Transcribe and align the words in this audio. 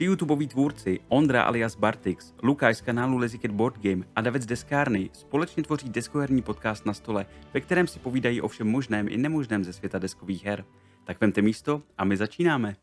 Tři 0.00 0.06
YouTubeoví 0.06 0.48
tvůrci, 0.48 1.00
Ondra 1.08 1.42
alias 1.42 1.76
Bartix, 1.76 2.32
Lukáš 2.42 2.76
z 2.76 2.80
kanálu 2.80 3.16
Leziket 3.16 3.50
Board 3.50 3.78
Game 3.82 4.04
a 4.16 4.20
David 4.20 4.42
z 4.42 4.46
Deskárny 4.46 5.10
společně 5.12 5.62
tvoří 5.62 5.88
deskoherní 5.88 6.42
podcast 6.42 6.86
na 6.86 6.94
stole, 6.94 7.26
ve 7.54 7.60
kterém 7.60 7.86
si 7.86 7.98
povídají 7.98 8.40
o 8.40 8.48
všem 8.48 8.66
možném 8.66 9.08
i 9.08 9.16
nemožném 9.16 9.64
ze 9.64 9.72
světa 9.72 9.98
deskových 9.98 10.44
her. 10.44 10.64
Tak 11.04 11.20
vemte 11.20 11.42
místo 11.42 11.82
a 11.98 12.04
my 12.04 12.16
začínáme. 12.16 12.76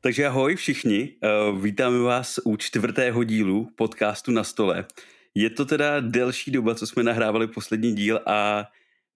Takže 0.00 0.26
ahoj 0.26 0.56
všichni, 0.56 1.12
uh, 1.52 1.62
vítáme 1.62 1.98
vás 1.98 2.40
u 2.44 2.56
čtvrtého 2.56 3.24
dílu 3.24 3.68
podcastu 3.76 4.30
na 4.32 4.44
stole. 4.44 4.84
Je 5.34 5.50
to 5.50 5.64
teda 5.64 6.00
delší 6.00 6.50
doba, 6.50 6.74
co 6.74 6.86
jsme 6.86 7.02
nahrávali 7.02 7.46
poslední 7.46 7.94
díl 7.94 8.20
a 8.26 8.64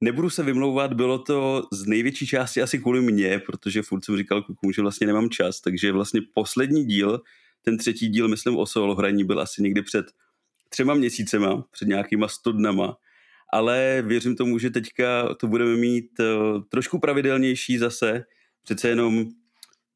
nebudu 0.00 0.30
se 0.30 0.42
vymlouvat, 0.42 0.92
bylo 0.92 1.18
to 1.18 1.62
z 1.72 1.86
největší 1.86 2.26
části 2.26 2.62
asi 2.62 2.78
kvůli 2.78 3.00
mně, 3.00 3.38
protože 3.38 3.82
furt 3.82 4.04
jsem 4.04 4.16
říkal 4.16 4.44
že 4.74 4.82
vlastně 4.82 5.06
nemám 5.06 5.30
čas, 5.30 5.60
takže 5.60 5.92
vlastně 5.92 6.20
poslední 6.34 6.84
díl, 6.84 7.20
ten 7.64 7.78
třetí 7.78 8.08
díl, 8.08 8.28
myslím 8.28 8.56
o 8.56 8.66
solo 8.66 8.94
hraní, 8.94 9.24
byl 9.24 9.40
asi 9.40 9.62
někdy 9.62 9.82
před 9.82 10.06
třema 10.68 10.94
měsícema, 10.94 11.64
před 11.70 11.88
nějakýma 11.88 12.28
sto 12.28 12.52
dnama, 12.52 12.96
ale 13.52 14.02
věřím 14.06 14.36
tomu, 14.36 14.58
že 14.58 14.70
teďka 14.70 15.34
to 15.34 15.46
budeme 15.46 15.76
mít 15.76 16.20
uh, 16.20 16.62
trošku 16.68 16.98
pravidelnější 16.98 17.78
zase, 17.78 18.24
přece 18.62 18.88
jenom 18.88 19.26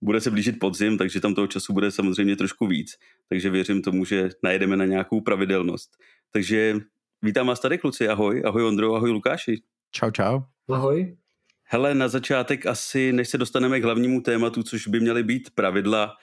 bude 0.01 0.21
se 0.21 0.31
blížit 0.31 0.59
podzim, 0.59 0.99
takže 0.99 1.21
tam 1.21 1.35
toho 1.35 1.47
času 1.47 1.73
bude 1.73 1.91
samozřejmě 1.91 2.37
trošku 2.37 2.67
víc, 2.67 2.95
takže 3.29 3.51
věřím 3.51 3.83
tomu, 3.83 4.05
že 4.05 4.29
najedeme 4.43 4.77
na 4.77 4.85
nějakou 4.85 5.21
pravidelnost. 5.21 5.91
Takže 6.33 6.77
vítám 7.23 7.47
vás 7.47 7.61
tady 7.61 7.79
kluci, 7.79 8.09
ahoj, 8.09 8.43
ahoj 8.47 8.65
Ondro, 8.65 8.95
ahoj 8.95 9.11
Lukáši. 9.11 9.63
Čau, 9.91 10.11
čau. 10.11 10.41
Ahoj. 10.69 11.17
Hele, 11.63 11.95
na 11.95 12.09
začátek 12.09 12.67
asi, 12.67 13.13
než 13.13 13.29
se 13.29 13.39
dostaneme 13.39 13.81
k 13.81 13.85
hlavnímu 13.85 14.21
tématu, 14.21 14.63
což 14.63 14.89
by 14.89 15.01
měly 15.01 15.23
být 15.23 15.51
pravidla, 15.51 16.17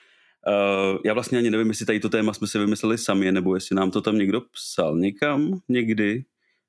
uh, 0.46 0.98
já 1.04 1.14
vlastně 1.14 1.38
ani 1.38 1.50
nevím, 1.50 1.68
jestli 1.68 1.86
tady 1.86 2.00
to 2.00 2.08
téma 2.08 2.32
jsme 2.32 2.46
si 2.46 2.58
vymysleli 2.58 2.98
sami, 2.98 3.32
nebo 3.32 3.54
jestli 3.54 3.76
nám 3.76 3.90
to 3.90 4.00
tam 4.00 4.18
někdo 4.18 4.40
psal 4.40 4.98
někam 4.98 5.60
někdy, 5.68 6.24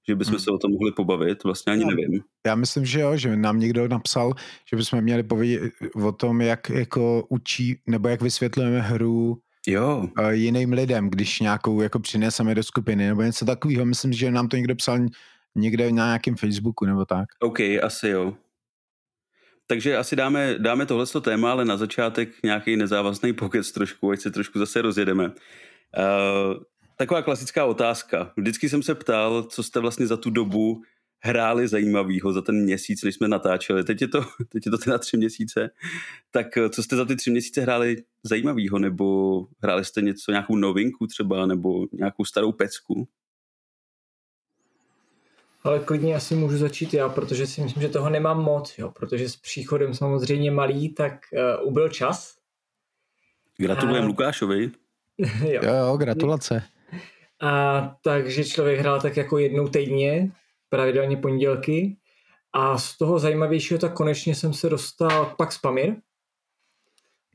že 0.08 0.16
bychom 0.16 0.32
hmm. 0.32 0.40
se 0.40 0.52
o 0.52 0.58
tom 0.58 0.72
mohli 0.72 0.92
pobavit, 0.92 1.44
vlastně 1.44 1.74
ani 1.74 1.82
já, 1.82 1.88
nevím. 1.88 2.22
Já 2.46 2.56
myslím, 2.56 2.86
že 2.86 3.00
jo, 3.00 3.18
že 3.18 3.36
nám 3.36 3.60
někdo 3.60 3.88
napsal, 3.88 4.34
že 4.70 4.78
bychom 4.78 5.02
měli 5.02 5.24
povědět 5.24 5.74
o 6.04 6.12
tom, 6.12 6.42
jak 6.42 6.70
jako 6.70 7.26
učí, 7.30 7.80
nebo 7.88 8.08
jak 8.08 8.22
vysvětlujeme 8.22 8.82
hru 8.82 9.38
jo. 9.68 10.10
Uh, 10.20 10.30
jiným 10.30 10.74
lidem, 10.74 11.10
když 11.10 11.40
nějakou 11.40 11.82
jako 11.82 12.00
přineseme 12.00 12.56
do 12.56 12.64
skupiny, 12.64 13.08
nebo 13.08 13.22
něco 13.22 13.46
takového. 13.46 13.86
Myslím, 13.86 14.14
že 14.14 14.32
nám 14.32 14.48
to 14.48 14.58
někdo 14.58 14.76
psal 14.76 15.00
někde 15.56 15.92
na 15.92 16.06
nějakém 16.06 16.36
Facebooku 16.36 16.86
nebo 16.86 17.06
tak. 17.06 17.26
OK, 17.40 17.60
asi 17.60 18.10
jo. 18.10 18.34
Takže 19.68 19.98
asi 19.98 20.16
dáme, 20.16 20.56
dáme 20.60 20.86
tohle 20.86 21.06
téma, 21.22 21.52
ale 21.52 21.66
na 21.66 21.78
začátek 21.78 22.30
nějaký 22.44 22.76
nezávazný 22.76 23.34
pokec 23.34 23.72
trošku, 23.72 24.12
ať 24.12 24.20
se 24.20 24.32
trošku 24.32 24.60
zase 24.60 24.82
rozjedeme. 24.82 25.26
Uh, 25.28 25.34
taková 26.98 27.22
klasická 27.22 27.66
otázka. 27.66 28.34
Vždycky 28.38 28.70
jsem 28.70 28.84
se 28.84 28.96
ptal, 28.96 29.44
co 29.44 29.64
jste 29.64 29.80
vlastně 29.80 30.08
za 30.08 30.18
tu 30.18 30.30
dobu 30.30 30.82
hráli 31.20 31.68
zajímavého 31.68 32.34
za 32.34 32.42
ten 32.42 32.64
měsíc, 32.64 33.04
než 33.04 33.16
jsme 33.16 33.28
natáčeli. 33.28 33.84
Teď 33.84 34.02
je 34.02 34.08
to, 34.08 34.22
teď 34.50 34.66
je 34.66 34.72
to 34.72 34.78
teda 34.78 34.98
tři 34.98 35.18
měsíce. 35.18 35.70
Tak 36.32 36.58
eh, 36.58 36.70
co 36.70 36.84
jste 36.84 36.96
za 36.96 37.06
ty 37.06 37.16
tři 37.16 37.32
měsíce 37.32 37.62
hráli 37.62 37.96
zajímavého? 38.24 38.80
Nebo 38.80 39.48
hráli 39.64 39.86
jste 39.86 40.02
něco, 40.02 40.32
nějakou 40.32 40.56
novinku 40.56 41.08
třeba, 41.08 41.46
nebo 41.46 41.88
nějakou 41.94 42.26
starou 42.26 42.52
pecku? 42.52 43.08
Ale 45.68 45.80
klidně 45.80 46.16
asi 46.16 46.36
můžu 46.36 46.58
začít 46.58 46.94
já, 46.94 47.10
protože 47.10 47.48
si 47.48 47.62
myslím, 47.62 47.82
že 47.82 47.90
toho 47.90 48.10
nemám 48.10 48.44
moc, 48.44 48.78
jo, 48.78 48.92
protože 48.92 49.30
s 49.30 49.36
příchodem 49.36 49.94
samozřejmě 49.94 50.52
malý, 50.52 50.90
tak 50.94 51.14
uh, 51.62 51.68
ubyl 51.68 51.90
čas. 51.90 52.38
Gratulujem 53.58 54.04
a... 54.04 54.08
Lukášovi. 54.08 54.72
jo. 55.18 55.62
jo, 55.64 55.76
jo, 55.76 55.98
gratulace. 55.98 56.64
A 57.42 57.82
takže 58.04 58.46
člověk 58.46 58.80
hrál 58.80 59.02
tak 59.02 59.18
jako 59.18 59.38
jednou 59.38 59.68
týdně, 59.68 60.32
pravidelně 60.70 61.18
pondělky. 61.18 61.98
A 62.54 62.78
z 62.78 62.98
toho 62.98 63.20
zajímavějšího, 63.20 63.80
tak 63.80 63.94
konečně 63.94 64.36
jsem 64.36 64.54
se 64.54 64.70
dostal 64.70 65.26
k 65.26 65.36
Pax 65.36 65.58
Pamir. 65.58 65.96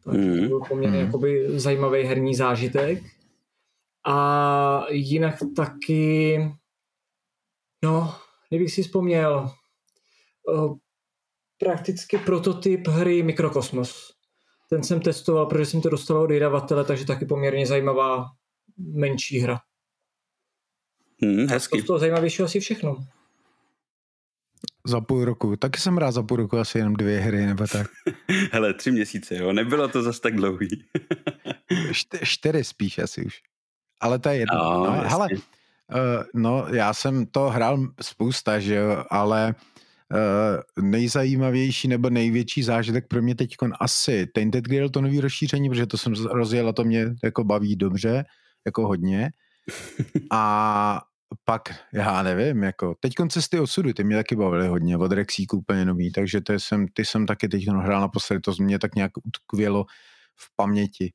Takže 0.05 0.21
mm. 0.21 0.41
to 0.41 0.49
byl 0.49 0.61
poměrně 0.69 0.99
mm. 0.99 1.05
jakoby 1.07 1.61
zajímavý 1.61 2.03
herní 2.03 2.35
zážitek. 2.35 3.03
A 4.07 4.87
jinak 4.91 5.35
taky 5.57 6.39
No, 7.85 8.15
kdybych 8.53 8.73
si 8.73 8.83
vzpomněl, 8.83 9.51
uh, 10.49 10.77
prakticky 11.59 12.19
prototyp 12.19 12.89
hry 12.89 13.23
Mikrokosmos. 13.23 14.13
Ten 14.71 14.83
jsem 14.83 15.01
testoval, 15.01 15.47
protože 15.47 15.67
jsem 15.67 15.81
to 15.81 15.89
dostal 15.89 16.17
od 16.17 16.31
vydavatele, 16.31 16.85
takže 16.85 17.07
taky 17.07 17.27
poměrně 17.27 17.67
zajímavá 17.67 18.25
menší 18.79 19.39
hra. 19.39 19.61
Hmm, 21.23 21.47
hezky. 21.49 21.83
To, 21.83 21.87
to 21.87 21.99
zajímavější 21.99 22.43
asi 22.43 22.61
všechno. 22.61 23.07
Za 24.87 25.01
půl 25.01 25.25
roku. 25.25 25.57
Taky 25.57 25.81
jsem 25.81 25.99
rád 25.99 26.11
za 26.11 26.23
půl 26.23 26.37
roku 26.37 26.59
asi 26.59 26.79
jenom 26.79 26.95
dvě 26.95 27.21
hry, 27.21 27.47
nebo 27.47 27.67
tak. 27.67 27.87
Hele, 28.53 28.75
tři 28.75 28.91
měsíce, 28.91 29.37
jo. 29.37 29.53
Nebylo 29.53 29.89
to 29.89 30.03
zas 30.03 30.21
tak 30.21 30.37
dlouhý. 30.37 30.85
Čtyři 32.23 32.65
spíš 32.65 32.99
asi 32.99 33.25
už. 33.27 33.43
Ale 34.01 34.19
to 34.19 34.29
je 34.29 34.37
jedno. 34.37 34.59
No, 34.59 34.85
no, 34.85 34.93
hele, 34.93 35.29
Uh, 35.33 35.39
no, 36.35 36.67
já 36.73 36.95
jsem 36.95 37.27
to 37.27 37.51
hrál 37.51 37.79
spousta, 38.01 38.59
že 38.59 38.75
jo, 38.75 39.05
ale 39.11 39.55
uh, 40.13 40.85
nejzajímavější 40.85 41.89
nebo 41.89 42.11
největší 42.11 42.63
zážitek 42.63 43.09
pro 43.09 43.23
mě 43.23 43.35
teď 43.35 43.55
asi 43.81 44.27
Tainted 44.35 44.65
Grail, 44.65 44.89
to 44.89 45.01
nový 45.01 45.21
rozšíření, 45.21 45.69
protože 45.69 45.87
to 45.87 45.99
jsem 45.99 46.13
rozjel 46.15 46.69
a 46.69 46.73
to 46.73 46.85
mě 46.85 47.15
jako 47.25 47.45
baví 47.45 47.77
dobře, 47.77 48.25
jako 48.67 48.87
hodně. 48.87 49.31
A 50.33 51.03
pak, 51.45 51.63
já 51.95 52.23
nevím, 52.23 52.63
jako, 52.63 52.95
teď 53.01 53.13
cesty 53.29 53.61
osudu, 53.61 53.93
ty 53.93 54.05
mě 54.05 54.17
taky 54.17 54.37
bavily 54.37 54.69
hodně, 54.69 54.97
od 54.97 55.13
Rexíku 55.13 55.57
úplně 55.57 55.85
nový, 55.85 56.13
takže 56.13 56.41
to 56.41 56.53
jsem, 56.53 56.87
ty 56.93 57.05
jsem 57.05 57.27
taky 57.27 57.49
teď 57.49 57.69
hrál 57.69 58.01
naposledy, 58.01 58.41
to 58.41 58.53
mě 58.59 58.79
tak 58.79 58.95
nějak 58.95 59.13
utkvělo 59.25 59.85
v 60.37 60.57
paměti. 60.57 61.13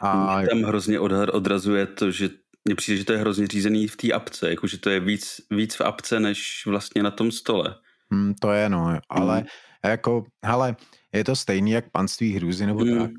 A... 0.00 0.38
Mě 0.38 0.48
tam 0.48 0.62
hrozně 0.62 1.00
odrazuje 1.00 1.86
to, 1.86 2.10
že 2.10 2.28
mně 2.68 2.74
přijde, 2.74 2.98
že 2.98 3.04
to 3.04 3.12
je 3.12 3.18
hrozně 3.18 3.46
řízený 3.46 3.88
v 3.88 3.96
té 3.96 4.12
apce, 4.12 4.50
jakože 4.50 4.78
to 4.78 4.90
je 4.90 5.00
víc, 5.00 5.40
víc 5.50 5.74
v 5.74 5.80
apce, 5.80 6.20
než 6.20 6.62
vlastně 6.66 7.02
na 7.02 7.10
tom 7.10 7.32
stole. 7.32 7.74
Hmm, 8.10 8.34
to 8.34 8.52
je 8.52 8.68
no, 8.68 8.98
ale 9.08 9.36
hmm. 9.36 9.46
jako, 9.84 10.24
hele, 10.44 10.76
je 11.14 11.24
to 11.24 11.36
stejný 11.36 11.70
jak 11.70 11.90
panství 11.90 12.32
hrůzy 12.32 12.66
nebo 12.66 12.80
hmm. 12.80 12.98
tak. 12.98 13.10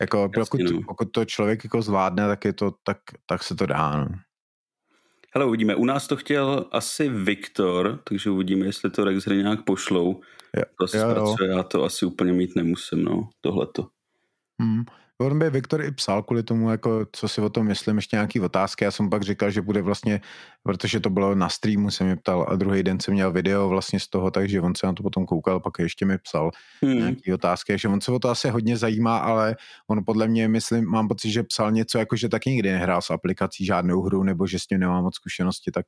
Jako, 0.00 0.30
pokud, 0.34 0.60
no. 0.60 0.80
pokud 0.86 1.12
to 1.12 1.24
člověk 1.24 1.64
jako 1.64 1.82
zvládne, 1.82 2.26
tak, 2.26 2.44
je 2.44 2.52
to, 2.52 2.72
tak, 2.82 2.98
tak 3.26 3.42
se 3.42 3.54
to 3.54 3.66
dá. 3.66 3.96
No. 3.96 4.08
Hele, 5.34 5.46
uvidíme. 5.46 5.74
U 5.74 5.84
nás 5.84 6.06
to 6.06 6.16
chtěl 6.16 6.66
asi 6.72 7.08
Viktor, 7.08 8.00
takže 8.04 8.30
uvidíme, 8.30 8.66
jestli 8.66 8.90
to 8.90 9.04
Rex 9.04 9.24
hry 9.24 9.36
nějak 9.36 9.64
pošlou. 9.64 10.20
Jo, 10.56 10.62
to 10.78 10.84
asi 10.84 10.96
jo, 10.96 11.10
zpracuje, 11.10 11.50
jo. 11.50 11.56
já 11.56 11.62
to 11.62 11.84
asi 11.84 12.06
úplně 12.06 12.32
mít 12.32 12.56
nemusím, 12.56 13.04
no, 13.04 13.28
tohleto. 13.40 13.86
Hmm. 14.60 14.84
On 15.22 15.38
by 15.38 15.50
Viktor 15.50 15.82
i 15.82 15.90
psal 15.90 16.22
kvůli 16.22 16.42
tomu, 16.42 16.70
jako, 16.70 17.06
co 17.12 17.28
si 17.28 17.40
o 17.40 17.48
tom 17.48 17.66
myslím, 17.66 17.96
ještě 17.96 18.16
nějaký 18.16 18.40
otázky. 18.40 18.84
Já 18.84 18.90
jsem 18.90 19.10
pak 19.10 19.22
říkal, 19.22 19.50
že 19.50 19.62
bude 19.62 19.82
vlastně, 19.82 20.20
protože 20.62 21.00
to 21.00 21.10
bylo 21.10 21.34
na 21.34 21.48
streamu, 21.48 21.90
jsem 21.90 22.06
mi 22.06 22.16
ptal 22.16 22.46
a 22.48 22.56
druhý 22.56 22.82
den 22.82 23.00
jsem 23.00 23.14
měl 23.14 23.32
video 23.32 23.68
vlastně 23.68 24.00
z 24.00 24.08
toho, 24.08 24.30
takže 24.30 24.60
on 24.60 24.74
se 24.74 24.86
na 24.86 24.92
to 24.92 25.02
potom 25.02 25.26
koukal, 25.26 25.60
pak 25.60 25.78
ještě 25.78 26.06
mi 26.06 26.18
psal 26.18 26.50
hmm. 26.82 26.98
nějaký 26.98 27.32
otázky, 27.32 27.72
takže 27.72 27.88
on 27.88 28.00
se 28.00 28.12
o 28.12 28.18
to 28.18 28.28
asi 28.28 28.48
hodně 28.48 28.76
zajímá, 28.76 29.18
ale 29.18 29.56
on 29.88 30.04
podle 30.06 30.28
mě, 30.28 30.48
myslím, 30.48 30.84
mám 30.84 31.08
pocit, 31.08 31.30
že 31.30 31.42
psal 31.42 31.72
něco 31.72 31.98
jako, 31.98 32.16
že 32.16 32.28
taky 32.28 32.50
nikdy 32.50 32.72
nehrál 32.72 33.02
s 33.02 33.10
aplikací 33.10 33.64
žádnou 33.64 34.02
hru, 34.02 34.22
nebo 34.22 34.46
že 34.46 34.58
s 34.58 34.66
tím 34.66 34.80
nemá 34.80 35.00
moc 35.00 35.14
zkušenosti, 35.14 35.70
tak, 35.70 35.86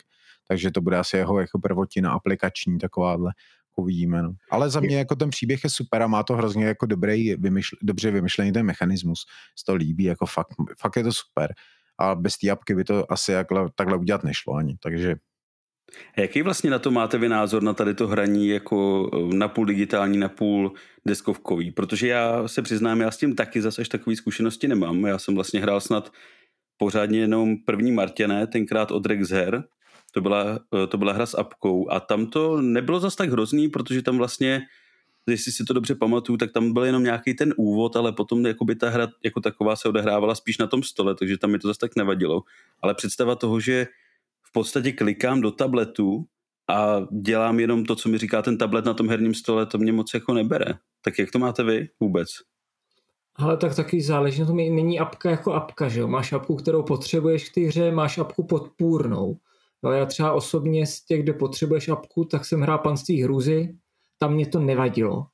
takže 0.48 0.70
to 0.70 0.80
bude 0.80 0.98
asi 0.98 1.16
jeho 1.16 1.40
jako 1.40 1.58
prvotina 1.58 2.12
aplikační 2.12 2.78
takováhle 2.78 3.32
uvidíme. 3.76 4.22
No. 4.22 4.32
Ale 4.50 4.70
za 4.70 4.80
mě 4.80 4.98
jako 4.98 5.16
ten 5.16 5.30
příběh 5.30 5.64
je 5.64 5.70
super 5.70 6.02
a 6.02 6.06
má 6.06 6.22
to 6.22 6.36
hrozně 6.36 6.64
jako 6.64 6.86
dobrý, 6.86 7.34
vymyšl, 7.34 7.76
dobře 7.82 8.10
vymyšlený 8.10 8.52
ten 8.52 8.66
mechanismus. 8.66 9.18
Se 9.58 9.64
to 9.66 9.74
líbí, 9.74 10.04
jako 10.04 10.26
fakt, 10.26 10.54
fakt 10.80 10.96
je 10.96 11.02
to 11.02 11.12
super. 11.12 11.54
A 11.98 12.14
bez 12.14 12.38
té 12.38 12.50
apky 12.50 12.74
by 12.74 12.84
to 12.84 13.12
asi 13.12 13.32
jakhle, 13.32 13.70
takhle 13.74 13.96
udělat 13.96 14.24
nešlo 14.24 14.54
ani, 14.54 14.76
takže 14.82 15.16
a 16.16 16.20
jaký 16.20 16.42
vlastně 16.42 16.70
na 16.70 16.78
to 16.78 16.90
máte 16.90 17.18
vy 17.18 17.28
názor 17.28 17.62
na 17.62 17.74
tady 17.74 17.94
to 17.94 18.08
hraní 18.08 18.48
jako 18.48 19.10
eh, 19.14 19.34
napůl 19.36 19.66
digitální, 19.66 20.18
napůl 20.18 20.72
deskovkový? 21.06 21.70
Protože 21.70 22.08
já 22.08 22.48
se 22.48 22.62
přiznám, 22.62 23.00
já 23.00 23.10
s 23.10 23.16
tím 23.16 23.34
taky 23.34 23.62
zase 23.62 23.82
až 23.82 23.88
takové 23.88 24.16
zkušenosti 24.16 24.68
nemám. 24.68 25.06
Já 25.06 25.18
jsem 25.18 25.34
vlastně 25.34 25.60
hrál 25.60 25.80
snad 25.80 26.12
pořádně 26.76 27.20
jenom 27.20 27.56
první 27.56 27.92
Martěné, 27.92 28.46
tenkrát 28.46 28.90
od 28.90 29.06
Rexher, 29.06 29.64
to 30.14 30.20
byla, 30.20 30.58
eh, 30.74 30.86
to 30.86 30.98
byla 30.98 31.12
hra 31.12 31.26
s 31.26 31.38
apkou 31.38 31.90
a 31.90 32.00
tam 32.00 32.26
to 32.26 32.60
nebylo 32.60 33.00
zas 33.00 33.16
tak 33.16 33.30
hrozný, 33.30 33.68
protože 33.68 34.02
tam 34.02 34.18
vlastně, 34.18 34.62
jestli 35.26 35.52
si 35.52 35.64
to 35.64 35.72
dobře 35.72 35.94
pamatuju, 35.94 36.36
tak 36.36 36.52
tam 36.52 36.72
byl 36.72 36.84
jenom 36.84 37.04
nějaký 37.04 37.34
ten 37.34 37.54
úvod, 37.56 37.96
ale 37.96 38.12
potom 38.12 38.46
jakoby 38.46 38.74
ta 38.74 38.90
hra 38.90 39.08
jako 39.24 39.40
taková 39.40 39.76
se 39.76 39.88
odehrávala 39.88 40.34
spíš 40.34 40.58
na 40.58 40.66
tom 40.66 40.82
stole, 40.82 41.14
takže 41.14 41.38
tam 41.38 41.50
mi 41.50 41.58
to 41.58 41.68
zase 41.68 41.80
tak 41.80 41.96
nevadilo. 41.96 42.42
Ale 42.82 42.94
představa 42.94 43.34
toho, 43.34 43.60
že 43.60 43.86
v 44.42 44.52
podstatě 44.52 44.92
klikám 44.92 45.40
do 45.40 45.50
tabletu 45.50 46.24
a 46.70 47.00
dělám 47.20 47.60
jenom 47.60 47.84
to, 47.84 47.96
co 47.96 48.08
mi 48.08 48.18
říká 48.18 48.42
ten 48.42 48.58
tablet 48.58 48.84
na 48.84 48.94
tom 48.94 49.08
herním 49.08 49.34
stole, 49.34 49.66
to 49.66 49.78
mě 49.78 49.92
moc 49.92 50.14
jako 50.14 50.34
nebere. 50.34 50.74
Tak 51.02 51.18
jak 51.18 51.30
to 51.30 51.38
máte 51.38 51.62
vy 51.62 51.88
vůbec? 52.00 52.28
Ale 53.36 53.56
tak 53.56 53.76
taky 53.76 54.02
záleží 54.02 54.40
na 54.40 54.46
tom, 54.46 54.56
není 54.56 55.00
apka 55.00 55.30
jako 55.30 55.52
apka, 55.52 55.88
že 55.88 56.00
jo? 56.00 56.08
Máš 56.08 56.32
apku, 56.32 56.56
kterou 56.56 56.82
potřebuješ 56.82 57.48
k 57.48 57.54
té 57.54 57.60
hře, 57.60 57.90
máš 57.90 58.18
apku 58.18 58.46
podpůrnou. 58.46 59.36
No, 59.84 59.92
já 59.92 60.06
třeba 60.06 60.32
osobně 60.32 60.86
z 60.86 61.04
těch, 61.04 61.22
kde 61.22 61.32
potřebuješ 61.32 61.88
apku, 61.88 62.24
tak 62.24 62.44
jsem 62.44 62.60
hrál 62.60 62.78
panství 62.78 63.22
hruzy, 63.22 63.76
tam 64.18 64.34
mě 64.34 64.46
to 64.46 64.60
nevadilo. 64.60 65.26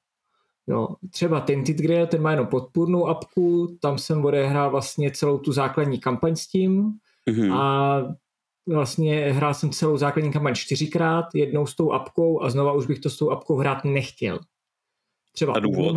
Jo, 0.67 0.88
třeba 1.11 1.41
Tinted 1.41 1.76
Grail, 1.76 2.06
ten 2.06 2.23
má 2.23 2.31
jenom 2.31 2.47
podpůrnou 2.47 3.06
apku, 3.06 3.76
tam 3.81 3.99
jsem 3.99 4.25
odehrál 4.25 4.70
vlastně 4.70 5.11
celou 5.11 5.38
tu 5.38 5.52
základní 5.52 6.00
kampaň 6.00 6.37
s 6.37 6.47
tím 6.47 6.93
mm-hmm. 7.31 7.55
a 7.55 8.02
vlastně 8.69 9.32
hrál 9.32 9.55
jsem 9.55 9.70
celou 9.70 9.97
základní 9.97 10.32
kampaň 10.32 10.55
čtyřikrát, 10.55 11.25
jednou 11.35 11.67
s 11.67 11.76
tou 11.76 11.93
apkou 11.93 12.43
a 12.43 12.50
znova 12.50 12.73
už 12.73 12.87
bych 12.87 12.99
to 12.99 13.11
s 13.11 13.17
tou 13.17 13.31
apkou 13.31 13.56
hrát 13.56 13.85
nechtěl. 13.85 14.38
Třeba 15.32 15.52
a 15.52 15.58
důvod? 15.58 15.97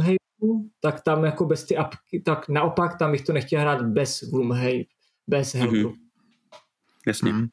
tak 0.79 1.01
tam 1.01 1.23
jako 1.23 1.45
bez 1.45 1.65
ty 1.65 1.77
apky, 1.77 2.21
tak 2.25 2.49
naopak 2.49 2.99
tam 2.99 3.11
bych 3.11 3.21
to 3.21 3.33
nechtěl 3.33 3.61
hrát 3.61 3.81
bez 3.81 4.23
Gloomhaven, 4.23 4.83
bez 5.27 5.55
Helpru. 5.55 5.77
Mm-hmm. 5.77 5.95
Jasně. 7.07 7.33
Mm. 7.33 7.47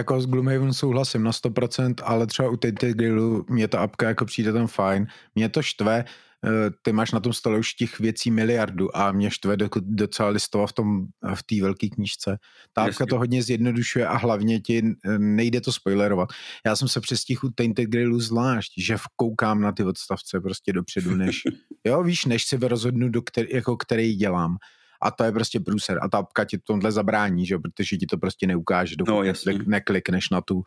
Jako 0.00 0.20
s 0.20 0.26
Gloomhaven 0.26 0.74
souhlasím 0.74 1.22
na 1.22 1.30
100%, 1.30 1.94
ale 2.02 2.26
třeba 2.26 2.48
u 2.48 2.56
Tinted 2.56 2.96
Grillu 2.96 3.44
mě 3.48 3.68
ta 3.68 3.80
apka 3.80 4.08
jako 4.08 4.24
přijde 4.24 4.52
tam 4.52 4.66
fajn. 4.66 5.06
Mě 5.34 5.48
to 5.48 5.62
štve, 5.62 6.04
Eh, 6.44 6.70
ty 6.82 6.92
máš 6.92 7.12
na 7.12 7.20
tom 7.20 7.32
stole 7.32 7.58
už 7.58 7.74
těch 7.74 7.98
věcí 7.98 8.30
miliardu 8.30 8.96
a 8.96 9.12
mě 9.12 9.30
štve 9.30 9.56
docela 9.80 10.28
listova 10.28 10.66
v 10.66 10.72
tom, 10.72 11.06
v 11.34 11.42
té 11.42 11.62
velké 11.62 11.88
knížce. 11.88 12.38
Ta 12.72 12.82
apka 12.82 13.06
to 13.06 13.18
hodně 13.18 13.42
zjednodušuje 13.42 14.06
a 14.06 14.16
hlavně 14.16 14.60
ti 14.60 14.82
eh, 15.04 15.18
nejde 15.18 15.60
to 15.60 15.72
spoilerovat. 15.72 16.28
Já 16.66 16.76
jsem 16.76 16.88
se 16.88 17.00
přestihl 17.00 17.46
u 17.46 17.50
Tainted 17.50 17.88
Grillu 17.88 18.20
zvlášť, 18.20 18.72
že 18.78 18.96
koukám 19.16 19.60
na 19.60 19.72
ty 19.72 19.84
odstavce 19.84 20.40
prostě 20.40 20.72
dopředu, 20.72 21.14
než, 21.14 21.42
jo, 21.86 22.02
víš, 22.02 22.24
než 22.24 22.44
si 22.44 22.56
rozhodnu, 22.56 23.08
do 23.08 23.22
který, 23.22 23.48
jako 23.52 23.76
který 23.76 24.16
dělám. 24.16 24.56
A 25.02 25.10
to 25.10 25.24
je 25.24 25.32
prostě 25.32 25.60
průser. 25.60 25.98
A 26.02 26.08
ta 26.08 26.18
apka 26.18 26.44
ti 26.44 26.58
tomhle 26.58 26.92
zabrání, 26.92 27.46
že? 27.46 27.58
protože 27.58 27.96
ti 27.96 28.06
to 28.06 28.18
prostě 28.18 28.46
neukáže, 28.46 28.96
dokud 28.96 29.10
no, 29.10 29.22
neklikneš 29.66 30.30
na 30.30 30.40
tu, 30.40 30.62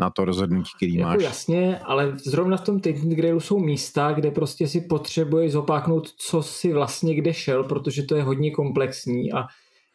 na 0.00 0.10
to 0.10 0.24
rozhodnutí, 0.24 0.70
který 0.76 0.94
jako 0.94 1.10
máš. 1.10 1.22
Jasně, 1.22 1.78
ale 1.78 2.12
zrovna 2.16 2.56
v 2.56 2.64
tom 2.64 2.80
Technic 2.80 3.16
Grailu 3.16 3.40
jsou 3.40 3.58
místa, 3.58 4.12
kde 4.12 4.30
prostě 4.30 4.68
si 4.68 4.80
potřebuješ 4.80 5.52
zopáknout, 5.52 6.08
co 6.08 6.42
si 6.42 6.72
vlastně 6.72 7.14
kde 7.14 7.34
šel, 7.34 7.64
protože 7.64 8.02
to 8.02 8.16
je 8.16 8.22
hodně 8.22 8.50
komplexní 8.50 9.32
a 9.32 9.46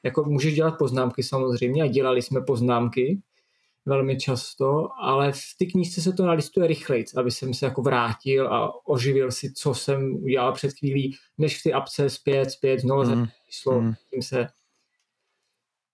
jako 0.04 0.24
můžeš 0.24 0.56
dělat 0.56 0.78
poznámky 0.78 1.24
samozřejmě 1.24 1.84
a 1.84 1.88
dělali 1.88 2.22
jsme 2.22 2.42
poznámky 2.42 3.22
velmi 3.86 4.18
často, 4.18 4.88
ale 5.02 5.32
v 5.32 5.56
té 5.60 5.66
knížce 5.66 6.02
se 6.02 6.14
to 6.14 6.26
nalistuje 6.26 6.68
rychleji, 6.68 7.06
aby 7.18 7.32
jsem 7.32 7.54
se 7.54 7.66
jako 7.66 7.82
vrátil 7.82 8.54
a 8.54 8.88
oživil 8.88 9.32
si, 9.32 9.54
co 9.54 9.74
jsem 9.74 10.16
udělal 10.16 10.54
před 10.54 10.72
chvílí, 10.80 11.16
než 11.38 11.60
v 11.60 11.64
ty 11.64 11.74
apce 11.74 12.10
zpět, 12.10 12.52
zpět, 12.52 12.80
znovu 12.80 13.16
mm. 13.16 13.28
číslo, 13.50 13.82
mm. 13.82 13.94
tím 14.10 14.22
se 14.22 14.48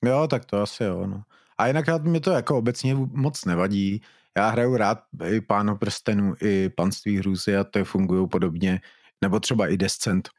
Jo, 0.05 0.27
tak 0.27 0.45
to 0.45 0.61
asi 0.61 0.83
jo, 0.83 1.07
no. 1.07 1.21
A 1.57 1.67
jinak 1.67 2.03
mi 2.03 2.19
to 2.19 2.31
jako 2.31 2.57
obecně 2.57 2.95
moc 2.95 3.45
nevadí. 3.45 4.01
Já 4.37 4.49
hraju 4.49 4.77
rád 4.77 4.99
i 5.25 5.41
Pánu 5.41 5.77
prstenů, 5.77 6.33
i 6.41 6.69
Panství 6.69 7.17
hrůzy 7.17 7.57
a 7.57 7.63
to 7.63 7.85
fungují 7.85 8.27
podobně. 8.27 8.81
Nebo 9.21 9.39
třeba 9.39 9.67
i 9.67 9.77
Descent. 9.77 10.29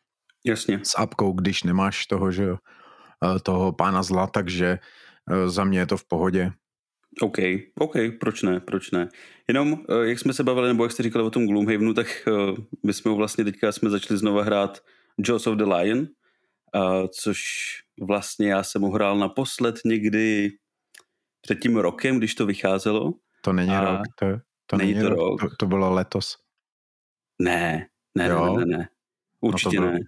Jasně. 0.45 0.81
S 0.83 0.99
apkou, 0.99 1.33
když 1.33 1.63
nemáš 1.63 2.07
toho, 2.07 2.33
že 2.33 2.51
eh, 2.53 3.41
toho 3.41 3.73
pána 3.73 4.03
zla, 4.03 4.27
takže 4.27 4.79
eh, 5.31 5.49
za 5.49 5.65
mě 5.65 5.79
je 5.79 5.87
to 5.87 5.97
v 5.97 6.05
pohodě. 6.05 6.53
OK, 7.23 7.39
OK, 7.81 7.95
proč 8.21 8.43
ne, 8.43 8.61
proč 8.61 8.91
ne. 8.91 9.09
Jenom, 9.49 9.85
eh, 9.89 10.09
jak 10.09 10.19
jsme 10.19 10.33
se 10.33 10.45
bavili, 10.45 10.69
nebo 10.69 10.85
jak 10.85 10.93
jste 10.93 11.03
říkali 11.03 11.25
o 11.25 11.31
tom 11.31 11.47
Gloomhavenu, 11.47 11.95
tak 11.95 12.29
my 12.87 12.93
jsme 12.93 13.15
vlastně 13.15 13.45
teďka 13.45 13.73
jsme 13.73 13.91
začali 13.91 14.19
znova 14.19 14.43
hrát 14.43 14.79
Jaws 15.29 15.47
of 15.47 15.57
the 15.57 15.65
Lion, 15.65 16.07
což 17.21 17.41
vlastně 18.01 18.49
já 18.49 18.63
jsem 18.63 18.83
ho 18.83 18.91
hrál 18.91 19.19
naposled 19.19 19.75
někdy 19.85 20.51
před 21.41 21.61
tím 21.61 21.77
rokem, 21.77 22.19
když 22.19 22.35
to 22.35 22.47
vycházelo. 22.47 23.13
To 23.43 23.53
není 23.53 23.71
a 23.71 23.81
rok, 23.81 24.01
to, 24.19 24.27
to 24.67 24.77
není, 24.77 24.95
není 24.95 25.09
to 25.09 25.15
rok. 25.15 25.41
To, 25.41 25.49
to 25.59 25.67
bylo 25.67 25.91
letos. 25.91 26.37
Ne, 27.43 27.87
ne, 28.15 28.29
jo. 28.29 28.57
ne, 28.57 28.65
ne, 28.65 28.77
ne. 28.79 28.89
Určitě 29.41 29.77
no 29.77 29.83
bylo... 29.83 29.93
ne. 29.93 30.01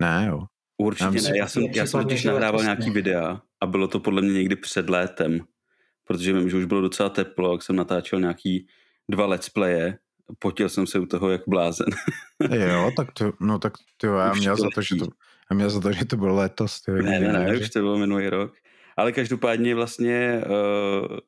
Ne, 0.00 0.26
jo. 0.28 0.40
Určitě 0.76 1.04
já 1.04 1.10
myslím, 1.10 1.32
ne. 1.32 1.38
Já 1.38 1.48
jsem, 1.48 1.62
já 1.62 1.86
jsem 1.86 2.02
totiž 2.02 2.24
nahrával 2.24 2.62
nějaký 2.62 2.90
videa 2.90 3.42
a 3.60 3.66
bylo 3.66 3.88
to 3.88 4.00
podle 4.00 4.22
mě 4.22 4.32
někdy 4.32 4.56
před 4.56 4.90
létem, 4.90 5.40
protože 6.04 6.32
vím, 6.32 6.50
že 6.50 6.56
už 6.56 6.64
bylo 6.64 6.80
docela 6.80 7.08
teplo, 7.08 7.52
jak 7.52 7.62
jsem 7.62 7.76
natáčel 7.76 8.20
nějaký 8.20 8.66
dva 9.08 9.26
let's 9.26 9.48
playe, 9.48 9.98
potil 10.38 10.68
jsem 10.68 10.86
se 10.86 10.98
u 10.98 11.06
toho 11.06 11.30
jak 11.30 11.42
blázen. 11.46 11.86
jo, 12.50 12.90
tak 12.96 13.12
to, 13.12 13.32
no 13.40 13.58
tak 13.58 13.72
ty, 13.96 14.06
já 14.06 14.32
měl 14.32 14.56
za 14.56 14.68
to, 14.74 14.82
že 14.82 14.96
to, 14.96 15.06
já 15.50 15.56
měl 15.56 15.70
za 15.70 15.80
to, 15.80 15.92
že 15.92 16.04
to 16.04 16.16
bylo 16.16 16.34
letos. 16.34 16.80
Ty, 16.80 16.92
ne, 16.92 17.20
ne, 17.20 17.32
ne, 17.32 17.58
už 17.58 17.70
to 17.70 17.78
bylo 17.78 17.98
minulý 17.98 18.28
rok. 18.28 18.54
Ale 18.96 19.12
každopádně 19.12 19.74
vlastně 19.74 20.44
uh, 20.46 21.18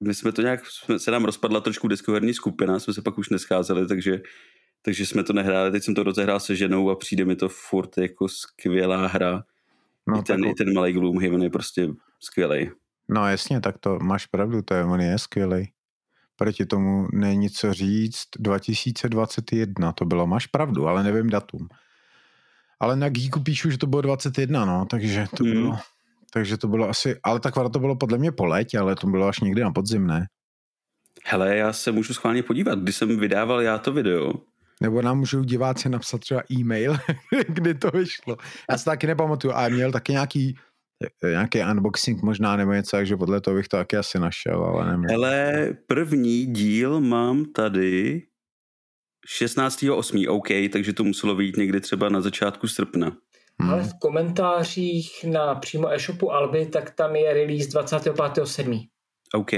my 0.00 0.14
jsme 0.14 0.32
to 0.32 0.42
nějak, 0.42 0.60
se 0.96 1.10
nám 1.10 1.24
rozpadla 1.24 1.60
trošku 1.60 1.88
deskoherní 1.88 2.34
skupina, 2.34 2.80
jsme 2.80 2.94
se 2.94 3.02
pak 3.02 3.18
už 3.18 3.28
nescházeli, 3.28 3.86
takže, 3.86 4.20
takže 4.82 5.06
jsme 5.06 5.22
to 5.22 5.32
nehráli. 5.32 5.70
Teď 5.70 5.82
jsem 5.82 5.94
to 5.94 6.02
rozehrál 6.02 6.40
se 6.40 6.56
ženou 6.56 6.90
a 6.90 6.96
přijde 6.96 7.24
mi 7.24 7.36
to 7.36 7.48
furt 7.48 7.98
jako 7.98 8.28
skvělá 8.28 9.06
hra. 9.06 9.44
No, 10.06 10.18
I, 10.18 10.22
ten, 10.22 10.42
tak... 10.42 10.50
I 10.50 10.54
ten 10.54 10.74
malý 10.74 10.92
Gloomhaven 10.92 11.42
je 11.42 11.50
prostě 11.50 11.88
skvělý. 12.20 12.70
No 13.10 13.28
jasně, 13.28 13.60
tak 13.60 13.78
to 13.78 13.98
máš 13.98 14.26
pravdu, 14.26 14.62
to 14.62 14.74
je, 14.74 14.84
on 14.84 15.00
je 15.00 15.18
skvělý. 15.18 15.72
Proti 16.36 16.66
tomu 16.66 17.08
není 17.12 17.50
co 17.50 17.74
říct. 17.74 18.28
2021 18.38 19.92
to 19.92 20.04
bylo, 20.04 20.26
máš 20.26 20.46
pravdu, 20.46 20.88
ale 20.88 21.02
nevím 21.02 21.30
datum. 21.30 21.68
Ale 22.80 22.96
na 22.96 23.08
Geeku 23.08 23.40
píšu, 23.40 23.70
že 23.70 23.78
to 23.78 23.86
bylo 23.86 24.02
21, 24.02 24.64
no, 24.64 24.86
takže 24.90 25.26
to 25.36 25.44
hmm. 25.44 25.52
bylo 25.52 25.78
takže 26.30 26.56
to 26.56 26.68
bylo 26.68 26.88
asi, 26.88 27.16
ale 27.22 27.40
tak 27.40 27.54
to 27.72 27.78
bylo 27.78 27.96
podle 27.96 28.18
mě 28.18 28.32
po 28.32 28.46
létě, 28.46 28.78
ale 28.78 28.96
to 28.96 29.06
bylo 29.06 29.28
až 29.28 29.40
někdy 29.40 29.62
na 29.62 29.70
podzim, 29.70 30.06
ne? 30.06 30.26
Hele, 31.24 31.56
já 31.56 31.72
se 31.72 31.92
můžu 31.92 32.14
schválně 32.14 32.42
podívat, 32.42 32.78
když 32.78 32.96
jsem 32.96 33.20
vydával 33.20 33.62
já 33.62 33.78
to 33.78 33.92
video. 33.92 34.32
Nebo 34.80 35.02
nám 35.02 35.18
můžou 35.18 35.44
diváci 35.44 35.88
napsat 35.88 36.20
třeba 36.20 36.42
e-mail, 36.52 36.96
kdy 37.48 37.74
to 37.74 37.90
vyšlo. 37.90 38.36
Já 38.70 38.78
si 38.78 38.84
taky 38.84 39.06
nepamatuju, 39.06 39.54
a 39.54 39.68
měl 39.68 39.92
taky 39.92 40.12
nějaký 40.12 40.56
nějaký 41.24 41.60
unboxing 41.70 42.22
možná 42.22 42.56
nebo 42.56 42.72
něco, 42.72 42.96
takže 42.96 43.16
podle 43.16 43.40
toho 43.40 43.56
bych 43.56 43.68
to 43.68 43.76
taky 43.76 43.96
asi 43.96 44.18
našel, 44.18 44.64
ale 44.64 44.86
nevím. 44.86 45.16
Ale 45.16 45.68
první 45.86 46.46
díl 46.46 47.00
mám 47.00 47.44
tady 47.44 48.22
16.8. 49.40 50.30
OK, 50.30 50.48
takže 50.72 50.92
to 50.92 51.04
muselo 51.04 51.34
být 51.34 51.56
někdy 51.56 51.80
třeba 51.80 52.08
na 52.08 52.20
začátku 52.20 52.68
srpna. 52.68 53.16
Hmm. 53.60 53.70
Ale 53.70 53.82
v 53.82 53.92
komentářích 54.00 55.24
na 55.24 55.54
přímo 55.54 55.92
e-shopu 55.92 56.32
Alby, 56.32 56.66
tak 56.66 56.90
tam 56.90 57.16
je 57.16 57.34
release 57.34 57.68
25.7. 57.68 58.80
OK, 59.34 59.50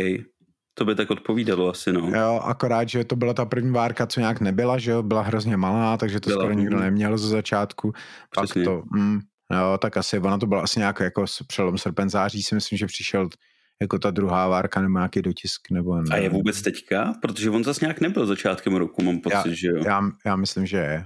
to 0.74 0.84
by 0.84 0.94
tak 0.94 1.10
odpovídalo 1.10 1.68
asi, 1.68 1.92
no. 1.92 2.10
Jo, 2.16 2.40
akorát, 2.44 2.88
že 2.88 3.04
to 3.04 3.16
byla 3.16 3.34
ta 3.34 3.44
první 3.44 3.70
várka, 3.70 4.06
co 4.06 4.20
nějak 4.20 4.40
nebyla, 4.40 4.78
že 4.78 4.90
jo, 4.90 5.02
byla 5.02 5.22
hrozně 5.22 5.56
malá, 5.56 5.96
takže 5.96 6.20
to 6.20 6.30
byla, 6.30 6.40
skoro 6.40 6.54
nikdo 6.54 6.76
mm. 6.76 6.82
neměl 6.82 7.18
ze 7.18 7.28
začátku. 7.28 7.92
Přesně. 8.30 8.64
Pak 8.64 8.74
to, 8.74 8.82
mm, 8.96 9.20
jo, 9.58 9.78
tak 9.78 9.96
asi, 9.96 10.18
ona 10.18 10.38
to 10.38 10.46
byla 10.46 10.62
asi 10.62 10.78
nějak 10.78 11.00
jako 11.00 11.24
přelom 11.46 11.78
srpen 11.78 12.10
září, 12.10 12.42
si 12.42 12.54
myslím, 12.54 12.78
že 12.78 12.86
přišel 12.86 13.28
jako 13.80 13.98
ta 13.98 14.10
druhá 14.10 14.48
várka 14.48 14.80
nebo 14.80 14.98
nějaký 14.98 15.22
dotisk. 15.22 15.70
Nebo 15.70 15.96
ne. 15.96 16.16
A 16.16 16.16
je 16.16 16.28
vůbec 16.28 16.62
teďka? 16.62 17.14
Protože 17.22 17.50
on 17.50 17.64
zase 17.64 17.84
nějak 17.84 18.00
nebyl 18.00 18.26
začátkem 18.26 18.74
roku, 18.74 19.02
mám 19.02 19.20
pocit, 19.20 19.48
já, 19.48 19.54
že 19.54 19.68
jo? 19.68 19.82
Já, 19.84 20.00
já 20.26 20.36
myslím, 20.36 20.66
že 20.66 20.76
je. 20.76 21.04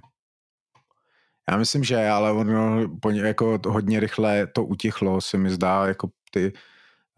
Já 1.50 1.56
myslím, 1.56 1.84
že 1.84 1.94
je, 1.94 2.10
ale 2.10 2.32
ono 2.32 2.86
jako 3.12 3.58
hodně 3.66 4.00
rychle 4.00 4.46
to 4.46 4.64
utichlo, 4.64 5.20
se 5.20 5.38
mi 5.38 5.50
zdá, 5.50 5.86
jako 5.86 6.08
ty 6.30 6.52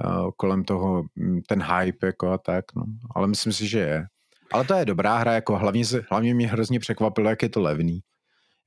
uh, 0.04 0.30
kolem 0.36 0.64
toho, 0.64 1.04
mm, 1.16 1.40
ten 1.48 1.62
hype 1.62 2.06
jako 2.06 2.30
a 2.30 2.38
tak, 2.38 2.64
no. 2.76 2.84
Ale 3.14 3.26
myslím 3.26 3.52
si, 3.52 3.68
že 3.68 3.78
je. 3.78 4.06
Ale 4.52 4.64
to 4.64 4.74
je 4.74 4.84
dobrá 4.84 5.16
hra, 5.16 5.32
jako 5.32 5.58
hlavně, 5.58 5.84
hlavně 6.10 6.34
mě 6.34 6.48
hrozně 6.48 6.80
překvapilo, 6.80 7.30
jak 7.30 7.42
je 7.42 7.48
to 7.48 7.60
levný. 7.60 8.00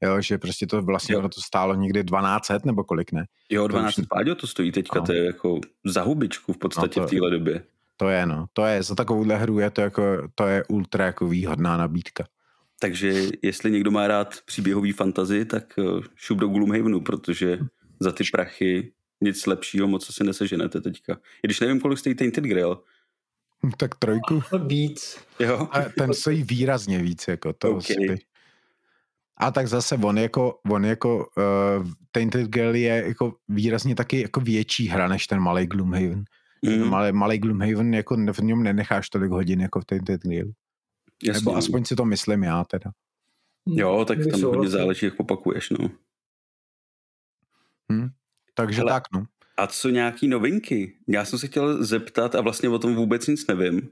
Jo, 0.03 0.21
že 0.21 0.37
prostě 0.37 0.67
to 0.67 0.81
vlastně 0.81 1.17
ono 1.17 1.29
to 1.29 1.41
stálo 1.41 1.75
někdy 1.75 2.03
1200 2.03 2.53
nebo 2.65 2.83
kolik 2.83 3.11
ne? 3.11 3.25
Jo, 3.49 3.67
1200 3.67 4.03
páďo 4.09 4.35
to 4.35 4.47
stojí 4.47 4.71
teďka, 4.71 4.99
no. 4.99 5.05
to 5.05 5.13
je 5.13 5.25
jako 5.25 5.59
za 5.85 6.01
hubičku 6.01 6.53
v 6.53 6.57
podstatě 6.57 6.99
no 6.99 7.03
to, 7.03 7.07
v 7.07 7.11
téhle 7.11 7.31
době. 7.31 7.63
To 7.97 8.09
je 8.09 8.25
no, 8.25 8.45
to 8.53 8.65
je, 8.65 8.83
za 8.83 8.95
takovouhle 8.95 9.37
hru 9.37 9.59
je 9.59 9.69
to 9.69 9.81
jako, 9.81 10.03
to 10.35 10.47
je 10.47 10.63
ultra 10.67 11.05
jako 11.05 11.27
výhodná 11.27 11.77
nabídka. 11.77 12.27
Takže 12.79 13.29
jestli 13.41 13.71
někdo 13.71 13.91
má 13.91 14.07
rád 14.07 14.35
příběhový 14.45 14.91
fantazy, 14.91 15.45
tak 15.45 15.73
eh, 15.79 15.83
šup 16.15 16.37
do 16.37 16.47
Gloomhavenu, 16.47 17.01
protože 17.01 17.59
za 17.99 18.11
ty 18.11 18.23
prachy 18.31 18.91
nic 19.21 19.45
lepšího 19.45 19.87
moc 19.87 20.09
asi 20.09 20.23
neseženete 20.23 20.81
teďka. 20.81 21.13
I 21.13 21.47
když 21.47 21.59
nevím, 21.59 21.79
kolik 21.79 21.99
stojí 21.99 22.15
Tainted 22.15 22.43
Grail. 22.43 22.83
Tak 23.77 23.95
trojku. 23.95 24.43
Víc. 24.67 25.19
Jo. 25.39 25.67
A 25.71 25.81
ten 25.81 26.13
stojí 26.13 26.43
výrazně 26.43 26.99
víc, 26.99 27.27
jako 27.27 27.53
to. 27.53 27.71
Okay. 27.71 28.17
A 29.37 29.51
tak 29.51 29.67
zase 29.67 29.95
on 29.95 30.17
jako, 30.17 30.59
on 30.71 30.85
jako 30.85 31.17
uh, 31.17 31.87
Tainted 32.11 32.47
Grail 32.47 32.75
je 32.75 33.03
jako 33.07 33.33
výrazně 33.47 33.95
taky 33.95 34.21
jako 34.21 34.39
větší 34.39 34.87
hra 34.87 35.07
než 35.07 35.27
ten 35.27 35.39
malý 35.39 35.65
Gloomhaven. 35.65 36.23
Mm. 36.65 36.89
Malý, 36.89 37.11
malý 37.11 37.37
Gloomhaven 37.37 37.93
jako 37.93 38.15
v 38.33 38.39
něm 38.39 38.63
nenecháš 38.63 39.09
tolik 39.09 39.31
hodin 39.31 39.61
jako 39.61 39.81
v 39.81 39.85
Tainted 39.85 40.21
Grail. 40.21 40.51
Jasně, 41.23 41.39
Nebo 41.39 41.55
aspoň 41.55 41.85
si 41.85 41.95
to 41.95 42.05
myslím 42.05 42.43
já 42.43 42.63
teda. 42.63 42.91
Jo, 43.65 44.05
tak 44.05 44.19
tam 44.31 44.41
hodně 44.41 44.69
záleží, 44.69 45.05
jak 45.05 45.19
opakuješ, 45.19 45.69
no. 45.69 45.89
Hmm. 47.91 48.09
Takže 48.53 48.77
Hele, 48.77 48.91
tak, 48.91 49.03
no. 49.13 49.25
A 49.57 49.67
co 49.67 49.89
nějaký 49.89 50.27
novinky? 50.27 50.97
Já 51.07 51.25
jsem 51.25 51.39
se 51.39 51.47
chtěl 51.47 51.83
zeptat 51.83 52.35
a 52.35 52.41
vlastně 52.41 52.69
o 52.69 52.79
tom 52.79 52.95
vůbec 52.95 53.27
nic 53.27 53.47
nevím, 53.47 53.89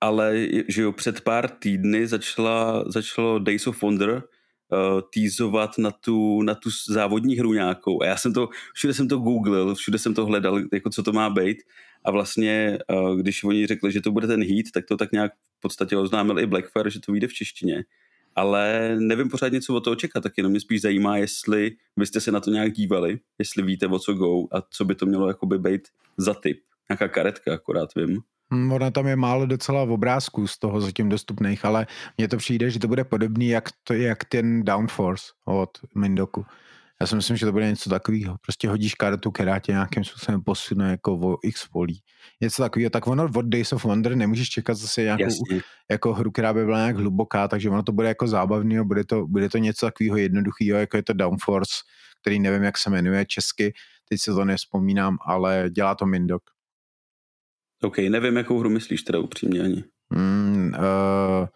ale 0.00 0.46
že 0.68 0.82
jo, 0.82 0.92
před 0.92 1.20
pár 1.20 1.48
týdny 1.48 2.06
začala, 2.06 2.84
začalo 2.90 3.38
Days 3.38 3.66
of 3.66 3.82
Wonder 3.82 4.22
uh, 4.72 5.00
týzovat 5.12 5.78
na 5.78 5.90
tu, 5.90 6.42
na 6.42 6.54
tu 6.54 6.70
závodní 6.88 7.36
hru 7.36 7.52
nějakou. 7.52 8.02
A 8.02 8.06
já 8.06 8.16
jsem 8.16 8.32
to, 8.32 8.48
všude 8.74 8.94
jsem 8.94 9.08
to 9.08 9.18
googlil, 9.18 9.74
všude 9.74 9.98
jsem 9.98 10.14
to 10.14 10.26
hledal, 10.26 10.60
jako 10.72 10.90
co 10.90 11.02
to 11.02 11.12
má 11.12 11.30
být. 11.30 11.58
A 12.04 12.10
vlastně, 12.10 12.78
uh, 12.92 13.16
když 13.16 13.44
oni 13.44 13.66
řekli, 13.66 13.92
že 13.92 14.00
to 14.00 14.12
bude 14.12 14.26
ten 14.26 14.42
Heat, 14.42 14.66
tak 14.74 14.86
to 14.86 14.96
tak 14.96 15.12
nějak 15.12 15.32
v 15.58 15.60
podstatě 15.60 15.96
oznámil 15.96 16.38
i 16.38 16.46
Blackfire, 16.46 16.90
že 16.90 17.00
to 17.00 17.12
vyjde 17.12 17.26
v 17.26 17.32
češtině. 17.32 17.84
Ale 18.36 18.96
nevím 18.98 19.28
pořád 19.28 19.52
něco 19.52 19.74
o 19.74 19.80
toho 19.80 19.96
čekat, 19.96 20.20
tak 20.20 20.32
jenom 20.36 20.50
mě 20.50 20.60
spíš 20.60 20.82
zajímá, 20.82 21.16
jestli 21.16 21.76
vy 21.96 22.06
jste 22.06 22.20
se 22.20 22.32
na 22.32 22.40
to 22.40 22.50
nějak 22.50 22.72
dívali, 22.72 23.18
jestli 23.38 23.62
víte, 23.62 23.86
o 23.86 23.98
co 23.98 24.14
go 24.14 24.46
a 24.52 24.62
co 24.70 24.84
by 24.84 24.94
to 24.94 25.06
mělo 25.06 25.28
jakoby 25.28 25.58
být 25.58 25.88
za 26.16 26.34
typ. 26.34 26.60
Nějaká 26.90 27.08
karetka 27.08 27.54
akorát 27.54 27.94
vím. 27.94 28.20
Hmm, 28.52 28.72
ona 28.72 28.90
tam 28.90 29.06
je 29.06 29.16
málo 29.16 29.46
docela 29.46 29.84
v 29.84 29.92
obrázků 29.92 30.46
z 30.46 30.58
toho 30.58 30.80
zatím 30.80 31.08
dostupných, 31.08 31.64
ale 31.64 31.86
mně 32.18 32.28
to 32.28 32.36
přijde, 32.36 32.70
že 32.70 32.78
to 32.78 32.88
bude 32.88 33.04
podobný 33.04 33.48
jak, 33.48 33.68
to, 33.84 33.94
jak 33.94 34.24
ten 34.24 34.64
Downforce 34.64 35.24
od 35.44 35.70
Mindoku. 35.94 36.46
Já 37.00 37.06
si 37.06 37.16
myslím, 37.16 37.36
že 37.36 37.46
to 37.46 37.52
bude 37.52 37.66
něco 37.66 37.90
takového. 37.90 38.36
Prostě 38.42 38.68
hodíš 38.68 38.94
kartu, 38.94 39.30
která 39.30 39.58
tě 39.58 39.72
nějakým 39.72 40.04
způsobem 40.04 40.42
posune 40.42 40.90
jako 40.90 41.14
o 41.14 41.36
x 41.42 41.68
polí. 41.68 42.00
Něco 42.40 42.62
takového. 42.62 42.90
Tak 42.90 43.06
ono 43.06 43.24
od 43.36 43.46
Days 43.46 43.72
of 43.72 43.84
Wonder 43.84 44.16
nemůžeš 44.16 44.48
čekat 44.48 44.74
zase 44.74 45.02
nějakou 45.02 45.22
Jasně. 45.22 45.60
jako 45.90 46.14
hru, 46.14 46.30
která 46.30 46.52
by 46.52 46.64
byla 46.64 46.78
nějak 46.78 46.96
hluboká, 46.96 47.48
takže 47.48 47.70
ono 47.70 47.82
to 47.82 47.92
bude 47.92 48.08
jako 48.08 48.28
zábavný 48.28 48.78
a 48.78 48.84
bude 48.84 49.04
to, 49.04 49.26
bude 49.26 49.48
to 49.48 49.58
něco 49.58 49.86
takového 49.86 50.16
jednoduchého, 50.16 50.78
jako 50.78 50.96
je 50.96 51.02
to 51.02 51.12
Downforce, 51.12 51.72
který 52.20 52.40
nevím, 52.40 52.62
jak 52.62 52.78
se 52.78 52.90
jmenuje 52.90 53.26
česky, 53.26 53.72
teď 54.08 54.20
si 54.20 54.30
to 54.30 54.44
nespomínám, 54.44 55.18
ale 55.26 55.70
dělá 55.70 55.94
to 55.94 56.06
Mindok. 56.06 56.42
OK, 57.82 57.98
nevím, 57.98 58.36
jakou 58.36 58.58
hru 58.58 58.70
myslíš 58.70 59.02
teda 59.02 59.18
upřímně 59.18 59.60
ani. 59.60 59.84
Mm, 60.10 60.72
uh, 60.78 61.46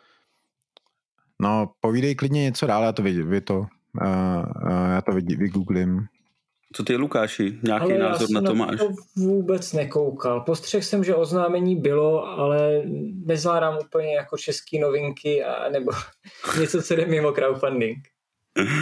no, 1.41 1.73
povídej 1.81 2.15
klidně 2.15 2.43
něco 2.43 2.67
dál, 2.67 2.83
já 2.83 2.93
to 2.93 3.03
vy, 3.03 3.23
vy 3.23 3.41
to, 3.41 3.55
uh, 3.55 3.67
uh, 4.65 4.91
já 4.91 5.03
to 5.07 5.13
vy, 5.13 5.23
vygooglím. 5.23 6.07
Co 6.73 6.85
ty, 6.85 6.97
Lukáši? 6.97 7.59
Nějaký 7.63 7.85
ale 7.85 7.99
názor 7.99 8.29
já 8.31 8.41
na 8.41 8.47
to 8.47 8.55
máš? 8.55 8.79
to 8.79 8.89
vůbec 9.17 9.73
nekoukal. 9.73 10.41
Postřeh 10.41 10.85
jsem, 10.85 11.05
že 11.05 11.15
oznámení 11.15 11.77
bylo, 11.77 12.27
ale 12.27 12.83
nezvládám 13.27 13.79
úplně 13.85 14.15
jako 14.15 14.39
české 14.39 14.79
novinky 14.79 15.45
a 15.45 15.69
nebo 15.69 15.91
něco, 16.61 16.83
co 16.83 16.97
jde 16.97 17.07
mimo 17.07 17.33
crowdfunding. 17.33 17.99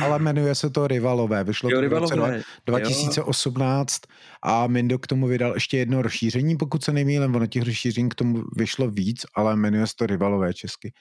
Ale 0.02 0.18
jmenuje 0.18 0.54
se 0.54 0.70
to 0.70 0.86
Rivalové, 0.86 1.44
vyšlo 1.44 1.70
Jo, 1.70 1.80
to 1.80 1.88
v 1.88 1.92
roce 1.92 2.14
rivalové. 2.14 2.42
2018 2.66 4.00
a 4.42 4.66
Mindo 4.66 4.98
k 4.98 5.06
tomu 5.06 5.26
vydal 5.26 5.54
ještě 5.54 5.78
jedno 5.78 6.02
rozšíření, 6.02 6.56
pokud 6.56 6.84
se 6.84 6.92
nemýlím, 6.92 7.34
ono 7.34 7.46
těch 7.46 7.62
rozšíření 7.62 8.08
k 8.08 8.14
tomu 8.14 8.42
vyšlo 8.56 8.90
víc, 8.90 9.26
ale 9.34 9.56
jmenuje 9.56 9.86
se 9.86 9.92
to 9.96 10.06
Rivalové 10.06 10.54
česky. 10.54 10.92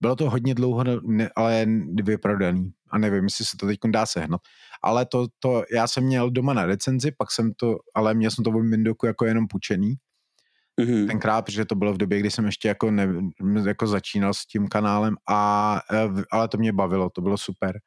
Bylo 0.00 0.16
to 0.16 0.30
hodně 0.30 0.54
dlouho, 0.54 0.84
ne, 1.02 1.30
ale 1.36 1.66
vyprodaný 2.02 2.72
a 2.90 2.98
nevím, 2.98 3.24
jestli 3.24 3.44
se 3.44 3.56
to 3.56 3.66
teď 3.66 3.78
dá 3.86 4.06
sehnat. 4.06 4.40
Ale 4.82 5.06
to, 5.06 5.26
to, 5.38 5.62
já 5.74 5.88
jsem 5.88 6.04
měl 6.04 6.30
doma 6.30 6.52
na 6.52 6.66
recenzi, 6.66 7.12
pak 7.18 7.30
jsem 7.32 7.52
to, 7.56 7.76
ale 7.94 8.14
měl 8.14 8.30
jsem 8.30 8.44
to 8.44 8.50
od 8.50 8.62
Mindoku 8.62 9.06
jako 9.06 9.24
jenom 9.26 9.46
půjčený, 9.46 9.94
Mhm. 10.80 11.06
tenkrát, 11.06 11.42
protože 11.42 11.64
to 11.64 11.74
bylo 11.74 11.92
v 11.94 11.98
době, 11.98 12.20
kdy 12.20 12.30
jsem 12.30 12.46
ještě 12.46 12.68
jako, 12.68 12.90
ne, 12.90 13.08
jako 13.66 13.86
začínal 13.86 14.34
s 14.34 14.46
tím 14.46 14.68
kanálem, 14.68 15.14
a, 15.28 15.80
e, 15.92 16.08
ale 16.30 16.48
to 16.48 16.58
mě 16.58 16.72
bavilo, 16.72 17.10
to 17.10 17.20
bylo 17.20 17.38
super. 17.38 17.78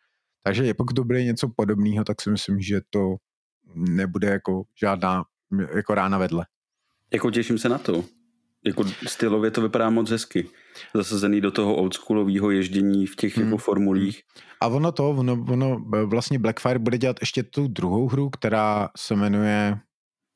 Takže 0.43 0.73
pokud 0.73 0.93
to 0.93 1.03
bude 1.03 1.23
něco 1.23 1.49
podobného, 1.55 2.03
tak 2.05 2.21
si 2.21 2.29
myslím, 2.29 2.61
že 2.61 2.81
to 2.89 3.15
nebude 3.75 4.27
jako 4.27 4.63
žádná 4.79 5.23
jako 5.75 5.95
rána 5.95 6.17
vedle. 6.17 6.45
Jako 7.13 7.31
těším 7.31 7.57
se 7.57 7.69
na 7.69 7.77
to. 7.77 8.03
Jako 8.65 8.83
stylově 9.07 9.51
to 9.51 9.61
vypadá 9.61 9.89
moc 9.89 10.09
hezky. 10.09 10.49
Zasazený 10.93 11.41
do 11.41 11.51
toho 11.51 11.75
oldschoolového 11.75 12.51
ježdění 12.51 13.07
v 13.07 13.15
těch 13.15 13.37
Hmm. 13.37 13.45
jako 13.45 13.57
formulích. 13.57 14.21
A 14.61 14.67
ono 14.67 14.91
to, 14.91 15.09
ono, 15.09 15.45
ono, 15.49 15.85
vlastně 16.05 16.39
Blackfire 16.39 16.79
bude 16.79 16.97
dělat 16.97 17.17
ještě 17.21 17.43
tu 17.43 17.67
druhou 17.67 18.07
hru, 18.07 18.29
která 18.29 18.89
se 18.97 19.15
jmenuje 19.15 19.77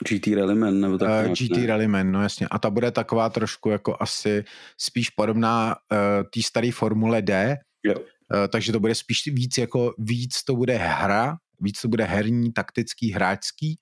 GT 0.09 0.27
Rallyman 0.35 0.79
nebo 0.81 0.97
tak 0.97 1.09
uh, 1.09 1.15
nějak, 1.15 1.39
GT 1.39 1.57
ne? 1.57 1.67
Rallyman, 1.67 2.11
no 2.11 2.23
jasně. 2.23 2.47
A 2.51 2.59
ta 2.59 2.69
bude 2.69 2.91
taková 2.91 3.29
trošku 3.29 3.69
jako 3.69 3.97
asi 3.99 4.43
spíš 4.77 5.09
podobná 5.09 5.75
uh, 5.75 5.97
té 6.33 6.41
staré 6.41 6.71
Formule 6.71 7.21
D, 7.21 7.57
Jo. 7.83 7.95
Uh, 8.33 8.47
takže 8.47 8.71
to 8.71 8.79
bude 8.79 8.95
spíš 8.95 9.25
víc 9.27 9.57
jako 9.57 9.93
víc 9.97 10.43
to 10.43 10.55
bude 10.55 10.77
hra, 10.77 11.37
víc 11.61 11.81
to 11.81 11.87
bude 11.87 12.03
herní, 12.03 12.53
taktický, 12.53 13.11
hráčský, 13.11 13.79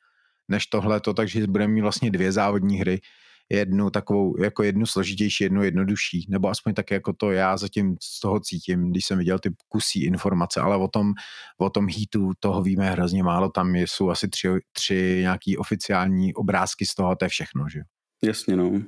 než 0.48 0.68
tohleto, 0.68 1.14
takže 1.14 1.48
budeme 1.48 1.74
mít 1.74 1.82
vlastně 1.82 2.12
dvě 2.12 2.32
závodní 2.32 2.78
hry, 2.78 3.02
jednu 3.50 3.90
takovou, 3.90 4.44
jako 4.44 4.64
jednu 4.64 4.86
složitější, 4.86 5.44
jednu 5.44 5.64
jednodušší, 5.64 6.26
nebo 6.30 6.50
aspoň 6.50 6.74
tak 6.74 6.92
jako 6.92 7.14
to 7.14 7.32
já 7.32 7.58
zatím 7.58 7.96
z 8.02 8.20
toho 8.20 8.40
cítím, 8.40 8.92
když 8.92 9.06
jsem 9.06 9.18
viděl 9.18 9.40
ty 9.40 9.50
kusí 9.68 10.06
informace, 10.06 10.62
ale 10.62 10.78
o 10.78 10.88
tom, 10.88 11.14
o 11.58 11.70
tom 11.70 11.88
heatu 11.98 12.32
toho 12.40 12.62
víme 12.62 12.90
hrozně 12.90 13.24
málo, 13.24 13.50
tam 13.50 13.76
jsou 13.76 14.10
asi 14.10 14.28
tři, 14.28 14.50
tři 14.72 15.18
nějaký 15.22 15.58
oficiální 15.58 16.34
obrázky 16.34 16.86
z 16.86 16.96
toho 16.96 17.10
a 17.10 17.16
to 17.16 17.26
je 17.26 17.30
všechno, 17.30 17.70
že 17.70 17.80
jo. 17.80 17.86
Jasně, 18.24 18.56
no. 18.56 18.82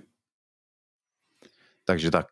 Takže 1.86 2.12
tak. 2.12 2.28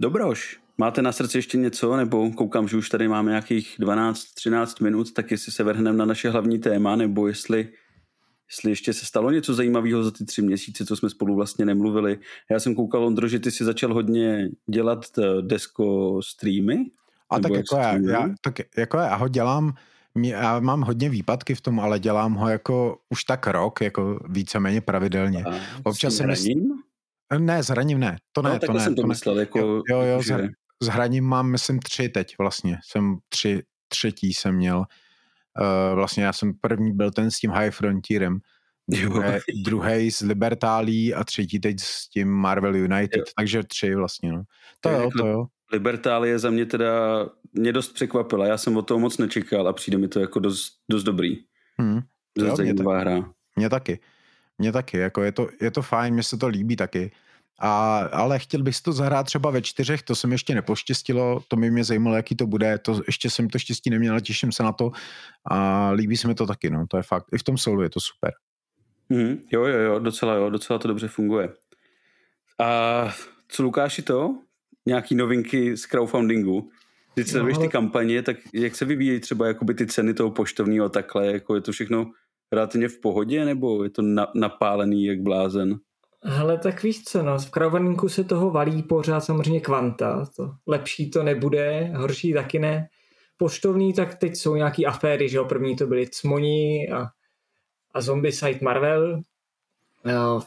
Dobroš, 0.00 0.60
máte 0.82 1.02
na 1.02 1.12
srdci 1.12 1.38
ještě 1.38 1.58
něco, 1.58 1.96
nebo 1.96 2.30
koukám, 2.30 2.68
že 2.68 2.76
už 2.76 2.88
tady 2.88 3.08
máme 3.08 3.30
nějakých 3.30 3.76
12-13 3.80 4.82
minut, 4.82 5.12
tak 5.12 5.30
jestli 5.30 5.52
se 5.52 5.64
vrhneme 5.64 5.98
na 5.98 6.04
naše 6.04 6.30
hlavní 6.30 6.58
téma, 6.58 6.96
nebo 6.96 7.28
jestli, 7.28 7.68
jestli 8.50 8.70
ještě 8.70 8.92
se 8.92 9.06
stalo 9.06 9.30
něco 9.30 9.54
zajímavého 9.54 10.04
za 10.04 10.10
ty 10.10 10.24
tři 10.24 10.42
měsíce, 10.42 10.86
co 10.86 10.96
jsme 10.96 11.10
spolu 11.10 11.34
vlastně 11.34 11.64
nemluvili. 11.64 12.18
Já 12.50 12.60
jsem 12.60 12.74
koukal, 12.74 13.04
Ondro, 13.04 13.28
že 13.28 13.38
ty 13.38 13.50
si 13.50 13.64
začal 13.64 13.94
hodně 13.94 14.48
dělat 14.66 15.04
eh, 15.18 15.42
desko 15.42 16.18
streamy. 16.22 16.90
A 17.30 17.38
tak 17.38 17.52
jak 17.52 17.58
jako 17.58 17.76
já, 17.76 17.98
já, 18.10 18.28
tak 18.40 18.54
jako 18.76 18.96
já 18.96 19.14
ho 19.14 19.28
dělám, 19.28 19.74
já 20.22 20.60
mám 20.60 20.80
hodně 20.80 21.08
výpadky 21.08 21.54
v 21.54 21.60
tom, 21.60 21.80
ale 21.80 21.98
dělám 21.98 22.34
ho 22.34 22.48
jako 22.48 22.98
už 23.10 23.24
tak 23.24 23.46
rok, 23.46 23.80
jako 23.80 24.20
víceméně 24.28 24.80
pravidelně. 24.80 25.44
A 25.44 25.60
Občas 25.84 26.14
se 26.14 26.26
mi-? 26.26 26.82
Ne, 27.38 27.62
s 27.62 27.68
hraním 27.68 27.98
ne, 27.98 28.16
to 28.32 28.42
ne, 28.42 28.50
no, 28.50 28.58
to 28.58 28.72
ne. 28.72 28.80
jsem 28.80 28.94
to, 28.94 29.02
to 29.02 29.06
ne. 29.06 29.08
myslel, 29.08 29.38
jako, 29.40 29.58
Jo, 29.58 29.82
jo, 29.88 30.02
jo, 30.02 30.22
že, 30.22 30.48
S 30.82 30.86
hraním 30.88 31.24
mám, 31.24 31.50
myslím, 31.50 31.78
tři 31.78 32.08
teď 32.08 32.34
vlastně. 32.38 32.78
Jsem 32.84 33.16
tři, 33.28 33.62
třetí 33.88 34.34
jsem 34.34 34.54
měl. 34.54 34.78
Uh, 34.78 35.94
vlastně 35.94 36.24
já 36.24 36.32
jsem 36.32 36.52
první 36.60 36.92
byl 36.92 37.10
ten 37.10 37.30
s 37.30 37.38
tím 37.38 37.50
High 37.50 37.70
Frontierem, 37.70 38.38
Jo. 38.90 39.08
druhé, 39.08 39.40
druhý 39.64 40.10
s 40.10 40.20
Libertálí 40.20 41.14
a 41.14 41.24
třetí 41.24 41.58
teď 41.60 41.80
s 41.80 42.08
tím 42.08 42.28
Marvel 42.28 42.76
United, 42.76 43.18
Jo. 43.18 43.24
takže 43.36 43.62
tři 43.62 43.94
vlastně, 43.94 44.32
no. 44.32 44.42
To 44.80 44.90
jo, 44.90 45.00
jako- 45.00 45.18
to 45.18 45.26
jo. 45.26 45.46
Libertálie 45.72 46.38
za 46.38 46.50
mě 46.50 46.66
teda 46.66 46.90
mě 47.52 47.72
dost 47.72 47.92
překvapila, 47.92 48.46
já 48.46 48.58
jsem 48.58 48.76
o 48.76 48.82
toho 48.82 49.00
moc 49.00 49.18
nečekal 49.18 49.68
a 49.68 49.72
přijde 49.72 49.98
mi 49.98 50.08
to 50.08 50.20
jako 50.20 50.38
dost, 50.40 50.72
dost 50.90 51.02
dobrý. 51.04 51.36
Hm. 51.82 52.00
Dost 52.38 52.46
Jo, 52.46 52.46
mě 52.46 52.56
zajímavá 52.56 52.98
hra. 52.98 53.32
Mně 53.56 53.68
taky. 53.68 54.00
Mně 54.58 54.72
taky, 54.72 54.98
jako 54.98 55.22
je 55.22 55.32
to, 55.32 55.48
je 55.60 55.70
to 55.70 55.82
fajn, 55.82 56.14
mně 56.14 56.22
se 56.22 56.36
to 56.36 56.48
líbí 56.48 56.76
taky. 56.76 57.12
A, 57.64 57.98
ale 57.98 58.38
chtěl 58.38 58.62
bych 58.62 58.76
si 58.76 58.82
to 58.82 58.92
zahrát 58.92 59.26
třeba 59.26 59.50
ve 59.50 59.62
čtyřech, 59.62 60.02
to 60.02 60.14
se 60.14 60.26
mi 60.26 60.34
ještě 60.34 60.54
nepoštěstilo, 60.54 61.42
to 61.48 61.56
by 61.56 61.70
mě 61.70 61.84
zajímalo, 61.84 62.16
jaký 62.16 62.36
to 62.36 62.46
bude, 62.46 62.78
to 62.78 63.00
ještě 63.06 63.30
jsem 63.30 63.48
to 63.48 63.58
štěstí 63.58 63.90
neměl, 63.90 64.12
ale 64.12 64.20
těším 64.20 64.52
se 64.52 64.62
na 64.62 64.72
to 64.72 64.90
a 65.50 65.90
líbí 65.90 66.16
se 66.16 66.28
mi 66.28 66.34
to 66.34 66.46
taky, 66.46 66.70
no, 66.70 66.86
to 66.86 66.96
je 66.96 67.02
fakt, 67.02 67.26
i 67.32 67.38
v 67.38 67.42
tom 67.42 67.58
solu 67.58 67.82
je 67.82 67.90
to 67.90 68.00
super. 68.00 68.32
Mhm, 69.08 69.38
jo, 69.52 69.64
jo, 69.64 69.78
jo, 69.78 69.98
docela 69.98 70.34
jo, 70.34 70.50
docela 70.50 70.78
to 70.78 70.88
dobře 70.88 71.08
funguje. 71.08 71.52
A 72.58 73.14
co 73.48 73.62
Lukáši 73.62 74.02
to? 74.02 74.38
Nějaký 74.86 75.14
novinky 75.14 75.76
z 75.76 75.86
crowdfundingu? 75.86 76.70
Když 77.14 77.30
se 77.30 77.42
No, 77.42 77.58
ty 77.60 77.68
kampaně, 77.68 78.22
tak 78.22 78.36
jak 78.54 78.76
se 78.76 78.84
vyvíjejí 78.84 79.20
třeba 79.20 79.46
jakoby 79.46 79.74
ty 79.74 79.86
ceny 79.86 80.14
toho 80.14 80.30
poštovního 80.30 80.86
a 80.86 80.88
takhle, 80.88 81.26
jako 81.26 81.54
je 81.54 81.60
to 81.60 81.72
všechno 81.72 82.10
relativně 82.52 82.88
v 82.88 83.00
pohodě, 83.00 83.44
nebo 83.44 83.84
je 83.84 83.90
to 83.90 84.02
na, 84.02 84.26
napálený 84.34 85.04
jak 85.04 85.20
blázen? 85.20 85.78
Hele, 86.24 86.58
tak 86.58 86.82
víš 86.82 87.04
co, 87.04 87.22
no, 87.22 87.38
v 87.38 87.50
crowdfundingu 87.50 88.08
se 88.08 88.24
toho 88.24 88.50
valí 88.50 88.82
pořád 88.82 89.20
samozřejmě 89.20 89.60
kvanta. 89.60 90.26
To 90.36 90.50
lepší 90.66 91.10
to 91.10 91.22
nebude, 91.22 91.92
horší 91.96 92.32
taky 92.32 92.58
ne. 92.58 92.88
Poštovní, 93.36 93.92
tak 93.92 94.14
teď 94.14 94.36
jsou 94.36 94.56
nějaký 94.56 94.86
aféry, 94.86 95.28
že 95.28 95.36
jo, 95.36 95.44
první 95.44 95.76
to 95.76 95.86
byly 95.86 96.06
Cmoni 96.10 96.88
a, 96.88 97.06
a 97.94 98.00
Zombie 98.00 98.32
Site 98.32 98.64
Marvel. 98.64 99.20
A 100.14 100.40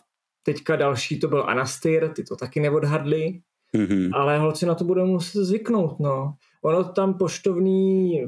teďka 0.44 0.76
další 0.76 1.20
to 1.20 1.28
byl 1.28 1.44
Anastyr, 1.50 2.10
ty 2.14 2.24
to 2.24 2.36
taky 2.36 2.60
neodhadli, 2.60 3.40
Mhm. 3.74 4.10
ale 4.14 4.40
holci 4.40 4.66
na 4.66 4.76
to 4.76 4.84
budou 4.84 5.06
muset 5.06 5.44
zvyknout, 5.46 6.00
no. 6.00 6.34
Ono 6.62 6.84
tam 6.84 7.18
poštovní, 7.18 8.22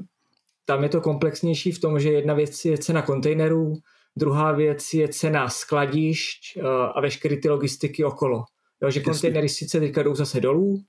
tam 0.66 0.84
je 0.84 0.90
to 0.90 1.02
komplexnější 1.02 1.72
v 1.72 1.80
tom, 1.80 2.00
že 2.00 2.12
jedna 2.12 2.34
věc 2.34 2.66
je 2.66 2.78
cena 2.78 3.02
kontejnerů, 3.02 3.74
druhá 4.18 4.52
věc 4.52 4.94
je 4.94 5.08
cena 5.08 5.50
skladišť 5.50 6.58
eh, 6.58 6.62
a 6.96 7.02
veškeré 7.02 7.38
ty 7.38 7.50
logistiky 7.50 8.04
okolo. 8.04 8.44
Jo, 8.84 8.92
že 8.92 9.02
kontejnery 9.02 9.50
sice 9.50 9.80
teďka 9.80 10.04
jdou 10.04 10.16
zase 10.16 10.42
dolů, 10.42 10.84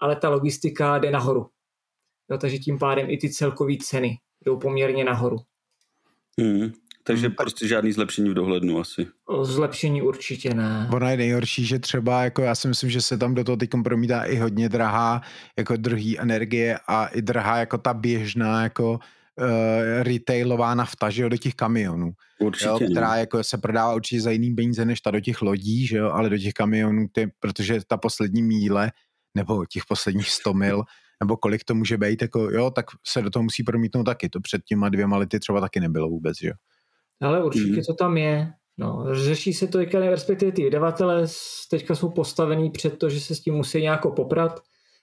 ale 0.00 0.16
ta 0.16 0.28
logistika 0.28 0.98
jde 0.98 1.10
nahoru. 1.10 1.46
Jo, 2.30 2.38
takže 2.38 2.58
tím 2.58 2.78
pádem 2.78 3.10
i 3.10 3.16
ty 3.16 3.30
celkové 3.30 3.74
ceny 3.82 4.18
jdou 4.44 4.58
poměrně 4.58 5.04
nahoru. 5.04 5.36
Mhm. 6.40 6.72
Takže 7.04 7.26
hmm, 7.26 7.36
prostě 7.36 7.68
žádný 7.68 7.92
zlepšení 7.92 8.30
v 8.30 8.34
dohlednu 8.34 8.80
asi. 8.80 9.06
Zlepšení 9.42 10.02
určitě 10.02 10.54
ne. 10.54 10.88
Ono 10.92 11.08
je 11.08 11.16
nejhorší, 11.16 11.64
že 11.64 11.78
třeba 11.78 12.24
jako 12.24 12.42
já 12.42 12.54
si 12.54 12.68
myslím, 12.68 12.90
že 12.90 13.00
se 13.00 13.18
tam 13.18 13.34
do 13.34 13.44
toho 13.44 13.56
teď 13.56 13.70
promítá 13.84 14.24
i 14.24 14.36
hodně 14.36 14.68
drahá 14.68 15.22
jako 15.58 15.76
druhý 15.76 16.20
energie 16.20 16.78
a 16.86 17.06
i 17.06 17.22
drahá 17.22 17.58
jako 17.58 17.78
ta 17.78 17.94
běžná 17.94 18.62
jako 18.62 18.98
uh, 19.40 20.02
retailová 20.02 20.74
nafta, 20.74 21.10
že 21.10 21.22
jo, 21.22 21.28
do 21.28 21.36
těch 21.36 21.54
kamionů. 21.54 22.12
Určitě. 22.40 22.68
Jo, 22.68 22.78
která 22.90 23.16
jako 23.16 23.44
se 23.44 23.58
prodává 23.58 23.94
určitě 23.94 24.20
za 24.20 24.30
jiný 24.30 24.54
peníze 24.54 24.84
než 24.84 25.00
ta 25.00 25.10
do 25.10 25.20
těch 25.20 25.42
lodí, 25.42 25.86
že 25.86 25.96
jo, 25.96 26.10
ale 26.10 26.30
do 26.30 26.38
těch 26.38 26.52
kamionů, 26.52 27.06
ty, 27.12 27.30
protože 27.40 27.80
ta 27.86 27.96
poslední 27.96 28.42
míle, 28.42 28.90
nebo 29.34 29.66
těch 29.66 29.82
posledních 29.88 30.30
100 30.30 30.54
mil, 30.54 30.82
nebo 31.22 31.36
kolik 31.36 31.64
to 31.64 31.74
může 31.74 31.98
být, 31.98 32.22
jako 32.22 32.40
jo, 32.40 32.70
tak 32.70 32.86
se 33.06 33.22
do 33.22 33.30
toho 33.30 33.42
musí 33.42 33.62
promítnout 33.62 34.04
taky. 34.04 34.28
To 34.28 34.40
před 34.40 34.62
těma 34.64 34.88
dvěma 34.88 35.16
lety 35.16 35.40
třeba 35.40 35.60
taky 35.60 35.80
nebylo 35.80 36.08
vůbec, 36.08 36.38
že 36.40 36.48
jo. 36.48 36.54
Ale 37.22 37.44
určitě 37.44 37.76
mm. 37.76 37.82
to 37.86 37.94
tam 37.94 38.16
je. 38.16 38.52
No, 38.78 39.06
řeší 39.12 39.52
se 39.52 39.66
to 39.66 39.78
teďka, 39.78 39.98
respektive 39.98 40.52
ty 40.52 40.62
vydavatelé 40.62 41.26
teďka 41.70 41.94
jsou 41.94 42.10
postavený 42.10 42.70
před 42.70 42.98
to, 42.98 43.10
že 43.10 43.20
se 43.20 43.34
s 43.34 43.40
tím 43.40 43.54
musí 43.54 43.80
nějak 43.80 44.00
poprat. 44.16 44.60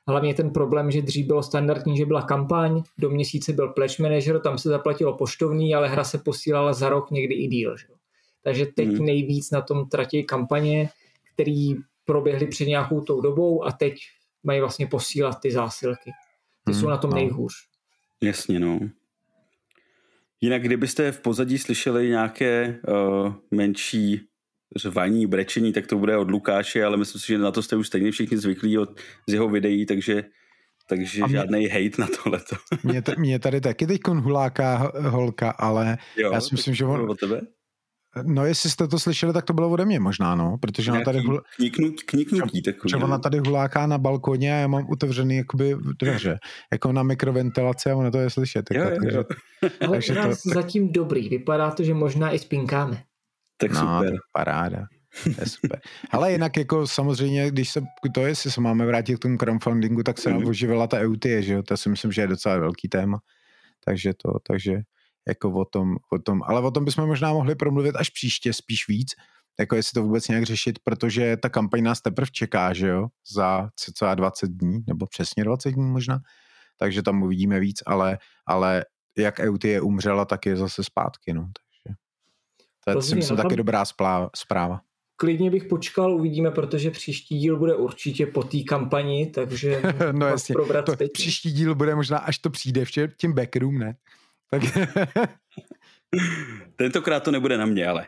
Hlavně 0.10 0.34
ten 0.34 0.50
problém, 0.50 0.92
že 0.92 1.02
dřív 1.02 1.28
bylo 1.28 1.44
standardní, 1.44 1.98
že 1.98 2.06
byla 2.06 2.22
kampaň, 2.22 2.82
do 2.98 3.10
měsíce 3.10 3.54
byl 3.54 3.68
pledge 3.68 4.04
manager, 4.04 4.40
tam 4.40 4.58
se 4.58 4.70
zaplatilo 4.70 5.18
poštovní, 5.18 5.76
ale 5.76 5.90
hra 5.90 6.04
se 6.04 6.18
posílala 6.18 6.74
za 6.74 6.90
rok, 6.90 7.12
někdy 7.12 7.36
i 7.36 7.48
díl. 7.48 7.78
Že? 7.78 7.86
Takže 8.44 8.66
teď 8.66 8.88
mm. 8.88 9.06
nejvíc 9.06 9.52
na 9.52 9.62
tom 9.62 9.90
tratí 9.90 10.24
kampaně, 10.24 10.90
které 11.34 11.68
proběhly 12.06 12.48
před 12.48 12.66
nějakou 12.66 13.02
tou 13.02 13.22
dobou 13.22 13.66
a 13.66 13.72
teď 13.72 13.96
mají 14.44 14.60
vlastně 14.60 14.88
posílat 14.88 15.40
ty 15.42 15.52
zásilky. 15.52 16.12
Ty 16.66 16.72
mm. 16.72 16.80
jsou 16.80 16.88
na 16.88 16.98
tom 16.98 17.10
no. 17.10 17.16
nejhůř. 17.16 17.54
Jasně, 18.24 18.60
no. 18.60 18.80
Jinak, 20.42 20.62
kdybyste 20.62 21.12
v 21.12 21.22
pozadí 21.22 21.58
slyšeli 21.58 22.10
nějaké 22.10 22.80
uh, 22.88 23.34
menší 23.52 24.22
řvaní, 24.78 25.28
brečení, 25.28 25.74
tak 25.74 25.88
to 25.88 25.98
bude 25.98 26.18
od 26.18 26.32
Lukáše, 26.32 26.84
ale 26.84 26.98
myslím 26.98 27.22
si, 27.22 27.28
že 27.28 27.38
na 27.38 27.52
to 27.52 27.64
jste 27.64 27.76
už 27.76 27.88
stejně 27.88 28.12
všichni 28.12 28.38
zvyklí 28.38 28.78
od, 28.78 29.00
z 29.28 29.34
jeho 29.34 29.50
videí, 29.50 29.86
takže, 29.86 30.24
takže 30.90 31.24
mě, 31.24 31.34
žádný 31.34 31.68
hate 31.68 32.02
na 32.02 32.08
tohleto. 32.24 32.56
mě, 32.84 33.02
t- 33.02 33.16
mě 33.18 33.40
tady 33.40 33.62
taky 33.62 33.88
teď 33.88 34.02
huláká 34.08 34.92
holka, 35.00 35.52
ale 35.52 35.98
jo, 36.18 36.32
já 36.34 36.42
si 36.42 36.56
myslím, 36.56 36.74
že 36.74 36.86
on... 36.86 37.10
Od 37.10 37.20
tebe? 37.20 37.42
No, 38.24 38.46
jestli 38.46 38.70
jste 38.70 38.88
to 38.88 39.00
slyšeli, 39.00 39.34
tak 39.34 39.46
to 39.46 39.54
bylo 39.54 39.70
ode 39.70 39.86
mě 39.86 40.00
možná, 40.00 40.36
no, 40.36 40.58
protože 40.62 40.92
ona 40.92 41.02
tady... 41.02 41.20
Hul... 41.20 41.42
Kníknutí 42.06 42.62
takový. 42.62 42.88
Třeba 42.88 43.06
ona 43.06 43.18
tady 43.18 43.40
huláká 43.40 43.88
na 43.88 43.98
balkoně 43.98 44.54
a 44.54 44.58
já 44.58 44.68
mám 44.68 44.88
otevřený 44.90 45.38
jakoby 45.38 45.76
dveře, 46.00 46.40
jako 46.72 46.92
na 46.92 47.04
mikroventilaci 47.04 47.92
a 47.92 47.96
ona 47.96 48.12
to 48.12 48.18
je 48.18 48.30
slyšet. 48.30 48.66
Jako, 48.72 48.90
jo, 48.90 48.98
takže, 49.02 49.18
jo. 49.18 49.24
Ale 49.82 49.92
takže 49.92 50.14
to, 50.14 50.30
zatím 50.54 50.92
dobrý, 50.92 51.30
vypadá 51.30 51.72
to, 51.72 51.84
že 51.84 51.94
možná 51.94 52.32
i 52.32 52.40
spinkáme. 52.40 53.04
Tak 53.60 53.72
no, 53.72 53.80
super. 53.80 54.14
paráda. 54.32 54.86
je 55.26 55.46
super. 55.46 55.82
Ale 56.12 56.32
jinak 56.32 56.58
jako 56.58 56.88
samozřejmě, 56.88 57.52
když 57.52 57.70
se, 57.70 57.82
to 58.14 58.26
jestli 58.26 58.52
se 58.52 58.62
máme 58.62 58.86
vrátit 58.86 59.16
k 59.16 59.20
tomu 59.20 59.38
crowdfundingu, 59.38 60.04
tak 60.04 60.18
se 60.18 60.30
mm. 60.30 60.46
oživila 60.46 60.88
ta 60.88 61.00
EUTie, 61.00 61.42
že 61.42 61.54
jo, 61.54 61.64
to 61.64 61.78
si 61.78 61.90
myslím, 61.90 62.12
že 62.12 62.22
je 62.22 62.28
docela 62.28 62.58
velký 62.58 62.90
téma. 62.90 63.20
Takže 63.86 64.14
to, 64.24 64.40
takže 64.48 64.82
jako 65.28 65.52
o 65.52 65.66
tom, 65.66 65.96
o 66.14 66.20
tom, 66.20 66.42
ale 66.46 66.62
o 66.62 66.72
tom 66.72 66.86
bychom 66.86 67.08
možná 67.08 67.34
mohli 67.34 67.56
promluvit 67.56 67.96
až 67.96 68.10
příště, 68.10 68.54
spíš 68.54 68.88
víc, 68.88 69.10
jako 69.60 69.76
jestli 69.76 69.94
to 69.94 70.04
vůbec 70.04 70.28
nějak 70.28 70.44
řešit, 70.44 70.80
protože 70.84 71.38
ta 71.38 71.50
kampaň 71.50 71.84
nás 71.84 72.02
teprve 72.02 72.32
čeká, 72.32 72.74
že 72.74 72.88
jo, 72.88 73.08
za 73.32 73.70
cca 73.76 74.16
20 74.16 74.50
dní, 74.50 74.80
nebo 74.88 75.06
přesně 75.08 75.44
20 75.44 75.72
dní 75.72 75.92
možná, 75.92 76.20
takže 76.78 77.04
tam 77.04 77.24
uvidíme 77.24 77.60
víc, 77.60 77.84
ale, 77.86 78.18
ale 78.46 78.86
jak 79.18 79.40
EUTie 79.40 79.82
umřela, 79.82 80.26
tak 80.26 80.46
je 80.46 80.58
zase 80.58 80.84
zpátky, 80.84 81.34
no, 81.34 81.50
to 82.94 83.00
je, 83.00 83.02
to 83.02 83.08
si 83.08 83.16
myslím, 83.16 83.38
no, 83.38 83.44
taky 83.44 83.56
dobrá 83.56 83.86
zpráva. 84.36 84.82
Klidně 85.16 85.52
bych 85.52 85.64
počkal, 85.64 86.14
uvidíme, 86.14 86.52
protože 86.52 86.92
příští 86.92 87.40
díl 87.40 87.58
bude 87.58 87.76
určitě 87.76 88.26
po 88.26 88.44
té 88.44 88.58
kampani, 88.68 89.26
takže 89.26 89.82
no 90.12 90.28
jasně, 90.28 90.56
to, 90.86 90.94
příští 91.14 91.52
díl 91.52 91.76
bude 91.76 91.96
možná, 91.96 92.18
až 92.18 92.38
to 92.38 92.50
přijde 92.50 92.86
v 92.86 92.92
tím 93.18 93.34
backroom, 93.34 93.78
ne? 93.78 93.96
Tak... 94.52 94.62
tentokrát 96.76 97.24
to 97.24 97.32
nebude 97.32 97.58
na 97.58 97.66
mě, 97.66 97.88
ale 97.88 98.08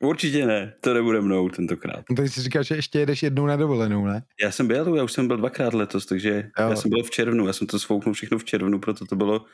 určitě 0.00 0.46
ne, 0.46 0.74
to 0.80 0.94
nebude 0.94 1.20
mnou 1.20 1.48
tentokrát. 1.48 2.04
No, 2.10 2.16
tak 2.16 2.28
jsi 2.28 2.40
říkal, 2.42 2.62
že 2.62 2.76
ještě 2.76 2.98
jedeš 2.98 3.22
jednou 3.22 3.46
na 3.46 3.56
dovolenou, 3.56 4.06
ne? 4.06 4.22
Já 4.42 4.50
jsem 4.50 4.66
byl, 4.66 4.96
já 4.96 5.04
už 5.04 5.12
jsem 5.12 5.28
byl 5.28 5.36
dvakrát 5.36 5.74
letos, 5.74 6.06
takže 6.06 6.50
jo. 6.58 6.68
já 6.70 6.76
jsem 6.76 6.90
byl 6.90 7.02
v 7.02 7.10
červnu, 7.10 7.46
já 7.46 7.52
jsem 7.52 7.66
to 7.66 7.78
svouknul 7.78 8.14
všechno 8.14 8.38
v 8.38 8.44
červnu, 8.44 8.78
proto 8.78 9.06
to 9.06 9.16
bylo 9.16 9.44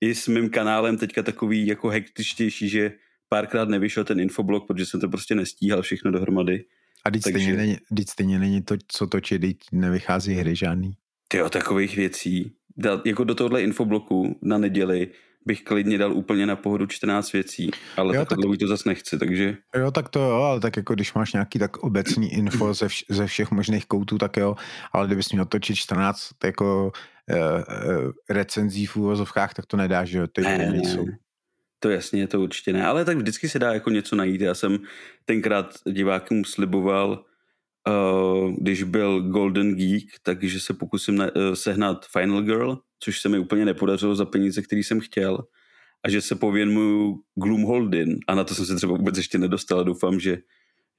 i 0.00 0.14
s 0.14 0.28
mým 0.28 0.50
kanálem 0.50 0.98
teďka 0.98 1.22
takový 1.22 1.66
jako 1.66 1.88
hektičtější, 1.88 2.68
že 2.68 2.92
párkrát 3.34 3.68
nevyšel 3.68 4.04
ten 4.04 4.20
infoblog, 4.20 4.66
protože 4.66 4.86
jsem 4.86 5.00
to 5.00 5.08
prostě 5.08 5.34
nestíhal 5.34 5.82
všechno 5.82 6.10
dohromady. 6.10 6.64
A 7.04 7.10
teď 7.10 7.22
Takže... 7.22 7.38
stejně, 7.38 7.56
není, 7.56 7.76
teď 7.96 8.08
stejně 8.08 8.38
není 8.38 8.62
to, 8.62 8.74
co 8.88 9.06
točí, 9.06 9.38
teď 9.38 9.56
nevychází 9.72 10.34
hry 10.34 10.56
žádný. 10.56 10.92
Ty 11.28 11.38
takových 11.50 11.96
věcí. 11.96 12.52
Dát, 12.76 13.06
jako 13.06 13.24
do 13.24 13.34
tohohle 13.34 13.62
infobloku 13.62 14.38
na 14.42 14.58
neděli 14.58 15.10
bych 15.46 15.62
klidně 15.62 15.98
dal 15.98 16.12
úplně 16.12 16.46
na 16.46 16.56
pohodu 16.56 16.86
14 16.86 17.32
věcí, 17.32 17.70
ale 17.96 18.16
jo, 18.16 18.24
tak 18.24 18.38
dlouho 18.38 18.56
to 18.56 18.66
zase 18.66 18.88
nechci, 18.88 19.18
takže... 19.18 19.56
Jo, 19.76 19.90
tak 19.90 20.08
to 20.08 20.20
jo, 20.20 20.30
ale 20.30 20.60
tak 20.60 20.76
jako 20.76 20.94
když 20.94 21.14
máš 21.14 21.32
nějaký 21.32 21.58
tak 21.58 21.76
obecný 21.76 22.32
info 22.32 22.74
ze, 22.74 22.86
vš- 22.86 23.04
ze 23.10 23.26
všech 23.26 23.50
možných 23.50 23.86
koutů, 23.86 24.18
tak 24.18 24.36
jo, 24.36 24.56
ale 24.92 25.06
kdybys 25.06 25.32
měl 25.32 25.44
točit 25.44 25.76
14 25.76 26.30
jako 26.44 26.92
uh, 27.30 27.36
uh, 27.36 28.12
recenzí 28.30 28.86
v 28.86 28.96
úvozovkách, 28.96 29.54
tak 29.54 29.66
to 29.66 29.76
nedáš, 29.76 30.08
že 30.08 30.18
jo, 30.18 30.26
ty 30.26 30.42
ne, 30.42 30.70
nejsou. 30.70 31.06
To 31.84 31.90
jasně, 31.90 32.28
to 32.28 32.40
určitě 32.40 32.72
ne, 32.72 32.86
ale 32.86 33.04
tak 33.04 33.16
vždycky 33.16 33.48
se 33.48 33.58
dá 33.58 33.74
jako 33.74 33.90
něco 33.90 34.16
najít. 34.16 34.40
Já 34.40 34.54
jsem 34.54 34.78
tenkrát 35.24 35.74
divákům 35.86 36.44
sliboval, 36.44 37.24
uh, 37.88 38.52
když 38.58 38.82
byl 38.82 39.22
Golden 39.22 39.74
Geek, 39.74 40.04
takže 40.22 40.60
se 40.60 40.74
pokusím 40.74 41.16
na, 41.16 41.24
uh, 41.24 41.54
sehnat 41.54 42.06
Final 42.06 42.42
Girl, 42.42 42.78
což 43.00 43.20
se 43.20 43.28
mi 43.28 43.38
úplně 43.38 43.64
nepodařilo 43.64 44.16
za 44.16 44.24
peníze, 44.24 44.62
který 44.62 44.82
jsem 44.82 45.00
chtěl. 45.00 45.44
A 46.04 46.10
že 46.10 46.20
se 46.20 46.34
pověnuju 46.34 47.20
Gloomholdin. 47.34 48.18
A 48.28 48.34
na 48.34 48.44
to 48.44 48.54
jsem 48.54 48.66
se 48.66 48.74
třeba 48.76 48.96
vůbec 48.96 49.16
ještě 49.16 49.38
nedostal. 49.38 49.84
Doufám, 49.84 50.20
že, 50.20 50.38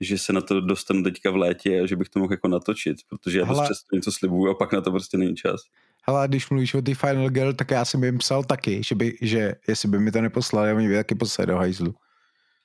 že 0.02 0.18
se 0.18 0.34
na 0.34 0.42
to 0.42 0.62
dostanu 0.62 1.04
teďka 1.04 1.32
v 1.32 1.36
létě 1.36 1.80
a 1.82 1.86
že 1.86 1.96
bych 1.96 2.10
to 2.10 2.20
mohl 2.20 2.34
jako 2.34 2.48
natočit, 2.48 2.98
protože 3.10 3.40
já 3.40 3.46
dost 3.46 3.68
často 3.68 3.96
něco 3.96 4.12
slibuju 4.12 4.52
a 4.52 4.56
pak 4.56 4.74
na 4.74 4.82
to 4.82 4.92
prostě 4.92 5.18
není 5.18 5.36
čas. 5.36 5.62
Hele, 6.08 6.28
když 6.28 6.50
mluvíš 6.50 6.74
o 6.74 6.82
ty 6.82 6.94
Final 6.94 7.30
Girl, 7.30 7.54
tak 7.54 7.72
já 7.72 7.86
jsem 7.86 8.04
jim 8.04 8.18
psal 8.18 8.44
taky, 8.44 8.82
že, 8.84 8.96
by, 8.96 9.18
že 9.22 9.56
jestli 9.68 9.90
by 9.90 10.00
mi 10.00 10.12
to 10.12 10.22
neposlali, 10.22 10.74
oni 10.74 10.88
by 10.88 10.96
taky 10.96 11.16
poslali 11.16 11.48
do 11.48 11.56
hajzlu. 11.56 11.96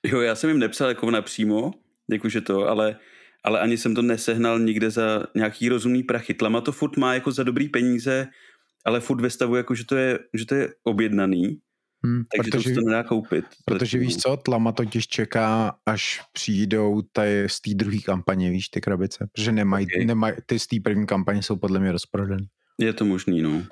Jo, 0.06 0.20
já 0.20 0.34
jsem 0.34 0.50
jim 0.50 0.58
nepsal 0.58 0.88
jako 0.88 1.10
napřímo, 1.10 1.70
jakože 2.10 2.40
to, 2.40 2.68
ale, 2.68 2.96
ale 3.44 3.60
ani 3.60 3.76
jsem 3.76 3.94
to 3.94 4.02
nesehnal 4.02 4.58
nikde 4.58 4.90
za 4.90 5.22
nějaký 5.34 5.68
rozumný 5.68 6.02
prachy. 6.02 6.34
Tlama 6.34 6.60
to 6.60 6.72
furt 6.72 6.96
má 6.96 7.14
jako 7.14 7.32
za 7.32 7.42
dobrý 7.42 7.68
peníze, 7.68 8.28
ale 8.84 9.00
furt 9.00 9.20
ve 9.20 9.30
stavu, 9.30 9.56
jako 9.56 9.74
že 9.74 9.84
to 9.84 9.96
je, 9.96 10.18
že 10.34 10.46
to 10.46 10.54
je 10.54 10.68
objednaný, 10.84 11.60
Hmm, 12.04 12.22
takže 12.36 12.50
protože, 12.50 12.74
to 12.74 12.80
nedá 12.80 13.02
koupit. 13.02 13.44
Protože 13.64 13.98
víš 13.98 14.16
co, 14.16 14.36
Tlama 14.36 14.72
totiž 14.72 15.08
čeká, 15.08 15.76
až 15.86 16.20
přijdou 16.32 17.02
ty 17.12 17.44
z 17.46 17.60
té 17.60 17.70
druhé 17.74 17.98
kampaně, 17.98 18.50
víš, 18.50 18.68
ty 18.68 18.80
krabice. 18.80 19.28
Protože 19.32 19.52
nemají, 19.52 19.86
okay. 19.86 20.04
nemaj, 20.04 20.32
ty 20.46 20.58
z 20.58 20.66
té 20.66 20.76
první 20.84 21.06
kampaně 21.06 21.42
jsou 21.42 21.56
podle 21.56 21.80
mě 21.80 21.92
rozprodaný. 21.92 22.46
Je 22.80 22.92
to 22.92 23.04
možný, 23.04 23.42
no. 23.42 23.62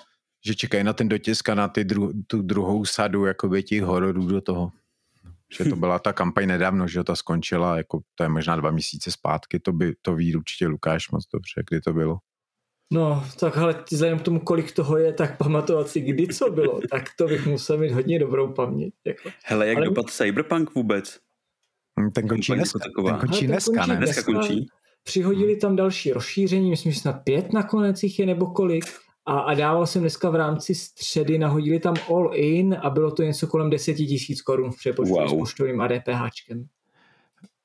Že 0.46 0.54
čekají 0.54 0.84
na 0.84 0.92
ten 0.92 1.08
dotisk 1.08 1.48
a 1.48 1.54
na 1.54 1.68
ty 1.68 1.84
dru, 1.84 2.12
tu 2.26 2.42
druhou 2.42 2.84
sadu 2.84 3.24
jakoby 3.24 3.62
těch 3.62 3.82
hororů 3.82 4.26
do 4.26 4.40
toho. 4.40 4.72
Že 5.58 5.64
to 5.64 5.76
byla 5.76 5.98
ta 5.98 6.12
kampaň 6.12 6.46
nedávno, 6.46 6.88
že 6.88 7.04
ta 7.04 7.16
skončila, 7.16 7.76
jako 7.76 8.00
to 8.14 8.22
je 8.22 8.28
možná 8.28 8.56
dva 8.56 8.70
měsíce 8.70 9.10
zpátky, 9.10 9.60
to 9.60 9.72
by 9.72 9.94
to 10.02 10.14
ví 10.14 10.36
určitě 10.36 10.66
Lukáš 10.66 11.10
moc 11.10 11.24
dobře, 11.34 11.62
kdy 11.70 11.80
to 11.80 11.92
bylo. 11.92 12.18
No, 12.92 13.24
tak 13.40 13.56
ale 13.56 13.84
vzhledem 13.90 14.18
k 14.18 14.22
tomu, 14.22 14.40
kolik 14.40 14.72
toho 14.72 14.98
je, 14.98 15.12
tak 15.12 15.38
pamatovat 15.38 15.88
si, 15.88 16.00
kdy 16.00 16.28
co 16.28 16.50
bylo, 16.50 16.80
tak 16.90 17.04
to 17.16 17.26
bych 17.26 17.46
musel 17.46 17.78
mít 17.78 17.92
hodně 17.92 18.18
dobrou 18.18 18.52
paměť. 18.52 18.94
Jako. 19.06 19.30
Hele, 19.44 19.68
jak 19.68 19.76
ale... 19.76 19.86
dopad 19.86 20.10
Cyberpunk 20.10 20.74
vůbec? 20.74 21.18
Hm, 22.00 22.10
ten 22.10 22.28
končí 22.28 22.52
dneska. 22.52 22.78
Ten 22.78 23.18
končí 23.18 23.46
dneska, 23.46 23.86
ne? 23.86 23.96
Dneska 23.96 24.22
končí. 24.22 24.68
Přihodili 25.02 25.56
tam 25.56 25.76
další 25.76 26.12
rozšíření, 26.12 26.70
myslím, 26.70 26.92
že 26.92 27.00
snad 27.00 27.12
pět 27.24 27.52
nakonec 27.52 28.02
jich 28.02 28.18
je 28.18 28.26
nebo 28.26 28.46
kolik. 28.46 28.84
A, 29.26 29.38
a 29.38 29.54
dával 29.54 29.86
jsem 29.86 30.00
dneska 30.02 30.30
v 30.30 30.34
rámci 30.34 30.74
středy, 30.74 31.38
nahodili 31.38 31.78
tam 31.78 31.94
all 32.08 32.30
in 32.34 32.76
a 32.82 32.90
bylo 32.90 33.10
to 33.10 33.22
něco 33.22 33.46
kolem 33.46 33.70
10 33.70 33.94
tisíc 33.94 34.42
korun 34.42 34.70
v 34.70 34.76
přepočtu 34.76 35.14
wow. 35.14 35.28
s 35.28 35.32
poštovým 35.32 35.80
a 35.80 35.88
DPHčkem. 35.88 36.64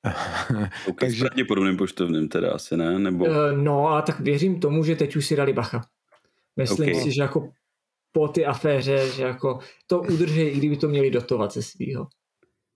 okay, 0.88 0.93
Takže... 1.00 1.26
Pravděpodobným 1.26 1.78
poštovným 1.78 2.28
teda 2.28 2.52
asi 2.52 2.78
ne? 2.78 3.00
Nebo... 3.00 3.26
Uh, 3.26 3.32
no 3.56 3.88
a 3.88 4.02
tak 4.02 4.19
věřím 4.19 4.60
tomu, 4.60 4.84
že 4.84 4.96
teď 4.96 5.15
už 5.15 5.26
si 5.26 5.36
dali 5.36 5.54
bacha. 5.54 5.82
Myslím 6.58 6.89
okay. 6.89 7.02
si, 7.02 7.12
že 7.12 7.22
jako 7.22 7.50
po 8.12 8.28
ty 8.28 8.46
aféře, 8.46 9.12
že 9.15 9.24
jako 9.24 9.60
to 9.88 10.00
udrží, 10.00 10.41
i 10.41 10.58
kdyby 10.58 10.78
to 10.78 10.88
měli 10.88 11.12
dotovat 11.12 11.54
ze 11.54 11.63
svýho. 11.63 12.08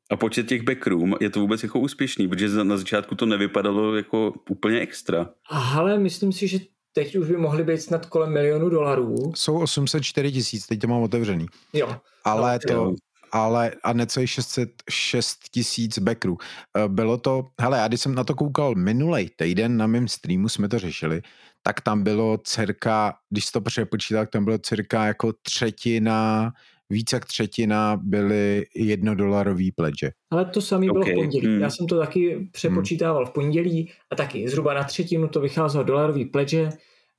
A 0.10 0.16
počet 0.16 0.48
těch 0.48 0.62
backroom, 0.62 1.16
je 1.22 1.30
to 1.30 1.40
vůbec 1.40 1.64
jako 1.64 1.80
úspěšný, 1.80 2.28
protože 2.28 2.64
na 2.64 2.78
začátku 2.78 3.16
to 3.16 3.26
nevypadalo 3.26 3.96
jako 3.96 4.34
úplně 4.50 4.80
extra. 4.80 5.30
Ale 5.50 6.00
myslím 6.00 6.32
si, 6.32 6.48
že 6.48 6.60
teď 6.94 7.16
už 7.16 7.28
by 7.28 7.38
mohly 7.38 7.64
být 7.64 7.82
snad 7.82 8.06
kolem 8.06 8.34
milionu 8.34 8.70
dolarů. 8.70 9.16
Jsou 9.36 9.60
804 9.60 10.32
tisíc, 10.32 10.68
teď 10.68 10.80
to 10.80 10.88
mám 10.88 11.02
otevřený. 11.02 11.46
Jo. 11.74 11.96
Ale 12.24 12.60
no, 12.70 12.76
to, 12.76 12.96
ale 13.32 13.72
a 13.84 13.94
necelých 13.94 14.30
600, 14.30 14.70
6 14.90 15.38
tisíc 15.52 16.00
backerů. 16.00 16.38
Eh, 16.78 16.88
bylo 16.88 17.18
to, 17.18 17.46
hele, 17.62 17.78
já 17.78 17.88
když 17.88 18.02
jsem 18.02 18.16
na 18.16 18.24
to 18.24 18.36
koukal 18.36 18.76
minulý 18.76 19.30
týden 19.36 19.78
na 19.78 19.88
mém 19.88 20.08
streamu, 20.08 20.50
jsme 20.50 20.70
to 20.70 20.80
řešili, 20.80 21.22
tak 21.64 21.82
tam 21.82 22.04
bylo 22.04 22.38
cirka, 22.38 23.14
když 23.30 23.52
to 23.52 23.62
přepočítal, 23.62 24.24
tak 24.24 24.30
tam 24.30 24.46
bylo 24.46 24.58
cirka 24.58 25.06
jako 25.06 25.34
třetina, 25.42 26.52
více 26.90 27.16
jak 27.16 27.26
třetina 27.26 27.98
byly 28.04 28.66
jednodolarový 28.76 29.72
pledge. 29.72 30.12
Ale 30.32 30.46
to 30.46 30.62
samé 30.62 30.86
bylo 30.86 31.00
okay. 31.00 31.14
v 31.14 31.16
pondělí. 31.16 31.48
Hmm. 31.48 31.62
Já 31.62 31.70
jsem 31.70 31.88
to 31.88 32.00
taky 32.00 32.50
přepočítával 32.52 33.24
hmm. 33.24 33.32
v 33.32 33.34
pondělí 33.34 33.92
a 34.12 34.16
taky 34.16 34.50
zhruba 34.50 34.74
na 34.74 34.84
třetinu 34.84 35.28
to 35.28 35.42
vycházelo 35.42 35.84
dolarový 35.84 36.26
pledge 36.26 36.70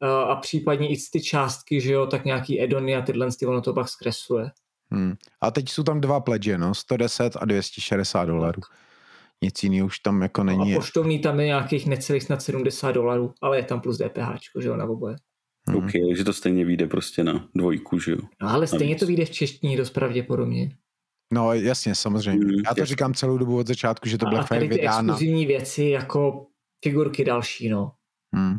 eh, 0.02 0.06
a 0.06 0.36
případně 0.36 0.88
i 0.88 0.96
ty 1.12 1.20
částky, 1.20 1.80
že 1.80 1.92
jo, 1.92 2.06
tak 2.06 2.24
nějaký 2.24 2.62
edony 2.62 2.96
a 2.96 3.02
tyhle 3.02 3.28
ono 3.46 3.60
to 3.60 3.72
pak 3.74 3.88
zkresluje. 3.88 4.50
Hmm. 4.90 5.14
A 5.40 5.50
teď 5.50 5.68
jsou 5.68 5.82
tam 5.82 6.00
dva 6.00 6.20
pledge, 6.20 6.58
no, 6.58 6.74
110 6.74 7.36
a 7.40 7.44
260 7.44 8.24
dolarů. 8.24 8.62
Nic 9.42 9.62
jiného 9.62 9.86
už 9.86 9.98
tam 9.98 10.22
jako 10.22 10.44
není. 10.44 10.70
No 10.70 10.76
a 10.76 10.80
poštovní 10.80 11.18
tam 11.18 11.40
je 11.40 11.46
nějakých 11.46 11.86
necelých 11.86 12.22
snad 12.22 12.42
70 12.42 12.92
dolarů, 12.92 13.34
ale 13.42 13.56
je 13.56 13.62
tam 13.62 13.80
plus 13.80 13.98
DPH, 13.98 14.60
že 14.60 14.68
jo, 14.68 14.76
na 14.76 14.84
oboje. 14.84 15.16
Hmm. 15.68 15.76
OK, 15.76 15.92
takže 16.08 16.24
to 16.24 16.32
stejně 16.32 16.64
vyjde 16.64 16.86
prostě 16.86 17.24
na 17.24 17.48
dvojku, 17.54 17.98
že 17.98 18.12
jo. 18.12 18.18
No 18.42 18.48
ale 18.48 18.66
stejně 18.66 18.96
to 18.96 19.06
vyjde 19.06 19.24
v 19.24 19.30
češtině 19.30 19.76
dost 19.76 19.90
pravděpodobně. 19.90 20.70
No 21.32 21.52
jasně, 21.52 21.94
samozřejmě. 21.94 22.44
Hmm, 22.44 22.54
Já 22.66 22.74
to 22.74 22.80
jasně. 22.80 22.86
říkám 22.86 23.14
celou 23.14 23.38
dobu 23.38 23.56
od 23.58 23.66
začátku, 23.66 24.08
že 24.08 24.18
to 24.18 24.26
Black 24.26 24.48
Friday 24.48 24.68
vydá 24.68 25.02
na... 25.02 25.14
exkluzivní 25.14 25.46
věci 25.46 25.84
jako 25.84 26.46
figurky 26.84 27.24
další, 27.24 27.68
no. 27.68 27.92
Hmm. 28.34 28.58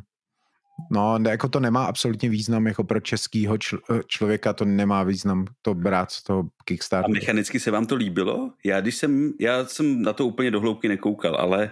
No, 0.91 1.19
jako 1.29 1.49
to 1.49 1.59
nemá 1.59 1.85
absolutně 1.85 2.29
význam, 2.29 2.67
jako 2.67 2.83
pro 2.83 2.99
českýho 2.99 3.55
čl- 3.55 3.79
eh, 3.91 4.01
člověka 4.07 4.53
to 4.53 4.65
nemá 4.65 5.03
význam 5.03 5.45
to 5.61 5.73
brát 5.73 6.11
z 6.11 6.23
toho 6.23 6.43
Kickstarteru. 6.65 7.11
A 7.11 7.19
mechanicky 7.19 7.59
se 7.59 7.71
vám 7.71 7.85
to 7.85 7.95
líbilo? 7.95 8.51
Já 8.65 8.81
když 8.81 8.95
jsem, 8.95 9.33
já 9.39 9.65
jsem 9.65 10.01
na 10.01 10.13
to 10.13 10.25
úplně 10.25 10.51
dohloubky 10.51 10.87
nekoukal, 10.87 11.35
ale 11.35 11.71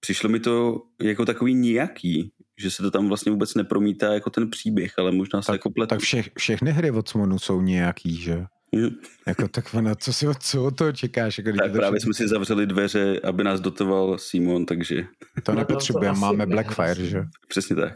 přišlo 0.00 0.28
mi 0.28 0.40
to 0.40 0.82
jako 1.02 1.24
takový 1.26 1.54
nijaký, 1.54 2.32
že 2.60 2.70
se 2.70 2.82
to 2.82 2.90
tam 2.90 3.08
vlastně 3.08 3.32
vůbec 3.32 3.54
nepromítá 3.54 4.14
jako 4.14 4.30
ten 4.30 4.50
příběh, 4.50 4.98
ale 4.98 5.12
možná 5.12 5.42
se 5.42 5.46
tak, 5.46 5.54
jako 5.54 5.70
pletu. 5.70 5.88
Tak 5.88 6.00
vše, 6.00 6.22
všechny 6.38 6.72
hry 6.72 6.90
od 6.90 7.08
Smonu 7.08 7.38
jsou 7.38 7.60
nějaký, 7.60 8.16
že? 8.16 8.44
Mm. 8.76 8.88
jako 9.26 9.48
tak 9.48 9.74
na 9.74 9.94
co 9.94 10.12
si 10.12 10.28
od 10.28 10.42
co 10.42 10.64
od 10.64 10.76
toho 10.76 10.92
čekáš? 10.92 11.38
Jako, 11.38 11.52
tak 11.58 11.72
právě 11.72 12.00
jsme 12.00 12.14
si 12.14 12.28
zavřeli 12.28 12.66
dveře, 12.66 13.20
aby 13.24 13.44
nás 13.44 13.60
dotoval 13.60 14.18
Simon, 14.18 14.66
takže... 14.66 15.04
To 15.42 15.52
nepotřebujeme, 15.52 16.18
máme 16.18 16.46
Blackfire, 16.46 17.06
že? 17.06 17.22
Přesně 17.48 17.76
tak. 17.76 17.92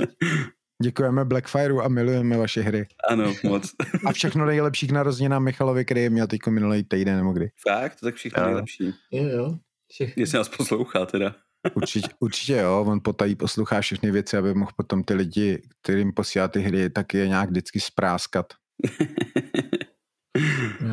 Děkujeme 0.82 1.24
Blackfireu 1.24 1.80
a 1.80 1.88
milujeme 1.88 2.36
vaše 2.36 2.62
hry. 2.62 2.86
Ano, 3.08 3.34
moc. 3.44 3.72
a 4.06 4.12
všechno 4.12 4.46
nejlepší 4.46 4.86
k 4.86 4.90
narozeninám 4.90 5.44
Michalovi, 5.44 5.84
který 5.84 6.10
měl 6.10 6.26
teď 6.26 6.40
minulý 6.48 6.84
týden 6.84 7.16
nebo 7.16 7.32
kdy. 7.32 7.50
Fakt? 7.68 7.96
To 8.00 8.06
tak 8.06 8.14
všechno 8.14 8.44
nejlepší. 8.44 8.94
Jo, 9.10 9.24
jo. 9.24 9.58
Všechno. 9.92 10.20
Jestli 10.20 10.38
nás 10.38 10.48
poslouchá 10.48 11.06
teda. 11.06 11.34
Určitě, 11.74 12.08
určitě 12.20 12.56
jo, 12.56 12.84
on 12.88 13.00
potají 13.04 13.34
poslouchá 13.34 13.80
všechny 13.80 14.10
věci, 14.10 14.36
aby 14.36 14.54
mohl 14.54 14.70
potom 14.76 15.04
ty 15.04 15.14
lidi, 15.14 15.62
kterým 15.82 16.12
posílá 16.12 16.48
ty 16.48 16.60
hry, 16.60 16.90
tak 16.90 17.14
je 17.14 17.28
nějak 17.28 17.50
vždycky 17.50 17.80
spráskat. 17.80 18.46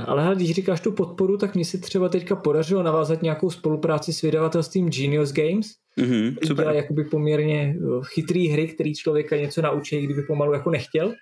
Ale 0.06 0.36
když 0.36 0.52
říkáš 0.52 0.82
tu 0.82 0.92
podporu, 0.92 1.38
tak 1.38 1.56
mi 1.56 1.66
si 1.66 1.78
třeba 1.78 2.10
teďka 2.10 2.36
podařilo 2.36 2.84
navázat 2.84 3.22
nějakou 3.22 3.50
spolupráci 3.50 4.14
s 4.14 4.22
vydavatelstvím 4.22 4.90
Genius 4.90 5.34
Games, 5.34 5.68
mm-hmm, 5.98 6.38
super. 6.48 6.66
dělá 6.66 6.74
jakoby 6.74 7.04
poměrně 7.04 7.76
eh, 7.76 8.02
chytrý 8.04 8.48
hry, 8.48 8.68
který 8.68 8.96
člověka 8.96 9.38
něco 9.38 9.62
naučí, 9.62 10.02
kdyby 10.02 10.24
pomalu 10.24 10.54
jako 10.54 10.70
nechtěl. 10.70 11.14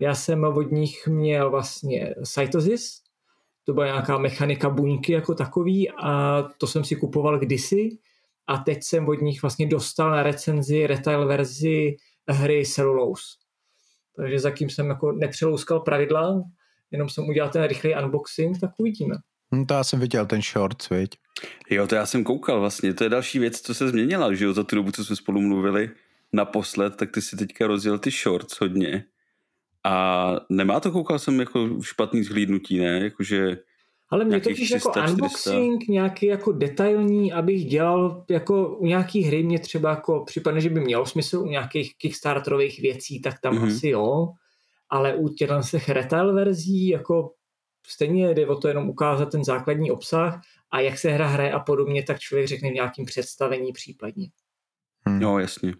Já 0.00 0.14
jsem 0.14 0.44
od 0.44 0.72
nich 0.72 1.08
měl 1.08 1.50
vlastně 1.50 2.14
Cytosis, 2.24 2.90
to 3.64 3.74
byla 3.74 3.86
nějaká 3.86 4.18
mechanika 4.18 4.70
buňky 4.70 5.12
jako 5.12 5.34
takový 5.34 5.90
a 5.90 6.42
to 6.58 6.66
jsem 6.66 6.84
si 6.84 6.96
kupoval 6.96 7.38
kdysi 7.38 7.98
a 8.48 8.58
teď 8.58 8.82
jsem 8.82 9.08
od 9.08 9.20
nich 9.20 9.42
vlastně 9.42 9.66
dostal 9.66 10.10
na 10.10 10.22
recenzi 10.22 10.86
retail 10.86 11.26
verzi 11.26 11.96
hry 12.28 12.66
Cellulose. 12.66 13.24
Takže 14.16 14.38
zatím 14.38 14.70
jsem 14.70 14.88
jako 14.88 15.12
nepřelouskal 15.12 15.80
pravidla, 15.80 16.42
jenom 16.90 17.08
jsem 17.08 17.28
udělal 17.28 17.50
ten 17.50 17.64
rychlý 17.64 17.94
unboxing, 18.04 18.60
tak 18.60 18.70
uvidíme. 18.78 19.16
Hm, 19.54 19.66
to 19.66 19.74
já 19.74 19.84
jsem 19.84 20.00
viděl 20.00 20.26
ten 20.26 20.42
short, 20.42 20.90
viď? 20.90 21.10
Jo, 21.70 21.86
to 21.86 21.94
já 21.94 22.06
jsem 22.06 22.24
koukal 22.24 22.60
vlastně, 22.60 22.94
to 22.94 23.04
je 23.04 23.10
další 23.10 23.38
věc, 23.38 23.60
co 23.60 23.74
se 23.74 23.88
změnila, 23.88 24.34
že 24.34 24.44
jo, 24.44 24.52
za 24.52 24.64
tu 24.64 24.76
dobu, 24.76 24.92
co 24.92 25.04
jsme 25.04 25.16
spolu 25.16 25.40
mluvili 25.40 25.90
naposled, 26.32 26.96
tak 26.96 27.10
ty 27.10 27.22
si 27.22 27.36
teďka 27.36 27.66
rozjel 27.66 27.98
ty 27.98 28.10
shorts 28.10 28.60
hodně. 28.60 29.04
A 29.84 30.34
nemá 30.50 30.80
to, 30.80 30.90
koukal 30.90 31.18
jsem 31.18 31.40
jako 31.40 31.82
špatný 31.82 32.22
zhlídnutí, 32.22 32.78
ne? 32.78 33.00
Jakože 33.00 33.58
ale 34.10 34.24
mě 34.24 34.40
totiž 34.40 34.70
jako 34.70 34.92
unboxing 35.08 35.82
400. 35.82 35.92
nějaký 35.92 36.26
jako 36.26 36.52
detailní, 36.52 37.32
abych 37.32 37.64
dělal 37.64 38.24
jako 38.30 38.76
u 38.76 38.86
nějaký 38.86 39.22
hry 39.22 39.42
mě 39.42 39.58
třeba 39.58 39.90
jako 39.90 40.24
připadne, 40.24 40.60
že 40.60 40.70
by 40.70 40.80
mělo 40.80 41.06
smysl 41.06 41.38
u 41.38 41.46
nějakých 41.46 41.96
kickstarterových 41.96 42.80
věcí, 42.80 43.20
tak 43.20 43.40
tam 43.40 43.54
mm-hmm. 43.54 43.66
asi 43.66 43.88
jo, 43.88 44.28
ale 44.90 45.14
u 45.14 45.28
těchto 45.28 45.60
těch 45.70 45.88
retail 45.88 46.34
verzí 46.34 46.88
jako 46.88 47.32
stejně 47.86 48.34
jde 48.34 48.46
o 48.46 48.56
to 48.56 48.68
jenom 48.68 48.88
ukázat 48.88 49.30
ten 49.30 49.44
základní 49.44 49.90
obsah 49.90 50.40
a 50.70 50.80
jak 50.80 50.98
se 50.98 51.10
hra 51.10 51.26
hraje 51.26 51.52
a 51.52 51.60
podobně, 51.60 52.02
tak 52.02 52.18
člověk 52.18 52.48
řekne 52.48 52.70
v 52.70 52.74
nějakým 52.74 53.04
představení 53.04 53.72
případně. 53.72 54.28
Hmm. 55.06 55.20
No, 55.20 55.38
jasně. 55.38 55.72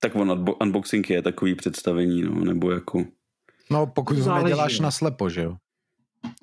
Tak 0.00 0.16
on 0.16 0.44
unboxing 0.62 1.10
je 1.10 1.22
takový 1.22 1.54
představení, 1.54 2.22
no, 2.22 2.44
nebo 2.44 2.70
jako... 2.70 3.04
No, 3.70 3.86
pokud 3.86 4.18
ho 4.18 4.42
neděláš 4.42 4.80
na 4.80 4.90
slepo, 4.90 5.30
že 5.30 5.42
jo? 5.42 5.56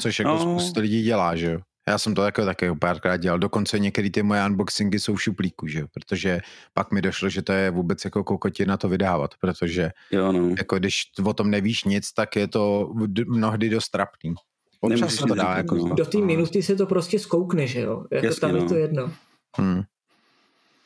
Což 0.02 0.20
jako 0.20 0.32
no. 0.32 0.40
spousta 0.40 0.82
lidí 0.82 1.04
dělá, 1.04 1.36
že 1.36 1.52
jo? 1.52 1.60
Já 1.88 1.98
jsem 1.98 2.16
to 2.16 2.22
také, 2.22 2.46
také 2.46 2.76
párkrát 2.76 3.18
dělal. 3.18 3.40
Dokonce 3.40 3.80
některé 3.80 4.10
ty 4.10 4.24
moje 4.24 4.46
unboxingy 4.46 5.00
jsou 5.00 5.16
v 5.16 5.24
šuplíku, 5.24 5.68
že 5.68 5.80
jo? 5.80 5.88
Protože 5.94 6.40
pak 6.74 6.92
mi 6.92 7.02
došlo, 7.02 7.30
že 7.30 7.42
to 7.42 7.52
je 7.52 7.72
vůbec 7.72 8.06
jako 8.06 8.24
kokotina 8.24 8.78
to 8.78 8.90
vydávat, 8.90 9.32
protože 9.42 9.92
jo, 10.12 10.32
no. 10.32 10.56
jako 10.58 10.80
když 10.80 11.04
o 11.24 11.34
tom 11.34 11.50
nevíš 11.50 11.84
nic, 11.84 12.14
tak 12.14 12.36
je 12.36 12.48
to 12.48 12.94
mnohdy 13.28 13.70
dost 13.70 13.90
trapný. 13.90 14.34
Občas 14.82 15.16
to 15.16 15.36
dá 15.36 15.58
jako 15.58 15.76
no. 15.76 15.96
Do 15.96 16.06
té 16.06 16.18
minuty 16.18 16.64
se 16.64 16.76
to 16.76 16.86
prostě 16.86 17.20
skoukne, 17.20 17.68
že 17.68 17.80
jo? 17.80 18.06
Jako 18.12 18.26
Jasně, 18.26 18.40
tam 18.42 18.52
no. 18.52 18.58
je 18.58 18.64
to 18.64 18.76
jedno. 18.76 19.12
Hmm. 19.58 19.82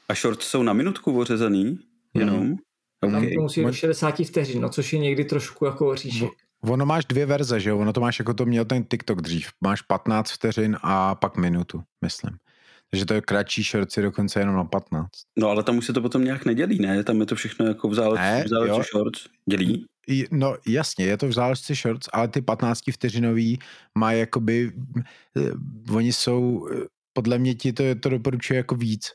A 0.09 0.13
shorts 0.13 0.47
jsou 0.47 0.63
na 0.63 0.73
minutku 0.73 1.19
ořezaný? 1.19 1.79
Jenom? 2.13 2.39
Hmm. 2.39 2.55
Okay. 3.01 3.35
Tam 3.35 3.43
musí 3.43 3.65
60 3.71 4.15
vteřin, 4.25 4.61
no, 4.61 4.69
což 4.69 4.93
je 4.93 4.99
někdy 4.99 5.25
trošku 5.25 5.65
jako 5.65 5.95
říšek. 5.95 6.29
Ono 6.69 6.85
máš 6.85 7.05
dvě 7.05 7.25
verze, 7.25 7.59
že 7.59 7.69
jo? 7.69 7.77
Ono 7.77 7.93
to 7.93 8.01
máš 8.01 8.19
jako 8.19 8.33
to 8.33 8.45
měl 8.45 8.65
ten 8.65 8.83
TikTok 8.83 9.21
dřív. 9.21 9.49
Máš 9.63 9.81
15 9.81 10.31
vteřin 10.31 10.77
a 10.81 11.15
pak 11.15 11.37
minutu, 11.37 11.83
myslím. 12.05 12.37
Takže 12.91 13.05
to 13.05 13.13
je 13.13 13.21
kratší 13.21 13.63
shortsy 13.63 14.01
dokonce 14.01 14.39
jenom 14.39 14.55
na 14.55 14.63
15. 14.63 15.09
No 15.39 15.49
ale 15.49 15.63
tam 15.63 15.77
už 15.77 15.85
se 15.85 15.93
to 15.93 16.01
potom 16.01 16.23
nějak 16.23 16.45
nedělí, 16.45 16.79
ne? 16.79 17.03
Tam 17.03 17.19
je 17.19 17.25
to 17.25 17.35
všechno 17.35 17.65
jako 17.65 17.89
v 17.89 17.93
záležitosti 17.93 18.89
shorts. 18.91 19.25
Dělí? 19.49 19.85
No 20.31 20.55
jasně, 20.67 21.05
je 21.05 21.17
to 21.17 21.27
v 21.27 21.33
záležitosti 21.33 21.75
shorts, 21.75 22.09
ale 22.13 22.27
ty 22.27 22.41
15 22.41 22.79
vteřinový 22.91 23.59
mají 23.97 24.19
jakoby, 24.19 24.71
eh, 25.37 25.51
oni 25.93 26.13
jsou, 26.13 26.67
eh, 26.71 26.85
podle 27.13 27.37
mě 27.37 27.55
ti 27.55 27.73
to, 27.73 27.83
to 28.01 28.09
doporučuje 28.09 28.57
jako 28.57 28.75
víc, 28.75 29.11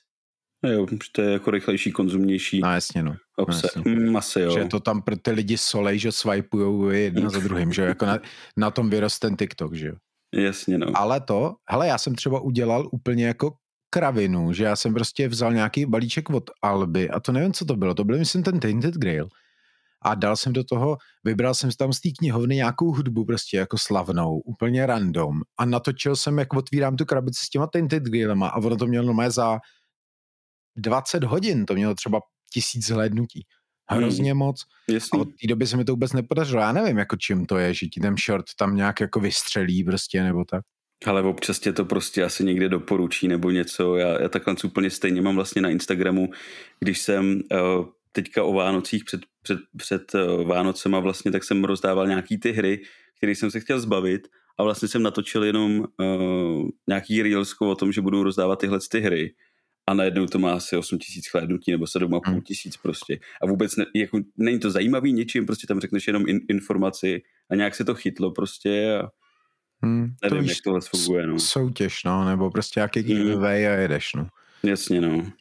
Jo, 0.65 0.87
to 1.13 1.23
je 1.23 1.33
jako 1.33 1.51
rychlejší, 1.51 1.93
konzumnější. 1.93 2.61
No 2.61 2.73
jasně, 2.73 3.03
no. 3.03 3.17
Obsah. 3.37 3.77
No, 3.77 3.83
jasně. 3.87 4.07
Mm, 4.07 4.17
asi, 4.17 4.41
jo. 4.41 4.59
Že 4.59 4.65
to 4.65 4.81
tam 4.81 5.03
pro 5.03 5.17
ty 5.17 5.31
lidi 5.31 5.59
solej, 5.59 5.99
že 5.99 6.13
swipujou 6.13 6.89
jedna 6.89 7.31
za 7.31 7.39
druhým, 7.39 7.73
že 7.73 7.83
jako 7.83 8.07
na, 8.07 8.19
na 8.57 8.71
tom 8.71 8.91
vyrost 8.91 9.19
ten 9.19 9.37
TikTok, 9.37 9.75
že 9.75 9.87
jo. 9.87 9.95
Jasně, 10.35 10.79
no. 10.79 10.87
Ale 10.95 11.21
to, 11.21 11.55
hele, 11.71 11.89
já 11.89 11.99
jsem 11.99 12.15
třeba 12.15 12.41
udělal 12.41 12.89
úplně 12.93 13.27
jako 13.27 13.51
kravinu, 13.91 14.53
že 14.53 14.65
já 14.65 14.77
jsem 14.77 14.95
prostě 14.95 15.29
vzal 15.29 15.53
nějaký 15.53 15.87
balíček 15.87 16.31
od 16.31 16.51
Alby 16.63 17.11
a 17.11 17.21
to 17.21 17.33
nevím, 17.33 17.53
co 17.53 17.65
to 17.65 17.77
bylo, 17.77 17.95
to 17.95 18.05
byl 18.05 18.19
myslím 18.19 18.43
ten 18.43 18.61
Tainted 18.61 18.95
Grail 18.95 19.29
a 20.05 20.15
dal 20.15 20.37
jsem 20.37 20.53
do 20.53 20.65
toho, 20.65 20.97
vybral 21.25 21.55
jsem 21.55 21.71
tam 21.79 21.93
z 21.93 22.01
té 22.01 22.09
knihovny 22.19 22.55
nějakou 22.55 22.93
hudbu 22.93 23.25
prostě 23.25 23.57
jako 23.57 23.79
slavnou, 23.79 24.39
úplně 24.39 24.87
random 24.87 25.41
a 25.59 25.65
natočil 25.65 26.17
jsem, 26.17 26.39
jak 26.39 26.55
otvírám 26.55 26.97
tu 26.97 27.05
krabici 27.05 27.47
s 27.47 27.51
těma 27.51 27.67
Tainted 27.67 28.03
Grailema 28.03 28.49
a 28.49 28.57
ono 28.57 28.77
to 28.77 28.87
mělo 28.87 29.07
normálně 29.07 29.31
za 29.31 29.59
20 30.77 31.25
hodin, 31.25 31.67
to 31.67 31.75
mělo 31.75 31.95
třeba 31.95 32.21
tisíc 32.53 32.91
hlédnutí. 32.91 33.47
Hrozně 33.91 34.31
hmm. 34.31 34.39
moc. 34.39 34.65
Jasný. 34.89 35.19
A 35.19 35.23
od 35.23 35.29
té 35.29 35.47
doby 35.49 35.67
se 35.67 35.77
mi 35.77 35.85
to 35.85 35.93
vůbec 35.93 36.13
nepodařilo. 36.13 36.63
Já 36.63 36.73
nevím, 36.73 36.99
jako 36.99 37.17
čím 37.17 37.47
to 37.47 37.59
je, 37.59 37.75
že 37.75 37.87
ti 37.87 38.01
ten 38.01 38.15
short 38.27 38.47
tam 38.59 38.77
nějak 38.77 39.01
jako 39.01 39.21
vystřelí 39.21 39.85
prostě, 39.85 40.23
nebo 40.23 40.45
tak. 40.45 40.63
Ale 41.07 41.23
občas 41.23 41.59
tě 41.59 41.73
to 41.73 41.85
prostě 41.85 42.25
asi 42.25 42.45
někde 42.45 42.69
doporučí 42.69 43.29
nebo 43.29 43.51
něco. 43.51 43.97
Já, 43.97 44.23
já 44.23 44.29
takhle 44.29 44.55
úplně 44.65 44.91
stejně 44.91 45.23
mám 45.23 45.35
vlastně 45.35 45.63
na 45.63 45.71
Instagramu, 45.71 46.31
když 46.81 46.99
jsem 46.99 47.41
uh, 47.53 47.87
teďka 48.13 48.45
o 48.45 48.53
Vánocích 48.53 49.05
před, 49.05 49.21
před, 49.43 49.59
před 49.77 50.15
uh, 50.15 50.49
Vánocema 50.49 51.01
vlastně, 51.01 51.33
tak 51.33 51.45
jsem 51.45 51.65
rozdával 51.65 52.07
nějaký 52.07 52.39
ty 52.39 52.53
hry, 52.53 52.81
které 53.17 53.33
jsem 53.33 53.51
se 53.51 53.61
chtěl 53.61 53.81
zbavit 53.81 54.29
a 54.59 54.63
vlastně 54.63 54.89
jsem 54.89 55.03
natočil 55.03 55.45
jenom 55.45 55.81
uh, 55.81 56.69
nějaký 56.89 57.23
reelsko 57.23 57.71
o 57.71 57.75
tom, 57.75 57.93
že 57.93 58.01
budu 58.01 58.23
rozdávat 58.23 58.59
tyhle 58.59 58.79
ty 58.91 59.01
hry 59.01 59.35
a 59.87 59.95
najednou 59.95 60.27
to 60.27 60.39
má 60.39 60.53
asi 60.53 60.77
8 60.77 60.99
tisíc 60.99 61.29
chlédnutí 61.29 61.71
nebo 61.71 61.85
7,5 61.85 62.21
hmm. 62.27 62.41
tisíc 62.41 62.77
prostě. 62.77 63.19
A 63.43 63.47
vůbec 63.47 63.77
ne, 63.77 63.85
jako, 63.95 64.21
není 64.37 64.59
to 64.59 64.71
zajímavý 64.71 65.13
ničím, 65.13 65.47
prostě 65.47 65.67
tam 65.67 65.81
řekneš 65.81 66.07
jenom 66.07 66.29
in, 66.29 66.41
informaci 66.49 67.23
a 67.51 67.55
nějak 67.55 67.75
se 67.75 67.85
to 67.85 67.95
chytlo 67.95 68.31
prostě 68.31 68.95
a 68.95 69.09
Hmm, 69.85 70.15
Nevím, 70.23 70.45
to 70.45 70.51
jak 70.51 70.59
tohle 70.65 70.81
funguje, 70.81 71.27
no. 71.27 71.39
Soutěž, 71.41 72.05
no, 72.05 72.25
nebo 72.25 72.51
prostě 72.51 72.81
jaký 72.81 73.01
hmm. 73.01 73.09
giveaway 73.09 73.69
a 73.69 73.71
jedeš, 73.71 74.15
no. 74.15 74.29
Jasně, 74.63 75.01
no. 75.01 75.33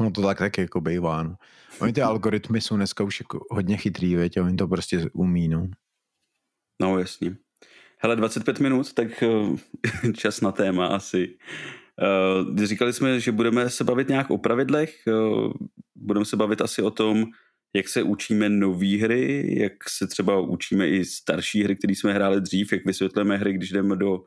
No 0.00 0.10
to 0.10 0.22
tak 0.22 0.38
taky 0.38 0.60
jako 0.60 0.80
bývá, 0.80 1.22
no. 1.22 1.36
Oni 1.80 1.92
ty 1.92 2.02
algoritmy 2.02 2.60
jsou 2.60 2.76
dneska 2.76 3.04
už 3.04 3.20
jako 3.20 3.46
hodně 3.50 3.76
chytrý, 3.76 4.16
věď, 4.16 4.36
a 4.36 4.42
oni 4.42 4.56
to 4.56 4.68
prostě 4.68 5.10
umí, 5.12 5.48
no. 5.48 5.68
No, 6.80 6.98
jasně. 6.98 7.36
Hele, 7.98 8.16
25 8.16 8.60
minut, 8.60 8.92
tak 8.92 9.22
eh, 9.22 10.12
čas 10.16 10.40
na 10.40 10.52
téma 10.52 10.86
asi. 10.86 11.38
Uh, 12.00 12.56
říkali 12.64 12.92
jsme, 12.92 13.20
že 13.20 13.32
budeme 13.32 13.70
se 13.70 13.84
bavit 13.84 14.08
nějak 14.08 14.30
o 14.30 14.38
pravidlech, 14.38 14.94
uh, 15.06 15.52
budeme 15.94 16.24
se 16.24 16.36
bavit 16.36 16.60
asi 16.60 16.82
o 16.82 16.90
tom, 16.90 17.26
jak 17.76 17.88
se 17.88 18.02
učíme 18.02 18.48
nové 18.48 18.96
hry, 18.96 19.54
jak 19.58 19.72
se 19.88 20.06
třeba 20.06 20.40
učíme 20.40 20.88
i 20.88 21.04
starší 21.04 21.64
hry, 21.64 21.76
které 21.76 21.94
jsme 21.94 22.12
hráli 22.12 22.40
dřív, 22.40 22.72
jak 22.72 22.86
vysvětlíme 22.86 23.36
hry, 23.36 23.52
když 23.52 23.70
jdeme 23.70 23.96
do 23.96 24.24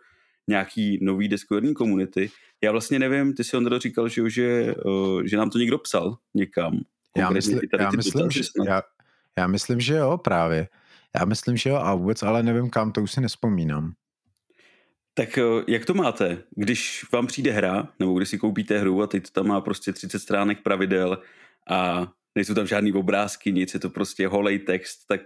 nějaký 0.48 1.00
nový 1.02 1.28
deskoherní 1.28 1.74
komunity. 1.74 2.32
Já 2.64 2.72
vlastně 2.72 3.00
nevím, 3.00 3.34
ty 3.34 3.44
si 3.44 3.58
Ondro 3.58 3.80
říkal, 3.80 4.08
že, 4.08 4.30
že, 4.30 4.76
že 5.26 5.38
nám 5.38 5.50
to 5.50 5.58
někdo 5.58 5.78
psal 5.78 6.18
někam. 6.34 6.80
Já, 7.18 7.30
mysli, 7.30 7.60
já, 7.80 7.92
myslím, 7.92 8.32
že, 8.32 8.42
já, 8.68 8.82
já 9.38 9.48
myslím, 9.48 9.80
že 9.80 9.94
jo, 9.94 10.18
právě. 10.18 10.68
Já 11.20 11.26
myslím, 11.26 11.58
že 11.58 11.70
jo 11.70 11.76
a 11.76 11.96
vůbec, 11.96 12.24
ale 12.24 12.44
nevím 12.44 12.70
kam, 12.70 12.92
to 12.92 13.02
už 13.02 13.12
si 13.12 13.22
nespomínám. 13.22 13.94
Tak 15.14 15.40
jak 15.68 15.86
to 15.86 15.94
máte, 15.94 16.44
když 16.56 17.06
vám 17.12 17.28
přijde 17.28 17.52
hra, 17.52 17.88
nebo 18.00 18.14
když 18.14 18.30
si 18.30 18.38
koupíte 18.38 18.80
hru 18.80 19.02
a 19.02 19.08
teď 19.08 19.24
to 19.24 19.32
tam 19.32 19.48
má 19.48 19.62
prostě 19.62 19.94
30 19.94 20.20
stránek 20.20 20.62
pravidel 20.62 21.22
a 21.70 22.08
nejsou 22.36 22.54
tam 22.54 22.68
žádný 22.68 22.94
obrázky, 22.94 23.52
nic, 23.52 23.74
je 23.74 23.80
to 23.80 23.90
prostě 23.90 24.28
holej 24.28 24.60
text, 24.60 25.06
tak 25.08 25.22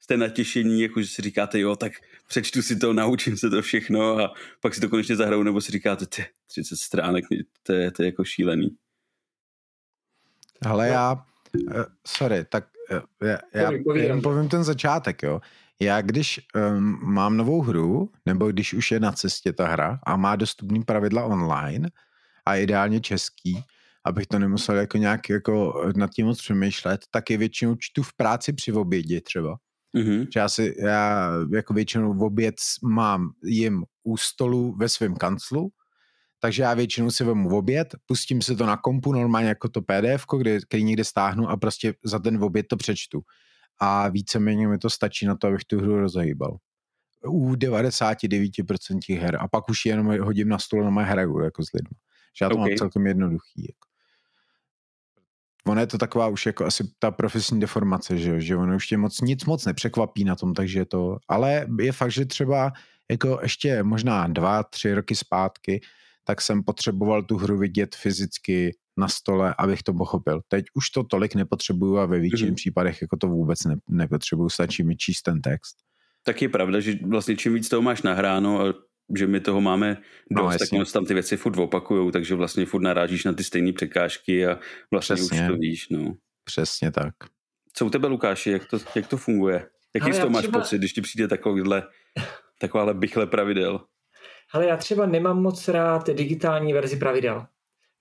jste 0.00 0.16
natěšení, 0.16 0.80
jako 0.82 1.02
že 1.02 1.08
si 1.08 1.22
říkáte, 1.22 1.60
jo, 1.60 1.76
tak 1.76 1.92
přečtu 2.28 2.62
si 2.62 2.76
to, 2.76 2.92
naučím 2.92 3.36
se 3.36 3.50
to 3.50 3.62
všechno 3.62 4.18
a 4.18 4.34
pak 4.60 4.74
si 4.74 4.80
to 4.80 4.88
konečně 4.88 5.16
zahraju, 5.16 5.42
nebo 5.42 5.60
si 5.60 5.72
říkáte, 5.72 6.06
ty, 6.06 6.26
30 6.46 6.76
stránek, 6.76 7.24
to 7.62 7.72
je, 7.72 7.90
to 7.90 8.02
je 8.02 8.06
jako 8.06 8.24
šílený. 8.24 8.76
Ale 10.66 10.88
já, 10.88 11.24
uh, 11.54 11.82
sorry, 12.06 12.44
tak 12.44 12.64
já, 13.22 13.38
já 13.54 13.70
jenom 13.94 14.22
povím 14.22 14.48
ten 14.48 14.64
začátek, 14.64 15.22
jo. 15.22 15.40
Já 15.82 16.00
když 16.00 16.40
um, 16.54 16.98
mám 17.02 17.36
novou 17.36 17.62
hru, 17.62 18.10
nebo 18.26 18.48
když 18.48 18.74
už 18.74 18.90
je 18.90 19.00
na 19.00 19.12
cestě 19.12 19.52
ta 19.52 19.68
hra 19.68 19.98
a 20.06 20.16
má 20.16 20.36
dostupný 20.36 20.82
pravidla 20.84 21.24
online 21.24 21.90
a 22.46 22.56
ideálně 22.56 23.00
český, 23.00 23.64
abych 24.04 24.26
to 24.26 24.38
nemusel 24.38 24.76
jako 24.76 24.98
nějak 24.98 25.28
jako 25.28 25.84
nad 25.96 26.10
tím 26.10 26.26
moc 26.26 26.42
přemýšlet, 26.42 27.00
tak 27.10 27.30
je 27.30 27.36
většinou 27.36 27.76
čtu 27.78 28.02
v 28.02 28.16
práci 28.16 28.52
při 28.52 28.72
obědě 28.72 29.20
třeba. 29.20 29.56
Mm-hmm. 29.96 30.26
Že 30.34 30.40
já, 30.40 30.48
si, 30.48 30.74
já 30.78 31.30
jako 31.52 31.74
většinou 31.74 32.14
v 32.14 32.22
oběd 32.22 32.54
mám 32.82 33.30
jim 33.44 33.84
u 34.02 34.16
stolu 34.16 34.76
ve 34.76 34.88
svém 34.88 35.16
kanclu, 35.16 35.70
takže 36.40 36.62
já 36.62 36.74
většinou 36.74 37.10
si 37.10 37.24
vemu 37.24 37.48
v 37.48 37.54
oběd, 37.54 37.94
pustím 38.06 38.42
si 38.42 38.56
to 38.56 38.66
na 38.66 38.76
kompu 38.76 39.12
normálně 39.12 39.48
jako 39.48 39.68
to 39.68 39.82
PDF, 39.82 40.24
který 40.68 40.84
někde 40.84 41.04
stáhnu 41.04 41.48
a 41.48 41.56
prostě 41.56 41.94
za 42.04 42.18
ten 42.18 42.44
oběd 42.44 42.66
to 42.68 42.76
přečtu. 42.76 43.20
A 43.80 44.08
víceméně 44.08 44.68
mi 44.68 44.78
to 44.78 44.90
stačí 44.90 45.26
na 45.26 45.36
to, 45.36 45.46
abych 45.46 45.64
tu 45.64 45.80
hru 45.80 46.00
rozhýbal. 46.00 46.56
U 47.26 47.52
99% 47.52 49.20
her. 49.20 49.36
A 49.40 49.48
pak 49.48 49.68
už 49.68 49.86
jenom 49.86 50.20
hodím 50.20 50.48
na 50.48 50.58
stůl 50.58 50.84
na 50.84 50.90
moje 50.90 51.06
hru 51.06 51.44
jako 51.44 51.62
s 51.62 51.72
lidmi. 51.72 51.96
Že 52.38 52.44
já 52.44 52.48
to 52.48 52.54
okay. 52.54 52.70
mám 52.70 52.76
celkem 52.76 53.06
jednoduchý. 53.06 53.62
Jako 53.62 53.90
ono 55.66 55.80
je 55.80 55.86
to 55.86 55.98
taková 55.98 56.28
už 56.28 56.46
jako 56.46 56.64
asi 56.64 56.84
ta 56.98 57.10
profesní 57.10 57.60
deformace, 57.60 58.18
že, 58.18 58.40
že 58.40 58.56
ono 58.56 58.76
už 58.76 58.86
tě 58.86 58.96
moc, 58.96 59.20
nic 59.20 59.44
moc 59.44 59.66
nepřekvapí 59.66 60.24
na 60.24 60.36
tom, 60.36 60.54
takže 60.54 60.84
to, 60.84 61.16
ale 61.28 61.66
je 61.80 61.92
fakt, 61.92 62.10
že 62.10 62.24
třeba 62.24 62.72
jako 63.10 63.38
ještě 63.42 63.82
možná 63.82 64.26
dva, 64.26 64.62
tři 64.62 64.94
roky 64.94 65.16
zpátky, 65.16 65.80
tak 66.24 66.40
jsem 66.40 66.62
potřeboval 66.62 67.22
tu 67.22 67.36
hru 67.36 67.58
vidět 67.58 67.96
fyzicky 67.96 68.76
na 68.96 69.08
stole, 69.08 69.54
abych 69.58 69.82
to 69.82 69.94
pochopil. 69.94 70.40
Teď 70.48 70.64
už 70.74 70.90
to 70.90 71.04
tolik 71.04 71.34
nepotřebuju 71.34 71.98
a 71.98 72.06
ve 72.06 72.20
většině 72.20 72.50
mm-hmm. 72.50 72.54
případech 72.54 73.02
jako 73.02 73.16
to 73.16 73.28
vůbec 73.28 73.64
ne, 73.64 73.76
nepotřebuju, 73.88 74.48
stačí 74.48 74.82
mi 74.82 74.96
číst 74.96 75.22
ten 75.22 75.40
text. 75.40 75.76
Tak 76.24 76.42
je 76.42 76.48
pravda, 76.48 76.80
že 76.80 76.98
vlastně 77.06 77.36
čím 77.36 77.54
víc 77.54 77.68
toho 77.68 77.82
máš 77.82 78.02
nahráno 78.02 78.60
a 78.60 78.74
že 79.16 79.26
my 79.26 79.40
toho 79.40 79.60
máme 79.60 79.96
no, 80.30 80.42
dost, 80.42 80.52
no, 80.52 80.58
tak 80.58 80.72
moc 80.72 80.92
tam 80.92 81.06
ty 81.06 81.14
věci 81.14 81.36
furt 81.36 81.58
opakujou, 81.58 82.10
takže 82.10 82.34
vlastně 82.34 82.66
furt 82.66 82.82
narážíš 82.82 83.24
na 83.24 83.32
ty 83.32 83.44
stejné 83.44 83.72
překážky 83.72 84.46
a 84.46 84.58
vlastně 84.90 85.16
Přesně. 85.16 85.42
už 85.42 85.48
to 85.48 85.56
víš. 85.56 85.88
No. 85.88 86.14
Přesně 86.44 86.90
tak. 86.90 87.14
Co 87.72 87.86
u 87.86 87.90
tebe, 87.90 88.08
Lukáši, 88.08 88.50
jak 88.50 88.66
to, 88.66 88.78
jak 88.94 89.06
to 89.06 89.16
funguje? 89.16 89.66
Jaký 89.94 90.12
z 90.12 90.18
toho 90.18 90.30
máš 90.30 90.42
třeba... 90.42 90.58
pocit, 90.58 90.78
když 90.78 90.92
ti 90.92 91.00
přijde 91.00 91.28
takovýhle, 91.28 91.82
takováhle 92.60 92.94
bychle 92.94 93.26
pravidel? 93.26 93.80
Ale 94.52 94.66
já 94.66 94.76
třeba 94.76 95.06
nemám 95.06 95.42
moc 95.42 95.68
rád 95.68 96.06
digitální 96.10 96.72
verzi 96.72 96.96
pravidel. 96.96 97.46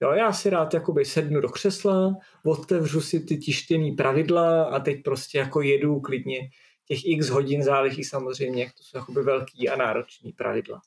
Jo, 0.01 0.11
já 0.11 0.33
si 0.33 0.49
rád 0.49 0.73
jakoby 0.73 1.05
sednu 1.05 1.41
do 1.41 1.49
křesla, 1.49 2.15
otevřu 2.45 3.01
si 3.01 3.19
ty 3.19 3.37
tištěný 3.37 3.91
pravidla 3.91 4.63
a 4.63 4.79
teď 4.79 5.03
prostě 5.03 5.37
jako 5.37 5.61
jedu 5.61 5.99
klidně 5.99 6.49
těch 6.85 6.99
x 7.05 7.29
hodin 7.29 7.63
záleží 7.63 8.03
samozřejmě, 8.03 8.63
jak 8.63 8.73
to 8.73 8.83
jsou 8.83 8.97
jakoby 8.97 9.23
velký 9.23 9.69
a 9.69 9.75
náročný 9.75 10.31
pravidla. 10.31 10.81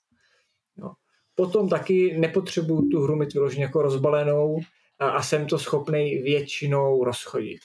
No. 0.77 0.95
Potom 1.35 1.69
taky 1.69 2.19
nepotřebuju 2.19 2.89
tu 2.89 3.01
hru 3.01 3.17
mít 3.17 3.35
vyloženě 3.35 3.65
jako 3.65 3.83
rozbalenou 3.83 4.61
a, 4.99 5.09
a 5.09 5.23
jsem 5.23 5.47
to 5.47 5.59
schopný 5.59 6.19
většinou 6.23 7.05
rozchodit. 7.05 7.61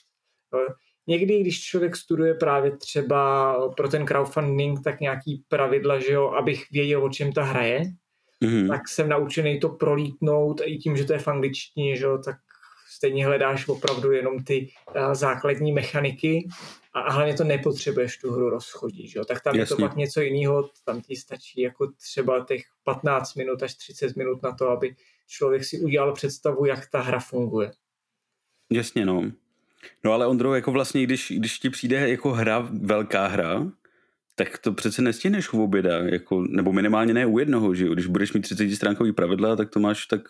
No. 0.54 0.60
Někdy, 1.08 1.42
když 1.42 1.64
člověk 1.64 1.96
studuje 1.96 2.34
právě 2.34 2.78
třeba 2.78 3.56
pro 3.70 3.90
ten 3.90 4.06
crowdfunding, 4.06 4.84
tak 4.84 5.00
nějaký 5.00 5.44
pravidla, 5.48 6.00
že 6.00 6.14
jo, 6.14 6.30
abych 6.30 6.72
věděl, 6.72 7.04
o 7.04 7.10
čem 7.10 7.34
ta 7.34 7.44
hraje, 7.44 7.82
mm-hmm. 8.44 8.68
tak 8.68 8.88
jsem 8.88 9.10
naučený 9.10 9.60
to 9.60 9.70
prolítnout 9.70 10.62
i 10.66 10.78
tím, 10.78 10.98
že 10.98 11.06
to 11.06 11.14
je 11.14 11.20
v 11.20 11.28
angličtině, 11.28 11.96
že 11.96 12.06
jo, 12.06 12.18
tak 12.18 12.36
stejně 12.98 13.26
hledáš 13.26 13.68
opravdu 13.68 14.12
jenom 14.12 14.44
ty 14.44 14.70
uh, 14.96 15.14
základní 15.14 15.72
mechaniky 15.72 16.48
a 16.94 17.12
hlavně 17.12 17.34
to 17.34 17.44
nepotřebuješ 17.44 18.18
tu 18.18 18.32
hru 18.32 18.50
rozchodit, 18.50 19.10
že 19.10 19.20
jo? 19.20 19.26
tak 19.26 19.44
tam 19.44 19.56
Jasně. 19.56 19.74
je 19.74 19.78
to 19.78 19.82
pak 19.88 19.96
něco 19.96 20.22
jiného, 20.22 20.70
tam 20.86 21.02
ti 21.02 21.16
stačí 21.16 21.62
jako 21.62 21.88
třeba 21.88 22.46
těch 22.46 22.62
15 22.84 23.36
minut 23.36 23.64
až 23.64 23.76
30 23.76 24.16
minut 24.16 24.44
na 24.44 24.52
to, 24.52 24.70
aby 24.70 24.96
člověk 25.28 25.66
si 25.66 25.80
udělal 25.80 26.14
představu, 26.14 26.66
jak 26.66 26.90
ta 26.90 27.02
hra 27.02 27.20
funguje. 27.20 27.72
Jasně, 28.72 29.06
no. 29.06 29.32
No 30.04 30.14
ale 30.14 30.28
Ondro, 30.28 30.56
jako 30.56 30.72
vlastně, 30.72 31.04
když, 31.04 31.34
když 31.38 31.60
ti 31.60 31.70
přijde 31.70 32.10
jako 32.10 32.34
hra, 32.34 32.70
velká 32.82 33.28
hra, 33.28 33.72
tak 34.36 34.58
to 34.58 34.74
přece 34.74 35.02
nestihneš 35.02 35.54
u 35.54 35.64
oběda, 35.64 35.98
jako, 35.98 36.46
nebo 36.50 36.74
minimálně 36.74 37.14
ne 37.14 37.26
u 37.26 37.40
jednoho, 37.40 37.76
že 37.76 37.86
jo? 37.86 37.94
Když 37.94 38.06
budeš 38.06 38.34
mít 38.34 38.42
30 38.42 38.76
stránkový 38.76 39.12
pravidla, 39.12 39.56
tak 39.56 39.70
to 39.70 39.80
máš 39.80 40.06
tak 40.06 40.22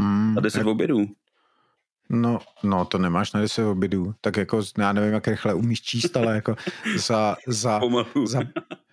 hmm, 0.00 0.38
a 0.38 0.40
10 0.40 0.58
jak, 0.58 0.66
obědů. 0.66 1.06
No, 2.10 2.38
no, 2.62 2.84
to 2.84 2.98
nemáš 2.98 3.32
na 3.32 3.40
10 3.40 3.64
obědů. 3.64 4.14
Tak 4.20 4.36
jako, 4.36 4.62
já 4.78 4.92
nevím, 4.92 5.12
jak 5.12 5.28
rychle 5.28 5.54
umíš 5.54 5.82
číst, 5.82 6.16
ale 6.16 6.34
jako 6.34 6.56
za, 6.96 7.36
za, 7.46 7.80
za, 8.26 8.40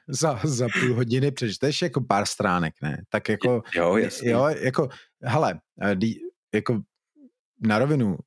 za, 0.07 0.39
za 0.43 0.67
půl 0.79 0.93
hodiny 0.95 1.31
přečteš 1.31 1.81
jako 1.81 2.01
pár 2.01 2.25
stránek, 2.25 2.73
ne? 2.81 3.03
Tak 3.09 3.29
jako, 3.29 3.63
jo, 3.75 3.97
jasně. 3.97 4.31
jo, 4.31 4.45
jako, 4.59 4.89
hele, 5.21 5.59
jako 6.53 6.81
na 7.61 7.79
rovinu, 7.79 8.17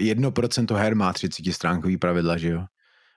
jedno 0.00 0.30
procento 0.30 0.74
her 0.74 0.96
má 0.96 1.12
30 1.12 1.52
stránkový 1.52 1.96
pravidla, 1.96 2.38
že 2.38 2.48
jo? 2.48 2.64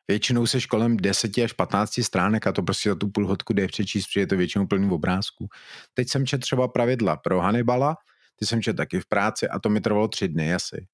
Většinou 0.07 0.47
se 0.47 0.61
kolem 0.61 0.97
10 0.97 1.37
až 1.37 1.53
15 1.53 2.03
stránek 2.03 2.47
a 2.47 2.51
to 2.51 2.63
prostě 2.63 2.89
za 2.89 2.95
tu 2.95 3.09
půl 3.09 3.27
hodku 3.27 3.53
jde 3.53 3.67
přečíst, 3.67 4.07
protože 4.07 4.19
je 4.19 4.27
to 4.27 4.37
většinou 4.37 4.67
plný 4.67 4.91
obrázků. 4.91 5.47
Teď 5.93 6.09
jsem 6.09 6.25
četl 6.25 6.41
třeba 6.41 6.67
pravidla 6.67 7.17
pro 7.17 7.39
Hannibala, 7.39 7.95
ty 8.35 8.45
jsem 8.45 8.61
četl 8.61 8.77
taky 8.77 8.99
v 8.99 9.05
práci 9.05 9.47
a 9.47 9.59
to 9.59 9.69
mi 9.69 9.81
trvalo 9.81 10.07
tři 10.07 10.27
dny 10.27 10.53
asi. 10.53 10.87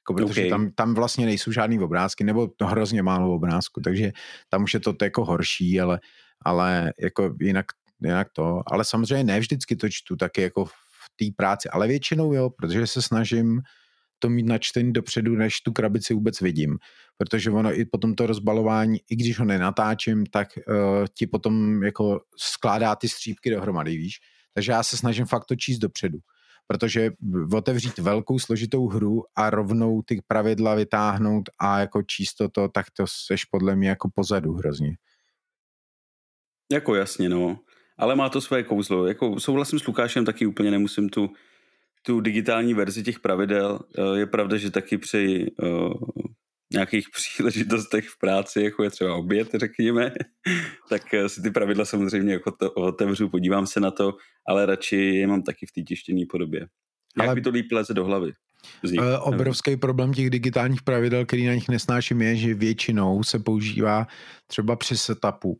Jako, 0.00 0.14
protože 0.14 0.40
okay. 0.40 0.50
tam, 0.50 0.70
tam 0.70 0.94
vlastně 0.94 1.26
nejsou 1.26 1.52
žádný 1.52 1.80
obrázky, 1.80 2.24
nebo 2.24 2.48
to 2.56 2.66
hrozně 2.66 3.02
málo 3.02 3.34
obrázku, 3.34 3.80
takže 3.80 4.12
tam 4.48 4.62
už 4.62 4.74
je 4.74 4.80
to 4.80 4.94
jako 5.02 5.24
horší, 5.24 5.80
ale, 5.80 6.00
ale 6.44 6.92
jako 7.00 7.34
jinak, 7.40 7.66
jinak 8.02 8.28
to. 8.32 8.62
Ale 8.66 8.84
samozřejmě 8.84 9.24
ne 9.24 9.40
vždycky 9.40 9.76
to 9.76 9.88
čtu 9.88 10.16
taky 10.16 10.42
jako 10.42 10.64
v 10.64 10.72
té 11.16 11.24
práci, 11.36 11.68
ale 11.68 11.88
většinou 11.88 12.32
jo, 12.32 12.50
protože 12.50 12.86
se 12.86 13.02
snažím 13.02 13.60
to 14.18 14.28
mít 14.28 14.46
načtený 14.46 14.92
dopředu, 14.92 15.36
než 15.36 15.60
tu 15.60 15.72
krabici 15.72 16.14
vůbec 16.14 16.40
vidím. 16.40 16.78
Protože 17.18 17.50
ono 17.50 17.78
i 17.78 17.84
potom 17.84 18.14
to 18.14 18.26
rozbalování, 18.26 18.98
i 19.10 19.16
když 19.16 19.38
ho 19.38 19.44
nenatáčím, 19.44 20.26
tak 20.26 20.48
uh, 20.56 20.74
ti 21.18 21.26
potom 21.26 21.82
jako 21.82 22.20
skládá 22.38 22.96
ty 22.96 23.08
střípky 23.08 23.50
dohromady, 23.50 23.96
víš. 23.96 24.14
Takže 24.54 24.72
já 24.72 24.82
se 24.82 24.96
snažím 24.96 25.26
fakt 25.26 25.44
to 25.44 25.56
číst 25.56 25.78
dopředu 25.78 26.18
protože 26.66 27.10
otevřít 27.54 27.98
velkou 27.98 28.38
složitou 28.38 28.88
hru 28.88 29.22
a 29.36 29.50
rovnou 29.50 30.02
ty 30.02 30.20
pravidla 30.26 30.74
vytáhnout 30.74 31.42
a 31.60 31.78
jako 31.78 32.02
číst 32.02 32.34
to, 32.52 32.68
tak 32.68 32.86
to 32.96 33.04
seš 33.26 33.44
podle 33.44 33.76
mě 33.76 33.88
jako 33.88 34.10
pozadu 34.14 34.52
hrozně. 34.52 34.96
Jako 36.72 36.94
jasně, 36.94 37.28
no. 37.28 37.58
Ale 37.98 38.16
má 38.16 38.28
to 38.28 38.40
své 38.40 38.62
kouzlo. 38.62 39.06
Jako 39.06 39.40
souhlasím 39.40 39.78
s 39.78 39.86
Lukášem, 39.86 40.24
taky 40.24 40.46
úplně 40.46 40.70
nemusím 40.70 41.08
tu, 41.08 41.30
tu 42.06 42.20
digitální 42.20 42.74
verzi 42.74 43.02
těch 43.02 43.20
pravidel. 43.20 43.80
Eh, 43.98 44.18
je 44.18 44.26
pravda, 44.26 44.56
že 44.56 44.70
taky 44.70 44.98
při 44.98 45.46
uh, 45.62 45.92
nějakých 46.72 47.06
příležitostech 47.14 48.08
v 48.08 48.18
práci, 48.18 48.62
jako 48.62 48.82
je 48.82 48.90
třeba 48.90 49.14
oběd, 49.14 49.48
řekněme, 49.54 50.12
tak 50.88 51.14
eh, 51.14 51.28
si 51.28 51.42
ty 51.42 51.50
pravidla 51.50 51.84
samozřejmě 51.84 52.32
jako 52.32 52.50
to 52.50 52.70
otevřu, 52.70 53.28
podívám 53.28 53.66
se 53.66 53.80
na 53.80 53.90
to, 53.90 54.12
ale 54.48 54.66
radši 54.66 54.96
je 54.96 55.26
mám 55.26 55.42
taky 55.42 55.66
v 55.66 55.72
té 55.72 55.82
tištěné 55.82 56.20
podobě. 56.30 56.60
Jak 57.18 57.26
ale... 57.26 57.34
by 57.34 57.40
to 57.40 57.50
líp 57.50 57.72
leze 57.72 57.94
do 57.94 58.04
hlavy? 58.04 58.32
Nich, 58.82 59.00
uh, 59.00 59.06
obrovský 59.20 59.70
nevím. 59.70 59.80
problém 59.80 60.12
těch 60.12 60.30
digitálních 60.30 60.82
pravidel, 60.82 61.26
který 61.26 61.46
na 61.46 61.54
nich 61.54 61.68
nesnáším, 61.68 62.22
je, 62.22 62.36
že 62.36 62.54
většinou 62.54 63.22
se 63.22 63.38
používá 63.38 64.06
třeba 64.46 64.76
při 64.76 64.96
setupu. 64.96 65.58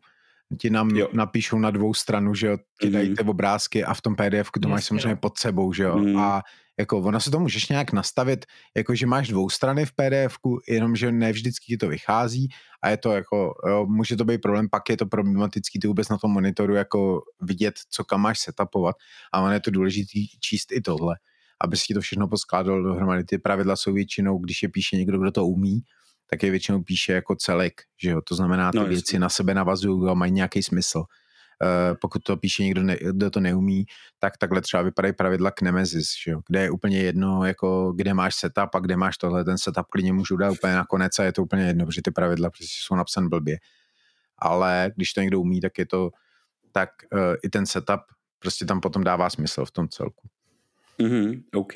Ti 0.61 0.70
nám 0.70 0.90
jo. 0.90 1.09
napíšou 1.12 1.59
na 1.59 1.70
dvou 1.70 1.94
stranu, 1.94 2.35
že 2.35 2.46
jo, 2.46 2.59
ti 2.80 2.90
dají 2.90 3.09
mm. 3.09 3.16
ty 3.16 3.22
obrázky 3.24 3.85
a 3.85 3.94
v 3.94 4.00
tom 4.00 4.16
PDF 4.16 4.50
to 4.62 4.68
máš 4.68 4.85
samozřejmě 4.85 5.16
pod 5.16 5.38
sebou, 5.38 5.72
že 5.72 5.82
jo. 5.82 5.98
Mm. 5.98 6.16
A 6.16 6.42
jako 6.78 6.98
ono 6.98 7.20
se 7.20 7.30
to 7.30 7.40
můžeš 7.40 7.68
nějak 7.68 7.92
nastavit, 7.92 8.46
jako 8.76 8.94
že 8.94 9.06
máš 9.06 9.28
dvou 9.28 9.50
strany 9.50 9.87
v 9.87 9.92
pdf 9.92 10.37
jenomže 10.68 11.12
ne 11.12 11.32
vždycky 11.32 11.66
ti 11.66 11.76
to 11.76 11.88
vychází 11.88 12.48
a 12.82 12.88
je 12.88 12.96
to 12.96 13.12
jako, 13.12 13.54
jo, 13.68 13.87
může 13.87 14.16
to 14.16 14.24
být 14.24 14.40
problém, 14.40 14.68
pak 14.70 14.88
je 14.88 14.96
to 14.96 15.06
problematický 15.06 15.78
ty 15.78 15.88
vůbec 15.88 16.09
na 16.09 16.18
tom 16.18 16.30
monitoru 16.30 16.74
jako 16.74 17.20
vidět, 17.42 17.74
co 17.90 18.04
kam 18.04 18.20
máš 18.20 18.40
setupovat 18.40 18.96
a 19.32 19.40
ono 19.40 19.52
je 19.52 19.61
to 19.61 19.70
důležité 19.70 20.20
číst 20.40 20.72
i 20.72 20.80
tohle, 20.80 21.16
aby 21.64 21.76
si 21.76 21.94
to 21.94 22.00
všechno 22.00 22.28
poskládal 22.28 22.82
dohromady. 22.82 23.24
Ty 23.24 23.38
pravidla 23.38 23.76
jsou 23.76 23.92
většinou, 23.92 24.38
když 24.38 24.62
je 24.62 24.68
píše 24.68 24.96
někdo, 24.96 25.18
kdo 25.18 25.30
to 25.30 25.46
umí, 25.46 25.80
tak 26.26 26.42
je 26.42 26.50
většinou 26.50 26.82
píše 26.82 27.12
jako 27.12 27.36
celek, 27.36 27.82
že 28.02 28.10
jo, 28.10 28.20
to 28.22 28.34
znamená, 28.34 28.72
ty 28.72 28.78
no, 28.78 28.86
věci 28.86 29.18
na 29.18 29.28
sebe 29.28 29.54
navazují 29.54 30.10
a 30.10 30.14
mají 30.14 30.32
nějaký 30.32 30.62
smysl. 30.62 31.04
Eh, 31.62 31.94
pokud 32.00 32.22
to 32.22 32.36
píše 32.36 32.62
někdo, 32.62 32.82
ne, 32.82 32.96
kdo 33.12 33.30
to 33.30 33.40
neumí, 33.40 33.86
tak 34.18 34.36
takhle 34.36 34.60
třeba 34.60 34.82
vypadají 34.82 35.14
pravidla 35.14 35.50
k 35.50 35.62
Nemesis, 35.62 36.08
že 36.24 36.30
jo? 36.30 36.40
kde 36.48 36.62
je 36.62 36.70
úplně 36.70 36.98
jedno, 36.98 37.44
jako 37.44 37.92
kde 37.92 38.14
máš 38.14 38.34
setup 38.34 38.74
a 38.74 38.78
kde 38.78 38.96
máš 38.96 39.18
tohle, 39.18 39.44
ten 39.44 39.58
setup 39.58 39.86
klidně 39.86 40.12
můžu 40.12 40.36
dát 40.36 40.50
úplně 40.50 40.74
nakonec 40.74 41.18
a 41.18 41.24
je 41.24 41.32
to 41.32 41.42
úplně 41.42 41.66
jedno, 41.66 41.86
protože 41.86 42.02
ty 42.02 42.10
pravidla 42.10 42.50
prostě 42.50 42.76
jsou 42.80 42.94
napsané 42.94 43.28
blbě. 43.28 43.58
Ale 44.38 44.92
když 44.96 45.12
to 45.12 45.20
někdo 45.20 45.40
umí, 45.40 45.60
tak 45.60 45.78
je 45.78 45.86
to, 45.86 46.10
tak 46.72 46.90
uh, 47.12 47.34
i 47.42 47.48
ten 47.48 47.66
setup 47.66 48.00
prostě 48.38 48.64
tam 48.64 48.80
potom 48.80 49.04
dává 49.04 49.30
smysl 49.30 49.64
v 49.64 49.70
tom 49.70 49.88
celku. 49.88 50.28
Mhm, 50.98 51.42
OK. 51.54 51.72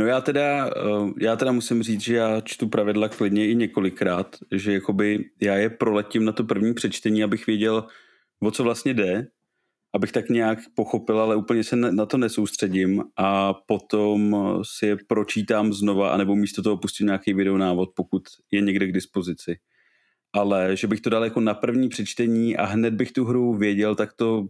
No 0.00 0.06
já 0.06 0.20
teda, 0.20 0.70
uh, 0.84 1.12
já 1.20 1.36
teda 1.36 1.52
musím 1.52 1.82
říct, 1.82 2.00
že 2.00 2.16
já 2.16 2.40
čtu 2.40 2.68
pravidla 2.68 3.08
klidně 3.08 3.48
i 3.48 3.54
několikrát, 3.54 4.36
že 4.52 4.72
jakoby 4.72 5.24
já 5.40 5.54
je 5.54 5.70
proletím 5.70 6.24
na 6.24 6.32
to 6.32 6.44
první 6.44 6.74
přečtení, 6.74 7.24
abych 7.24 7.46
věděl, 7.46 7.86
o 8.42 8.50
co 8.50 8.64
vlastně 8.64 8.94
jde, 8.94 9.26
abych 9.94 10.12
tak 10.12 10.28
nějak 10.28 10.58
pochopil, 10.74 11.20
ale 11.20 11.36
úplně 11.36 11.64
se 11.64 11.76
na 11.76 12.06
to 12.06 12.16
nesoustředím 12.16 13.02
a 13.16 13.54
potom 13.54 14.36
si 14.62 14.86
je 14.86 14.96
pročítám 15.08 15.72
znova, 15.72 16.10
anebo 16.10 16.36
místo 16.36 16.62
toho 16.62 16.76
pustím 16.76 17.06
nějaký 17.06 17.34
videonávod, 17.34 17.88
pokud 17.96 18.22
je 18.50 18.60
někde 18.60 18.86
k 18.86 18.92
dispozici. 18.92 19.58
Ale 20.32 20.76
že 20.76 20.86
bych 20.86 21.00
to 21.00 21.10
dal 21.10 21.24
jako 21.24 21.40
na 21.40 21.54
první 21.54 21.88
přečtení 21.88 22.56
a 22.56 22.64
hned 22.64 22.94
bych 22.94 23.12
tu 23.12 23.24
hru 23.24 23.54
věděl, 23.54 23.94
tak 23.94 24.12
to 24.12 24.46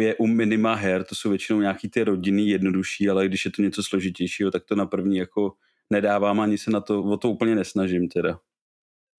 je 0.00 0.14
u 0.14 0.26
minima 0.26 0.74
her, 0.74 1.04
to 1.04 1.14
jsou 1.14 1.28
většinou 1.28 1.60
nějaký 1.60 1.88
ty 1.88 2.04
rodiny 2.04 2.42
jednodušší, 2.42 3.08
ale 3.08 3.28
když 3.28 3.44
je 3.44 3.50
to 3.50 3.62
něco 3.62 3.82
složitějšího, 3.82 4.50
tak 4.50 4.64
to 4.64 4.74
na 4.74 4.86
první 4.86 5.16
jako 5.16 5.52
nedávám, 5.90 6.40
ani 6.40 6.58
se 6.58 6.70
na 6.70 6.80
to, 6.80 7.02
o 7.02 7.16
to 7.16 7.30
úplně 7.30 7.54
nesnažím 7.54 8.08
teda. 8.08 8.38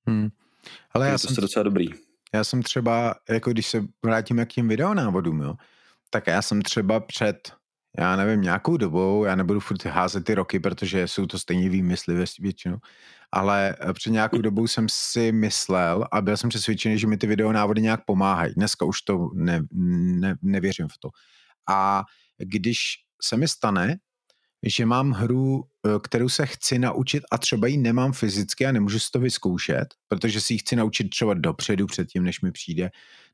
Hmm. 0.07 0.29
Ale 0.91 1.05
já 1.05 1.11
je 1.11 1.17
jsem, 1.17 1.35
to 1.35 1.41
docela 1.41 1.63
dobrý. 1.63 1.87
Já 2.33 2.43
jsem 2.43 2.63
třeba, 2.63 3.15
jako 3.29 3.51
když 3.51 3.67
se 3.67 3.83
vrátíme 4.03 4.45
k 4.45 4.53
těm 4.53 4.67
videonávodům, 4.67 5.41
jo, 5.41 5.55
tak 6.09 6.27
já 6.27 6.41
jsem 6.41 6.61
třeba 6.61 6.99
před, 6.99 7.53
já 7.97 8.15
nevím, 8.15 8.41
nějakou 8.41 8.77
dobou, 8.77 9.25
já 9.25 9.35
nebudu 9.35 9.59
furt 9.59 9.85
házet 9.85 10.23
ty 10.23 10.35
roky, 10.35 10.59
protože 10.59 11.07
jsou 11.07 11.25
to 11.25 11.39
stejně 11.39 11.69
výmysly 11.69 12.25
většinou, 12.39 12.77
ale 13.35 13.75
eh, 13.79 13.93
před 13.93 14.09
nějakou 14.09 14.41
dobou 14.41 14.67
jsem 14.67 14.87
si 14.89 15.31
myslel 15.31 16.07
a 16.11 16.21
byl 16.21 16.37
jsem 16.37 16.49
přesvědčený, 16.49 16.99
že 16.99 17.07
mi 17.07 17.17
ty 17.17 17.27
videonávody 17.27 17.81
nějak 17.81 18.05
pomáhají. 18.05 18.53
Dneska 18.53 18.85
už 18.85 19.01
to 19.01 19.29
ne, 19.33 19.61
ne, 19.71 20.35
nevěřím 20.41 20.87
v 20.87 20.97
to. 20.99 21.09
A 21.69 22.03
když 22.37 22.77
se 23.21 23.37
mi 23.37 23.47
stane, 23.47 23.97
že 24.65 24.85
mám 24.85 25.11
hru, 25.11 25.63
eh, 25.63 25.89
kterou 26.03 26.29
se 26.29 26.45
chci 26.45 26.79
naučit 26.79 27.23
a 27.31 27.37
třeba 27.37 27.67
ji 27.67 27.77
nemám 27.77 28.13
fyzicky 28.13 28.65
a 28.65 28.71
nemůžu 28.71 28.99
si 28.99 29.11
to 29.11 29.19
vyzkoušet, 29.19 29.87
protože 30.07 30.41
si 30.41 30.53
ji 30.53 30.57
chci 30.57 30.75
naučit 30.75 31.09
třeba 31.09 31.33
dopředu 31.33 31.85
předtím, 31.85 32.23
než 32.23 32.41
mi 32.41 32.51
přijde, 32.51 32.89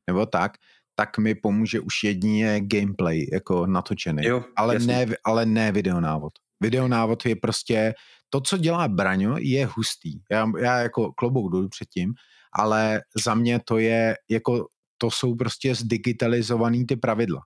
nebo 0.06 0.26
tak, 0.26 0.52
tak 0.94 1.18
mi 1.18 1.34
pomůže 1.34 1.80
už 1.80 2.04
jedině 2.04 2.60
gameplay, 2.60 3.26
jako 3.32 3.66
natočený. 3.66 4.26
Jo, 4.26 4.44
ale, 4.56 4.78
ne, 4.78 5.06
ale 5.24 5.46
ne 5.46 5.72
videonávod. 5.72 6.32
Videonávod 6.60 7.26
je 7.26 7.36
prostě, 7.36 7.94
to, 8.32 8.40
co 8.40 8.58
dělá 8.58 8.88
Braňo, 8.88 9.36
je 9.38 9.66
hustý. 9.66 10.20
Já, 10.30 10.52
já 10.58 10.78
jako 10.78 11.12
klobouk 11.12 11.52
jdu 11.52 11.68
předtím, 11.68 12.14
ale 12.52 13.00
za 13.24 13.34
mě 13.34 13.60
to 13.64 13.78
je, 13.78 14.16
jako, 14.30 14.66
to 14.98 15.10
jsou 15.10 15.34
prostě 15.34 15.74
zdigitalizovaný 15.74 16.86
ty 16.86 16.96
pravidla. 16.96 17.40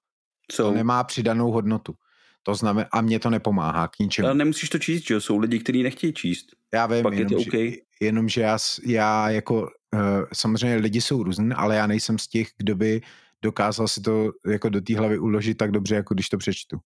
Co? 0.50 0.62
To 0.62 0.70
nemá 0.70 1.04
přidanou 1.04 1.50
hodnotu. 1.50 1.94
To 2.42 2.54
znamená, 2.54 2.88
a 2.92 3.00
mě 3.00 3.18
to 3.18 3.30
nepomáhá 3.30 3.88
k 3.88 3.98
ničemu. 3.98 4.28
Ale 4.28 4.34
nemusíš 4.34 4.68
to 4.68 4.78
číst, 4.78 5.06
že 5.06 5.20
Jsou 5.20 5.38
lidi, 5.38 5.58
kteří 5.58 5.82
nechtějí 5.82 6.12
číst. 6.12 6.46
Já 6.74 6.86
vím, 6.86 7.02
Pak 7.02 7.14
jenom, 7.14 7.32
je 7.32 7.36
to 7.36 7.48
okay. 7.48 7.70
že, 7.70 7.76
jenom 8.00 8.28
že 8.28 8.40
já, 8.40 8.58
já 8.86 9.30
jako, 9.30 9.62
uh, 9.62 10.24
samozřejmě 10.32 10.76
lidi 10.76 11.00
jsou 11.00 11.22
různý, 11.22 11.52
ale 11.56 11.76
já 11.76 11.86
nejsem 11.86 12.18
z 12.18 12.28
těch, 12.28 12.48
kdo 12.58 12.76
by 12.76 13.00
dokázal 13.42 13.88
si 13.88 14.00
to 14.00 14.32
jako 14.46 14.68
do 14.68 14.80
té 14.80 14.98
hlavy 14.98 15.18
uložit 15.18 15.58
tak 15.58 15.70
dobře, 15.70 15.94
jako 15.94 16.14
když 16.14 16.28
to 16.28 16.38
přečtu. 16.38 16.78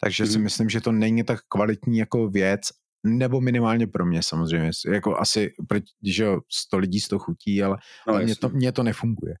Takže 0.00 0.24
mm. 0.24 0.30
si 0.30 0.36
mhm. 0.36 0.44
myslím, 0.44 0.68
že 0.68 0.80
to 0.80 0.92
není 0.92 1.24
tak 1.24 1.40
kvalitní 1.48 1.98
jako 1.98 2.28
věc, 2.28 2.60
nebo 3.04 3.40
minimálně 3.40 3.86
pro 3.86 4.06
mě 4.06 4.22
samozřejmě. 4.22 4.70
Jako 4.92 5.16
asi, 5.16 5.52
když 6.00 6.18
jo, 6.18 6.40
100 6.52 6.78
lidí 6.78 7.00
z 7.00 7.08
toho 7.08 7.18
chutí, 7.20 7.62
ale, 7.62 7.76
no, 8.08 8.14
ale 8.14 8.24
mě, 8.24 8.36
to, 8.36 8.48
mě 8.48 8.72
to 8.72 8.82
nefunguje. 8.82 9.34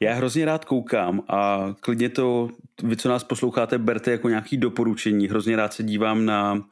Já 0.00 0.14
hrozně 0.14 0.44
rád 0.44 0.64
koukám 0.64 1.22
a 1.28 1.74
klidně 1.80 2.08
to, 2.08 2.48
vy 2.82 2.96
co 2.96 3.08
nás 3.08 3.24
posloucháte, 3.24 3.78
berte 3.78 4.10
jako 4.10 4.28
nějaký 4.28 4.56
doporučení. 4.56 5.28
Hrozně 5.28 5.56
rád 5.56 5.72
se 5.72 5.82
dívám 5.82 6.24
na 6.24 6.62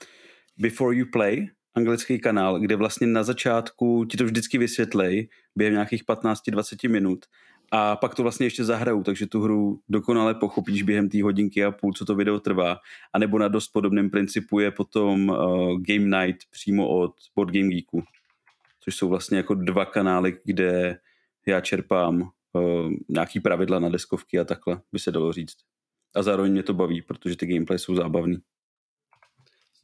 Before 0.59 0.97
You 0.97 1.07
Play, 1.13 1.47
anglický 1.75 2.21
kanál, 2.21 2.61
kde 2.61 2.77
vlastně 2.77 3.07
na 3.07 3.23
začátku 3.23 4.05
ti 4.05 4.17
to 4.17 4.25
vždycky 4.25 4.59
vysvětlej 4.59 5.29
během 5.57 5.75
nějakých 5.75 6.05
15-20 6.05 6.91
minut 6.91 7.27
a 7.77 7.97
pak 7.97 8.15
to 8.15 8.23
vlastně 8.23 8.47
ještě 8.47 8.65
zahrajou, 8.65 9.03
takže 9.03 9.27
tu 9.27 9.41
hru 9.41 9.81
dokonale 9.89 10.35
pochopíš 10.35 10.83
během 10.83 11.09
té 11.09 11.23
hodinky 11.23 11.65
a 11.65 11.71
půl, 11.71 11.93
co 11.93 12.05
to 12.05 12.15
video 12.15 12.41
trvá. 12.41 12.77
A 13.13 13.19
nebo 13.19 13.39
na 13.39 13.49
dost 13.49 13.69
podobném 13.69 14.11
principu 14.11 14.59
je 14.59 14.71
potom 14.71 15.29
uh, 15.29 15.37
Game 15.81 16.27
Night 16.27 16.41
přímo 16.51 16.89
od 16.89 17.13
Board 17.37 17.51
Game 17.51 17.69
Geeku, 17.69 18.03
což 18.81 18.97
jsou 18.97 19.09
vlastně 19.09 19.37
jako 19.37 19.55
dva 19.55 19.85
kanály, 19.85 20.39
kde 20.45 20.99
já 21.47 21.61
čerpám 21.61 22.23
uh, 22.23 22.93
nějaký 23.09 23.41
pravidla 23.41 23.79
na 23.79 23.89
deskovky 23.89 24.39
a 24.39 24.45
takhle, 24.45 24.81
by 24.93 24.99
se 24.99 25.11
dalo 25.11 25.33
říct. 25.33 25.57
A 26.17 26.23
zároveň 26.23 26.53
mě 26.53 26.63
to 26.63 26.75
baví, 26.75 27.03
protože 27.03 27.37
ty 27.37 27.47
gameplay 27.47 27.79
jsou 27.79 27.95
zábavný. 27.95 28.37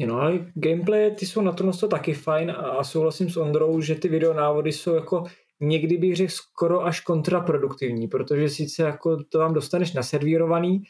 No 0.07 0.21
ale 0.21 0.53
gameplay 0.55 1.11
ty 1.11 1.27
jsou 1.27 1.41
na 1.41 1.53
to 1.53 1.89
taky 1.89 2.15
fajn 2.15 2.51
a 2.51 2.85
souhlasím 2.85 3.31
s 3.31 3.37
Ondrou, 3.37 3.81
že 3.81 3.95
ty 3.95 4.09
videonávody 4.09 4.73
jsou 4.73 4.95
jako 4.95 5.25
někdy 5.61 5.97
bych 5.97 6.17
řekl 6.17 6.33
skoro 6.33 6.85
až 6.85 7.01
kontraproduktivní, 7.01 8.09
protože 8.09 8.49
sice 8.49 8.83
jako 8.83 9.25
to 9.25 9.39
tam 9.39 9.55
dostaneš 9.55 9.93
naservírovaný, 9.93 10.83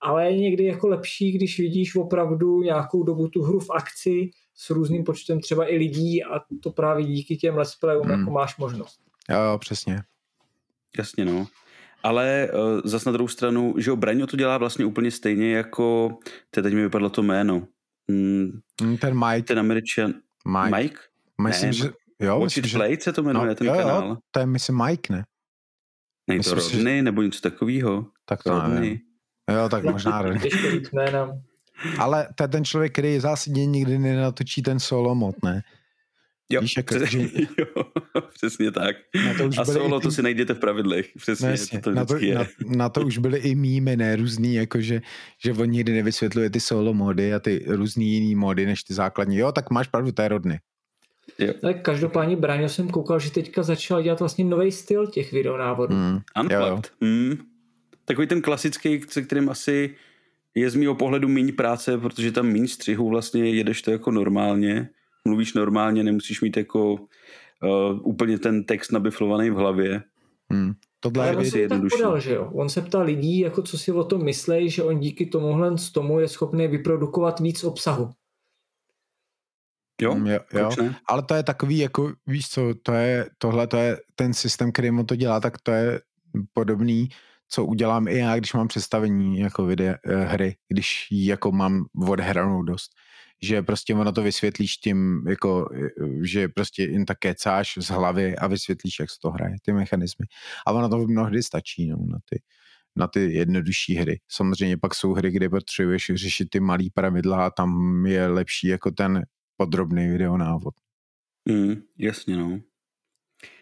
ale 0.00 0.26
je 0.26 0.38
někdy 0.38 0.64
jako 0.64 0.88
lepší, 0.88 1.32
když 1.32 1.58
vidíš 1.58 1.96
opravdu 1.96 2.62
nějakou 2.62 3.02
dobu 3.02 3.28
tu 3.28 3.42
hru 3.42 3.60
v 3.60 3.70
akci 3.70 4.30
s 4.54 4.70
různým 4.70 5.04
počtem 5.04 5.40
třeba 5.40 5.72
i 5.72 5.76
lidí 5.76 6.24
a 6.24 6.40
to 6.62 6.70
právě 6.70 7.04
díky 7.04 7.36
těm 7.36 7.56
let's 7.56 7.76
playům 7.76 8.06
hmm. 8.06 8.18
jako 8.18 8.30
máš 8.30 8.56
možnost. 8.56 9.00
Jo, 9.30 9.58
přesně. 9.58 10.02
Jasně, 10.98 11.24
no. 11.24 11.46
Ale 12.02 12.48
uh, 12.52 12.80
zas 12.84 13.04
na 13.04 13.12
druhou 13.12 13.28
stranu, 13.28 13.74
že 13.78 13.92
Braňo 13.92 14.26
to 14.26 14.36
dělá 14.36 14.58
vlastně 14.58 14.84
úplně 14.84 15.10
stejně 15.10 15.56
jako, 15.56 16.18
teď 16.50 16.74
mi 16.74 16.82
vypadlo 16.82 17.10
to 17.10 17.22
jméno. 17.22 17.66
Mm, 18.08 18.50
ten 19.00 19.26
Mike. 19.26 19.42
Ten 19.42 19.58
Američan. 19.58 20.14
Mike? 20.46 20.76
Mike? 20.76 21.00
Myslím, 21.42 21.68
ne, 21.68 21.72
že, 21.72 21.90
jo, 22.22 22.40
Watch 22.40 22.56
myslím, 22.56 22.64
It 22.64 22.72
Play 22.72 22.96
se 23.00 23.12
to 23.12 23.22
jmenuje, 23.22 23.48
no, 23.48 23.54
ten 23.54 23.66
jo, 23.66 23.74
kanál. 23.74 24.06
Jo, 24.06 24.16
to 24.30 24.40
je 24.40 24.46
myslím 24.46 24.84
Mike, 24.84 25.12
ne? 25.12 25.24
Není 26.28 26.42
to 26.42 26.54
myslím, 26.54 26.78
Rodney, 26.78 26.96
že... 26.96 27.02
nebo 27.02 27.22
něco 27.22 27.40
takového? 27.40 28.06
Tak 28.24 28.42
to 28.42 28.50
Rodney. 28.50 28.80
nevím. 28.80 28.98
Jo, 29.50 29.68
tak 29.68 29.84
možná 29.84 30.22
Rodney. 30.22 30.50
Ale 31.98 32.28
to 32.34 32.44
je 32.44 32.48
ten 32.48 32.64
člověk, 32.64 32.92
který 32.92 33.20
zásadně 33.20 33.66
nikdy 33.66 33.98
nenatočí 33.98 34.62
ten 34.62 34.80
solo 34.80 35.14
mod, 35.14 35.34
ne? 35.44 35.62
Jo, 36.52 36.60
Víš, 36.60 36.76
jako, 36.76 36.94
přes, 36.94 37.10
že... 37.10 37.18
jo, 37.58 37.84
přesně 38.34 38.70
tak. 38.70 38.96
Na 39.26 39.34
to 39.34 39.48
už 39.48 39.58
a 39.58 39.64
solo 39.64 40.00
to 40.00 40.10
si 40.10 40.22
najděte 40.22 40.54
v 40.54 40.58
pravidlech. 40.58 41.10
Přesně, 41.16 41.46
no, 41.46 41.50
jasně, 41.50 41.80
to, 41.80 41.90
to 41.90 41.96
na, 41.96 42.04
to, 42.04 42.16
je. 42.16 42.34
Na, 42.34 42.46
na, 42.76 42.88
to 42.88 43.00
už 43.00 43.18
byly 43.18 43.38
i 43.38 43.54
mýmy, 43.54 43.96
ne 43.96 44.16
různý, 44.16 44.54
jakože, 44.54 45.02
že 45.44 45.52
on 45.52 45.70
nikdy 45.70 45.92
nevysvětluje 45.92 46.50
ty 46.50 46.60
solo 46.60 46.94
mody 46.94 47.34
a 47.34 47.38
ty 47.38 47.64
různý 47.66 48.12
jiný 48.12 48.34
mody 48.34 48.66
než 48.66 48.82
ty 48.82 48.94
základní. 48.94 49.36
Jo, 49.36 49.52
tak 49.52 49.70
máš 49.70 49.88
pravdu, 49.88 50.12
to 50.12 50.22
je 50.22 50.28
rodny. 50.28 50.58
Jo. 51.46 51.54
Tak 51.60 51.82
každopádně 51.82 52.36
Braňo 52.36 52.68
jsem 52.68 52.88
koukal, 52.88 53.18
že 53.18 53.30
teďka 53.30 53.62
začal 53.62 54.02
dělat 54.02 54.20
vlastně 54.20 54.44
nový 54.44 54.72
styl 54.72 55.06
těch 55.06 55.32
videonávodů. 55.32 55.94
Mm. 55.94 56.18
Unplugged. 56.40 56.92
Mm. 57.00 57.36
Takový 58.04 58.26
ten 58.26 58.42
klasický, 58.42 59.00
se 59.08 59.22
kterým 59.22 59.48
asi 59.48 59.94
je 60.54 60.70
z 60.70 60.74
mého 60.74 60.94
pohledu 60.94 61.28
méně 61.28 61.52
práce, 61.52 61.98
protože 61.98 62.32
tam 62.32 62.46
méně 62.46 62.68
střihů 62.68 63.08
vlastně 63.08 63.50
jedeš 63.50 63.82
to 63.82 63.90
jako 63.90 64.10
normálně 64.10 64.88
mluvíš 65.24 65.54
normálně, 65.54 66.04
nemusíš 66.04 66.40
mít 66.40 66.56
jako 66.56 66.92
uh, 66.92 66.98
úplně 68.02 68.38
ten 68.38 68.64
text 68.64 68.92
nabiflovaný 68.92 69.50
v 69.50 69.54
hlavě. 69.54 70.02
Hmm. 70.50 70.72
Tohle 71.00 71.28
je 71.28 71.36
věc 71.36 71.54
jednodušší. 71.54 71.96
Podal, 71.96 72.20
že 72.20 72.34
jo? 72.34 72.50
On 72.54 72.68
se 72.68 72.80
ptal 72.80 73.02
lidí, 73.02 73.38
jako 73.38 73.62
co 73.62 73.78
si 73.78 73.92
o 73.92 74.04
tom 74.04 74.24
myslí, 74.24 74.70
že 74.70 74.82
on 74.82 75.00
díky 75.00 75.26
tomuhle 75.26 75.78
z 75.78 75.90
tomu 75.90 76.20
je 76.20 76.28
schopný 76.28 76.68
vyprodukovat 76.68 77.40
víc 77.40 77.64
obsahu. 77.64 78.10
Jo, 80.02 80.16
jo, 80.24 80.40
jo. 80.52 80.90
ale 81.06 81.22
to 81.22 81.34
je 81.34 81.42
takový, 81.42 81.78
jako 81.78 82.12
víš 82.26 82.48
co, 82.48 82.74
to 82.82 82.92
je, 82.92 83.26
tohle 83.38 83.66
to 83.66 83.76
je 83.76 83.96
ten 84.14 84.34
systém, 84.34 84.72
který 84.72 84.90
mu 84.90 85.04
to 85.04 85.16
dělá, 85.16 85.40
tak 85.40 85.58
to 85.62 85.70
je 85.70 86.00
podobný, 86.52 87.08
co 87.48 87.64
udělám 87.64 88.08
i 88.08 88.18
já, 88.18 88.36
když 88.36 88.52
mám 88.52 88.68
představení 88.68 89.38
jako 89.38 89.66
video, 89.66 89.94
eh, 90.06 90.24
hry, 90.24 90.56
když 90.68 91.08
jako 91.10 91.52
mám 91.52 91.84
odhranou 92.08 92.62
dost 92.62 92.90
že 93.42 93.62
prostě 93.62 93.94
ono 93.94 94.12
to 94.12 94.22
vysvětlíš 94.22 94.76
tím, 94.76 95.24
jako, 95.28 95.68
že 96.22 96.48
prostě 96.48 96.82
jen 96.82 97.04
tak 97.04 97.18
kecáš 97.18 97.74
z 97.78 97.88
hlavy 97.88 98.36
a 98.36 98.46
vysvětlíš, 98.46 99.00
jak 99.00 99.10
se 99.10 99.16
to 99.22 99.30
hraje, 99.30 99.56
ty 99.62 99.72
mechanismy. 99.72 100.26
A 100.66 100.72
ono 100.72 100.88
to 100.88 100.98
mnohdy 100.98 101.42
stačí 101.42 101.88
no, 101.88 101.96
na, 101.96 102.18
ty, 102.30 102.42
na 102.96 103.06
ty 103.06 103.32
jednodušší 103.32 103.94
hry. 103.94 104.20
Samozřejmě 104.28 104.78
pak 104.78 104.94
jsou 104.94 105.12
hry, 105.12 105.30
kde 105.30 105.48
potřebuješ 105.48 106.10
řešit 106.14 106.48
ty 106.50 106.60
malý 106.60 106.90
pravidla 106.90 107.46
a 107.46 107.50
tam 107.50 108.02
je 108.06 108.26
lepší 108.26 108.66
jako 108.66 108.90
ten 108.90 109.22
podrobný 109.62 110.08
videonávod. 110.08 110.74
Mm, 111.48 111.82
jasně, 111.98 112.36
no. 112.36 112.60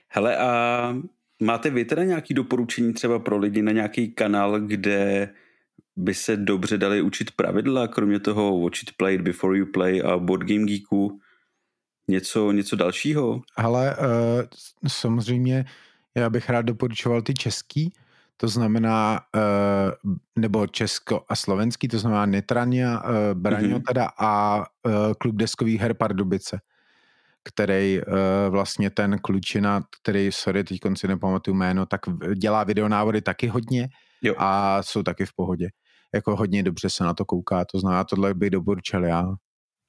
Hele, 0.09 0.37
a 0.37 0.95
máte 1.43 1.71
vy 1.71 1.85
teda 1.85 2.05
nějaký 2.05 2.35
doporučení 2.35 2.93
třeba 2.93 3.19
pro 3.19 3.39
lidi 3.39 3.63
na 3.63 3.73
nějaký 3.73 4.13
kanál, 4.13 4.61
kde 4.61 5.29
by 5.97 6.15
se 6.15 6.37
dobře 6.37 6.79
dali 6.79 7.03
učit 7.03 7.31
pravidla, 7.31 7.89
kromě 7.89 8.21
toho 8.21 8.61
Watch 8.61 8.83
It 8.83 8.93
Play, 8.97 9.19
Before 9.19 9.59
You 9.59 9.67
Play 9.67 10.03
a 10.03 10.19
Board 10.19 10.49
Game 10.49 10.65
Geeku? 10.65 11.21
Něco, 12.09 12.53
něco 12.53 12.77
dalšího? 12.77 13.43
Ale 13.57 13.97
uh, 13.97 14.07
samozřejmě 14.89 15.65
já 16.15 16.31
bych 16.31 16.51
rád 16.51 16.63
doporučoval 16.63 17.23
ty 17.23 17.35
český, 17.35 17.93
to 18.41 18.49
znamená, 18.49 19.21
uh, 19.37 20.13
nebo 20.39 20.67
česko 20.67 21.25
a 21.29 21.37
slovenský, 21.37 21.89
to 21.89 21.99
znamená 21.99 22.27
Netrania, 22.27 23.03
uh, 23.05 23.11
Braňo 23.35 23.69
mm-hmm. 23.69 23.83
teda 23.89 24.09
a 24.19 24.59
uh, 24.59 24.93
klub 25.21 25.37
deskových 25.37 25.81
her 25.81 25.95
Pardubice, 25.95 26.61
který 27.45 28.01
uh, 28.01 28.15
vlastně 28.49 28.91
ten 28.91 29.19
klučina, 29.19 29.83
který, 30.03 30.33
sorry, 30.33 30.65
teď 30.65 30.81
konci 30.81 31.09
nepamatuju 31.09 31.55
jméno, 31.55 31.87
tak 31.87 32.01
dělá 32.35 32.65
videonávody 32.65 33.23
taky 33.23 33.47
hodně 33.47 33.89
jo. 34.23 34.35
a 34.39 34.83
jsou 34.83 35.03
taky 35.03 35.27
v 35.27 35.35
pohodě 35.37 35.69
jako 36.15 36.37
hodně 36.37 36.63
dobře 36.63 36.91
se 36.91 37.05
na 37.05 37.15
to 37.15 37.25
kouká, 37.25 37.65
to 37.65 37.79
znamená, 37.81 38.05
tohle 38.05 38.35
bych 38.35 38.51
doporučil 38.51 39.05
já. 39.05 39.25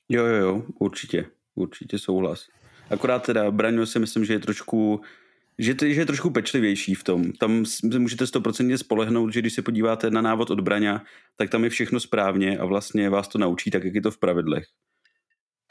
Jo, 0.10 0.26
jo, 0.26 0.36
jo, 0.36 0.64
určitě, 0.80 1.26
určitě 1.56 2.00
souhlas. 2.00 2.46
Akorát 2.90 3.24
teda 3.24 3.52
Braňo 3.52 3.86
si 3.86 4.00
myslím, 4.00 4.26
že 4.26 4.34
je 4.34 4.40
trošku 4.40 5.02
že, 5.62 5.76
to, 5.76 5.86
že 5.86 6.02
je 6.02 6.06
trošku 6.06 6.30
pečlivější 6.30 6.96
v 6.96 7.04
tom. 7.04 7.32
Tam 7.32 7.64
můžete 7.98 8.28
stoprocentně 8.28 8.78
spolehnout, 8.78 9.34
že 9.34 9.40
když 9.40 9.54
se 9.54 9.62
podíváte 9.62 10.12
na 10.12 10.22
návod 10.22 10.50
od 10.50 10.60
Braňa, 10.60 11.04
tak 11.36 11.50
tam 11.50 11.64
je 11.64 11.70
všechno 11.70 12.00
správně 12.00 12.58
a 12.58 12.66
vlastně 12.66 13.10
vás 13.10 13.28
to 13.28 13.38
naučí 13.38 13.72
tak, 13.72 13.84
jak 13.84 13.96
je 13.96 14.02
to 14.02 14.12
v 14.12 14.18
pravidlech. 14.18 14.66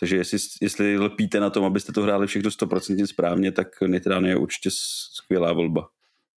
Takže 0.01 0.17
jestli, 0.17 0.39
jestli 0.63 0.99
lpíte 0.99 1.41
na 1.41 1.51
tom, 1.51 1.65
abyste 1.65 1.93
to 1.93 2.03
hráli 2.03 2.27
všechno 2.27 2.51
stoprocentně 2.51 3.07
správně, 3.07 3.53
tak 3.53 3.69
Nitran 3.87 4.27
je 4.27 4.37
určitě 4.37 4.71
skvělá 5.15 5.53
volba. 5.53 5.89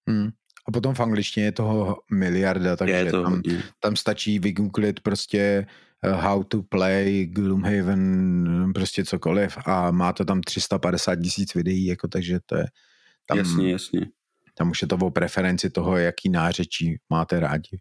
Hmm. 0.07 0.29
A 0.67 0.71
potom 0.71 0.95
v 0.95 0.99
angličtině 0.99 1.45
je 1.45 1.51
toho 1.51 1.97
miliarda, 2.11 2.75
takže 2.75 2.95
je 2.95 3.11
to 3.11 3.23
tam, 3.23 3.41
tam 3.79 3.95
stačí 3.95 4.39
vygooglit 4.39 4.99
prostě 4.99 5.67
eh, 6.03 6.11
how 6.11 6.43
to 6.43 6.63
play 6.63 7.25
Gloomhaven, 7.25 8.73
prostě 8.73 9.05
cokoliv 9.05 9.57
a 9.65 9.91
máte 9.91 10.25
tam 10.25 10.41
350 10.41 11.15
tisíc 11.15 11.53
videí, 11.53 11.85
jako 11.85 12.07
takže 12.07 12.39
to 12.45 12.55
je 12.55 12.65
tam, 13.27 13.37
jasně, 13.37 13.71
jasně. 13.71 14.07
Tam 14.57 14.71
už 14.71 14.81
je 14.81 14.87
to 14.87 14.95
o 14.95 15.11
preferenci 15.11 15.69
toho, 15.69 15.97
jaký 15.97 16.29
nářečí 16.29 16.97
máte 17.09 17.39
rádi. 17.39 17.79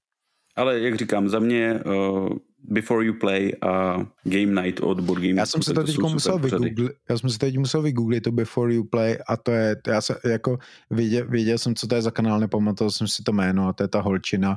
Ale 0.57 0.80
jak 0.80 0.95
říkám, 0.95 1.28
za 1.28 1.38
mě 1.38 1.80
uh, 1.86 2.28
Before 2.59 3.07
You 3.07 3.14
Play 3.14 3.53
a 3.62 3.97
Game 4.24 4.62
Night 4.62 4.80
od 4.80 5.01
Board 5.01 5.22
Game. 5.22 5.34
Já 5.34 5.47
jsem 5.47 5.62
se 5.62 5.74
to 5.74 5.84
teď 5.84 5.99
musel 5.99 6.38
vygooglit, 6.38 6.93
já 7.11 7.18
jsem 7.18 7.30
se 7.30 7.38
teď 7.38 7.59
musel 7.59 7.82
vygooglit 7.82 8.24
to 8.24 8.32
Before 8.32 8.74
You 8.74 8.84
Play 8.84 9.18
a 9.28 9.36
to 9.36 9.51
je, 9.51 9.76
já 9.86 10.01
se, 10.01 10.18
jako 10.24 10.59
věděl, 10.90 11.28
věděl 11.28 11.59
jsem, 11.59 11.74
co 11.74 11.86
to 11.86 11.95
je 11.95 12.03
za 12.03 12.11
kanál, 12.11 12.40
nepamatoval 12.40 12.90
jsem 12.90 13.09
si 13.09 13.22
to 13.22 13.32
jméno 13.32 13.68
a 13.68 13.72
to 13.72 13.84
je 13.84 13.88
ta 13.88 14.01
holčina 14.01 14.57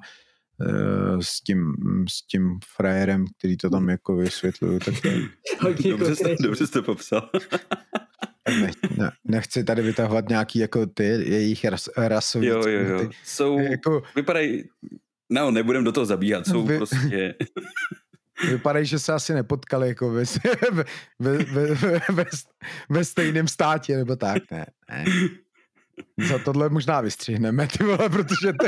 uh, 0.60 1.20
s 1.20 1.42
tím, 1.42 1.74
s 2.10 2.28
tím 2.28 2.60
frajerem, 2.76 3.26
který 3.38 3.58
to 3.58 3.70
tam 3.70 3.90
jako 3.90 4.16
vysvětluje. 4.16 4.80
Tak 4.80 4.96
to 5.84 5.90
dobře, 5.90 6.16
jste, 6.16 6.36
dobře 6.42 6.68
jste 6.68 6.82
popsal. 6.82 7.30
ne, 8.50 8.72
ne, 8.98 9.12
nechci 9.24 9.64
tady 9.64 9.82
vytahovat 9.82 10.30
nějaký 10.30 10.60
jako 10.60 10.86
ty 10.86 11.04
jejich 11.04 11.66
ras, 11.66 11.90
rasový. 11.98 12.48
Jo, 12.48 12.68
jo, 12.68 12.80
jo. 12.80 13.10
Jsou, 13.24 13.60
jako, 13.60 14.04
vypadají 14.16 14.64
No, 15.30 15.52
nebudem 15.52 15.84
do 15.84 15.92
toho 15.92 16.06
zabíhat, 16.06 16.48
jsou 16.48 16.64
Vy... 16.64 16.78
prostě... 16.78 17.36
Vypadají, 18.50 18.86
že 18.86 19.00
se 19.00 19.14
asi 19.14 19.34
nepotkali 19.34 19.88
jako 19.88 20.10
ve, 20.12 20.24
ve, 21.20 21.38
ve, 21.38 21.76
ve, 21.76 22.00
ve, 22.12 22.26
ve 22.90 23.06
stejném 23.06 23.48
státě, 23.48 23.98
nebo 23.98 24.16
tak, 24.16 24.52
ne, 24.52 24.66
ne. 24.90 25.06
Za 26.28 26.40
tohle 26.40 26.70
možná 26.70 27.02
vystřihneme, 27.02 27.68
ty 27.68 27.84
vole, 27.84 28.10
protože 28.10 28.54
to... 28.54 28.66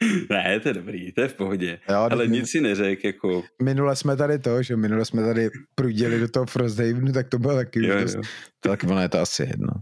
Ne, 0.30 0.60
to 0.60 0.68
je 0.68 0.74
dobrý, 0.74 1.12
to 1.12 1.20
je 1.20 1.28
v 1.28 1.34
pohodě. 1.34 1.78
Jo, 1.88 2.08
Ale 2.10 2.26
nic 2.26 2.50
si 2.50 2.60
neřek, 2.60 3.04
jako... 3.04 3.42
Minule 3.62 3.96
jsme 3.96 4.16
tady 4.16 4.38
to, 4.38 4.62
že 4.62 4.76
minule 4.76 5.04
jsme 5.04 5.22
tady 5.22 5.50
prudili 5.74 6.20
do 6.20 6.28
toho 6.28 6.46
Frosthavenu, 6.46 7.12
tak 7.12 7.28
to 7.28 7.38
bylo 7.38 7.54
taky 7.54 7.86
jo, 7.86 8.04
už 8.04 8.12
jo. 8.14 8.22
Tak 8.60 8.84
ono 8.84 9.02
je 9.02 9.08
to 9.08 9.20
asi 9.20 9.42
jedno. 9.42 9.72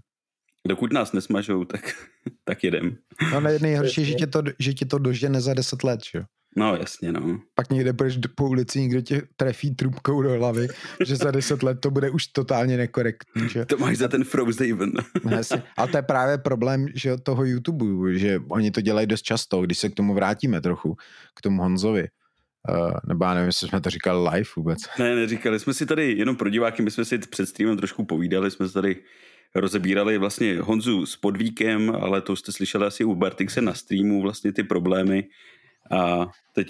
Dokud 0.69 0.93
nás 0.93 1.13
nesmažou, 1.13 1.65
tak, 1.65 1.81
tak 2.45 2.65
jedem. 2.65 2.97
No 3.33 3.41
nejhorší, 3.61 4.05
že 4.05 4.15
tě, 4.15 4.27
to, 4.27 4.43
že 4.59 4.75
tě 4.75 4.85
to 4.85 4.99
dožene 4.99 5.41
za 5.41 5.55
deset 5.55 5.85
let, 5.85 6.01
že 6.13 6.19
jo? 6.19 6.25
No 6.57 6.77
jasně, 6.77 7.13
no. 7.13 7.41
Pak 7.55 7.71
někde 7.71 7.93
půjdeš 7.93 8.19
po 8.35 8.49
ulici, 8.49 8.81
někdo 8.81 9.01
tě 9.01 9.23
trefí 9.37 9.75
trubkou 9.75 10.23
do 10.23 10.33
hlavy, 10.33 10.69
že 11.05 11.17
za 11.17 11.31
deset 11.31 11.63
let 11.63 11.81
to 11.81 11.91
bude 11.91 12.11
už 12.11 12.27
totálně 12.27 12.77
nekorektní, 12.77 13.49
že? 13.49 13.65
To 13.65 13.79
máš 13.79 13.97
za 13.97 14.09
ten 14.09 14.25
Frozen. 14.25 14.93
No, 15.25 15.39
A 15.77 15.87
to 15.87 15.97
je 15.97 16.03
právě 16.03 16.39
problém, 16.39 16.87
že 16.95 17.17
toho 17.17 17.45
YouTube, 17.45 18.19
že 18.19 18.39
oni 18.49 18.71
to 18.71 18.81
dělají 18.81 19.07
dost 19.07 19.23
často, 19.23 19.63
když 19.63 19.79
se 19.79 19.89
k 19.89 19.95
tomu 19.95 20.15
vrátíme 20.15 20.61
trochu, 20.61 20.97
k 21.35 21.43
tomu 21.43 21.63
Honzovi. 21.63 22.09
Uh, 22.71 22.91
nebo 23.09 23.25
já 23.25 23.35
nevím, 23.35 23.47
jestli 23.47 23.69
jsme 23.69 23.81
to 23.81 23.91
říkali 23.91 24.29
live 24.31 24.51
vůbec. 24.57 24.79
Ne, 24.99 25.17
neříkali 25.17 25.61
jsme 25.61 25.75
si 25.75 25.87
tady, 25.87 26.13
jenom 26.13 26.37
pro 26.37 26.51
diváky, 26.51 26.83
my 26.83 26.91
jsme 26.91 27.05
si 27.05 27.19
před 27.19 27.47
streamem 27.47 27.77
trošku 27.77 28.05
povídali, 28.05 28.51
jsme 28.51 28.69
tady 28.69 28.97
rozebírali 29.55 30.19
vlastně 30.19 30.61
Honzu 30.61 31.07
s 31.07 31.17
podvíkem, 31.17 31.93
ale 32.01 32.21
to 32.21 32.37
jste 32.37 32.53
slyšeli 32.53 32.87
asi 32.87 33.05
u 33.05 33.15
Bartixe 33.15 33.61
na 33.61 33.75
streamu 33.75 34.23
vlastně 34.23 34.53
ty 34.53 34.63
problémy 34.63 35.25
a 35.91 36.27
teď 36.55 36.69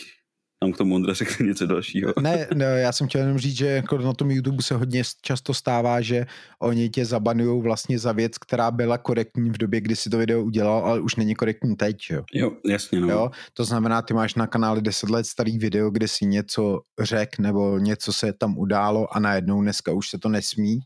nám 0.63 0.73
k 0.73 0.77
tomu 0.77 0.95
Ondra 0.95 1.15
řekne 1.15 1.47
něco 1.47 1.67
dalšího. 1.67 2.15
Ne, 2.21 2.47
ne, 2.55 2.65
já 2.65 2.93
jsem 2.93 3.09
chtěl 3.09 3.21
jenom 3.21 3.39
říct, 3.39 3.57
že 3.57 3.67
jako 3.67 3.99
na 3.99 4.13
tom 4.13 4.31
YouTube 4.31 4.63
se 4.63 4.75
hodně 4.75 5.03
často 5.23 5.55
stává, 5.55 6.01
že 6.01 6.27
oni 6.59 6.89
tě 6.89 7.05
zabanují 7.05 7.63
vlastně 7.63 7.99
za 7.99 8.13
věc, 8.13 8.39
která 8.39 8.71
byla 8.71 8.99
korektní 8.99 9.51
v 9.51 9.59
době, 9.59 9.81
kdy 9.81 9.97
si 9.97 10.11
to 10.11 10.19
video 10.19 10.43
udělal, 10.43 10.85
ale 10.85 11.01
už 11.01 11.17
není 11.17 11.35
korektní 11.35 11.77
teď, 11.77 11.97
jo? 12.11 12.25
Jo, 12.33 12.51
jasně, 12.69 13.01
no. 13.01 13.09
Jo? 13.09 13.31
To 13.55 13.65
znamená, 13.65 14.03
ty 14.03 14.15
máš 14.15 14.35
na 14.35 14.47
kanále 14.47 14.81
10 14.81 15.11
let 15.11 15.27
starý 15.27 15.59
video, 15.59 15.91
kde 15.91 16.09
si 16.09 16.27
něco 16.27 16.81
řek 17.01 17.39
nebo 17.39 17.79
něco 17.79 18.13
se 18.13 18.33
tam 18.33 18.59
událo 18.59 19.17
a 19.17 19.21
najednou 19.21 19.63
dneska 19.63 19.93
už 19.93 20.09
se 20.09 20.19
to 20.19 20.29
nesmí 20.29 20.81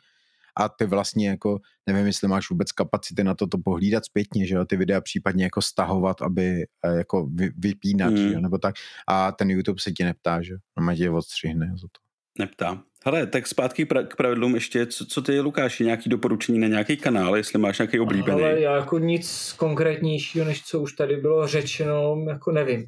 a 0.58 0.68
ty 0.68 0.86
vlastně 0.86 1.28
jako, 1.28 1.58
nevím, 1.86 2.06
jestli 2.06 2.28
máš 2.28 2.50
vůbec 2.50 2.72
kapacity 2.72 3.24
na 3.24 3.34
to 3.34 3.46
to 3.46 3.58
pohlídat 3.58 4.04
zpětně, 4.04 4.46
že 4.46 4.54
jo, 4.54 4.64
ty 4.64 4.76
videa 4.76 5.00
případně 5.00 5.44
jako 5.44 5.62
stahovat, 5.62 6.22
aby 6.22 6.66
eh, 6.84 6.96
jako 6.96 7.26
vy, 7.34 7.50
vypínat, 7.58 8.10
mm. 8.10 8.16
že 8.16 8.32
jo, 8.32 8.40
nebo 8.40 8.58
tak 8.58 8.74
a 9.08 9.32
ten 9.32 9.50
YouTube 9.50 9.80
se 9.80 9.92
ti 9.92 10.04
neptá, 10.04 10.42
že 10.42 10.52
jo, 10.52 10.58
no 10.80 10.96
tě 10.96 11.10
odstřihne 11.10 11.66
za 11.80 11.88
to. 11.92 12.00
Neptá. 12.38 12.82
Hele, 13.04 13.26
tak 13.26 13.46
zpátky 13.46 13.86
k 13.86 14.16
pravidlům 14.16 14.54
ještě, 14.54 14.86
co, 14.86 15.06
co 15.06 15.22
ty, 15.22 15.40
Lukáši, 15.40 15.84
nějaký 15.84 16.10
doporučení 16.10 16.58
na 16.58 16.68
nějaký 16.68 16.96
kanál, 16.96 17.36
jestli 17.36 17.58
máš 17.58 17.78
nějaký 17.78 18.00
oblíbený? 18.00 18.42
Ale 18.42 18.60
já 18.60 18.76
jako 18.76 18.98
nic 18.98 19.52
konkrétnějšího, 19.52 20.44
než 20.44 20.64
co 20.64 20.80
už 20.80 20.92
tady 20.92 21.16
bylo 21.16 21.46
řečeno, 21.46 22.24
jako 22.28 22.52
nevím. 22.52 22.84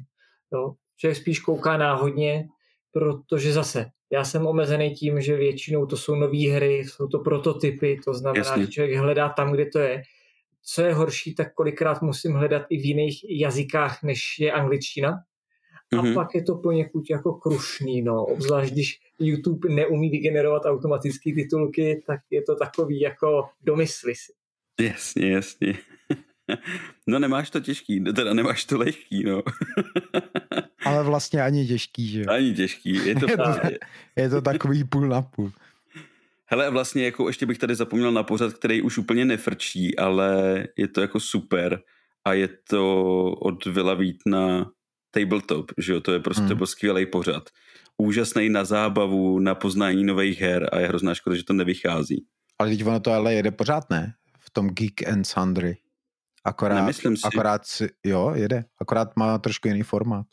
Jo. 0.53 0.73
Člověk 0.97 1.17
spíš 1.17 1.39
kouká 1.39 1.77
náhodně, 1.77 2.47
protože 2.91 3.53
zase 3.53 3.85
já 4.11 4.23
jsem 4.23 4.47
omezený 4.47 4.91
tím, 4.91 5.21
že 5.21 5.35
většinou 5.35 5.85
to 5.85 5.97
jsou 5.97 6.15
nové 6.15 6.51
hry, 6.51 6.77
jsou 6.77 7.07
to 7.07 7.19
prototypy, 7.19 7.99
to 8.05 8.13
znamená, 8.13 8.45
Jasně. 8.45 8.65
že 8.65 8.71
člověk 8.71 8.97
hledá 8.97 9.29
tam, 9.29 9.51
kde 9.51 9.65
to 9.65 9.79
je. 9.79 10.01
Co 10.63 10.81
je 10.81 10.93
horší, 10.93 11.35
tak 11.35 11.53
kolikrát 11.53 12.01
musím 12.01 12.33
hledat 12.33 12.63
i 12.69 12.77
v 12.77 12.85
jiných 12.85 13.25
jazykách, 13.29 14.03
než 14.03 14.39
je 14.39 14.51
angličtina. 14.51 15.17
A 15.93 15.95
mm-hmm. 15.95 16.13
pak 16.13 16.27
je 16.35 16.43
to 16.43 16.55
poněkud 16.55 17.09
jako 17.09 17.33
krušný, 17.33 18.01
no. 18.01 18.25
Obzvlášť, 18.25 18.73
když 18.73 18.99
YouTube 19.19 19.69
neumí 19.69 20.09
vygenerovat 20.09 20.65
automatické 20.65 21.33
titulky, 21.33 22.03
tak 22.07 22.19
je 22.29 22.41
to 22.41 22.55
takový 22.55 22.99
jako 22.99 23.49
domysly 23.61 24.15
si. 24.15 24.33
Jasně, 24.81 25.31
jasně. 25.31 25.73
No 27.07 27.19
nemáš 27.19 27.49
to 27.49 27.59
těžký, 27.59 28.03
teda 28.03 28.33
nemáš 28.33 28.65
to 28.65 28.77
lehký, 28.77 29.23
no. 29.23 29.43
Ale 30.85 31.03
vlastně 31.03 31.41
ani 31.41 31.67
těžký, 31.67 32.07
že 32.07 32.25
Ani 32.25 32.53
těžký, 32.53 32.93
je 32.93 33.15
to, 33.15 33.25
je 33.29 33.37
to, 33.37 33.43
je 34.15 34.29
to 34.29 34.41
takový 34.41 34.83
půl 34.83 35.07
na 35.07 35.21
půl. 35.21 35.51
Hele, 36.45 36.69
vlastně 36.69 37.05
jako 37.05 37.27
ještě 37.27 37.45
bych 37.45 37.57
tady 37.57 37.75
zapomněl 37.75 38.11
na 38.11 38.23
pořad, 38.23 38.53
který 38.53 38.81
už 38.81 38.97
úplně 38.97 39.25
nefrčí, 39.25 39.97
ale 39.97 40.67
je 40.77 40.87
to 40.87 41.01
jako 41.01 41.19
super 41.19 41.81
a 42.25 42.33
je 42.33 42.47
to 42.47 43.25
od 43.31 43.65
Vila 43.65 43.97
na 44.25 44.71
Tabletop, 45.11 45.71
že 45.77 45.93
jo, 45.93 46.01
to 46.01 46.13
je 46.13 46.19
prostě 46.19 46.43
hmm. 46.43 46.57
byl 46.57 46.67
skvělý 46.67 47.05
pořad. 47.05 47.49
Úžasný 47.97 48.49
na 48.49 48.63
zábavu, 48.63 49.39
na 49.39 49.55
poznání 49.55 50.03
nových 50.03 50.41
her 50.41 50.69
a 50.71 50.79
je 50.79 50.87
hrozná 50.87 51.15
škoda, 51.15 51.35
že 51.35 51.43
to 51.43 51.53
nevychází. 51.53 52.25
Ale 52.59 52.69
teď 52.69 52.85
ono 52.85 52.99
to 52.99 53.11
ale 53.11 53.33
jede 53.33 53.51
pořád, 53.51 53.89
ne? 53.89 54.13
V 54.39 54.49
tom 54.49 54.69
Geek 54.69 55.07
and 55.07 55.23
Sundry. 55.23 55.77
Akorát, 56.43 56.75
Nemyslím 56.75 57.17
si. 57.17 57.21
akorát 57.25 57.65
si, 57.65 57.89
jo, 58.05 58.31
jede. 58.35 58.65
Akorát 58.81 59.15
má 59.15 59.37
trošku 59.37 59.67
jiný 59.67 59.83
formát. 59.83 60.25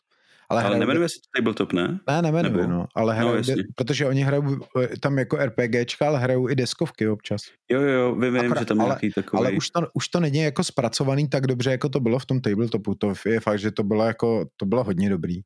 Ale, 0.51 0.63
ale 0.65 0.79
nemenuje 0.79 1.09
se 1.09 1.15
to 1.15 1.39
Tabletop, 1.39 1.73
ne? 1.73 1.99
Ne, 2.09 2.23
nemenuje, 2.23 2.67
Nebo? 2.67 2.73
no. 2.73 2.87
Ale 2.95 3.15
hrajou, 3.15 3.35
no, 3.35 3.43
de, 3.43 3.55
protože 3.77 4.07
oni 4.07 4.23
hrajou 4.23 4.59
tam 5.01 5.19
jako 5.19 5.37
RPGčka, 5.37 6.07
ale 6.07 6.19
hrajou 6.19 6.49
i 6.49 6.55
deskovky 6.55 7.09
občas. 7.09 7.43
Jo, 7.71 7.81
jo, 7.81 8.15
vím, 8.15 8.35
vím 8.35 8.45
Akorát, 8.45 8.61
že 8.61 8.67
tam 8.67 8.81
ale, 8.81 8.89
nějaký 8.89 9.13
takový... 9.13 9.39
Ale 9.39 9.51
už 9.51 9.71
to, 9.71 9.81
už 9.95 10.09
to 10.09 10.21
není 10.21 10.39
jako 10.39 10.65
zpracovaný 10.65 11.29
tak 11.29 11.47
dobře, 11.47 11.71
jako 11.71 11.89
to 11.89 12.01
bylo 12.01 12.19
v 12.19 12.27
tom 12.27 12.41
Tabletopu. 12.41 12.95
To 12.95 13.15
je 13.27 13.41
fakt, 13.41 13.59
že 13.59 13.71
to 13.71 13.83
bylo 13.83 14.05
jako, 14.05 14.47
to 14.57 14.67
bylo 14.67 14.85
hodně 14.85 15.11
dobrý. 15.11 15.41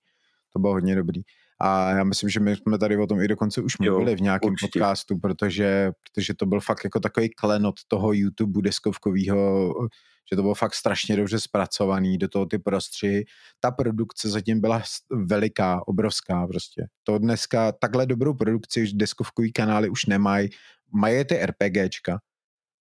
To 0.53 0.59
bylo 0.59 0.73
hodně 0.73 0.95
dobrý. 0.97 1.23
A 1.63 1.91
já 1.91 2.05
myslím, 2.05 2.31
že 2.31 2.41
my 2.41 2.57
jsme 2.57 2.79
tady 2.79 2.97
o 2.97 3.07
tom 3.07 3.21
i 3.21 3.29
dokonce 3.29 3.63
už 3.63 3.79
mluvili 3.79 4.11
jo, 4.11 4.17
v 4.17 4.21
nějakém 4.21 4.51
určitě. 4.51 4.79
podcastu, 4.79 5.19
protože, 5.19 5.91
protože 6.03 6.35
to 6.35 6.47
byl 6.47 6.61
fakt 6.61 6.85
jako 6.85 7.01
takový 7.01 7.31
klenot 7.31 7.75
toho 7.89 8.13
YouTube 8.13 8.63
deskovkového 8.63 9.75
že 10.33 10.37
to 10.37 10.43
bylo 10.43 10.55
fakt 10.55 10.75
strašně 10.75 11.17
dobře 11.17 11.41
zpracovaný, 11.41 12.19
do 12.19 12.29
toho 12.29 12.47
ty 12.47 12.59
prostřihy. 12.59 13.25
Ta 13.61 13.71
produkce 13.71 14.31
zatím 14.31 14.61
byla 14.61 14.83
veliká, 15.11 15.89
obrovská 15.89 16.47
prostě. 16.47 16.87
To 17.05 17.19
dneska 17.19 17.73
takhle 17.73 18.07
dobrou 18.07 18.35
produkci 18.35 18.87
deskovkový 18.95 19.53
kanály 19.53 19.89
už 19.89 20.07
nemají. 20.07 20.49
Mají 20.95 21.25
ty 21.25 21.47
RPGčka, 21.47 22.19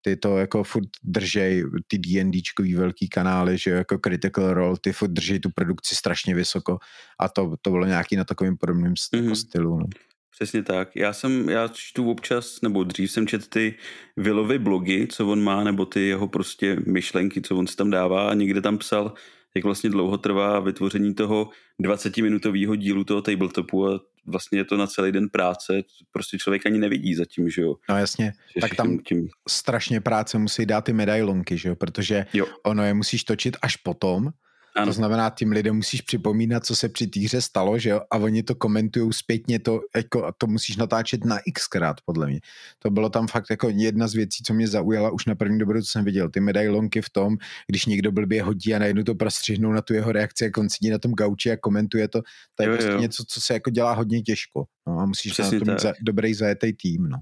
ty 0.02 0.16
to 0.16 0.38
jako 0.38 0.64
furt 0.64 0.88
držej, 1.04 1.64
ty 1.88 1.98
D&Dčkový 1.98 2.76
velký 2.76 3.10
kanály, 3.10 3.58
že 3.58 3.72
jako 3.72 3.98
Critical 3.98 4.54
Role, 4.54 4.78
ty 4.82 4.94
furt 4.94 5.12
držej 5.12 5.40
tu 5.40 5.50
produkci 5.56 5.96
strašně 5.96 6.36
vysoko 6.36 6.78
a 7.20 7.30
to, 7.30 7.54
to 7.62 7.70
bylo 7.70 7.86
nějaký 7.86 8.16
na 8.16 8.24
takovým 8.24 8.58
podobným 8.58 8.94
mm-hmm. 8.94 9.34
stylu. 9.34 9.80
No. 9.80 9.86
Přesně 10.32 10.64
tak. 10.64 10.96
Já 10.96 11.14
jsem, 11.14 11.50
já 11.50 11.68
čtu 11.68 12.12
občas, 12.12 12.62
nebo 12.62 12.84
dřív 12.84 13.12
jsem 13.12 13.28
četl 13.28 13.46
ty 13.50 13.76
Willovy 14.18 14.60
blogy, 14.60 15.08
co 15.08 15.28
on 15.28 15.44
má, 15.44 15.64
nebo 15.64 15.86
ty 15.86 16.08
jeho 16.08 16.28
prostě 16.28 16.78
myšlenky, 16.86 17.42
co 17.42 17.58
on 17.58 17.68
si 17.68 17.76
tam 17.76 17.90
dává 17.90 18.30
a 18.30 18.34
někde 18.34 18.62
tam 18.62 18.78
psal, 18.78 19.14
jak 19.56 19.66
vlastně 19.66 19.90
dlouho 19.90 20.18
trvá 20.18 20.60
vytvoření 20.60 21.16
toho 21.16 21.50
20-minutového 21.84 22.76
dílu 22.76 23.04
toho 23.04 23.22
tabletopu 23.22 23.88
a 23.88 24.00
vlastně 24.26 24.60
je 24.60 24.66
to 24.66 24.78
na 24.78 24.88
celý 24.88 25.12
den 25.12 25.30
práce, 25.30 25.84
prostě 26.12 26.38
člověk 26.38 26.66
ani 26.66 26.80
nevidí 26.80 27.16
zatím, 27.16 27.50
že 27.50 27.62
jo. 27.62 27.76
No 27.90 27.98
jasně, 27.98 28.34
že 28.56 28.62
tak 28.62 28.76
tam 28.76 29.00
tím... 29.00 29.28
strašně 29.50 30.02
práce 30.02 30.38
musí 30.38 30.66
dát 30.66 30.82
ty 30.82 30.94
medailonky, 30.94 31.58
že 31.58 31.70
jo, 31.70 31.76
protože 31.76 32.26
jo. 32.34 32.46
ono 32.64 32.84
je 32.84 32.94
musíš 32.94 33.24
točit 33.24 33.58
až 33.62 33.76
potom, 33.76 34.30
ano. 34.76 34.86
To 34.86 34.94
znamená, 34.94 35.30
tím 35.30 35.52
lidem 35.52 35.76
musíš 35.76 36.02
připomínat, 36.02 36.66
co 36.66 36.76
se 36.76 36.90
při 36.90 37.08
týře 37.08 37.42
stalo, 37.42 37.80
že 37.80 37.90
jo? 37.90 38.02
A 38.12 38.18
oni 38.18 38.44
to 38.44 38.56
komentují 38.56 39.14
zpětně, 39.14 39.60
to, 39.60 39.82
jako, 39.96 40.32
to 40.38 40.48
musíš 40.48 40.78
natáčet 40.78 41.26
na 41.26 41.40
xkrát, 41.54 41.98
podle 42.06 42.28
mě. 42.28 42.40
To 42.80 42.90
bylo 42.90 43.10
tam 43.10 43.28
fakt 43.28 43.50
jako 43.50 43.70
jedna 43.70 44.08
z 44.08 44.14
věcí, 44.14 44.44
co 44.44 44.54
mě 44.54 44.68
zaujala 44.68 45.12
už 45.12 45.26
na 45.26 45.36
první 45.36 45.60
dobu, 45.60 45.74
co 45.74 45.82
jsem 45.82 46.06
viděl. 46.06 46.30
Ty 46.30 46.40
medailonky 46.40 47.02
v 47.02 47.10
tom, 47.10 47.38
když 47.68 47.86
někdo 47.86 48.12
blbě 48.12 48.44
hodí 48.44 48.76
a 48.76 48.80
najednou 48.80 49.04
to 49.04 49.16
prostřihnou 49.16 49.72
na 49.72 49.82
tu 49.82 49.94
jeho 49.94 50.12
reakci, 50.12 50.44
jak 50.44 50.58
on 50.58 50.70
sedí 50.70 50.90
na 50.90 50.98
tom 50.98 51.12
gauči 51.12 51.52
a 51.52 51.58
komentuje 51.58 52.08
to, 52.08 52.22
to 52.56 52.64
je 52.64 52.70
jo, 52.70 52.76
prostě 52.76 52.92
jo. 52.92 53.00
něco, 53.00 53.24
co 53.28 53.42
se 53.42 53.54
jako 53.54 53.70
dělá 53.70 53.94
hodně 53.94 54.22
těžko. 54.22 54.66
No, 54.88 55.00
a 55.00 55.06
musíš 55.06 55.32
Přesně 55.32 55.60
na 55.60 55.66
tom 55.66 55.74
mít 55.74 55.82
za, 55.82 55.94
dobrý 56.02 56.34
zajetý 56.34 56.74
tým, 56.74 57.04
no. 57.04 57.18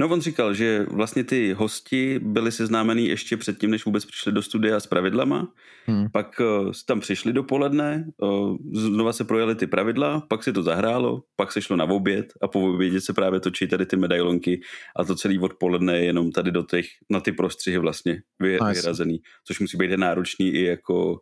No 0.00 0.08
on 0.08 0.20
říkal, 0.20 0.54
že 0.54 0.86
vlastně 0.90 1.24
ty 1.24 1.52
hosti 1.52 2.18
byli 2.22 2.52
seznámení 2.52 3.08
ještě 3.08 3.36
předtím, 3.36 3.70
než 3.70 3.84
vůbec 3.84 4.04
přišli 4.04 4.32
do 4.32 4.42
studia 4.42 4.80
s 4.80 4.86
pravidlama. 4.86 5.52
Hmm. 5.86 6.06
Pak 6.12 6.40
uh, 6.40 6.72
tam 6.86 7.00
přišli 7.00 7.32
dopoledne, 7.32 8.04
uh, 8.22 8.56
znova 8.72 9.12
se 9.12 9.24
projeli 9.24 9.54
ty 9.54 9.66
pravidla, 9.66 10.26
pak 10.28 10.44
se 10.44 10.52
to 10.52 10.62
zahrálo, 10.62 11.22
pak 11.36 11.52
se 11.52 11.62
šlo 11.62 11.76
na 11.76 11.84
oběd 11.84 12.26
a 12.42 12.48
po 12.48 12.74
obědě 12.74 13.00
se 13.00 13.12
právě 13.12 13.40
točí 13.40 13.68
tady 13.68 13.86
ty 13.86 13.96
medailonky 13.96 14.60
a 14.96 15.04
to 15.04 15.14
celý 15.14 15.38
odpoledne 15.38 15.98
je 15.98 16.04
jenom 16.04 16.32
tady 16.32 16.50
do 16.50 16.62
těch, 16.62 16.86
na 17.10 17.20
ty 17.20 17.32
prostřihy 17.32 17.78
vlastně 17.78 18.22
vy, 18.42 18.52
nice. 18.52 18.80
vyrazený, 18.80 19.18
což 19.46 19.60
musí 19.60 19.76
být 19.76 19.90
náročný 19.96 20.48
i 20.48 20.64
jako 20.64 21.20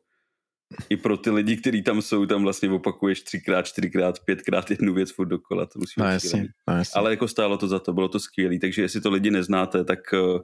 i 0.91 0.97
pro 0.97 1.17
ty 1.17 1.31
lidi, 1.31 1.57
kteří 1.57 1.83
tam 1.83 2.03
jsou, 2.03 2.27
tam 2.27 2.43
vlastně 2.43 2.71
opakuješ 2.71 3.21
třikrát, 3.21 3.63
čtyřikrát, 3.63 4.21
pětkrát 4.25 4.71
jednu 4.71 4.95
věc 4.95 5.11
furt 5.13 5.27
dokola. 5.27 5.67
To 5.67 5.79
musí 5.79 5.95
no, 5.99 6.07
jasně, 6.07 6.49
no, 6.69 6.77
jasně. 6.77 6.99
Ale 6.99 7.11
jako 7.11 7.29
stálo 7.29 7.59
to 7.59 7.69
za 7.69 7.79
to, 7.79 7.93
bylo 7.93 8.09
to 8.09 8.21
skvělé. 8.21 8.59
Takže 8.59 8.83
jestli 8.83 9.01
to 9.01 9.11
lidi 9.11 9.31
neznáte, 9.31 9.85
tak 9.85 9.99
uh, 10.13 10.41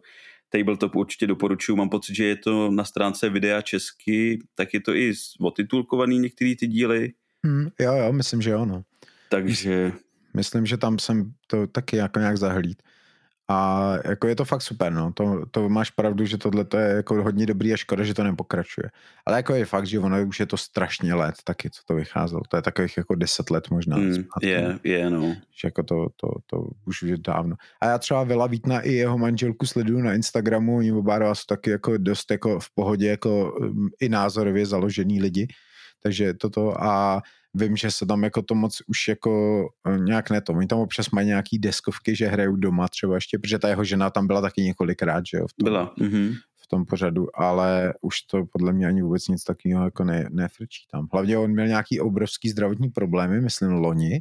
Tabletop 0.48 0.96
určitě 0.96 1.26
doporučuju. 1.26 1.76
Mám 1.76 1.88
pocit, 1.88 2.14
že 2.14 2.24
je 2.24 2.36
to 2.36 2.70
na 2.70 2.84
stránce 2.84 3.28
videa 3.28 3.62
česky, 3.62 4.38
tak 4.54 4.74
je 4.74 4.80
to 4.80 4.94
i 4.94 5.12
otitulkovaný 5.40 6.18
některý 6.18 6.56
ty 6.56 6.66
díly. 6.66 7.12
Hmm, 7.44 7.68
jo, 7.80 7.94
jo, 7.94 8.12
myslím, 8.12 8.42
že 8.42 8.50
jo, 8.50 8.64
no. 8.64 8.82
Takže... 9.28 9.92
Myslím, 10.36 10.66
že 10.66 10.76
tam 10.76 10.98
jsem 10.98 11.32
to 11.46 11.66
taky 11.66 11.96
jako 11.96 12.18
nějak 12.18 12.38
zahlíd. 12.38 12.82
A 13.50 13.92
jako 14.04 14.28
je 14.28 14.36
to 14.36 14.44
fakt 14.44 14.62
super, 14.62 14.92
no. 14.92 15.12
To, 15.12 15.46
to 15.50 15.68
máš 15.68 15.90
pravdu, 15.90 16.24
že 16.24 16.38
tohle 16.38 16.66
je 16.78 16.96
jako 16.96 17.22
hodně 17.22 17.46
dobrý 17.46 17.72
a 17.72 17.76
škoda, 17.76 18.04
že 18.04 18.14
to 18.14 18.24
nepokračuje. 18.24 18.90
Ale 19.26 19.36
jako 19.36 19.54
je 19.54 19.64
fakt, 19.64 19.86
že 19.86 19.98
ono 19.98 20.26
už 20.26 20.40
je 20.40 20.46
to 20.46 20.56
strašně 20.56 21.14
let 21.14 21.34
taky, 21.44 21.70
co 21.70 21.82
to 21.86 21.94
vycházelo. 21.94 22.42
To 22.48 22.56
je 22.56 22.62
takových 22.62 22.96
jako 22.96 23.14
deset 23.14 23.50
let 23.50 23.70
možná. 23.70 23.96
Mm, 23.96 24.24
je, 24.42 24.78
je, 24.84 25.10
no. 25.10 25.36
Že 25.60 25.66
jako 25.66 25.82
to, 25.82 26.06
to, 26.16 26.28
to 26.46 26.66
už 26.86 27.02
je 27.02 27.18
dávno. 27.18 27.56
A 27.80 27.86
já 27.86 27.98
třeba 27.98 28.24
Vila 28.24 28.46
Vítna 28.46 28.80
i 28.80 28.92
jeho 28.92 29.18
manželku 29.18 29.66
sleduju 29.66 30.00
na 30.00 30.14
Instagramu, 30.14 30.76
oni 30.76 30.92
oba 30.92 31.18
dva 31.18 31.34
jsou 31.34 31.44
taky 31.48 31.70
jako 31.70 31.98
dost 31.98 32.30
jako 32.30 32.60
v 32.60 32.66
pohodě, 32.74 33.08
jako 33.08 33.52
um, 33.52 33.88
i 34.00 34.08
názorově 34.08 34.66
založený 34.66 35.22
lidi. 35.22 35.48
Takže 36.02 36.34
toto 36.34 36.82
a 36.82 37.22
vím, 37.54 37.76
že 37.76 37.90
se 37.90 38.06
tam 38.06 38.22
jako 38.24 38.42
to 38.42 38.54
moc 38.54 38.82
už 38.86 39.08
jako 39.08 39.62
eh, 39.86 39.98
nějak 39.98 40.30
ne 40.30 40.40
to. 40.40 40.52
Oni 40.52 40.66
tam 40.66 40.78
občas 40.78 41.10
mají 41.10 41.26
nějaký 41.26 41.58
deskovky, 41.58 42.16
že 42.16 42.26
hrajou 42.26 42.56
doma 42.56 42.88
třeba 42.88 43.14
ještě, 43.14 43.38
protože 43.38 43.58
ta 43.58 43.68
jeho 43.68 43.84
žena 43.84 44.10
tam 44.10 44.26
byla 44.26 44.40
taky 44.40 44.62
několikrát, 44.62 45.24
že 45.30 45.36
jo? 45.36 45.46
V 45.46 45.52
tom, 45.52 45.64
byla. 45.64 45.94
Mm-hmm. 45.98 46.34
V 46.56 46.66
tom 46.68 46.84
pořadu, 46.84 47.26
ale 47.34 47.94
už 48.00 48.22
to 48.22 48.44
podle 48.52 48.72
mě 48.72 48.86
ani 48.86 49.02
vůbec 49.02 49.28
nic 49.28 49.44
takového 49.44 49.84
jako 49.84 50.04
ne, 50.04 50.28
nefrčí 50.30 50.86
tam. 50.90 51.08
Hlavně 51.12 51.38
on 51.38 51.50
měl 51.50 51.66
nějaký 51.66 52.00
obrovský 52.00 52.50
zdravotní 52.50 52.88
problémy, 52.88 53.40
myslím 53.40 53.70
loni, 53.70 54.20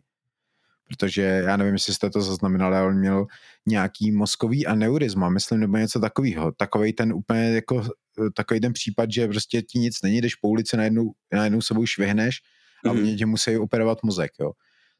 protože 0.87 1.21
já 1.21 1.57
nevím, 1.57 1.73
jestli 1.73 1.93
jste 1.93 2.09
to 2.09 2.21
zaznamenali, 2.21 2.75
ale 2.75 2.87
on 2.87 2.97
měl 2.97 3.25
nějaký 3.67 4.11
mozkový 4.11 4.67
aneurizma, 4.67 5.29
myslím, 5.29 5.59
nebo 5.59 5.77
něco 5.77 5.99
takového. 5.99 6.51
Takový 6.51 6.93
ten 6.93 7.13
úplně 7.13 7.41
jako, 7.41 7.81
eh, 8.25 8.29
takový 8.35 8.59
ten 8.59 8.73
případ, 8.73 9.11
že 9.11 9.27
prostě 9.27 9.61
ti 9.61 9.79
nic 9.79 10.01
není, 10.03 10.21
jdeš 10.21 10.35
po 10.35 10.47
ulici, 10.47 10.77
najednou, 10.77 11.11
najednou 11.33 11.61
sebou 11.61 11.85
švihneš 11.85 12.39
a 12.85 12.87
mm-hmm. 12.87 12.99
oni 12.99 13.15
tě 13.15 13.25
musí 13.25 13.57
operovat 13.57 14.03
mozek, 14.03 14.31
jo. 14.39 14.51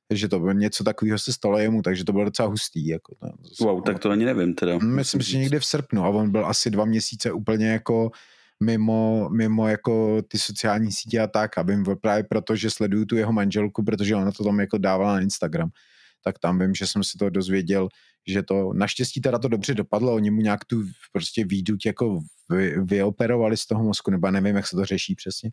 Takže 0.07 0.27
to 0.27 0.39
bylo 0.39 0.51
něco 0.51 0.84
takového 0.84 1.19
se 1.19 1.34
stalo 1.34 1.57
jemu, 1.57 1.82
takže 1.82 2.03
to 2.05 2.11
bylo 2.11 2.25
docela 2.25 2.47
hustý. 2.47 2.88
Jako 2.88 3.15
to, 3.15 3.65
wow, 3.65 3.84
tak 3.84 3.99
to 3.99 4.09
ani 4.09 4.25
nevím 4.25 4.53
teda. 4.53 4.77
Mm, 4.77 4.95
myslím, 4.95 5.21
že 5.21 5.38
někdy 5.38 5.59
v 5.59 5.65
srpnu 5.65 6.03
a 6.03 6.09
on 6.09 6.32
byl 6.32 6.45
asi 6.45 6.69
dva 6.69 6.86
měsíce 6.86 7.32
úplně 7.32 7.67
jako 7.67 8.11
mimo, 8.63 9.29
mimo 9.29 9.67
jako 9.67 10.21
ty 10.21 10.39
sociální 10.39 10.91
sítě 10.91 11.19
a 11.19 11.27
tak 11.27 11.57
a 11.57 11.61
vím 11.61 11.86
právě 12.01 12.23
proto, 12.23 12.55
že 12.55 12.69
sleduju 12.69 13.05
tu 13.05 13.15
jeho 13.15 13.34
manželku, 13.34 13.84
protože 13.84 14.15
ona 14.15 14.32
to 14.32 14.43
tam 14.43 14.59
jako 14.59 14.77
dávala 14.77 15.13
na 15.13 15.21
Instagram, 15.21 15.69
tak 16.23 16.39
tam 16.39 16.59
vím, 16.59 16.75
že 16.75 16.88
jsem 16.88 17.03
si 17.03 17.17
to 17.17 17.29
dozvěděl, 17.29 17.88
že 18.27 18.43
to 18.43 18.73
naštěstí 18.73 19.21
teda 19.21 19.39
to 19.39 19.47
dobře 19.47 19.73
dopadlo, 19.73 20.15
oni 20.15 20.32
mu 20.32 20.41
nějak 20.41 20.65
tu 20.65 20.84
prostě 21.11 21.45
výduť 21.45 21.86
jako 21.86 22.19
vy, 22.49 22.75
vyoperovali 22.84 23.57
z 23.57 23.65
toho 23.65 23.84
mozku, 23.84 24.11
nebo 24.11 24.32
nevím, 24.32 24.55
jak 24.55 24.67
se 24.67 24.75
to 24.75 24.86
řeší 24.86 25.15
přesně, 25.15 25.49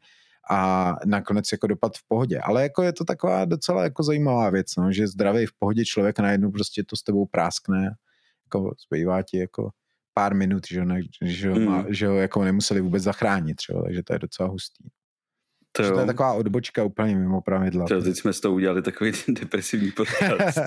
a 0.51 0.95
nakonec 1.07 1.53
jako 1.53 1.67
dopad 1.67 1.97
v 1.97 2.09
pohodě. 2.09 2.39
Ale 2.39 2.63
jako 2.63 2.83
je 2.83 2.93
to 2.93 3.05
taková 3.05 3.45
docela 3.45 3.83
jako 3.83 4.03
zajímavá 4.03 4.51
věc, 4.51 4.77
no, 4.77 4.93
že 4.93 5.09
zdravý 5.09 5.47
v 5.47 5.53
pohodě 5.59 5.85
člověk 5.85 6.19
najednou 6.19 6.51
prostě 6.51 6.85
to 6.85 6.97
s 6.97 7.03
tebou 7.03 7.27
práskne, 7.27 7.95
jako 8.47 8.75
zbývá 8.89 9.23
ti 9.23 9.39
jako 9.39 9.71
pár 10.15 10.35
minut, 10.35 10.63
že, 10.71 10.85
ne, 10.85 11.01
že, 11.23 11.51
mm. 11.51 11.65
má, 11.65 11.85
že 11.89 12.07
ho 12.07 12.17
jako 12.17 12.45
nemuseli 12.45 12.81
vůbec 12.81 13.03
zachránit 13.03 13.55
třeba, 13.55 13.83
takže 13.83 14.03
to 14.03 14.13
je 14.13 14.19
docela 14.19 14.49
hustý. 14.49 14.85
To, 15.73 15.93
to 15.93 16.01
je 16.01 16.07
taková 16.07 16.33
odbočka 16.33 16.85
úplně 16.85 17.17
mimo 17.17 17.41
pravidla. 17.41 17.87
To, 17.87 18.03
teď 18.03 18.17
jsme 18.17 18.33
s 18.33 18.41
tou 18.41 18.55
udělali 18.55 18.83
takový 18.83 19.13
depresivní 19.29 19.91
podcast. 19.91 20.59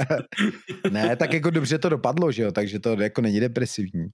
ne, 0.92 1.16
tak 1.16 1.34
jako 1.34 1.50
dobře 1.50 1.78
to 1.78 1.90
dopadlo, 1.90 2.32
že 2.32 2.44
jo, 2.44 2.52
takže 2.52 2.80
to 2.80 3.02
jako 3.02 3.22
není 3.22 3.40
depresivní. 3.40 4.08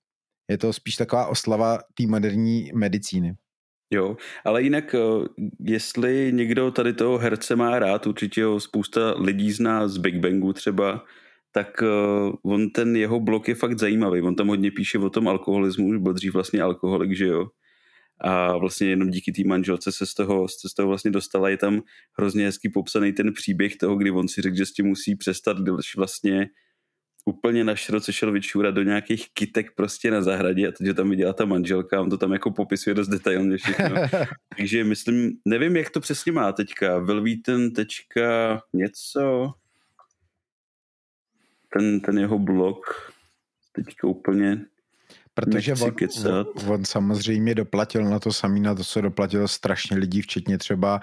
Je 0.49 0.57
to 0.57 0.74
spíš 0.74 0.95
taková 0.95 1.28
oslava 1.28 1.78
té 1.78 2.07
moderní 2.07 2.72
medicíny. 2.76 3.36
Jo, 3.91 4.17
ale 4.45 4.63
jinak, 4.63 4.95
eh, 4.95 4.99
jestli 5.59 6.31
někdo 6.33 6.71
tady 6.71 6.93
toho 6.93 7.17
herce 7.17 7.55
má 7.55 7.79
rád, 7.79 8.07
určitě 8.07 8.43
ho 8.43 8.59
spousta 8.59 9.13
lidí 9.17 9.51
zná 9.51 9.88
z 9.88 9.97
Big 9.97 10.15
Bangu 10.15 10.53
třeba, 10.53 11.05
tak 11.51 11.83
eh, 11.83 11.88
on 12.43 12.69
ten 12.69 12.95
jeho 12.95 13.19
blog 13.19 13.47
je 13.47 13.55
fakt 13.55 13.79
zajímavý. 13.79 14.21
On 14.21 14.35
tam 14.35 14.47
hodně 14.47 14.71
píše 14.71 14.99
o 14.99 15.09
tom 15.09 15.27
alkoholismu, 15.27 15.88
už 15.88 15.97
byl 15.97 16.13
dřív 16.13 16.33
vlastně 16.33 16.61
alkoholik, 16.61 17.15
že 17.15 17.25
jo. 17.25 17.47
A 18.21 18.57
vlastně 18.57 18.88
jenom 18.88 19.09
díky 19.09 19.31
té 19.31 19.41
manželce 19.45 19.91
se 19.91 20.05
z 20.05 20.13
toho, 20.13 20.47
se 20.47 20.69
z 20.69 20.73
toho 20.73 20.88
vlastně 20.88 21.11
dostala. 21.11 21.49
Je 21.49 21.57
tam 21.57 21.81
hrozně 22.17 22.45
hezky 22.45 22.69
popsaný 22.69 23.13
ten 23.13 23.33
příběh 23.33 23.75
toho, 23.75 23.95
kdy 23.95 24.11
on 24.11 24.27
si 24.27 24.41
řekl, 24.41 24.55
že 24.57 24.65
s 24.65 24.73
tím 24.73 24.85
musí 24.88 25.15
přestat, 25.15 25.57
když 25.57 25.95
vlastně 25.95 26.49
úplně 27.28 27.63
na 27.63 27.75
široce 27.75 28.13
šel 28.13 28.32
vyčůrat 28.32 28.75
do 28.75 28.84
nějakých 28.84 29.34
kytek 29.34 29.75
prostě 29.75 30.11
na 30.11 30.21
zahradě 30.21 30.67
a 30.67 30.71
teď 30.71 30.95
tam 30.95 31.09
viděla 31.09 31.34
ta 31.34 31.45
manželka 31.45 31.97
a 31.97 32.01
on 32.01 32.09
to 32.09 32.17
tam 32.17 32.34
jako 32.34 32.51
popisuje 32.51 32.93
dost 32.93 33.07
detailně 33.07 33.57
všechno. 33.57 33.95
Takže 34.57 34.84
myslím, 34.84 35.32
nevím, 35.45 35.75
jak 35.75 35.89
to 35.89 35.99
přesně 35.99 36.32
má 36.32 36.51
teďka. 36.51 36.99
Velvíten 36.99 37.71
tečka 37.71 38.61
něco, 38.73 39.51
ten, 41.73 41.99
ten 41.99 42.17
jeho 42.17 42.39
blog 42.39 43.11
teďka 43.71 44.07
úplně 44.07 44.65
Protože 45.34 45.73
on, 45.73 45.93
on, 46.25 46.73
on 46.73 46.86
samozřejmě 46.86 47.55
doplatil 47.55 48.03
na 48.03 48.19
to 48.19 48.34
samý, 48.34 48.61
na 48.61 48.75
to, 48.75 48.84
co 48.84 49.01
doplatil 49.01 49.47
strašně 49.47 49.97
lidí, 49.97 50.21
včetně 50.21 50.57
třeba 50.57 51.01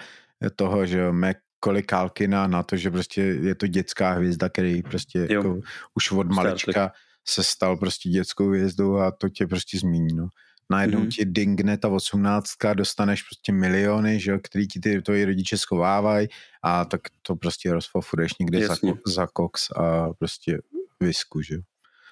toho, 0.56 0.86
že 0.86 1.12
Mac 1.12 1.36
Kálkina 1.82 2.46
na 2.46 2.62
to, 2.62 2.76
že 2.76 2.90
prostě 2.90 3.20
je 3.20 3.54
to 3.54 3.66
dětská 3.66 4.12
hvězda, 4.12 4.48
který 4.48 4.82
prostě 4.82 5.26
jako 5.30 5.60
už 5.94 6.12
od 6.12 6.26
malička 6.26 6.92
se 7.24 7.44
stal 7.44 7.76
prostě 7.76 8.08
dětskou 8.08 8.48
hvězdou 8.48 8.96
a 8.96 9.10
to 9.10 9.28
tě 9.28 9.46
prostě 9.46 9.78
zmíní, 9.78 10.14
no. 10.14 10.28
Najednou 10.70 11.00
mm-hmm. 11.00 11.16
ti 11.16 11.24
dingne 11.24 11.78
ta 11.78 11.88
18, 11.88 12.50
dostaneš 12.74 13.22
prostě 13.22 13.52
miliony, 13.52 14.20
že 14.20 14.38
který 14.38 14.68
ti 14.68 14.80
ty 14.80 15.02
tvoji 15.02 15.24
rodiče 15.24 15.58
schovávají 15.58 16.28
a 16.62 16.84
tak 16.84 17.00
to 17.22 17.36
prostě 17.36 17.72
rozfofuruješ 17.72 18.32
někde 18.40 18.66
za, 18.66 18.76
za 19.06 19.26
koks 19.26 19.70
a 19.70 20.12
prostě 20.18 20.58
visku, 21.00 21.42
že 21.42 21.56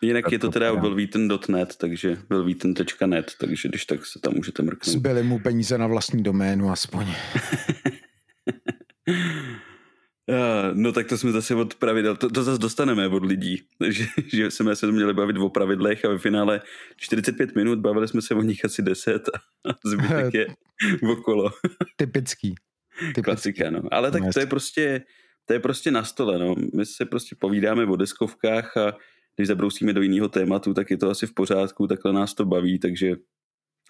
Jinak 0.05 0.25
tak 0.25 0.33
je 0.33 0.39
to 0.39 0.51
teda 0.51 0.77
belvíten.net, 0.77 1.77
takže 1.77 2.19
belvíten.net, 2.29 3.33
takže 3.41 3.69
když 3.69 3.85
tak 3.85 4.07
se 4.07 4.19
tam 4.21 4.35
můžete 4.35 4.63
mrknout. 4.63 4.95
Zbyly 4.95 5.23
mu 5.23 5.39
peníze 5.39 5.79
na 5.79 5.87
vlastní 5.87 6.23
doménu 6.23 6.71
aspoň. 6.71 7.07
No 10.75 10.93
tak 10.93 11.09
to 11.09 11.19
jsme 11.19 11.33
zase 11.33 11.55
od 11.55 11.75
pravidel, 11.75 12.17
to, 12.17 12.31
to 12.31 12.43
zase 12.43 12.59
dostaneme 12.59 13.09
od 13.09 13.25
lidí, 13.25 13.63
že, 13.89 14.05
že 14.27 14.51
jsme 14.51 14.77
se 14.77 14.93
měli 14.93 15.15
bavit 15.15 15.37
o 15.37 15.49
pravidlech 15.49 16.05
a 16.05 16.09
ve 16.09 16.19
finále 16.19 16.61
45 16.97 17.55
minut, 17.55 17.79
bavili 17.79 18.09
jsme 18.09 18.23
se 18.23 18.35
o 18.35 18.43
nich 18.43 18.65
asi 18.65 18.83
10 18.83 19.29
a 19.69 19.89
zbytek 19.89 20.35
je 20.35 20.47
okolo. 21.13 21.51
Typický. 21.97 22.55
Typický. 22.99 23.23
Klasika, 23.23 23.71
no. 23.71 23.83
Ale 23.91 24.11
tak 24.11 24.23
to 24.35 24.41
je 24.41 24.47
prostě, 24.47 25.03
to 25.45 25.53
je 25.53 25.61
prostě 25.61 25.91
na 25.91 26.05
stole, 26.05 26.39
no. 26.39 26.55
My 26.75 26.87
se 26.87 27.05
prostě 27.05 27.37
povídáme 27.39 27.87
o 27.87 27.97
deskovkách 27.97 28.77
a 28.77 28.97
když 29.37 29.49
zabrousíme 29.49 29.93
do 29.93 30.03
jiného 30.03 30.29
tématu, 30.29 30.75
tak 30.75 30.91
je 30.91 30.97
to 30.97 31.11
asi 31.11 31.27
v 31.27 31.35
pořádku, 31.35 31.87
takhle 31.87 32.13
nás 32.13 32.35
to 32.35 32.45
baví, 32.45 32.79
takže 32.79 33.17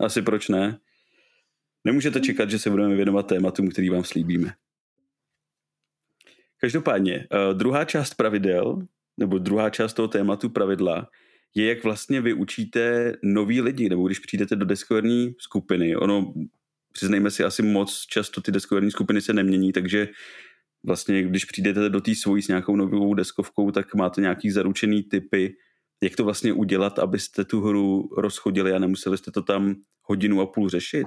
asi 0.00 0.22
proč 0.22 0.48
ne. 0.48 0.78
Nemůžete 1.84 2.20
čekat, 2.20 2.50
že 2.50 2.58
se 2.58 2.70
budeme 2.70 2.94
věnovat 2.94 3.26
tématům, 3.26 3.68
který 3.68 3.90
vám 3.90 4.04
slíbíme. 4.04 4.52
Každopádně, 6.64 7.26
uh, 7.34 7.58
druhá 7.58 7.84
část 7.84 8.14
pravidel, 8.14 8.86
nebo 9.16 9.38
druhá 9.38 9.70
část 9.70 9.94
toho 9.94 10.08
tématu 10.08 10.48
pravidla, 10.48 11.08
je, 11.54 11.66
jak 11.66 11.84
vlastně 11.84 12.20
vy 12.20 12.32
učíte 12.32 13.12
nový 13.22 13.60
lidi, 13.60 13.88
nebo 13.88 14.06
když 14.06 14.18
přijdete 14.18 14.56
do 14.56 14.64
deskoherní 14.64 15.34
skupiny. 15.38 15.96
Ono, 15.96 16.34
přiznejme 16.92 17.30
si, 17.30 17.44
asi 17.44 17.62
moc 17.62 18.06
často 18.06 18.40
ty 18.40 18.52
deskoherní 18.52 18.90
skupiny 18.90 19.20
se 19.20 19.32
nemění, 19.32 19.72
takže 19.72 20.08
vlastně, 20.86 21.22
když 21.22 21.44
přijdete 21.44 21.88
do 21.88 22.00
té 22.00 22.14
svojí 22.14 22.42
s 22.42 22.48
nějakou 22.48 22.76
novou 22.76 23.14
deskovkou, 23.14 23.70
tak 23.70 23.94
máte 23.94 24.20
nějaký 24.20 24.50
zaručený 24.50 25.02
typy, 25.02 25.54
jak 26.02 26.16
to 26.16 26.24
vlastně 26.24 26.52
udělat, 26.52 26.98
abyste 26.98 27.44
tu 27.44 27.60
hru 27.60 28.08
rozchodili 28.18 28.72
a 28.72 28.78
nemuseli 28.78 29.18
jste 29.18 29.30
to 29.30 29.42
tam 29.42 29.74
hodinu 30.02 30.40
a 30.40 30.46
půl 30.46 30.68
řešit? 30.68 31.06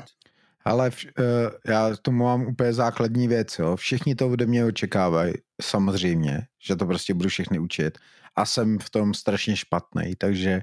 Ale 0.65 0.89
vš- 0.89 1.11
uh, 1.19 1.51
já 1.67 1.95
tomu 2.01 2.23
mám 2.23 2.47
úplně 2.47 2.73
základní 2.73 3.27
věc, 3.27 3.59
jo. 3.59 3.75
Všichni 3.75 4.15
to 4.15 4.29
ode 4.29 4.45
mě 4.45 4.65
očekávají, 4.65 5.33
samozřejmě, 5.61 6.41
že 6.67 6.75
to 6.75 6.85
prostě 6.85 7.13
budu 7.13 7.29
všechny 7.29 7.59
učit. 7.59 7.97
A 8.35 8.45
jsem 8.45 8.79
v 8.79 8.89
tom 8.89 9.13
strašně 9.13 9.55
špatný, 9.55 10.15
takže 10.17 10.61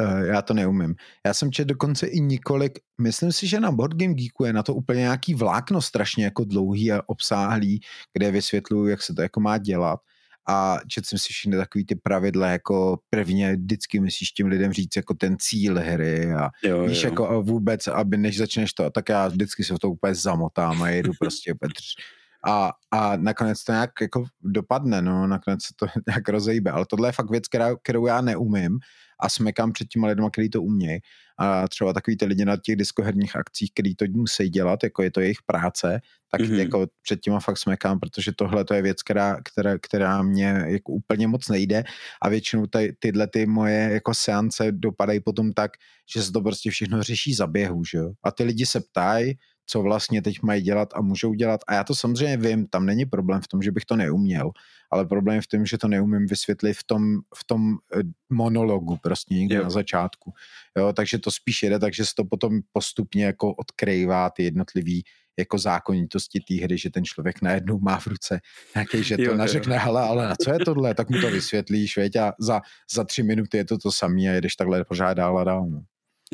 uh, 0.00 0.20
já 0.20 0.42
to 0.42 0.54
neumím. 0.54 0.94
Já 1.26 1.34
jsem 1.34 1.52
četl 1.52 1.68
dokonce 1.68 2.06
i 2.06 2.20
několik, 2.20 2.78
myslím 3.00 3.32
si, 3.32 3.46
že 3.46 3.60
na 3.60 3.72
Board 3.72 3.96
Game 3.96 4.14
Geeku 4.14 4.44
je 4.44 4.52
na 4.52 4.62
to 4.62 4.74
úplně 4.74 5.00
nějaký 5.00 5.34
vlákno 5.34 5.82
strašně 5.82 6.24
jako 6.24 6.44
dlouhý 6.44 6.92
a 6.92 7.02
obsáhlý, 7.06 7.80
kde 8.12 8.30
vysvětluju, 8.30 8.86
jak 8.86 9.02
se 9.02 9.14
to 9.14 9.22
jako 9.22 9.40
má 9.40 9.58
dělat 9.58 10.00
a 10.48 10.78
četl 10.88 11.06
jsem 11.06 11.18
si 11.18 11.32
všechny 11.32 11.56
takový 11.56 11.86
ty 11.86 11.94
pravidla, 11.94 12.48
jako 12.48 12.98
prvně 13.10 13.56
vždycky 13.56 14.00
musíš 14.00 14.30
těm 14.30 14.46
lidem 14.46 14.72
říct 14.72 14.96
jako 14.96 15.14
ten 15.14 15.36
cíl 15.38 15.78
hry 15.78 16.32
a 16.32 16.48
jo, 16.62 16.86
víš, 16.86 17.02
jo. 17.02 17.10
jako 17.10 17.42
vůbec, 17.42 17.86
aby 17.86 18.16
než 18.16 18.38
začneš 18.38 18.72
to, 18.72 18.90
tak 18.90 19.08
já 19.08 19.28
vždycky 19.28 19.64
se 19.64 19.74
v 19.74 19.78
to 19.78 19.90
úplně 19.90 20.14
zamotám 20.14 20.82
a 20.82 20.88
jedu 20.88 21.12
prostě 21.20 21.54
a, 22.46 22.72
a 22.90 23.16
nakonec 23.16 23.64
to 23.64 23.72
nějak 23.72 23.90
jako 24.00 24.24
dopadne, 24.42 25.02
no, 25.02 25.26
nakonec 25.26 25.62
se 25.62 25.74
to 25.76 25.86
nějak 26.08 26.28
rozejbe, 26.28 26.70
ale 26.70 26.86
tohle 26.88 27.08
je 27.08 27.12
fakt 27.12 27.30
věc, 27.30 27.48
která, 27.48 27.76
kterou 27.82 28.06
já 28.06 28.20
neumím 28.20 28.78
a 29.24 29.28
smekám 29.28 29.72
před 29.72 29.88
těma 29.88 30.08
lidma, 30.08 30.30
kteří 30.30 30.50
to 30.50 30.62
umějí. 30.62 31.00
A 31.38 31.68
třeba 31.68 31.92
takový 31.92 32.16
ty 32.16 32.24
lidi 32.24 32.44
na 32.44 32.56
těch 32.56 32.76
diskoherních 32.76 33.36
akcích, 33.36 33.70
kteří 33.74 33.94
to 33.94 34.04
musí 34.10 34.48
dělat, 34.48 34.84
jako 34.84 35.02
je 35.02 35.10
to 35.10 35.20
jejich 35.20 35.42
práce, 35.46 36.00
tak 36.30 36.40
mm-hmm. 36.40 36.58
jako 36.58 36.86
před 37.02 37.20
těma 37.20 37.40
fakt 37.40 37.58
smekám, 37.58 38.00
protože 38.00 38.32
tohle 38.32 38.64
to 38.64 38.74
je 38.74 38.82
věc, 38.82 39.02
která, 39.02 39.40
která, 39.44 39.78
která 39.78 40.22
mě 40.22 40.64
jako 40.66 40.92
úplně 40.92 41.26
moc 41.26 41.48
nejde 41.48 41.84
a 42.22 42.28
většinou 42.28 42.66
ty, 42.66 42.96
tyhle 42.98 43.26
ty 43.26 43.46
moje 43.46 43.90
jako 43.92 44.14
seance 44.14 44.72
dopadají 44.72 45.20
potom 45.20 45.52
tak, 45.52 45.70
že 46.14 46.22
se 46.22 46.32
to 46.32 46.40
prostě 46.40 46.70
všechno 46.70 47.02
řeší 47.02 47.34
za 47.34 47.46
běhu, 47.46 47.84
že 47.84 47.98
jo? 47.98 48.12
A 48.24 48.30
ty 48.30 48.44
lidi 48.44 48.66
se 48.66 48.80
ptají, 48.80 49.34
co 49.66 49.82
vlastně 49.82 50.22
teď 50.22 50.42
mají 50.42 50.62
dělat 50.62 50.88
a 50.94 51.00
můžou 51.00 51.34
dělat. 51.34 51.60
A 51.66 51.74
já 51.74 51.84
to 51.84 51.94
samozřejmě 51.94 52.36
vím, 52.36 52.66
tam 52.66 52.86
není 52.86 53.06
problém 53.06 53.40
v 53.40 53.48
tom, 53.48 53.62
že 53.62 53.72
bych 53.72 53.84
to 53.84 53.96
neuměl, 53.96 54.50
ale 54.90 55.06
problém 55.06 55.36
je 55.36 55.42
v 55.42 55.46
tom, 55.46 55.66
že 55.66 55.78
to 55.78 55.88
neumím 55.88 56.26
vysvětlit 56.26 56.74
v 56.74 56.84
tom, 56.84 57.02
v 57.34 57.44
tom 57.44 57.76
eh, 57.96 58.02
monologu 58.30 58.96
prostě 59.02 59.34
někde 59.34 59.56
jo. 59.56 59.62
na 59.64 59.70
začátku. 59.70 60.32
Jo, 60.78 60.92
takže 60.92 61.18
to 61.18 61.30
spíš 61.30 61.62
jede, 61.62 61.78
takže 61.78 62.04
se 62.04 62.12
to 62.16 62.24
potom 62.24 62.60
postupně 62.72 63.24
jako 63.24 63.54
odkrývá 63.54 64.30
ty 64.30 64.44
jednotlivý 64.44 65.02
jako 65.38 65.58
zákonitosti 65.58 66.40
té 66.40 66.54
hry, 66.54 66.78
že 66.78 66.90
ten 66.90 67.04
člověk 67.04 67.42
najednou 67.42 67.78
má 67.78 67.98
v 67.98 68.06
ruce 68.06 68.40
nějaký 68.74 69.02
že 69.02 69.16
to 69.16 69.34
nařekne, 69.34 69.78
hele, 69.78 70.02
ale 70.02 70.28
na 70.28 70.36
co 70.44 70.52
je 70.52 70.58
tohle, 70.58 70.94
tak 70.94 71.10
mu 71.10 71.20
to 71.20 71.30
vysvětlíš, 71.30 71.96
věď, 71.96 72.16
a 72.16 72.32
za, 72.38 72.60
za 72.94 73.04
tři 73.04 73.22
minuty 73.22 73.56
je 73.56 73.64
to 73.64 73.78
to 73.78 73.92
samé 73.92 74.20
a 74.20 74.32
jedeš 74.32 74.56
takhle 74.56 74.84
pořád 74.84 75.14
dál 75.14 75.38
a 75.38 75.44
dál. 75.44 75.66
No. 75.66 75.82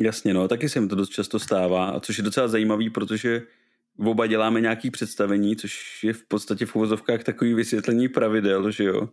Jasně, 0.01 0.33
no, 0.33 0.47
taky 0.47 0.69
se 0.69 0.81
mi 0.81 0.87
to 0.87 0.95
dost 0.95 1.09
často 1.09 1.39
stává, 1.39 1.99
což 1.99 2.17
je 2.17 2.23
docela 2.23 2.47
zajímavý, 2.47 2.89
protože 2.89 3.41
oba 3.99 4.27
děláme 4.27 4.61
nějaký 4.61 4.91
představení, 4.91 5.55
což 5.55 6.03
je 6.03 6.13
v 6.13 6.23
podstatě 6.27 6.65
v 6.65 6.75
uvozovkách 6.75 7.23
takový 7.23 7.53
vysvětlení 7.53 8.09
pravidel, 8.09 8.71
že 8.71 8.83
jo. 8.83 9.09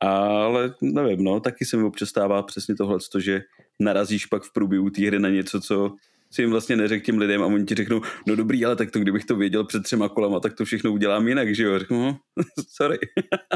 Ale 0.00 0.74
nevím, 0.82 1.24
no, 1.24 1.40
taky 1.40 1.64
se 1.64 1.76
mi 1.76 1.82
občas 1.82 2.08
stává 2.08 2.42
přesně 2.42 2.74
tohle, 2.74 2.98
že 3.18 3.42
narazíš 3.80 4.26
pak 4.26 4.42
v 4.42 4.52
průběhu 4.52 4.90
té 4.90 5.06
hry 5.06 5.18
na 5.18 5.28
něco, 5.28 5.60
co 5.60 5.94
si 6.36 6.42
jim 6.42 6.50
vlastně 6.50 6.76
neřekl 6.76 7.04
těm 7.04 7.18
lidem 7.18 7.42
a 7.42 7.46
oni 7.46 7.64
ti 7.64 7.74
řeknou, 7.74 8.00
no 8.26 8.36
dobrý, 8.36 8.64
ale 8.64 8.76
tak 8.76 8.90
to 8.90 8.98
kdybych 8.98 9.24
to 9.24 9.36
věděl 9.36 9.64
před 9.64 9.82
třema 9.82 10.08
kolama, 10.08 10.40
tak 10.40 10.54
to 10.54 10.64
všechno 10.64 10.92
udělám 10.92 11.28
jinak, 11.28 11.54
že 11.54 11.64
jo? 11.64 11.78
Řeknu, 11.78 12.02
no, 12.06 12.18
sorry. 12.76 12.98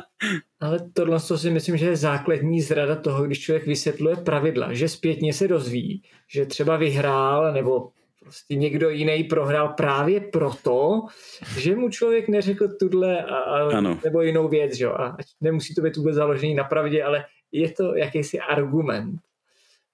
ale 0.60 0.78
tohle 0.92 1.20
si 1.20 1.50
myslím, 1.50 1.76
že 1.76 1.86
je 1.86 1.96
základní 1.96 2.60
zrada 2.60 2.96
toho, 2.96 3.24
když 3.24 3.40
člověk 3.40 3.66
vysvětluje 3.66 4.16
pravidla, 4.16 4.72
že 4.72 4.88
zpětně 4.88 5.32
se 5.32 5.48
dozví, 5.48 6.02
že 6.28 6.46
třeba 6.46 6.76
vyhrál 6.76 7.52
nebo 7.52 7.88
prostě 8.20 8.54
někdo 8.54 8.90
jiný 8.90 9.24
prohrál 9.24 9.68
právě 9.68 10.20
proto, 10.20 11.00
že 11.58 11.76
mu 11.76 11.88
člověk 11.88 12.28
neřekl 12.28 12.68
tuhle 12.80 13.24
a, 13.24 13.36
a, 13.36 13.80
nebo 13.80 14.22
jinou 14.22 14.48
věc, 14.48 14.74
že 14.74 14.84
jo? 14.84 14.92
A 14.92 15.16
nemusí 15.40 15.74
to 15.74 15.82
být 15.82 15.96
vůbec 15.96 16.14
založený 16.14 16.54
na 16.54 16.64
pravdě, 16.64 17.04
ale 17.04 17.24
je 17.52 17.70
to 17.70 17.96
jakýsi 17.96 18.40
argument. 18.40 19.20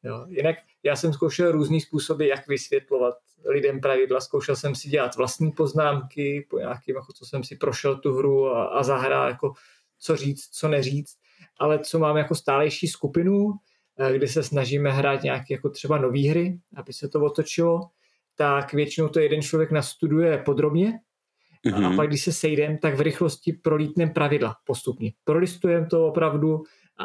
Jo. 0.07 0.26
Jinak 0.28 0.57
já 0.82 0.96
jsem 0.96 1.12
zkoušel 1.12 1.52
různý 1.52 1.80
způsoby, 1.80 2.28
jak 2.28 2.48
vysvětlovat 2.48 3.14
lidem 3.44 3.80
pravidla. 3.80 4.20
Zkoušel 4.20 4.57
jsem 4.57 4.74
si 4.74 4.88
dělat 4.88 5.16
vlastní 5.16 5.52
poznámky 5.52 6.46
po 6.50 6.59
nějakým, 6.59 6.96
jako 6.96 7.12
co 7.12 7.26
jsem 7.26 7.44
si 7.44 7.57
prošel 7.57 7.98
tu 7.98 8.14
hru 8.14 8.46
a, 8.46 8.64
a 8.64 8.82
zahrál, 8.82 9.28
jako 9.28 9.52
co 9.98 10.16
říct, 10.16 10.48
co 10.48 10.68
neříct. 10.68 11.18
Ale 11.61 11.78
co 11.78 11.98
mám 11.98 12.16
jako 12.16 12.34
stálejší 12.34 12.88
skupinu, 12.88 13.52
eh, 13.98 14.12
kdy 14.16 14.28
se 14.28 14.42
snažíme 14.42 14.92
hrát 14.92 15.22
nějaké 15.22 15.54
jako 15.54 15.70
třeba 15.70 15.98
nové 15.98 16.28
hry, 16.28 16.59
aby 16.76 16.92
se 16.92 17.09
to 17.09 17.20
otočilo, 17.20 17.80
tak 18.36 18.72
většinou 18.72 19.09
to 19.09 19.20
jeden 19.20 19.42
člověk 19.42 19.70
nastuduje 19.70 20.38
podrobně 20.38 21.00
mm-hmm. 21.70 21.86
a 21.86 21.88
mhm. 21.88 21.96
pak 21.96 22.08
když 22.08 22.24
se 22.24 22.32
sejdem, 22.32 22.78
tak 22.78 22.94
v 22.94 23.00
rychlosti 23.00 23.52
prolítneme 23.52 24.12
pravidla 24.12 24.56
postupně. 24.64 25.12
Prolistujeme 25.24 25.86
to 25.86 26.06
opravdu 26.06 26.62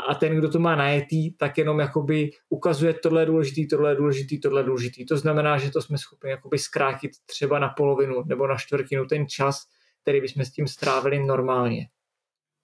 a 0.10 0.16
ten, 0.16 0.36
kdo 0.36 0.50
to 0.50 0.60
má 0.60 0.76
najetý, 0.76 1.32
tak 1.32 1.58
jenom 1.58 1.80
jakoby 1.80 2.32
ukazuje 2.50 2.94
tohle 2.94 3.22
je 3.22 3.26
důležitý, 3.26 3.68
tohle 3.68 3.92
je 3.92 3.96
důležitý, 3.96 4.40
tohle 4.40 4.62
je 4.62 4.66
důležitý. 4.66 5.06
To 5.06 5.18
znamená, 5.18 5.58
že 5.58 5.72
to 5.72 5.82
jsme 5.82 5.98
schopni 5.98 6.30
jakoby 6.30 6.60
zkrátit 6.60 7.12
třeba 7.26 7.60
na 7.60 7.70
polovinu 7.70 8.24
nebo 8.26 8.48
na 8.48 8.56
čtvrtinu 8.58 9.06
ten 9.06 9.28
čas, 9.28 9.62
který 10.02 10.22
bychom 10.22 10.46
s 10.46 10.52
tím 10.52 10.68
strávili 10.68 11.26
normálně. 11.26 11.88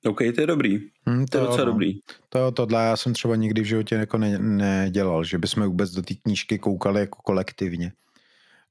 OK, 0.05 0.17
to 0.35 0.41
je 0.41 0.47
dobrý. 0.47 0.79
Hmm, 1.05 1.25
to, 1.25 1.31
to 1.31 1.37
je 1.37 1.47
docela 1.47 1.65
no. 1.65 1.71
dobrý. 1.71 1.99
To, 2.29 2.51
tohle 2.51 2.83
já 2.83 2.97
jsem 2.97 3.13
třeba 3.13 3.35
nikdy 3.35 3.61
v 3.61 3.65
životě 3.65 3.95
jako 3.95 4.17
ne, 4.17 4.39
nedělal, 4.39 5.23
že 5.23 5.37
bychom 5.37 5.67
vůbec 5.67 5.91
do 5.91 6.01
té 6.01 6.13
knížky 6.13 6.59
koukali 6.59 6.99
jako 6.99 7.21
kolektivně. 7.23 7.91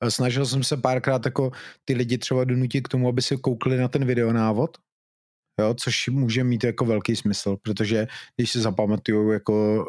Snažil 0.09 0.47
jsem 0.47 0.65
se 0.65 0.77
párkrát 0.77 1.25
jako 1.25 1.51
ty 1.85 1.95
lidi 1.95 2.19
třeba 2.19 2.45
donutit 2.45 2.89
k 2.89 2.89
tomu, 2.89 3.09
aby 3.09 3.23
se 3.23 3.37
koukli 3.37 3.77
na 3.77 3.89
ten 3.89 4.05
videonávod, 4.05 4.79
jo, 5.61 5.75
což 5.75 6.09
může 6.09 6.45
mít 6.45 6.65
jako 6.65 6.85
velký 6.85 7.17
smysl, 7.17 7.57
protože 7.63 8.07
když 8.37 8.51
se 8.51 8.61
zapamatuju 8.61 9.31
jako 9.31 9.87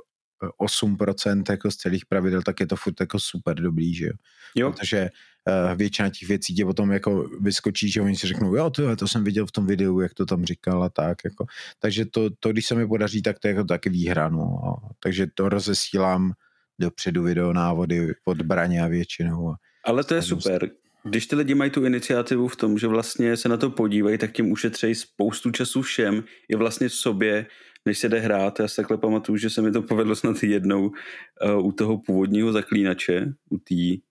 8% 0.62 1.43
jako 1.49 1.72
z 1.72 1.76
celých 1.76 2.05
pravidel, 2.05 2.41
tak 2.41 2.60
je 2.60 2.68
to 2.68 2.76
furt 2.76 2.99
jako 2.99 3.20
super 3.20 3.60
dobrý, 3.60 3.95
že 3.95 4.05
jo. 4.05 4.14
jo. 4.55 4.72
Protože 4.72 5.10
uh, 5.47 5.78
většina 5.78 6.10
těch 6.10 6.28
věcí 6.28 6.55
tě 6.55 6.66
potom 6.66 6.91
jako 6.91 7.30
vyskočí, 7.41 7.91
že 7.91 8.01
oni 8.01 8.16
si 8.16 8.28
řeknou, 8.28 8.55
jo, 8.55 8.70
to, 8.70 8.95
to 8.95 9.08
jsem 9.08 9.24
viděl 9.24 9.45
v 9.45 9.51
tom 9.51 9.68
videu, 9.68 9.99
jak 9.99 10.14
to 10.14 10.26
tam 10.26 10.45
říkal 10.45 10.84
a 10.84 10.89
tak, 10.89 11.18
jako. 11.26 11.45
Takže 11.80 12.05
to, 12.05 12.30
to, 12.39 12.51
když 12.51 12.66
se 12.66 12.76
mi 12.76 12.88
podaří, 12.88 13.22
tak 13.22 13.39
to 13.39 13.47
je 13.47 13.53
jako 13.53 13.68
taky 13.68 13.89
výhra, 13.89 14.30
no. 14.30 14.76
Takže 14.99 15.28
to 15.34 15.49
rozesílám 15.49 16.34
dopředu 16.80 17.24
videonávody 17.24 18.14
od 18.26 18.41
braně 18.41 18.82
a 18.82 18.88
většinou. 18.88 19.55
Ale 19.88 20.03
to 20.03 20.15
je 20.15 20.21
super. 20.21 20.69
Když 21.03 21.27
ty 21.27 21.35
lidi 21.35 21.55
mají 21.55 21.71
tu 21.71 21.85
iniciativu 21.85 22.47
v 22.47 22.55
tom, 22.55 22.77
že 22.77 22.88
vlastně 22.88 23.38
se 23.38 23.49
na 23.49 23.57
to 23.57 23.69
podívají, 23.69 24.17
tak 24.17 24.31
tím 24.31 24.51
ušetřejí 24.51 24.95
spoustu 24.95 25.51
času 25.51 25.81
všem, 25.81 26.23
i 26.49 26.55
vlastně 26.55 26.89
v 26.89 26.93
sobě, 26.93 27.45
než 27.85 27.97
se 27.97 28.09
jde 28.09 28.19
hrát. 28.19 28.59
Já 28.59 28.67
si 28.67 28.75
takhle 28.75 28.97
pamatuju, 28.97 29.38
že 29.38 29.49
se 29.49 29.61
mi 29.61 29.71
to 29.71 29.81
povedlo 29.81 30.15
snad 30.15 30.43
jednou 30.43 30.88
uh, 30.88 31.65
u 31.65 31.71
toho 31.71 31.97
původního 31.97 32.51
zaklínače, 32.51 33.33
u 33.49 33.57
té 33.57 34.01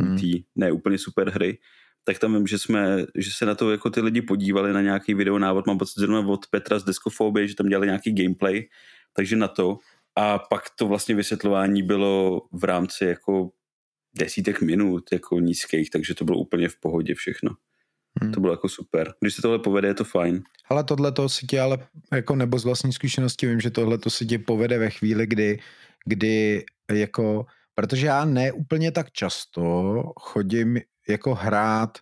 hmm. 0.00 0.18
tý, 0.18 0.44
ne 0.56 0.72
úplně 0.72 0.98
super 0.98 1.30
hry, 1.30 1.58
tak 2.04 2.18
tam 2.18 2.34
vím, 2.34 2.46
že 2.46 2.58
jsme, 2.58 3.04
že 3.14 3.30
se 3.30 3.46
na 3.46 3.54
to 3.54 3.70
jako 3.70 3.90
ty 3.90 4.00
lidi 4.00 4.22
podívali 4.22 4.72
na 4.72 4.80
nějaký 4.80 5.14
video 5.14 5.38
návod, 5.38 5.66
mám 5.66 5.78
pocit 5.78 6.00
zrovna 6.00 6.20
od 6.20 6.46
Petra 6.50 6.78
z 6.78 6.84
Deskofobie, 6.84 7.48
že 7.48 7.54
tam 7.54 7.68
dělali 7.68 7.86
nějaký 7.86 8.12
gameplay, 8.14 8.68
takže 9.12 9.36
na 9.36 9.48
to. 9.48 9.78
A 10.16 10.38
pak 10.38 10.62
to 10.78 10.86
vlastně 10.86 11.14
vysvětlování 11.14 11.82
bylo 11.82 12.42
v 12.52 12.64
rámci 12.64 13.04
jako 13.04 13.50
desítek 14.18 14.60
minut, 14.60 15.04
jako 15.12 15.40
nízkých, 15.40 15.90
takže 15.90 16.14
to 16.14 16.24
bylo 16.24 16.38
úplně 16.38 16.68
v 16.68 16.76
pohodě 16.76 17.14
všechno. 17.14 17.50
Hmm. 18.22 18.32
To 18.32 18.40
bylo 18.40 18.52
jako 18.52 18.68
super. 18.68 19.14
Když 19.20 19.34
se 19.34 19.42
tohle 19.42 19.58
povede, 19.58 19.88
je 19.88 19.94
to 19.94 20.04
fajn. 20.04 20.42
Ale 20.68 20.84
tohle 20.84 21.12
to 21.12 21.28
si 21.28 21.46
tě 21.46 21.60
ale, 21.60 21.78
jako 22.12 22.36
nebo 22.36 22.58
z 22.58 22.64
vlastní 22.64 22.92
zkušenosti 22.92 23.46
vím, 23.46 23.60
že 23.60 23.70
tohle 23.70 23.98
to 23.98 24.10
si 24.10 24.26
tě 24.26 24.38
povede 24.38 24.78
ve 24.78 24.90
chvíli, 24.90 25.26
kdy, 25.26 25.58
kdy 26.06 26.64
jako, 26.92 27.46
protože 27.74 28.06
já 28.06 28.24
ne 28.24 28.52
úplně 28.52 28.92
tak 28.92 29.12
často 29.12 29.62
chodím 30.20 30.78
jako 31.08 31.34
hrát 31.34 31.98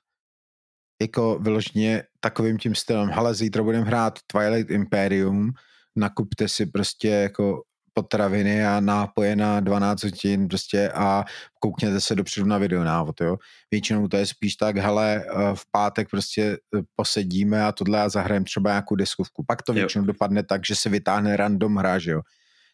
jako 1.02 1.38
vyloženě 1.38 2.02
takovým 2.20 2.58
tím 2.58 2.74
stylem, 2.74 3.08
hele, 3.08 3.34
zítra 3.34 3.62
budeme 3.62 3.84
hrát 3.84 4.18
Twilight 4.26 4.70
Imperium, 4.70 5.52
nakupte 5.96 6.48
si 6.48 6.66
prostě 6.66 7.08
jako 7.08 7.62
potraviny 8.02 8.66
a 8.66 8.80
nápoje 8.80 9.36
na 9.36 9.60
12 9.60 10.04
hodin 10.04 10.48
prostě 10.48 10.90
a 10.94 11.24
koukněte 11.60 12.00
se 12.00 12.14
dopředu 12.14 12.46
na 12.46 12.58
videonávod, 12.58 13.20
jo. 13.20 13.36
Většinou 13.70 14.08
to 14.08 14.16
je 14.16 14.26
spíš 14.26 14.56
tak, 14.56 14.76
hele, 14.76 15.24
eh, 15.24 15.54
v 15.54 15.62
pátek 15.70 16.08
prostě 16.10 16.42
eh, 16.42 16.82
posedíme 16.96 17.64
a 17.64 17.72
tohle 17.72 18.00
a 18.00 18.08
zahrajeme 18.08 18.44
třeba 18.44 18.70
nějakou 18.70 18.94
deskovku. 18.94 19.44
Pak 19.48 19.62
to 19.62 19.72
většinou 19.72 20.04
jo. 20.04 20.06
dopadne 20.06 20.42
tak, 20.42 20.66
že 20.66 20.76
se 20.76 20.88
vytáhne 20.88 21.36
random 21.36 21.76
hra, 21.76 21.98
že 21.98 22.10
jo. 22.10 22.20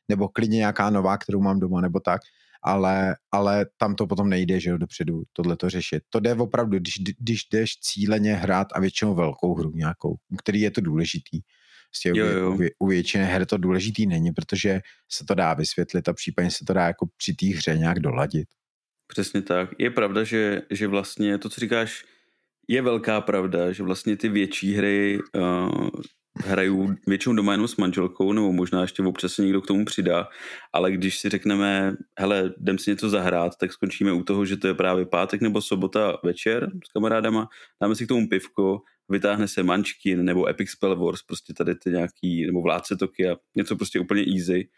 Nebo 0.08 0.28
klidně 0.28 0.56
nějaká 0.56 0.90
nová, 0.90 1.18
kterou 1.18 1.40
mám 1.42 1.60
doma, 1.60 1.80
nebo 1.80 2.00
tak. 2.00 2.20
Ale, 2.62 3.16
ale 3.32 3.66
tam 3.76 3.94
to 3.94 4.06
potom 4.06 4.28
nejde, 4.28 4.60
že 4.60 4.70
jo, 4.70 4.78
dopředu 4.78 5.22
tohle 5.32 5.56
to 5.56 5.70
řešit. 5.70 6.02
To 6.10 6.20
jde 6.20 6.34
opravdu, 6.34 6.78
když, 6.78 6.94
když 7.18 7.40
jdeš 7.52 7.70
cíleně 7.80 8.34
hrát 8.34 8.66
a 8.74 8.80
většinou 8.80 9.14
velkou 9.14 9.54
hru 9.54 9.72
nějakou, 9.74 10.14
který 10.38 10.60
je 10.60 10.70
to 10.70 10.80
důležitý 10.80 11.40
Prostě 11.90 12.08
jo, 12.14 12.26
jo. 12.26 12.52
U, 12.52 12.58
u 12.78 12.86
většiny 12.86 13.24
her 13.24 13.46
to 13.46 13.56
důležitý 13.56 14.06
není, 14.06 14.32
protože 14.32 14.80
se 15.12 15.24
to 15.24 15.34
dá 15.34 15.54
vysvětlit 15.54 16.08
a 16.08 16.12
případně 16.12 16.50
se 16.50 16.64
to 16.66 16.72
dá 16.72 16.86
jako 16.86 17.06
při 17.16 17.34
té 17.34 17.46
hře 17.46 17.78
nějak 17.78 18.00
doladit. 18.00 18.48
Přesně 19.06 19.42
tak. 19.42 19.70
Je 19.78 19.90
pravda, 19.90 20.24
že, 20.24 20.62
že 20.70 20.86
vlastně 20.86 21.38
to, 21.38 21.48
co 21.48 21.60
říkáš, 21.60 22.04
je 22.68 22.82
velká 22.82 23.20
pravda, 23.20 23.72
že 23.72 23.82
vlastně 23.82 24.16
ty 24.16 24.28
větší 24.28 24.74
hry 24.74 25.18
uh, 25.36 25.88
hrajou 26.44 26.88
většinou 27.06 27.34
doma 27.34 27.52
jenom 27.52 27.68
s 27.68 27.76
manželkou, 27.76 28.32
nebo 28.32 28.52
možná 28.52 28.82
ještě 28.82 29.02
občas 29.02 29.32
se 29.32 29.42
někdo 29.42 29.62
k 29.62 29.66
tomu 29.66 29.84
přidá, 29.84 30.28
ale 30.72 30.92
když 30.92 31.18
si 31.18 31.28
řekneme, 31.28 31.96
hele, 32.18 32.52
jdem 32.60 32.78
si 32.78 32.90
něco 32.90 33.08
zahrát, 33.08 33.52
tak 33.60 33.72
skončíme 33.72 34.12
u 34.12 34.22
toho, 34.22 34.44
že 34.44 34.56
to 34.56 34.66
je 34.66 34.74
právě 34.74 35.06
pátek 35.06 35.40
nebo 35.40 35.62
sobota 35.62 36.18
večer 36.24 36.70
s 36.88 36.92
kamarádama, 36.92 37.48
dáme 37.82 37.94
si 37.94 38.04
k 38.04 38.08
tomu 38.08 38.28
pivko 38.28 38.78
vytáhne 39.08 39.48
se 39.48 39.62
Munchkin 39.62 40.24
nebo 40.24 40.48
Epic 40.48 40.70
Spell 40.70 40.96
Wars, 40.96 41.22
prostě 41.22 41.54
tady 41.54 41.74
ty 41.74 41.90
nějaký, 41.90 42.46
nebo 42.46 42.62
Vládce 42.62 42.96
Tokia, 42.96 43.36
něco 43.54 43.76
prostě 43.76 44.00
úplně 44.00 44.24
easy 44.36 44.68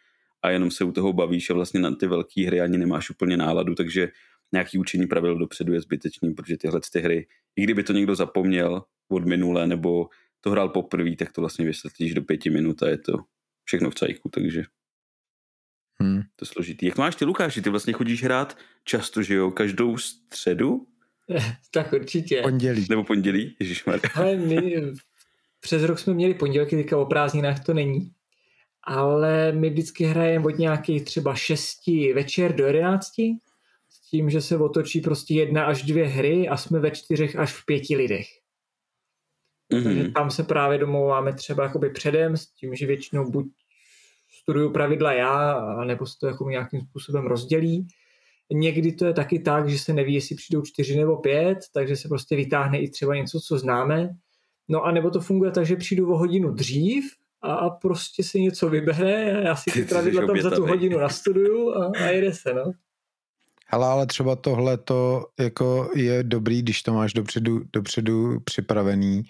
a 0.43 0.51
jenom 0.51 0.71
se 0.71 0.85
u 0.85 0.93
toho 0.93 1.13
bavíš 1.13 1.51
a 1.51 1.55
vlastně 1.55 1.81
na 1.81 1.95
ty 1.95 2.07
velké 2.07 2.47
hry 2.47 2.61
ani 2.61 2.79
nemáš 2.79 3.11
úplně 3.11 3.37
náladu, 3.37 3.75
takže 3.75 4.09
nějaký 4.53 4.79
učení 4.79 5.07
pravidel 5.07 5.39
dopředu 5.39 5.73
je 5.73 5.81
zbytečný, 5.81 6.35
protože 6.35 6.57
tyhle 6.57 6.81
ty 6.93 7.01
hry, 7.01 7.27
i 7.57 7.63
kdyby 7.63 7.83
to 7.83 7.93
někdo 7.93 8.15
zapomněl 8.15 8.83
od 9.09 9.25
minule 9.25 9.67
nebo 9.67 10.09
to 10.41 10.51
hrál 10.51 10.69
poprvé, 10.69 11.17
tak 11.17 11.33
to 11.33 11.41
vlastně 11.41 11.65
vysvětlíš 11.65 12.15
do 12.15 12.23
pěti 12.23 12.51
minut 12.51 12.83
a 12.83 12.89
je 12.89 12.99
to 12.99 13.13
všechno 13.65 13.91
v 13.91 13.95
cajku, 13.95 14.29
takže 14.29 14.63
hmm. 16.01 16.23
to 16.37 16.43
je 16.43 16.47
složitý. 16.47 16.87
Jak 16.87 16.99
máš 16.99 17.17
ty, 17.17 17.25
Lukáši? 17.25 17.63
Ty 17.63 17.71
vlastně 17.71 17.93
chodíš 17.93 18.25
hrát 18.25 18.59
často, 18.85 19.23
že 19.23 19.35
jo? 19.35 19.51
Každou 19.51 19.99
středu? 19.99 20.87
tak 21.71 21.93
určitě. 21.93 22.43
Pondělí. 22.43 22.87
Nebo 22.91 23.05
pondělí, 23.05 23.57
ježišmar. 23.61 24.01
Ale 24.15 24.37
my 24.37 24.83
přes 25.61 25.83
rok 25.83 25.99
jsme 25.99 26.15
měli 26.15 26.35
pondělky, 26.35 26.77
teďka 26.77 26.99
o 26.99 27.07
prázdninách 27.07 27.65
to 27.65 27.75
není. 27.75 28.13
Ale 28.83 29.53
my 29.53 29.71
vždycky 29.71 30.05
hrajeme 30.05 30.45
od 30.45 30.59
nějakých 30.59 31.05
třeba 31.05 31.35
6 31.35 31.79
večer 32.15 32.55
do 32.55 32.67
11 32.67 33.07
s 33.89 34.11
tím, 34.11 34.31
že 34.31 34.41
se 34.41 34.57
otočí 34.57 35.01
prostě 35.01 35.35
jedna 35.35 35.65
až 35.65 35.83
dvě 35.83 36.07
hry 36.07 36.49
a 36.49 36.57
jsme 36.57 36.81
ve 36.81 36.91
čtyřech 36.91 37.37
až 37.37 37.53
v 37.53 37.67
pěti 37.67 37.97
lidech. 37.97 38.27
Mm-hmm. 39.73 39.85
Takže 39.85 40.09
tam 40.09 40.31
se 40.31 40.43
právě 40.43 40.79
domlouváme 40.79 41.33
třeba 41.33 41.63
jakoby 41.65 41.91
předem 41.91 42.37
s 42.37 42.47
tím, 42.47 42.75
že 42.75 42.87
většinou 42.87 43.31
buď 43.31 43.47
studuju 44.43 44.73
pravidla 44.73 45.13
já, 45.13 45.61
nebo 45.85 46.07
se 46.07 46.19
to 46.21 46.27
jako 46.27 46.51
nějakým 46.51 46.81
způsobem 46.81 47.27
rozdělí 47.27 47.89
Někdy 48.53 48.93
to 48.93 49.07
je 49.07 49.13
taky 49.13 49.39
tak, 49.39 49.69
že 49.69 49.79
se 49.79 49.93
neví, 49.93 50.15
jestli 50.15 50.37
přijdou 50.37 50.63
čtyři 50.63 50.97
nebo 50.97 51.17
pět, 51.17 51.59
takže 51.75 51.97
se 51.97 52.09
prostě 52.09 52.37
vytáhne 52.37 52.79
i 52.79 52.91
třeba 52.91 53.15
něco, 53.15 53.41
co 53.41 53.59
známe. 53.59 54.11
No 54.69 54.83
a 54.83 54.93
nebo 54.93 55.11
to 55.11 55.21
funguje 55.21 55.51
tak, 55.51 55.67
že 55.67 55.77
přijdu 55.77 56.13
o 56.13 56.19
hodinu 56.19 56.53
dřív 56.53 57.05
a 57.43 57.71
prostě 57.71 58.25
si 58.25 58.41
něco 58.41 58.69
vybere 58.69 59.37
a 59.37 59.41
já 59.41 59.57
si 59.57 59.71
ty 59.71 59.85
pravidla 59.85 60.27
tam 60.27 60.41
za 60.41 60.51
tu 60.51 60.67
hodinu 60.67 60.99
nastuduju 60.99 61.71
a, 61.71 61.93
a 62.05 62.07
jede 62.07 62.35
se, 62.35 62.55
no. 62.55 62.73
Hele, 63.67 63.87
ale 63.87 64.07
třeba 64.07 64.37
tohle 64.37 64.79
to 64.79 65.27
jako 65.41 65.91
je 65.95 66.23
dobrý, 66.23 66.63
když 66.63 66.83
to 66.83 66.93
máš 66.93 67.13
dopředu, 67.13 67.61
dopředu 67.73 68.41
připravený, 68.41 69.23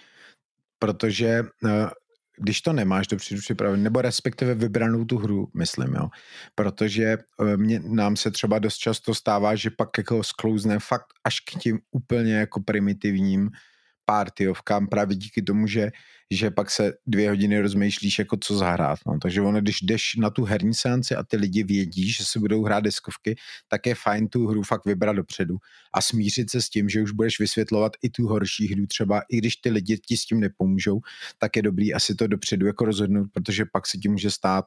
protože 0.79 1.43
eh, 1.66 1.91
když 2.41 2.61
to 2.61 2.72
nemáš 2.72 3.07
dopředu 3.07 3.41
připravený, 3.41 3.82
nebo 3.82 4.03
respektive 4.03 4.55
vybranou 4.55 5.05
tu 5.05 5.18
hru, 5.18 5.49
myslím, 5.55 5.95
jo. 5.95 6.09
Protože 6.55 7.05
eh, 7.05 7.57
mě, 7.57 7.80
nám 7.84 8.16
se 8.16 8.30
třeba 8.30 8.59
dost 8.59 8.76
často 8.76 9.14
stává, 9.14 9.55
že 9.55 9.70
pak 9.70 9.99
jako 9.99 10.22
sklouzne 10.22 10.78
fakt 10.78 11.07
až 11.24 11.41
k 11.41 11.59
tím 11.59 11.78
úplně 11.91 12.34
jako 12.34 12.61
primitivním 12.61 13.51
partyovkám 14.09 14.87
právě 14.87 15.17
díky 15.17 15.43
tomu, 15.43 15.67
že, 15.67 15.91
že 16.31 16.51
pak 16.51 16.71
se 16.71 16.93
dvě 17.07 17.29
hodiny 17.29 17.61
rozmýšlíš, 17.61 18.19
jako 18.19 18.37
co 18.41 18.57
zahrát. 18.57 18.99
No. 19.07 19.19
Takže 19.23 19.41
ono, 19.41 19.61
když 19.61 19.83
jdeš 19.83 20.17
na 20.17 20.31
tu 20.31 20.45
herní 20.45 20.75
seanci 20.75 21.17
a 21.17 21.23
ty 21.23 21.37
lidi 21.37 21.63
vědí, 21.63 22.11
že 22.11 22.25
se 22.25 22.39
budou 22.39 22.65
hrát 22.65 22.81
deskovky, 22.81 23.37
tak 23.69 23.87
je 23.87 23.95
fajn 23.95 24.29
tu 24.29 24.47
hru 24.47 24.63
fakt 24.63 24.85
vybrat 24.85 25.17
dopředu 25.17 25.57
a 25.95 26.01
smířit 26.01 26.51
se 26.51 26.63
s 26.63 26.69
tím, 26.69 26.89
že 26.89 27.03
už 27.03 27.11
budeš 27.11 27.41
vysvětlovat 27.41 27.93
i 28.03 28.11
tu 28.11 28.27
horší 28.27 28.73
hru 28.73 28.87
třeba, 28.87 29.23
i 29.31 29.37
když 29.37 29.57
ty 29.57 29.71
lidi 29.71 29.99
ti 29.99 30.17
s 30.17 30.25
tím 30.25 30.41
nepomůžou, 30.41 31.01
tak 31.39 31.57
je 31.57 31.63
dobrý 31.63 31.95
asi 31.95 32.15
to 32.15 32.27
dopředu 32.27 32.67
jako 32.67 32.85
rozhodnout, 32.85 33.29
protože 33.33 33.65
pak 33.73 33.87
se 33.87 33.99
ti 33.99 34.09
může 34.09 34.31
stát 34.31 34.65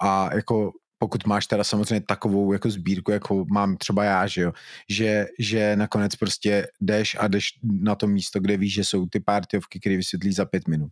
a 0.00 0.34
jako 0.34 0.72
pokud 1.02 1.26
máš 1.26 1.46
teda 1.46 1.64
samozřejmě 1.64 2.00
takovou 2.00 2.52
jako 2.52 2.70
sbírku, 2.70 3.10
jako 3.10 3.44
mám 3.52 3.76
třeba 3.76 4.04
já, 4.04 4.26
že 4.26 4.42
jo, 4.42 4.52
že, 4.88 5.26
že 5.38 5.76
nakonec 5.76 6.16
prostě 6.16 6.66
jdeš 6.80 7.16
a 7.20 7.28
jdeš 7.28 7.58
na 7.62 7.94
to 7.94 8.06
místo, 8.06 8.40
kde 8.40 8.56
víš, 8.56 8.74
že 8.74 8.84
jsou 8.84 9.06
ty 9.06 9.20
partyovky, 9.20 9.80
které 9.80 9.96
vysvětlí 9.96 10.32
za 10.32 10.44
pět 10.44 10.68
minut. 10.68 10.90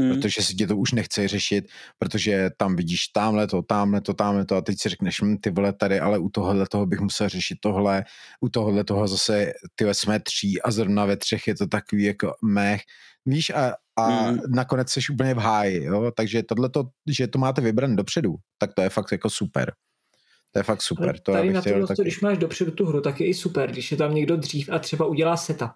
Mm. 0.00 0.14
Protože 0.14 0.42
si 0.42 0.54
tě 0.54 0.66
to 0.66 0.76
už 0.76 0.92
nechce 0.92 1.28
řešit, 1.28 1.64
protože 1.98 2.50
tam 2.56 2.76
vidíš 2.76 3.08
tamhle 3.08 3.46
to, 3.46 3.62
tamhle 3.62 4.00
to, 4.00 4.14
tamhle 4.14 4.44
to 4.44 4.56
a 4.56 4.60
teď 4.60 4.80
si 4.80 4.88
řekneš, 4.88 5.22
hm, 5.22 5.36
ty 5.36 5.50
vole 5.50 5.72
tady, 5.72 6.00
ale 6.00 6.18
u 6.18 6.28
tohohle 6.28 6.66
toho 6.66 6.86
bych 6.86 7.00
musel 7.00 7.28
řešit 7.28 7.58
tohle, 7.60 8.04
u 8.40 8.48
tohohle 8.48 8.84
toho 8.84 9.08
zase 9.08 9.52
ty 9.74 9.94
jsme 9.94 10.20
tří 10.20 10.62
a 10.62 10.70
zrovna 10.70 11.04
ve 11.04 11.16
třech 11.16 11.46
je 11.46 11.54
to 11.54 11.66
takový 11.66 12.04
jako 12.04 12.34
mech. 12.44 12.80
Víš, 13.26 13.50
a, 13.50 13.74
a 13.96 14.30
mm. 14.30 14.38
nakonec 14.54 14.90
jsi 14.90 15.00
úplně 15.12 15.34
v 15.34 15.38
háji, 15.38 15.84
jo? 15.84 16.10
takže 16.16 16.42
tohle, 16.42 16.70
že 17.08 17.26
to 17.26 17.38
máte 17.38 17.60
vybran 17.60 17.96
dopředu, 17.96 18.34
tak 18.58 18.74
to 18.74 18.82
je 18.82 18.88
fakt 18.88 19.12
jako 19.12 19.30
super. 19.30 19.72
To 20.52 20.58
je 20.58 20.62
fakt 20.62 20.82
super. 20.82 21.18
to 21.20 21.32
tady 21.32 21.52
na 21.52 21.62
tohle, 21.62 21.86
taky... 21.86 22.02
když 22.02 22.20
máš 22.20 22.38
dopředu 22.38 22.70
tu 22.70 22.86
hru, 22.86 23.00
tak 23.00 23.20
je 23.20 23.26
i 23.26 23.34
super, 23.34 23.70
když 23.70 23.90
je 23.90 23.96
tam 23.96 24.14
někdo 24.14 24.36
dřív 24.36 24.70
a 24.72 24.78
třeba 24.78 25.06
udělá 25.06 25.36
setup. 25.36 25.72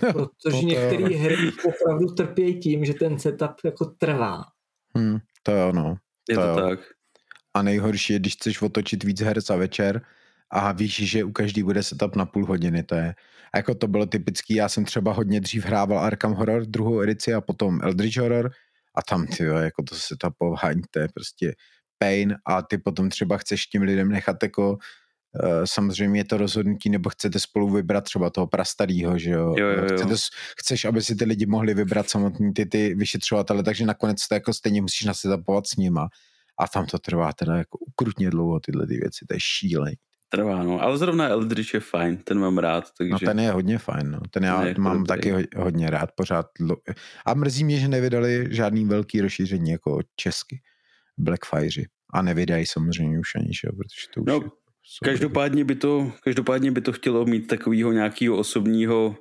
Protože 0.00 0.26
to 0.42 0.50
některé 0.50 1.16
hry 1.16 1.36
opravdu 1.68 2.06
trpějí 2.06 2.60
tím, 2.60 2.84
že 2.84 2.94
ten 2.94 3.18
setup 3.18 3.52
jako 3.64 3.84
trvá. 3.84 4.44
Hmm, 4.96 5.18
to 5.42 5.52
je 5.52 5.64
ono. 5.64 5.96
Je 6.28 6.36
to, 6.36 6.54
to 6.54 6.60
tak. 6.60 6.80
A 7.54 7.62
nejhorší 7.62 8.12
je, 8.12 8.18
když 8.18 8.34
chceš 8.34 8.62
otočit 8.62 9.04
víc 9.04 9.20
her 9.20 9.40
za 9.40 9.56
večer 9.56 10.02
a 10.50 10.72
víš, 10.72 11.10
že 11.10 11.24
u 11.24 11.32
každý 11.32 11.62
bude 11.62 11.82
setup 11.82 12.16
na 12.16 12.26
půl 12.26 12.46
hodiny, 12.46 12.82
to 12.82 12.94
je, 12.94 13.14
a 13.52 13.56
jako 13.56 13.74
to 13.74 13.88
bylo 13.88 14.06
typický, 14.06 14.54
já 14.54 14.68
jsem 14.68 14.84
třeba 14.84 15.12
hodně 15.12 15.40
dřív 15.40 15.64
hrával 15.64 15.98
Arkham 15.98 16.32
Horror, 16.32 16.66
druhou 16.66 17.02
edici 17.02 17.34
a 17.34 17.40
potom 17.40 17.80
Eldritch 17.82 18.16
Horror 18.16 18.50
a 18.94 19.02
tam 19.02 19.26
ty 19.26 19.44
jako 19.44 19.82
to 19.82 19.94
setupování, 19.94 20.82
to 20.90 20.98
je 20.98 21.08
prostě 21.14 21.54
pain 21.98 22.36
a 22.46 22.62
ty 22.62 22.78
potom 22.78 23.08
třeba 23.08 23.36
chceš 23.36 23.66
tím 23.66 23.82
lidem 23.82 24.08
nechat 24.08 24.42
jako 24.42 24.70
Uh, 24.70 24.78
samozřejmě 25.64 26.20
je 26.20 26.24
to 26.24 26.36
rozhodnutí, 26.36 26.90
nebo 26.90 27.10
chcete 27.10 27.40
spolu 27.40 27.70
vybrat 27.70 28.04
třeba 28.04 28.30
toho 28.30 28.46
prastarýho, 28.46 29.18
že 29.18 29.30
jo? 29.30 29.54
jo, 29.58 29.66
jo, 29.68 29.82
jo. 29.90 29.96
Chcete, 29.96 30.14
chceš, 30.58 30.84
aby 30.84 31.02
si 31.02 31.16
ty 31.16 31.24
lidi 31.24 31.46
mohli 31.46 31.74
vybrat 31.74 32.10
samotný 32.10 32.52
ty, 32.54 32.66
ty 32.66 32.94
vyšetřovatele, 32.94 33.62
takže 33.62 33.86
nakonec 33.86 34.28
to 34.28 34.34
jako 34.34 34.52
stejně 34.52 34.82
musíš 34.82 35.04
nasetapovat 35.04 35.66
s 35.66 35.76
nima. 35.76 36.08
A 36.60 36.68
tam 36.68 36.86
to 36.86 36.98
trvá 36.98 37.32
teda 37.32 37.56
jako 37.56 37.78
ukrutně 37.78 38.30
dlouho 38.30 38.60
tyhle 38.60 38.86
ty 38.86 38.94
věci, 38.96 39.26
to 39.28 39.34
je 39.34 39.40
šílený. 39.40 39.94
Trvá, 40.28 40.62
no. 40.62 40.82
Ale 40.82 40.98
zrovna 40.98 41.28
Eldritch 41.28 41.74
je 41.74 41.80
fajn, 41.80 42.16
ten 42.16 42.38
mám 42.38 42.58
rád. 42.58 42.84
Takže... 42.98 43.12
No 43.12 43.18
ten 43.18 43.38
je 43.40 43.50
hodně 43.50 43.78
fajn, 43.78 44.10
no. 44.10 44.20
Ten 44.30 44.44
já 44.44 44.66
jako 44.66 44.80
mám 44.80 45.04
dobrý. 45.04 45.06
taky 45.06 45.48
hodně 45.56 45.90
rád 45.90 46.10
pořád. 46.16 46.46
A 47.26 47.34
mrzí 47.34 47.64
mě, 47.64 47.78
že 47.80 47.88
nevydali 47.88 48.46
žádný 48.50 48.84
velký 48.84 49.20
rozšíření 49.20 49.70
jako 49.70 50.00
česky. 50.16 50.60
Blackfire. 51.18 51.86
A 52.12 52.22
nevydají 52.22 52.66
samozřejmě 52.66 53.18
už 53.18 53.34
ani, 53.34 53.48
že? 53.62 53.68
protože 53.68 54.06
to 54.14 54.20
už 54.20 54.26
No, 54.26 54.34
je, 54.34 54.40
Každopádně 55.04 55.64
by, 55.64 55.74
to, 55.74 56.12
každopádně 56.24 56.70
by 56.70 56.80
to 56.80 56.92
chtělo 56.92 57.24
mít 57.24 57.46
takového 57.46 57.92
nějakého 57.92 58.36
osobního 58.36 59.16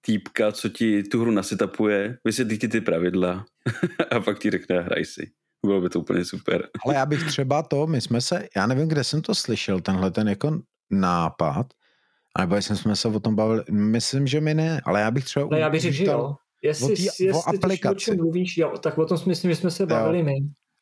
týpka, 0.00 0.52
co 0.52 0.68
ti 0.68 1.02
tu 1.02 1.20
hru 1.20 1.30
nasetapuje, 1.30 2.18
vysvětlí 2.24 2.58
ti 2.58 2.68
ty 2.68 2.80
pravidla 2.80 3.44
a 4.10 4.20
pak 4.20 4.38
ti 4.38 4.50
řekne 4.50 4.80
hraj 4.80 5.04
si. 5.04 5.30
Bylo 5.66 5.80
by 5.80 5.88
to 5.88 6.00
úplně 6.00 6.24
super. 6.24 6.68
Ale 6.86 6.94
já 6.94 7.06
bych 7.06 7.24
třeba 7.26 7.62
to, 7.62 7.86
my 7.86 8.00
jsme 8.00 8.20
se, 8.20 8.48
já 8.56 8.66
nevím, 8.66 8.88
kde 8.88 9.04
jsem 9.04 9.22
to 9.22 9.34
slyšel, 9.34 9.80
tenhle 9.80 10.10
ten 10.10 10.28
jako 10.28 10.60
nápad, 10.90 11.66
nebo 12.38 12.54
jestli 12.54 12.76
jsme 12.76 12.96
se 12.96 13.08
o 13.08 13.20
tom 13.20 13.36
bavili, 13.36 13.62
myslím, 13.70 14.26
že 14.26 14.40
mi 14.40 14.54
ne, 14.54 14.80
ale 14.84 15.00
já 15.00 15.10
bych 15.10 15.24
třeba... 15.24 15.48
No 15.50 15.56
já 15.56 15.70
bych 15.70 15.80
řekl, 15.80 15.94
že 15.94 16.02
uvítal 16.02 16.20
jo. 16.20 16.34
Jestli, 16.62 16.86
o 16.86 16.88
tý- 16.88 17.02
jestli 17.02 17.30
o 17.30 17.32
tuším, 17.32 17.36
o 17.36 17.48
aplikaci. 17.48 18.04
čem 18.04 18.16
mluvíš, 18.16 18.58
jo, 18.58 18.78
tak 18.78 18.98
o 18.98 19.06
tom 19.06 19.18
si 19.18 19.28
myslím, 19.28 19.50
že 19.50 19.56
jsme 19.56 19.70
se 19.70 19.86
bavili 19.86 20.22
my. 20.22 20.34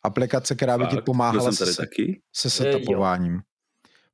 Aplikace, 0.03 0.55
která 0.55 0.79
by 0.79 0.87
ti 0.87 0.97
pomáhala 1.01 1.53
se, 1.53 1.77
taky. 1.77 2.21
se 2.37 2.51
setupováním. 2.51 3.41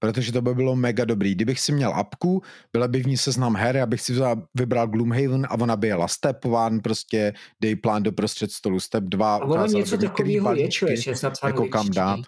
Protože 0.07 0.33
to 0.33 0.43
by 0.43 0.55
bylo 0.55 0.77
mega 0.77 1.05
dobrý. 1.05 1.35
Kdybych 1.35 1.61
si 1.61 1.73
měl 1.73 1.95
apku, 1.95 2.43
byla 2.73 2.89
by 2.89 3.03
v 3.03 3.07
ní 3.07 3.17
seznam 3.17 3.57
her, 3.57 3.79
abych 3.79 4.01
si 4.01 4.13
vzal, 4.13 4.43
vybral 4.55 4.89
Gloomhaven 4.89 5.47
a 5.51 5.61
ona 5.61 5.77
by 5.77 5.87
jela 5.87 6.09
step 6.09 6.45
one, 6.45 6.81
prostě 6.81 7.35
dej 7.61 7.77
plán 7.77 8.03
do 8.03 8.13
prostřed 8.13 8.53
stolu, 8.53 8.81
step 8.81 9.05
2, 9.05 9.37
A 9.37 9.45
ono 9.45 9.67
něco 9.67 9.99
takového 9.99 10.55
je, 10.55 10.69
člověče, 10.69 11.13
jako 11.45 11.69
kam 11.69 11.91
dát. 11.91 12.21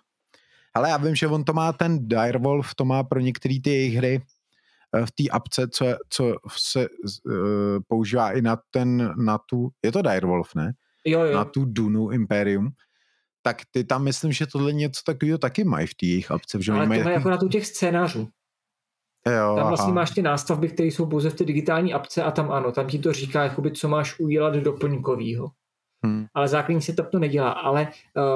Ale 0.75 0.91
já 0.91 0.97
vím, 0.97 1.15
že 1.15 1.27
on 1.27 1.45
to 1.45 1.53
má 1.53 1.73
ten 1.73 2.09
Direwolf, 2.09 2.75
to 2.75 2.85
má 2.85 3.05
pro 3.05 3.21
některé 3.21 3.55
ty 3.65 3.71
jejich 3.71 3.95
hry 3.95 4.23
eh, 4.95 5.07
v 5.07 5.11
té 5.11 5.25
apce, 5.31 5.69
co, 5.69 5.87
co 6.11 6.35
se 6.57 6.89
uh, 6.89 7.35
používá 7.89 8.33
i 8.33 8.43
na 8.43 8.59
ten, 8.71 9.15
na 9.25 9.39
tu, 9.39 9.69
je 9.85 9.93
to 9.93 10.03
Direwolf, 10.03 10.55
ne? 10.55 10.73
Jo, 11.05 11.21
jo. 11.21 11.35
Na 11.35 11.45
tu 11.45 11.65
Dunu 11.65 12.11
Imperium. 12.11 12.71
Tak 13.43 13.57
ty 13.71 13.85
tam 13.85 14.05
myslím, 14.05 14.33
že 14.33 14.47
tohle 14.47 14.73
něco 14.73 15.01
takového 15.07 15.39
taky 15.39 15.65
mají 15.65 15.87
v 15.87 15.95
té 15.95 16.07
jejich 16.07 16.31
apce. 16.31 16.59
Že 16.63 16.73
Ale 16.73 16.87
mají 16.87 17.01
má 17.01 17.05
takový- 17.05 17.15
jako 17.15 17.31
na 17.31 17.37
tu 17.37 17.49
těch 17.49 17.67
scénářů. 17.67 18.29
jo, 19.27 19.55
Tam 19.57 19.69
vlastně 19.69 19.85
aha. 19.85 19.95
máš 19.95 20.11
ty 20.11 20.23
nástavby, 20.23 20.69
které 20.69 20.87
jsou 20.89 21.07
pouze 21.07 21.31
v 21.31 21.35
té 21.35 21.45
digitální 21.45 21.95
apce 21.95 22.23
a 22.23 22.31
tam 22.31 22.51
ano, 22.53 22.73
tam 22.73 22.87
ti 22.87 22.99
to 22.99 23.13
říká, 23.13 23.45
jakoby, 23.45 23.71
co 23.73 23.89
máš 23.89 24.19
udělat 24.21 24.55
doplňkovýho. 24.55 25.49
Hm. 26.07 26.27
Ale 26.35 26.49
základní 26.49 26.83
setup 26.83 27.07
to 27.11 27.19
nedělá. 27.19 27.51
Ale 27.51 27.89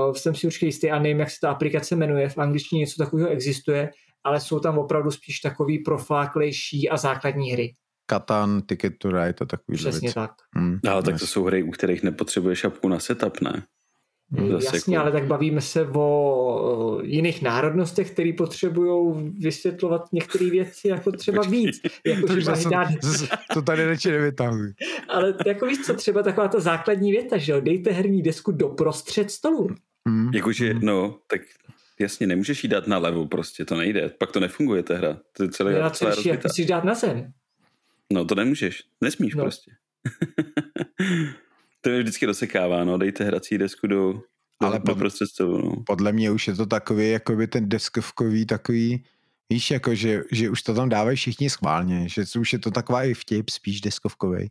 uh, 0.08 0.14
jsem 0.14 0.34
si 0.34 0.46
určitě 0.46 0.66
jistý 0.66 0.90
a 0.90 0.98
nevím, 0.98 1.20
jak 1.20 1.30
se 1.30 1.36
ta 1.40 1.50
aplikace 1.50 1.96
jmenuje. 1.96 2.28
V 2.28 2.38
angličtině 2.38 2.80
něco 2.80 3.04
takového 3.04 3.28
existuje, 3.30 3.90
ale 4.24 4.40
jsou 4.40 4.60
tam 4.60 4.78
opravdu 4.78 5.10
spíš 5.10 5.40
takový 5.40 5.78
profláklejší 5.78 6.90
a 6.90 6.96
základní 6.96 7.50
hry. 7.52 7.74
Katan, 8.06 8.62
Ticket 8.62 8.92
to 8.98 9.08
Ride 9.10 9.34
a 9.40 9.44
takový 9.44 9.76
Přesně 9.78 10.00
věci. 10.00 10.14
tak. 10.14 10.30
Hm, 10.58 10.78
Ale 10.90 11.02
tak 11.02 11.18
to 11.18 11.26
jsou 11.26 11.44
hry, 11.44 11.62
u 11.62 11.70
kterých 11.70 12.02
nepotřebuješ 12.02 12.58
šapku 12.58 12.88
na 12.88 12.98
setup, 12.98 13.40
ne? 13.40 13.62
Mm, 14.34 14.50
Zase 14.52 14.76
Jasně, 14.76 14.96
jako- 14.96 15.02
ale 15.04 15.12
tak 15.12 15.24
bavíme 15.26 15.60
se 15.60 15.86
o 15.86 17.00
eh, 17.02 17.06
jiných 17.06 17.42
národnostech, 17.42 18.10
které 18.10 18.32
potřebují 18.32 19.30
vysvětlovat 19.38 20.12
některé 20.12 20.50
věci 20.50 20.88
jako 20.88 21.12
třeba 21.12 21.42
víc. 21.42 21.80
Jako, 22.06 22.26
To, 22.26 22.34
že 22.34 22.40
zase, 22.44 22.68
dát, 22.68 22.88
zase, 23.02 23.26
to 23.54 23.62
tady 23.62 23.84
radši 23.84 24.10
nevytahuj. 24.10 24.72
ale 25.08 25.34
jako 25.46 25.66
víš 25.66 25.78
co, 25.86 25.94
třeba 25.94 26.22
taková 26.22 26.48
ta 26.48 26.60
základní 26.60 27.12
věta, 27.12 27.36
že 27.38 27.52
jo, 27.52 27.60
dejte 27.60 27.90
herní 27.90 28.22
desku 28.22 28.52
do 28.52 28.68
prostřed 28.68 29.30
stolu. 29.30 29.68
Hm. 30.08 30.30
Jakože, 30.34 30.74
no, 30.74 31.18
tak 31.26 31.40
jasně, 32.00 32.26
nemůžeš 32.26 32.64
jí 32.64 32.70
dát 32.70 32.86
na 32.86 32.98
levo, 32.98 33.26
prostě 33.26 33.64
to 33.64 33.76
nejde. 33.76 34.08
Pak 34.18 34.32
to 34.32 34.40
nefunguje, 34.40 34.82
ta 34.82 34.96
hra. 34.96 35.18
To 35.36 35.42
je 35.42 35.48
celé, 35.48 35.90
co 35.90 35.96
celá 35.96 36.10
ji 36.10 36.16
rozbitá. 36.16 36.48
chceš 36.48 36.66
dát 36.66 36.84
na 36.84 36.94
zem. 36.94 37.32
No, 38.12 38.24
to 38.24 38.34
nemůžeš. 38.34 38.82
Nesmíš 39.00 39.34
No. 39.34 39.42
prostě. 39.44 39.70
to 41.82 41.90
mě 41.90 41.98
vždycky 42.02 42.26
dosekává, 42.26 42.84
no. 42.84 42.98
Dejte 42.98 43.24
hrací 43.24 43.58
desku 43.58 43.86
do, 43.86 44.12
do, 44.12 44.66
Ale 44.66 44.78
do 44.78 44.94
pod- 44.94 45.12
stolu, 45.26 45.58
no. 45.58 45.82
Podle 45.86 46.12
mě 46.12 46.30
už 46.30 46.48
je 46.48 46.54
to 46.54 46.66
takový, 46.66 47.10
jako 47.10 47.36
by 47.36 47.46
ten 47.46 47.68
deskovkový 47.68 48.46
takový, 48.46 49.04
víš, 49.50 49.70
jako 49.70 49.94
že, 49.94 50.22
že 50.32 50.50
už 50.50 50.62
to 50.62 50.74
tam 50.74 50.88
dávají 50.88 51.16
všichni 51.16 51.50
schválně, 51.50 52.08
že 52.08 52.24
už 52.40 52.52
je 52.52 52.58
to 52.58 52.70
taková 52.70 53.04
i 53.04 53.14
vtip, 53.14 53.50
spíš 53.50 53.80
deskovkový. 53.80 54.40
Jo, 54.42 54.48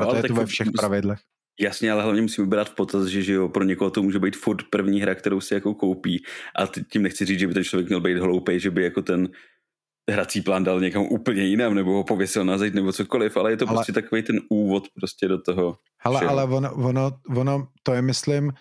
Proto 0.00 0.08
ale 0.10 0.18
je 0.18 0.22
to 0.22 0.34
ve 0.34 0.46
všech 0.46 0.66
mus- 0.66 0.76
pravidlech. 0.76 1.18
Jasně, 1.60 1.92
ale 1.92 2.02
hlavně 2.02 2.22
musíme 2.22 2.46
brát 2.46 2.70
v 2.70 2.74
potaz, 2.74 3.06
že, 3.06 3.22
že 3.22 3.32
jo, 3.32 3.48
pro 3.48 3.64
někoho 3.64 3.90
to 3.90 4.02
může 4.02 4.18
být 4.18 4.36
furt 4.36 4.62
první 4.70 5.00
hra, 5.00 5.14
kterou 5.14 5.40
si 5.40 5.54
jako 5.54 5.74
koupí. 5.74 6.24
A 6.56 6.66
tím 6.90 7.02
nechci 7.02 7.24
říct, 7.24 7.38
že 7.38 7.46
by 7.46 7.54
ten 7.54 7.64
člověk 7.64 7.88
měl 7.88 8.00
být 8.00 8.18
hloupý, 8.18 8.60
že 8.60 8.70
by 8.70 8.82
jako 8.82 9.02
ten 9.02 9.28
hrací 10.10 10.40
plán 10.40 10.64
dal 10.64 10.80
někam 10.80 11.02
úplně 11.02 11.42
jinam, 11.42 11.74
nebo 11.74 11.92
ho 11.92 12.04
pověsil 12.04 12.44
na 12.44 12.58
zeď, 12.58 12.74
nebo 12.74 12.92
cokoliv, 12.92 13.36
ale 13.36 13.50
je 13.50 13.56
to 13.56 13.68
Ale- 13.68 13.76
prostě 13.76 13.92
takový 13.92 14.22
ten 14.22 14.40
úvod 14.48 14.84
prostě 15.00 15.28
do 15.28 15.42
toho. 15.42 15.78
Hele, 15.98 16.16
všeho. 16.20 16.30
ale 16.32 16.44
ono, 16.44 16.74
ono, 16.74 17.10
ono, 17.36 17.68
to 17.82 17.92
je, 17.94 18.02
myslím, 18.02 18.52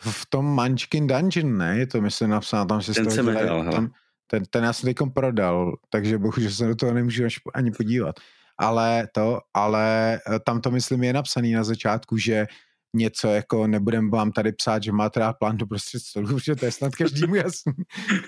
v 0.00 0.26
tom 0.30 0.46
Munchkin 0.46 1.06
Dungeon, 1.06 1.58
ne? 1.58 1.78
Je 1.78 1.86
to, 1.86 2.00
myslím, 2.00 2.30
napsáno 2.30 2.66
tam, 2.66 2.80
že 2.80 2.92
z 2.92 2.96
Ten 2.96 3.10
jsem 3.10 3.28
hele. 3.28 3.72
tam, 3.72 3.90
ten, 4.26 4.42
ten 4.50 4.64
já 4.64 4.72
jsem 4.72 4.86
teď 4.94 4.96
prodal, 5.14 5.76
takže 5.90 6.18
bohužel 6.18 6.50
se 6.50 6.66
do 6.66 6.74
toho 6.74 6.94
nemůžu 6.94 7.24
ani 7.54 7.70
podívat. 7.70 8.16
Ale 8.58 9.08
to, 9.12 9.40
ale 9.54 10.14
eh, 10.14 10.38
tam 10.46 10.60
to, 10.60 10.70
myslím, 10.70 11.04
je 11.04 11.12
napsaný 11.12 11.52
na 11.52 11.64
začátku, 11.64 12.16
že 12.16 12.46
něco 12.94 13.28
jako 13.28 13.66
nebudem 13.66 14.10
vám 14.10 14.32
tady 14.32 14.52
psát, 14.52 14.82
že 14.82 14.92
máte 14.92 15.20
rád 15.20 15.32
plán 15.38 15.56
do 15.56 15.66
prostřed 15.66 16.02
stolu, 16.02 16.26
protože 16.34 16.56
to 16.56 16.64
je 16.64 16.72
snad 16.72 16.94
každému 16.94 17.34
jasný. 17.34 17.72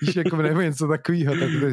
Víš, 0.03 0.17
jako 0.17 0.37
nebo 0.37 0.61
něco 0.61 0.89
takového. 0.89 1.35
Tak 1.35 1.49
to, 1.61 1.67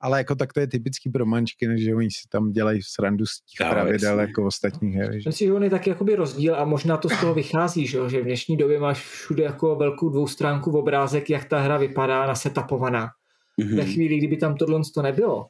ale 0.00 0.18
jako 0.18 0.34
tak 0.34 0.52
to 0.52 0.60
je 0.60 0.66
typický 0.66 1.10
pro 1.10 1.26
mančky, 1.26 1.66
že 1.84 1.94
oni 1.94 2.10
si 2.10 2.28
tam 2.28 2.52
dělají 2.52 2.82
srandu 2.82 3.26
z 3.26 3.40
těch 3.40 3.66
Jo, 3.66 3.72
pravidel 3.72 4.18
jasně. 4.18 4.30
jako 4.30 4.46
ostatních 4.46 4.94
her. 4.94 5.10
Že? 5.12 5.16
Myslím 5.16 5.32
si, 5.32 5.44
že 5.44 5.52
on 5.52 5.64
je 5.64 5.70
taky 5.70 5.90
jakoby 5.90 6.16
rozdíl 6.16 6.54
a 6.56 6.64
možná 6.64 6.96
to 6.96 7.08
z 7.08 7.20
toho 7.20 7.34
vychází, 7.34 7.86
že, 7.86 7.98
jo, 7.98 8.08
že 8.08 8.20
v 8.20 8.24
dnešní 8.24 8.56
době 8.56 8.80
máš 8.80 9.00
všude 9.08 9.42
jako 9.44 9.76
velkou 9.76 10.08
dvoustránku 10.08 10.78
obrázek, 10.78 11.30
jak 11.30 11.44
ta 11.44 11.58
hra 11.60 11.76
vypadá 11.76 12.26
nasetapovaná. 12.26 13.08
Ve 13.58 13.64
Mhm. 13.64 13.92
chvíli, 13.92 14.18
kdyby 14.18 14.36
tam 14.36 14.56
tohle 14.56 14.80
to 14.94 15.02
nebylo, 15.02 15.46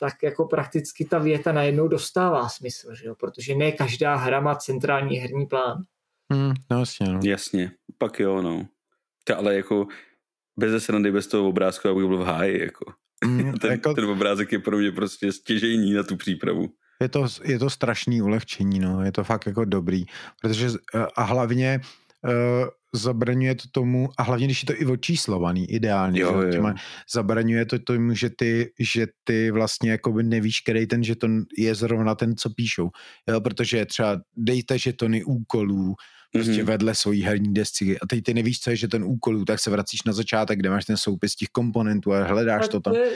tak 0.00 0.12
jako 0.22 0.44
prakticky 0.44 1.04
ta 1.04 1.18
věta 1.18 1.52
najednou 1.52 1.88
dostává 1.88 2.48
smysl, 2.48 2.94
že 2.94 3.06
jo? 3.06 3.14
protože 3.14 3.54
ne 3.54 3.72
každá 3.72 4.14
hra 4.16 4.40
má 4.40 4.54
centrální 4.54 5.16
herní 5.16 5.46
plán. 5.46 5.82
Hmm, 6.32 6.52
no 6.70 6.78
jasně, 6.78 7.06
no. 7.12 7.20
Jasně, 7.24 7.70
pak 7.98 8.20
jo, 8.20 8.42
no. 8.42 8.66
To 9.24 9.38
ale 9.38 9.54
jako 9.56 9.86
bez 10.58 10.84
srandy, 10.84 11.12
bez 11.12 11.26
toho 11.26 11.48
obrázku, 11.48 11.88
abych 11.88 12.06
byl 12.06 12.18
v 12.18 12.26
háji, 12.26 12.60
jako. 12.60 12.92
Mm, 13.24 13.52
Ten, 13.60 13.70
jako, 13.70 13.94
ten 13.94 14.04
obrázek 14.04 14.52
je 14.52 14.58
pro 14.58 14.78
mě 14.78 14.92
prostě 14.92 15.32
stěžejní 15.32 15.92
na 15.92 16.02
tu 16.02 16.16
přípravu. 16.16 16.68
je, 17.02 17.08
to, 17.08 17.26
je 17.44 17.58
to 17.58 17.70
strašný 17.70 18.22
ulehčení, 18.22 18.78
no. 18.78 19.02
je 19.04 19.12
to 19.12 19.24
fakt 19.24 19.46
jako 19.46 19.64
dobrý, 19.64 20.04
protože 20.42 20.68
a 21.16 21.22
hlavně 21.22 21.80
uh, 22.24 22.68
zabraňuje 22.94 23.54
to 23.54 23.62
tomu, 23.72 24.08
a 24.18 24.22
hlavně 24.22 24.46
když 24.46 24.62
je 24.62 24.66
to 24.66 24.82
i 24.82 24.86
očíslovaný 24.86 25.70
ideálně, 25.70 26.20
Jo, 26.20 26.40
že? 26.40 26.46
jo. 26.46 26.52
Těma, 26.52 26.74
zabraňuje 27.12 27.66
to 27.66 27.78
tomu, 27.78 28.14
že 28.14 28.30
ty, 28.30 28.72
že 28.80 29.06
ty 29.24 29.50
vlastně 29.50 29.90
jakoby 29.90 30.22
nevíš, 30.22 30.60
který 30.60 30.86
ten 30.86 31.04
žeton 31.04 31.42
je 31.58 31.74
zrovna 31.74 32.14
ten, 32.14 32.36
co 32.36 32.50
píšou. 32.50 32.90
Jo, 33.28 33.40
protože 33.40 33.86
třeba 33.86 34.20
dejte 34.36 34.78
žetony 34.78 35.24
úkolů, 35.24 35.94
prostě 36.36 36.52
Mhm. 36.52 36.60
mm-hmm. 36.60 36.66
vedle 36.66 36.94
svojí 36.94 37.22
herní 37.22 37.54
desky 37.54 37.98
a 38.00 38.06
teď 38.06 38.24
ty 38.24 38.34
nevíš, 38.34 38.60
co 38.60 38.70
je 38.70 38.76
že 38.76 38.88
ten 38.88 39.04
úkolů, 39.04 39.44
tak 39.44 39.60
se 39.60 39.70
vracíš 39.70 40.02
na 40.02 40.12
začátek, 40.12 40.58
kde 40.58 40.70
máš 40.70 40.84
ten 40.84 40.96
soupis 40.96 41.34
těch 41.36 41.48
komponentů 41.48 42.12
a 42.12 42.24
hledáš 42.24 42.60
Ale 42.60 42.68
to 42.68 42.80
tam. 42.80 42.94
je, 42.94 43.10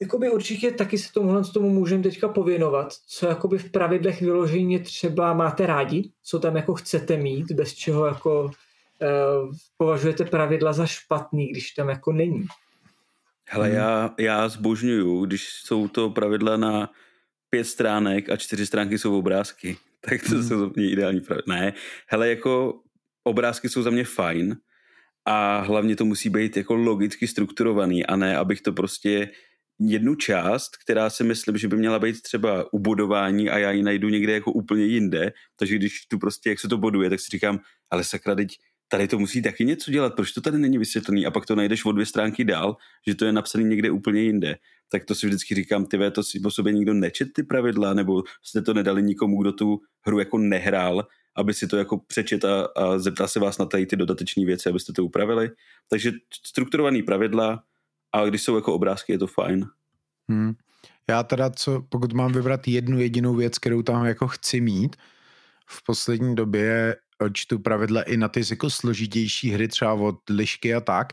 jakoby 0.00 0.30
určitě 0.30 0.70
taky 0.70 0.98
se 0.98 1.12
tomuhle 1.12 1.44
z 1.44 1.50
tomu 1.50 1.70
můžeme 1.70 2.02
teďka 2.02 2.28
pověnovat, 2.28 2.92
co 3.08 3.26
jakoby 3.26 3.58
v 3.58 3.70
pravidlech 3.70 4.20
vyloženě 4.22 4.78
třeba 4.78 5.34
máte 5.34 5.66
rádi, 5.66 6.10
co 6.22 6.38
tam 6.38 6.56
jako 6.56 6.74
chcete 6.74 7.16
mít, 7.16 7.52
bez 7.52 7.74
čeho 7.74 8.06
jako 8.06 8.44
uh, 8.44 8.50
považujete 9.76 10.24
pravidla 10.24 10.72
za 10.72 10.86
špatný, 10.86 11.48
když 11.48 11.70
tam 11.70 11.88
jako 11.88 12.12
není. 12.12 12.46
Hele, 13.48 13.68
Mhm. 13.68 13.76
já, 13.76 14.14
já 14.18 14.48
zbožňuju, 14.48 15.26
když 15.26 15.48
jsou 15.64 15.88
to 15.88 16.10
pravidla 16.10 16.56
na 16.56 16.90
pět 17.50 17.64
stránek 17.64 18.30
a 18.30 18.36
čtyři 18.36 18.66
stránky 18.66 18.98
jsou 18.98 19.18
obrázky. 19.18 19.76
Tak 20.08 20.22
to 20.28 20.34
Mhm. 20.34 20.48
jsou 20.48 20.72
mě 20.76 20.90
ideální 20.90 21.20
pravidla. 21.20 21.54
Ne, 21.56 21.72
hele, 22.08 22.28
jako 22.28 22.80
obrázky 23.24 23.68
jsou 23.68 23.82
za 23.82 23.90
mě 23.90 24.04
fajn 24.04 24.56
a 25.24 25.60
hlavně 25.60 25.96
to 25.96 26.04
musí 26.04 26.28
být 26.30 26.56
jako 26.56 26.74
logicky 26.74 27.28
strukturovaný 27.28 28.06
a 28.06 28.16
ne, 28.16 28.36
abych 28.36 28.60
to 28.60 28.72
prostě 28.72 29.30
jednu 29.80 30.14
část, 30.14 30.76
která 30.76 31.10
si 31.10 31.24
myslím, 31.24 31.56
že 31.58 31.68
by 31.68 31.76
měla 31.76 31.98
být 31.98 32.22
třeba 32.22 32.72
u 32.72 32.78
bodování 32.78 33.50
a 33.50 33.58
já 33.58 33.70
ji 33.70 33.82
najdu 33.82 34.08
někde 34.08 34.32
jako 34.32 34.52
úplně 34.52 34.84
jinde, 34.84 35.32
takže 35.56 35.76
když 35.76 36.06
tu 36.06 36.18
prostě, 36.18 36.50
jak 36.50 36.60
se 36.60 36.68
to 36.68 36.78
boduje, 36.78 37.10
tak 37.10 37.20
si 37.20 37.30
říkám, 37.30 37.60
ale 37.90 38.04
sakra, 38.04 38.34
teď 38.34 38.48
tady 38.88 39.08
to 39.08 39.18
musí 39.18 39.42
taky 39.42 39.64
něco 39.64 39.90
dělat, 39.90 40.14
proč 40.14 40.32
to 40.32 40.40
tady 40.40 40.58
není 40.58 40.78
vysvětlený 40.78 41.26
a 41.26 41.30
pak 41.30 41.46
to 41.46 41.56
najdeš 41.56 41.84
o 41.84 41.92
dvě 41.92 42.06
stránky 42.06 42.44
dál, 42.44 42.76
že 43.06 43.14
to 43.14 43.24
je 43.24 43.32
napsané 43.32 43.64
někde 43.64 43.90
úplně 43.90 44.20
jinde. 44.20 44.56
Tak 44.88 45.04
to 45.04 45.14
si 45.14 45.26
vždycky 45.26 45.54
říkám, 45.54 45.86
ty 45.86 45.98
to 46.10 46.22
si 46.22 46.40
po 46.40 46.50
sobě 46.50 46.72
nikdo 46.72 46.94
nečet 46.94 47.28
ty 47.32 47.42
pravidla, 47.42 47.94
nebo 47.94 48.22
jste 48.42 48.62
to 48.62 48.74
nedali 48.74 49.02
nikomu, 49.02 49.42
kdo 49.42 49.52
tu 49.52 49.80
hru 50.06 50.18
jako 50.18 50.38
nehrál, 50.38 51.06
aby 51.36 51.54
si 51.54 51.66
to 51.66 51.76
jako 51.76 51.98
přečet 51.98 52.44
a, 52.44 52.68
a 52.76 52.98
zeptal 52.98 53.28
se 53.28 53.40
vás 53.40 53.58
na 53.58 53.66
tady 53.66 53.86
ty 53.86 53.96
dodateční 53.96 54.44
věci, 54.44 54.68
abyste 54.68 54.92
to 54.92 55.04
upravili. 55.04 55.50
Takže 55.90 56.12
strukturovaný 56.46 57.02
pravidla 57.02 57.62
a 58.12 58.24
když 58.24 58.42
jsou 58.42 58.56
jako 58.56 58.74
obrázky, 58.74 59.12
je 59.12 59.18
to 59.18 59.26
fajn. 59.26 59.66
Hmm. 60.28 60.52
Já 61.08 61.22
teda, 61.22 61.50
co, 61.50 61.82
pokud 61.88 62.12
mám 62.12 62.32
vybrat 62.32 62.68
jednu 62.68 62.98
jedinou 63.00 63.34
věc, 63.34 63.58
kterou 63.58 63.82
tam 63.82 64.06
jako 64.06 64.28
chci 64.28 64.60
mít, 64.60 64.96
v 65.66 65.84
poslední 65.84 66.34
době 66.34 66.96
čtu 67.32 67.58
pravidla 67.58 68.02
i 68.02 68.16
na 68.16 68.28
ty 68.28 68.40
jako 68.50 68.70
složitější 68.70 69.50
hry, 69.50 69.68
třeba 69.68 69.92
od 69.92 70.30
lišky 70.30 70.74
a 70.74 70.80
tak. 70.80 71.12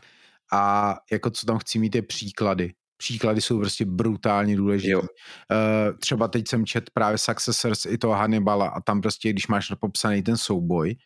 A 0.52 0.94
jako 1.12 1.30
co 1.30 1.46
tam 1.46 1.58
chci 1.58 1.78
mít 1.78 1.94
je 1.94 2.02
příklady. 2.02 2.72
Příklady 2.96 3.40
jsou 3.40 3.58
prostě 3.58 3.84
brutálně 3.84 4.56
důležité. 4.56 4.96
Uh, 4.96 5.06
třeba 6.00 6.28
teď 6.28 6.48
jsem 6.48 6.66
čet 6.66 6.90
právě 6.90 7.18
Successors 7.18 7.86
i 7.86 7.98
toho 7.98 8.14
Hannibala 8.14 8.68
a 8.68 8.80
tam 8.80 9.00
prostě, 9.00 9.30
když 9.30 9.46
máš 9.46 9.72
popsaný 9.80 10.22
ten 10.22 10.36
souboj, 10.36 10.96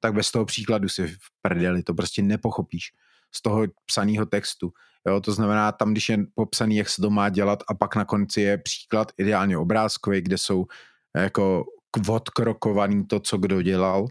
tak 0.00 0.14
bez 0.14 0.30
toho 0.30 0.44
příkladu 0.44 0.88
si 0.88 1.06
v 1.06 1.18
prdeli, 1.42 1.82
to 1.82 1.94
prostě 1.94 2.22
nepochopíš 2.22 2.92
z 3.34 3.42
toho 3.42 3.62
psaného 3.86 4.26
textu. 4.26 4.72
Jo, 5.06 5.20
to 5.20 5.32
znamená, 5.32 5.72
tam, 5.72 5.92
když 5.92 6.08
je 6.08 6.18
popsaný, 6.34 6.76
jak 6.76 6.88
se 6.88 7.02
to 7.02 7.10
má 7.10 7.28
dělat 7.28 7.62
a 7.68 7.74
pak 7.74 7.96
na 7.96 8.04
konci 8.04 8.40
je 8.40 8.58
příklad 8.58 9.12
ideálně 9.18 9.58
obrázkový, 9.58 10.20
kde 10.20 10.38
jsou 10.38 10.66
jako 11.16 11.64
odkrokovaný 12.08 13.06
to, 13.06 13.20
co 13.20 13.38
kdo 13.38 13.62
dělal 13.62 14.06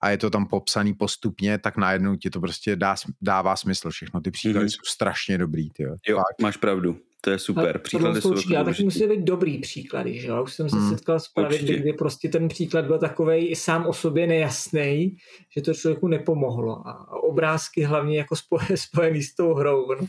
a 0.00 0.10
je 0.10 0.18
to 0.18 0.30
tam 0.30 0.46
popsaný 0.46 0.94
postupně, 0.94 1.58
tak 1.58 1.76
najednou 1.76 2.16
ti 2.16 2.30
to 2.30 2.40
prostě 2.40 2.76
dá, 2.76 2.94
dává 3.20 3.56
smysl 3.56 3.90
všechno. 3.90 4.20
Ty 4.20 4.30
příklady 4.30 4.66
mm-hmm. 4.66 4.70
jsou 4.70 4.90
strašně 4.90 5.38
dobrý. 5.38 5.70
Tyjo. 5.70 5.94
Jo, 6.08 6.16
Fakt. 6.16 6.42
máš 6.42 6.56
pravdu. 6.56 6.98
To 7.20 7.30
je 7.30 7.38
super. 7.38 7.78
Příklady 7.78 8.20
jsou 8.20 8.34
Já 8.50 8.64
taky 8.64 8.84
musí 8.84 9.06
být 9.06 9.20
dobrý 9.20 9.58
příklady, 9.58 10.20
že 10.20 10.28
jo? 10.28 10.42
Už 10.42 10.54
jsem 10.54 10.68
se 10.70 10.76
hmm, 10.76 10.90
setkal 10.90 11.20
s 11.20 11.28
pravidly, 11.28 11.78
kdy 11.78 11.92
prostě 11.92 12.28
ten 12.28 12.48
příklad 12.48 12.84
byl 12.84 12.98
takový 12.98 13.54
sám 13.54 13.86
o 13.86 13.92
sobě 13.92 14.26
nejasný, 14.26 15.16
že 15.56 15.62
to 15.62 15.74
člověku 15.74 16.08
nepomohlo. 16.08 16.88
A 16.88 17.22
obrázky 17.22 17.82
hlavně 17.82 18.18
jako 18.18 18.34
spojený 18.74 19.22
s 19.22 19.34
tou 19.34 19.54
hrou. 19.54 19.86
No 20.00 20.06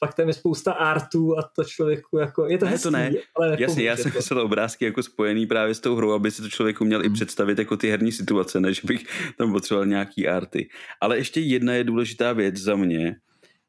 pak 0.00 0.14
tam 0.14 0.28
je 0.28 0.34
spousta 0.34 0.72
artů 0.72 1.38
a 1.38 1.42
to 1.42 1.64
člověku 1.64 2.18
jako, 2.18 2.46
je 2.46 2.58
to 2.58 2.64
ne, 2.64 2.70
hezký, 2.70 2.82
to 2.82 2.90
ne. 2.90 3.10
ale 3.36 3.56
Jasně, 3.58 3.84
já 3.84 3.96
jsem 3.96 4.12
myslel 4.14 4.40
obrázky 4.40 4.84
jako 4.84 5.02
spojený 5.02 5.46
právě 5.46 5.74
s 5.74 5.80
tou 5.80 5.96
hrou, 5.96 6.12
aby 6.12 6.30
si 6.30 6.42
to 6.42 6.48
člověk 6.48 6.80
uměl 6.80 6.98
hmm. 6.98 7.06
i 7.06 7.14
představit 7.14 7.58
jako 7.58 7.76
ty 7.76 7.90
herní 7.90 8.12
situace, 8.12 8.60
než 8.60 8.84
bych 8.84 9.04
tam 9.38 9.52
potřeboval 9.52 9.86
nějaký 9.86 10.28
arty. 10.28 10.68
Ale 11.00 11.18
ještě 11.18 11.40
jedna 11.40 11.74
je 11.74 11.84
důležitá 11.84 12.32
věc 12.32 12.56
za 12.56 12.76
mě 12.76 13.16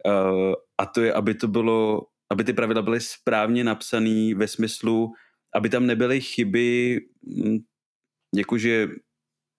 uh, 0.06 0.54
a 0.78 0.86
to 0.86 1.02
je, 1.02 1.14
aby 1.14 1.34
to 1.34 1.48
bylo, 1.48 2.02
aby 2.32 2.44
ty 2.44 2.54
pravidla 2.54 2.82
byly 2.82 3.00
správně 3.02 3.64
napsané 3.64 4.36
ve 4.36 4.48
smyslu, 4.48 5.12
aby 5.56 5.70
tam 5.70 5.86
nebyly 5.86 6.22
chyby, 6.22 7.00
hm, 7.28 7.58
jakože 8.36 8.88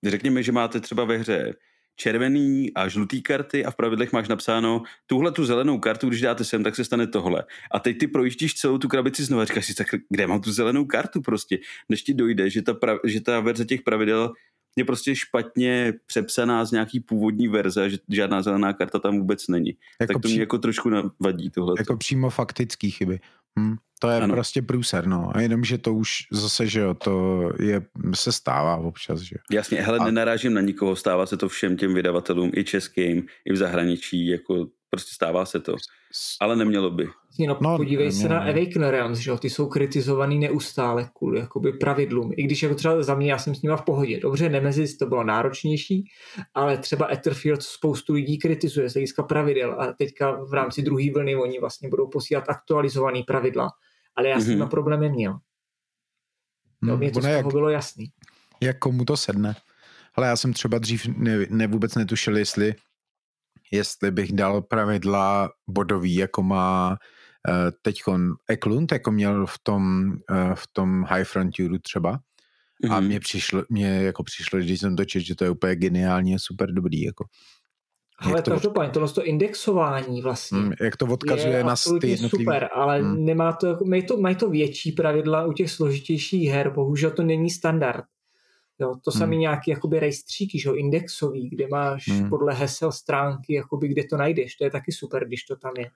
řekněme, 0.06 0.42
že 0.42 0.52
máte 0.52 0.80
třeba 0.80 1.04
ve 1.04 1.16
hře 1.16 1.54
červený 1.96 2.74
a 2.74 2.88
žlutý 2.88 3.22
karty 3.22 3.64
a 3.64 3.70
v 3.70 3.76
pravidlech 3.76 4.12
máš 4.12 4.28
napsáno 4.28 4.82
tuhle 5.06 5.32
tu 5.32 5.44
zelenou 5.44 5.78
kartu, 5.78 6.08
když 6.08 6.20
dáte 6.20 6.44
sem, 6.44 6.64
tak 6.64 6.76
se 6.76 6.84
stane 6.84 7.06
tohle. 7.06 7.44
A 7.72 7.78
teď 7.80 7.98
ty 7.98 8.06
projíždíš 8.06 8.54
celou 8.54 8.78
tu 8.78 8.88
krabici 8.88 9.24
znovu 9.24 9.40
a 9.40 9.44
říkáš 9.44 9.66
si, 9.66 9.74
tak 9.74 9.86
kde 10.08 10.26
mám 10.26 10.40
tu 10.40 10.52
zelenou 10.52 10.84
kartu 10.84 11.20
prostě, 11.20 11.58
než 11.88 12.02
ti 12.02 12.14
dojde, 12.14 12.50
že 12.50 12.62
ta, 12.62 12.74
pra, 12.74 12.98
že 13.04 13.20
ta 13.20 13.40
verze 13.40 13.64
těch 13.64 13.82
pravidel 13.82 14.32
je 14.76 14.84
prostě 14.84 15.16
špatně 15.16 15.92
přepsaná 16.06 16.64
z 16.64 16.70
nějaký 16.70 17.00
původní 17.00 17.48
verze, 17.48 17.90
že 17.90 17.98
žádná 18.08 18.42
zelená 18.42 18.72
karta 18.72 18.98
tam 18.98 19.18
vůbec 19.18 19.48
není. 19.48 19.76
Jako 20.00 20.12
tak 20.12 20.22
to 20.22 20.28
mě 20.28 20.40
jako 20.40 20.58
trošku 20.58 20.88
navadí 20.88 21.50
tohle. 21.50 21.74
Jako 21.78 21.96
přímo 21.96 22.30
faktický 22.30 22.90
chyby. 22.90 23.20
Hm. 23.58 23.76
To 24.00 24.10
je 24.10 24.20
ano. 24.20 24.34
prostě 24.34 24.62
průser, 24.62 25.06
no. 25.06 25.30
A 25.34 25.40
jenom, 25.40 25.64
že 25.64 25.78
to 25.78 25.94
už 25.94 26.18
zase, 26.32 26.66
že 26.66 26.80
jo, 26.80 26.94
to 26.94 27.42
je, 27.60 27.82
se 28.14 28.32
stává 28.32 28.76
občas, 28.76 29.20
že 29.20 29.36
Jasně, 29.52 29.82
hele, 29.82 29.98
a... 29.98 30.04
nenarážím 30.04 30.54
na 30.54 30.60
nikoho, 30.60 30.96
stává 30.96 31.26
se 31.26 31.36
to 31.36 31.48
všem 31.48 31.76
těm 31.76 31.94
vydavatelům, 31.94 32.50
i 32.56 32.64
českým, 32.64 33.26
i 33.44 33.52
v 33.52 33.56
zahraničí, 33.56 34.26
jako 34.26 34.66
prostě 34.94 35.14
stává 35.14 35.44
se 35.44 35.60
to. 35.60 35.76
Ale 36.40 36.56
nemělo 36.56 36.90
by. 36.90 37.08
No, 37.48 37.58
no 37.60 37.76
podívej 37.76 38.06
nemělo. 38.06 38.22
se 38.22 38.28
na 38.28 38.40
Awaken 38.40 38.84
Realms, 38.84 39.18
že 39.18 39.30
jo, 39.30 39.38
ty 39.38 39.50
jsou 39.50 39.66
kritizovaný 39.66 40.38
neustále 40.38 41.10
kvůli 41.18 41.40
jakoby 41.40 41.72
pravidlům. 41.72 42.32
I 42.36 42.42
když 42.42 42.62
jako 42.62 42.74
třeba 42.74 43.02
za 43.02 43.14
mě, 43.14 43.30
já 43.30 43.38
jsem 43.38 43.54
s 43.54 43.62
nima 43.62 43.76
v 43.76 43.84
pohodě. 43.84 44.20
Dobře, 44.20 44.48
Nemesis 44.48 44.96
to 44.96 45.06
bylo 45.06 45.24
náročnější, 45.24 46.04
ale 46.54 46.78
třeba 46.78 47.12
Etherfield 47.12 47.62
spoustu 47.62 48.12
lidí 48.12 48.38
kritizuje 48.38 48.90
z 48.90 48.92
hlediska 48.92 49.22
pravidel 49.22 49.80
a 49.80 49.92
teďka 49.92 50.44
v 50.44 50.52
rámci 50.52 50.82
druhé 50.82 51.12
vlny 51.14 51.36
oni 51.36 51.60
vlastně 51.60 51.88
budou 51.88 52.08
posílat 52.08 52.48
aktualizovaný 52.48 53.22
pravidla 53.22 53.68
ale 54.16 54.28
já 54.28 54.40
jsem 54.40 54.54
mm-hmm. 54.54 54.58
na 54.58 54.66
problém 54.66 55.00
neměl. 55.00 55.38
No, 56.82 56.96
mě 56.96 57.10
to 57.10 57.20
z 57.20 57.22
toho 57.22 57.34
jak, 57.34 57.46
bylo 57.46 57.68
jasný. 57.68 58.12
Jak 58.60 58.78
komu 58.78 59.04
to 59.04 59.16
sedne. 59.16 59.56
Ale 60.14 60.26
já 60.26 60.36
jsem 60.36 60.52
třeba 60.52 60.78
dřív 60.78 61.06
ne, 61.06 61.46
ne 61.50 61.66
vůbec 61.66 61.94
netušil, 61.94 62.36
jestli, 62.36 62.74
jestli 63.72 64.10
bych 64.10 64.32
dal 64.32 64.62
pravidla 64.62 65.50
bodový, 65.68 66.14
jako 66.14 66.42
má 66.42 66.90
uh, 66.90 67.54
teďkon 67.82 68.32
Eklund, 68.48 68.92
jako 68.92 69.12
měl 69.12 69.46
v 69.46 69.58
tom, 69.62 70.12
uh, 70.30 70.54
v 70.54 70.64
tom 70.72 71.04
High 71.08 71.24
Frontieru 71.24 71.78
třeba. 71.78 72.12
Mm-hmm. 72.12 72.92
A 72.92 73.00
mhm. 73.00 73.08
mně 73.08 73.20
přišlo, 73.20 73.64
mě 73.68 73.86
jako 73.86 74.22
přišlo, 74.22 74.58
když 74.58 74.80
jsem 74.80 74.96
to 74.96 75.04
četl, 75.04 75.24
že 75.24 75.34
to 75.34 75.44
je 75.44 75.50
úplně 75.50 75.76
geniálně 75.76 76.38
super 76.38 76.72
dobrý. 76.72 77.02
Jako. 77.02 77.24
Ale 78.18 78.42
to 78.42 78.50
každopádně, 78.50 78.92
tohle 78.92 79.08
to 79.08 79.24
indexování 79.24 80.22
vlastně. 80.22 80.58
Hmm, 80.58 80.72
jak 80.80 80.96
to 80.96 81.06
odkazuje 81.06 81.56
je 81.56 81.64
na 81.64 81.74
ty 82.00 82.08
jednotlivý... 82.08 82.44
super, 82.44 82.68
ale 82.74 83.00
hmm. 83.00 83.24
nemá 83.24 83.52
to, 83.52 83.66
jako- 83.66 83.84
mají 83.84 84.06
to, 84.06 84.16
mají 84.16 84.36
to 84.36 84.50
větší 84.50 84.92
pravidla 84.92 85.46
u 85.46 85.52
těch 85.52 85.70
složitějších 85.70 86.50
her, 86.50 86.70
bohužel 86.70 87.10
to 87.10 87.22
není 87.22 87.50
standard. 87.50 88.04
Jo, 88.80 88.94
to 89.04 89.10
samé 89.10 89.34
hmm. 89.34 89.40
nějaký 89.40 89.70
jakoby 89.70 90.00
rejstříky, 90.00 90.60
že 90.60 90.68
jo, 90.68 90.74
indexový, 90.74 91.48
kde 91.48 91.66
máš 91.70 92.08
hmm. 92.08 92.28
podle 92.28 92.54
hesel 92.54 92.92
stránky, 92.92 93.54
jakoby 93.54 93.88
kde 93.88 94.04
to 94.04 94.16
najdeš, 94.16 94.56
to 94.56 94.64
je 94.64 94.70
taky 94.70 94.92
super, 94.92 95.26
když 95.26 95.44
to 95.44 95.56
tam 95.56 95.72
je. 95.78 95.90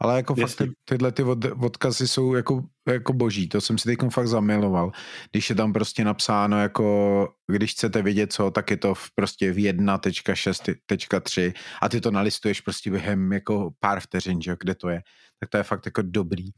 Ale 0.00 0.16
jako 0.16 0.34
Jestli. 0.36 0.66
fakt 0.66 0.74
ty, 0.74 0.74
tyhle 0.84 1.12
ty 1.12 1.22
od, 1.22 1.44
odkazy 1.62 2.08
jsou 2.08 2.34
jako, 2.34 2.64
jako 2.88 3.12
boží, 3.12 3.48
to 3.48 3.60
jsem 3.60 3.78
si 3.78 3.84
teď 3.84 3.98
fakt 4.10 4.28
zamiloval. 4.28 4.92
Když 5.30 5.50
je 5.50 5.56
tam 5.56 5.72
prostě 5.72 6.04
napsáno 6.04 6.60
jako, 6.60 7.28
když 7.52 7.72
chcete 7.72 8.02
vidět 8.02 8.32
co, 8.32 8.50
tak 8.50 8.70
je 8.70 8.76
to 8.76 8.94
v, 8.94 9.10
prostě 9.14 9.52
v 9.52 9.56
1.6.3 9.56 11.52
a 11.82 11.88
ty 11.88 12.00
to 12.00 12.10
nalistuješ 12.10 12.60
prostě 12.60 12.90
během 12.90 13.32
jako 13.32 13.70
pár 13.80 14.00
vteřin, 14.00 14.42
že 14.42 14.56
kde 14.60 14.74
to 14.74 14.88
je. 14.88 15.02
Tak 15.40 15.48
to 15.48 15.56
je 15.56 15.62
fakt 15.62 15.86
jako 15.86 16.02
dobrý. 16.02 16.48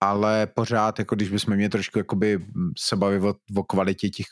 Ale 0.00 0.46
pořád, 0.46 0.98
jako 0.98 1.14
když 1.14 1.28
bychom 1.28 1.54
měli 1.54 1.68
trošku 1.68 1.98
jakoby 1.98 2.46
se 2.78 2.96
bavit 2.96 3.22
o, 3.22 3.34
o 3.56 3.64
kvalitě 3.64 4.08
těch 4.08 4.26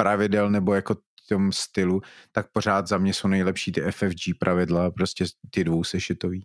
pravidel 0.00 0.50
nebo 0.50 0.74
jako 0.74 0.96
tom 1.28 1.52
stylu, 1.52 2.00
tak 2.32 2.46
pořád 2.52 2.88
za 2.88 2.98
mě 2.98 3.14
jsou 3.14 3.28
nejlepší 3.28 3.72
ty 3.72 3.80
FFG 3.80 4.38
pravidla, 4.38 4.90
prostě 4.90 5.24
ty 5.50 5.64
dvou 5.64 5.84
sešitový 5.84 6.44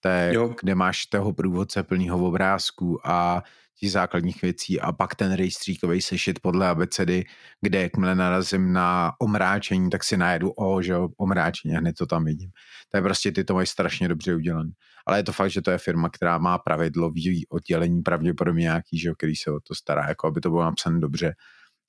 té, 0.00 0.30
jo. 0.34 0.54
kde 0.60 0.74
máš 0.74 1.06
toho 1.06 1.32
průvodce 1.32 1.82
plného 1.82 2.26
obrázků 2.26 3.00
a 3.04 3.42
těch 3.80 3.92
základních 3.92 4.42
věcí 4.42 4.80
a 4.80 4.92
pak 4.92 5.14
ten 5.14 5.32
rejstříkový 5.32 6.02
sešit 6.02 6.40
podle 6.42 6.68
abecedy, 6.68 7.24
kde 7.60 7.82
jakmile 7.82 8.14
narazím 8.14 8.72
na 8.72 9.12
omráčení, 9.20 9.90
tak 9.90 10.04
si 10.04 10.16
najedu 10.16 10.50
o, 10.50 10.82
že 10.82 10.92
jo, 10.92 11.08
omráčení 11.16 11.76
a 11.76 11.78
hned 11.78 11.96
to 11.96 12.06
tam 12.06 12.24
vidím. 12.24 12.50
To 12.90 12.96
je 12.96 13.02
prostě, 13.02 13.32
ty 13.32 13.44
to 13.44 13.54
mají 13.54 13.66
strašně 13.66 14.08
dobře 14.08 14.34
udělané. 14.34 14.70
Ale 15.06 15.18
je 15.18 15.22
to 15.22 15.32
fakt, 15.32 15.50
že 15.50 15.62
to 15.62 15.70
je 15.70 15.78
firma, 15.78 16.08
která 16.08 16.38
má 16.38 16.58
pravidlo 16.58 17.10
v 17.10 17.44
oddělení 17.48 18.02
pravděpodobně 18.02 18.62
nějaký, 18.62 18.98
že 18.98 19.08
jo, 19.08 19.14
který 19.14 19.36
se 19.36 19.50
o 19.50 19.60
to 19.60 19.74
stará, 19.74 20.08
jako 20.08 20.26
aby 20.26 20.40
to 20.40 20.50
bylo 20.50 20.62
napsané 20.62 21.00
dobře. 21.00 21.34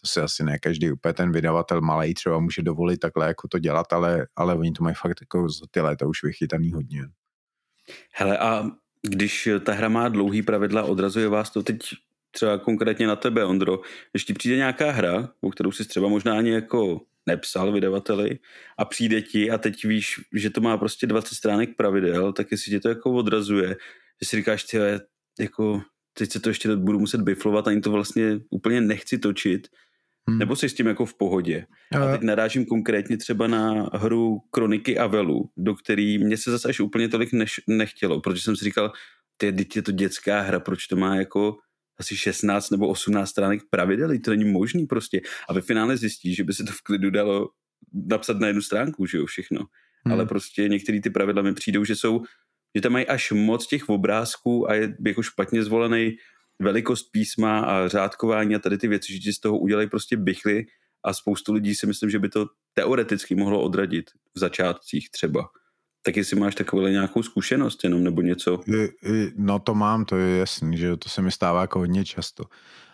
Si 0.05 0.19
asi 0.19 0.43
ne 0.43 0.59
každý 0.59 0.91
úplně 0.91 1.13
ten 1.13 1.31
vydavatel 1.31 1.81
malý 1.81 2.13
třeba 2.13 2.39
může 2.39 2.61
dovolit 2.61 2.97
takhle 2.97 3.27
jako 3.27 3.47
to 3.47 3.59
dělat, 3.59 3.93
ale, 3.93 4.27
ale 4.35 4.55
oni 4.55 4.71
to 4.71 4.83
mají 4.83 4.95
fakt 4.95 5.21
jako 5.21 5.49
za 5.49 5.65
ty 5.71 5.81
léta 5.81 6.07
už 6.07 6.23
vychytaný 6.23 6.71
hodně. 6.71 7.01
Hele 8.13 8.37
a 8.37 8.71
když 9.01 9.49
ta 9.63 9.73
hra 9.73 9.89
má 9.89 10.09
dlouhý 10.09 10.41
pravidla, 10.41 10.83
odrazuje 10.83 11.27
vás 11.27 11.49
to 11.49 11.63
teď 11.63 11.77
třeba 12.31 12.57
konkrétně 12.57 13.07
na 13.07 13.15
tebe, 13.15 13.45
Ondro, 13.45 13.79
když 14.11 14.25
ti 14.25 14.33
přijde 14.33 14.55
nějaká 14.55 14.91
hra, 14.91 15.29
o 15.41 15.51
kterou 15.51 15.71
si 15.71 15.85
třeba 15.85 16.07
možná 16.07 16.37
ani 16.37 16.51
jako 16.51 17.01
nepsal 17.25 17.71
vydavateli 17.71 18.39
a 18.77 18.85
přijde 18.85 19.21
ti 19.21 19.51
a 19.51 19.57
teď 19.57 19.85
víš, 19.85 20.21
že 20.33 20.49
to 20.49 20.61
má 20.61 20.77
prostě 20.77 21.07
20 21.07 21.35
stránek 21.35 21.75
pravidel, 21.75 22.33
tak 22.33 22.51
jestli 22.51 22.71
tě 22.71 22.79
to 22.79 22.89
jako 22.89 23.11
odrazuje, 23.11 23.67
že 24.21 24.29
si 24.29 24.35
říkáš, 24.35 24.63
ty 24.63 24.77
jako 25.39 25.81
teď 26.13 26.31
se 26.31 26.39
to 26.39 26.49
ještě 26.49 26.75
budu 26.75 26.99
muset 26.99 27.21
biflovat, 27.21 27.67
ani 27.67 27.81
to 27.81 27.91
vlastně 27.91 28.39
úplně 28.49 28.81
nechci 28.81 29.17
točit, 29.17 29.67
Hmm. 30.29 30.39
Nebo 30.39 30.55
jsi 30.55 30.69
s 30.69 30.73
tím 30.73 30.87
jako 30.87 31.05
v 31.05 31.17
pohodě? 31.17 31.65
A 32.01 32.11
teď 32.11 32.21
narážím 32.21 32.65
konkrétně 32.65 33.17
třeba 33.17 33.47
na 33.47 33.89
hru 33.93 34.39
Kroniky 34.51 34.97
Avelu, 34.97 35.49
do 35.57 35.75
který 35.75 36.17
mě 36.17 36.37
se 36.37 36.51
zase 36.51 36.69
až 36.69 36.79
úplně 36.79 37.09
tolik 37.09 37.33
neš, 37.33 37.61
nechtělo, 37.67 38.21
protože 38.21 38.41
jsem 38.41 38.55
si 38.55 38.65
říkal, 38.65 38.91
ty, 39.37 39.53
teď 39.53 39.75
je 39.75 39.81
to 39.81 39.91
dětská 39.91 40.41
hra, 40.41 40.59
proč 40.59 40.87
to 40.87 40.95
má 40.95 41.15
jako 41.15 41.57
asi 41.99 42.17
16 42.17 42.69
nebo 42.69 42.87
18 42.87 43.29
stránek 43.29 43.61
pravidel, 43.69 44.19
to 44.19 44.31
není 44.31 44.45
možný 44.45 44.85
prostě. 44.85 45.21
A 45.49 45.53
ve 45.53 45.61
finále 45.61 45.97
zjistí, 45.97 46.35
že 46.35 46.43
by 46.43 46.53
se 46.53 46.63
to 46.63 46.71
v 46.71 46.81
klidu 46.81 47.09
dalo 47.09 47.49
napsat 47.93 48.39
na 48.39 48.47
jednu 48.47 48.61
stránku, 48.61 49.05
že 49.05 49.17
jo, 49.17 49.25
všechno. 49.25 49.59
Hmm. 50.05 50.13
Ale 50.13 50.25
prostě 50.25 50.69
některé 50.69 51.01
ty 51.01 51.09
pravidla 51.09 51.41
mi 51.41 51.53
přijdou, 51.53 51.83
že 51.83 51.95
jsou, 51.95 52.23
že 52.75 52.81
tam 52.81 52.91
mají 52.91 53.07
až 53.07 53.31
moc 53.31 53.67
těch 53.67 53.89
obrázků 53.89 54.69
a 54.69 54.73
je 54.73 54.95
jako 55.05 55.23
špatně 55.23 55.63
zvolený 55.63 56.17
velikost 56.61 57.03
písma 57.03 57.59
a 57.59 57.87
řádkování 57.87 58.55
a 58.55 58.59
tady 58.59 58.77
ty 58.77 58.87
věci, 58.87 59.13
že 59.13 59.19
ti 59.19 59.33
z 59.33 59.39
toho 59.39 59.57
udělají 59.57 59.89
prostě 59.89 60.17
bychly 60.17 60.65
a 61.05 61.13
spoustu 61.13 61.53
lidí 61.53 61.75
si 61.75 61.87
myslím, 61.87 62.09
že 62.09 62.19
by 62.19 62.29
to 62.29 62.45
teoreticky 62.73 63.35
mohlo 63.35 63.61
odradit 63.61 64.05
v 64.35 64.39
začátcích 64.39 65.09
třeba. 65.09 65.49
Tak 66.05 66.17
jestli 66.17 66.39
máš 66.39 66.55
takovou 66.55 66.87
nějakou 66.87 67.23
zkušenost 67.23 67.83
jenom 67.83 68.03
nebo 68.03 68.21
něco? 68.21 68.59
No 69.35 69.59
to 69.59 69.75
mám, 69.75 70.05
to 70.05 70.17
je 70.17 70.37
jasný, 70.37 70.77
že 70.77 70.97
to 70.97 71.09
se 71.09 71.21
mi 71.21 71.31
stává 71.31 71.61
jako 71.61 71.79
hodně 71.79 72.05
často. 72.05 72.43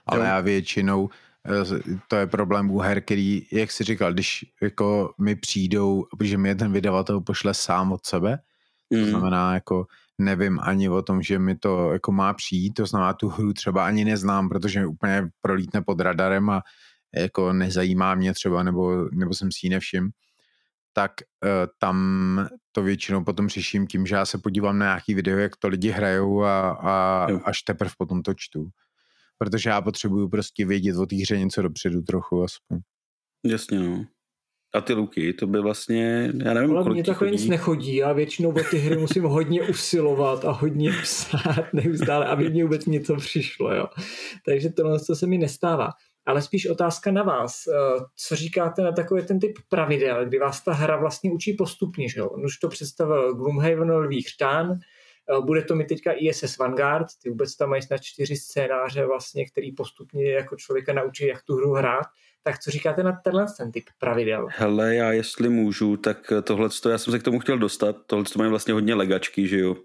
Ale 0.05 0.19
jo. 0.19 0.25
já 0.25 0.39
většinou, 0.39 1.09
eh, 1.45 1.99
to 2.07 2.15
je 2.15 2.27
problém 2.27 2.71
u 2.71 2.79
her, 2.79 3.01
který, 3.01 3.47
jak 3.51 3.71
jsi 3.71 3.83
říkal, 3.83 4.13
když 4.13 4.45
jako 4.61 5.13
mi 5.19 5.35
přijdou, 5.35 6.05
protože 6.17 6.37
mi 6.37 6.55
ten 6.55 6.71
vydavatel 6.71 7.21
pošle 7.21 7.53
sám 7.53 7.91
od 7.91 8.05
sebe, 8.05 8.39
to 8.91 8.97
mm. 8.97 9.09
znamená 9.09 9.53
jako 9.53 9.85
nevím 10.23 10.59
ani 10.59 10.89
o 10.89 11.01
tom, 11.01 11.21
že 11.21 11.39
mi 11.39 11.55
to 11.55 11.91
jako 11.93 12.11
má 12.11 12.33
přijít, 12.33 12.73
to 12.73 12.85
znamená 12.85 13.13
tu 13.13 13.29
hru 13.29 13.53
třeba 13.53 13.85
ani 13.85 14.05
neznám, 14.05 14.49
protože 14.49 14.79
mi 14.79 14.85
úplně 14.85 15.29
prolítne 15.41 15.81
pod 15.81 15.99
radarem 15.99 16.49
a 16.49 16.61
jako 17.15 17.53
nezajímá 17.53 18.15
mě 18.15 18.33
třeba, 18.33 18.63
nebo, 18.63 19.09
nebo 19.11 19.33
jsem 19.33 19.49
si 19.51 19.59
ji 19.63 19.69
nevšim, 19.69 20.09
tak 20.93 21.11
uh, 21.43 21.49
tam 21.79 21.97
to 22.71 22.83
většinou 22.83 23.23
potom 23.23 23.49
řeším 23.49 23.87
tím, 23.87 24.05
že 24.05 24.15
já 24.15 24.25
se 24.25 24.37
podívám 24.37 24.79
na 24.79 24.85
nějaký 24.85 25.13
video, 25.13 25.37
jak 25.37 25.57
to 25.57 25.67
lidi 25.67 25.89
hrajou 25.89 26.43
a, 26.43 26.71
a 26.71 27.27
až 27.45 27.61
teprve 27.61 27.91
potom 27.97 28.21
to 28.21 28.33
čtu. 28.33 28.69
Protože 29.37 29.69
já 29.69 29.81
potřebuju 29.81 30.29
prostě 30.29 30.65
vědět 30.65 30.97
o 30.97 31.05
té 31.05 31.15
hře 31.15 31.39
něco 31.39 31.61
dopředu 31.61 32.01
trochu 32.01 32.43
aspoň. 32.43 32.79
Jasně, 33.45 33.79
no. 33.79 34.05
A 34.73 34.81
ty 34.81 34.93
luky, 34.93 35.33
to 35.33 35.47
by 35.47 35.59
vlastně, 35.59 36.33
já 36.45 36.53
nevím, 36.53 36.77
Ale 36.77 36.89
mně 36.89 37.03
takhle 37.03 37.31
nic 37.31 37.47
nechodí, 37.47 37.95
já 37.95 38.13
většinou 38.13 38.49
o 38.49 38.63
ty 38.71 38.77
hry 38.77 38.97
musím 38.97 39.23
hodně 39.23 39.61
usilovat 39.61 40.45
a 40.45 40.51
hodně 40.51 40.91
psát 41.01 41.73
neustále, 41.73 42.25
aby 42.25 42.49
mě 42.49 42.63
vůbec 42.63 42.85
něco 42.85 43.15
přišlo, 43.15 43.73
jo. 43.73 43.87
Takže 44.45 44.69
tohle 44.69 44.99
to 44.99 45.15
se 45.15 45.27
mi 45.27 45.37
nestává. 45.37 45.89
Ale 46.25 46.41
spíš 46.41 46.65
otázka 46.65 47.11
na 47.11 47.23
vás. 47.23 47.67
Eh, 47.67 48.03
co 48.15 48.35
říkáte 48.35 48.81
na 48.81 48.91
takový 48.91 49.25
ten 49.25 49.39
typ 49.39 49.59
pravidel, 49.69 50.25
kdy 50.25 50.39
vás 50.39 50.63
ta 50.63 50.73
hra 50.73 50.97
vlastně 50.97 51.31
učí 51.31 51.53
postupně, 51.53 52.09
že 52.09 52.19
jo? 52.19 52.29
Už 52.29 52.57
to 52.57 52.69
představil 52.69 53.35
Gloomhaven 53.35 53.91
Lví 53.91 54.21
chřtán, 54.21 54.71
eh, 54.71 55.41
bude 55.41 55.61
to 55.61 55.75
mi 55.75 55.85
teďka 55.85 56.11
ISS 56.11 56.57
Vanguard, 56.57 57.07
ty 57.23 57.29
vůbec 57.29 57.55
tam 57.55 57.69
mají 57.69 57.81
snad 57.81 57.97
čtyři 58.01 58.35
scénáře 58.35 59.05
vlastně, 59.05 59.45
který 59.45 59.71
postupně 59.71 60.31
jako 60.31 60.55
člověka 60.55 60.93
naučí, 60.93 61.27
jak 61.27 61.43
tu 61.43 61.55
hru 61.55 61.73
hrát. 61.73 62.05
Tak 62.43 62.59
co 62.59 62.71
říkáte 62.71 63.03
na 63.03 63.11
tenhle 63.11 63.45
ten 63.57 63.71
typ 63.71 63.83
pravidel? 63.99 64.47
Hele, 64.51 64.95
já 64.95 65.11
jestli 65.11 65.49
můžu, 65.49 65.97
tak 65.97 66.33
tohle, 66.43 66.69
já 66.89 66.97
jsem 66.97 67.11
se 67.11 67.19
k 67.19 67.23
tomu 67.23 67.39
chtěl 67.39 67.57
dostat, 67.57 67.95
tohle 68.05 68.25
to 68.25 68.39
mají 68.39 68.49
vlastně 68.49 68.73
hodně 68.73 68.93
legačky, 68.93 69.47
že 69.47 69.59
jo? 69.59 69.75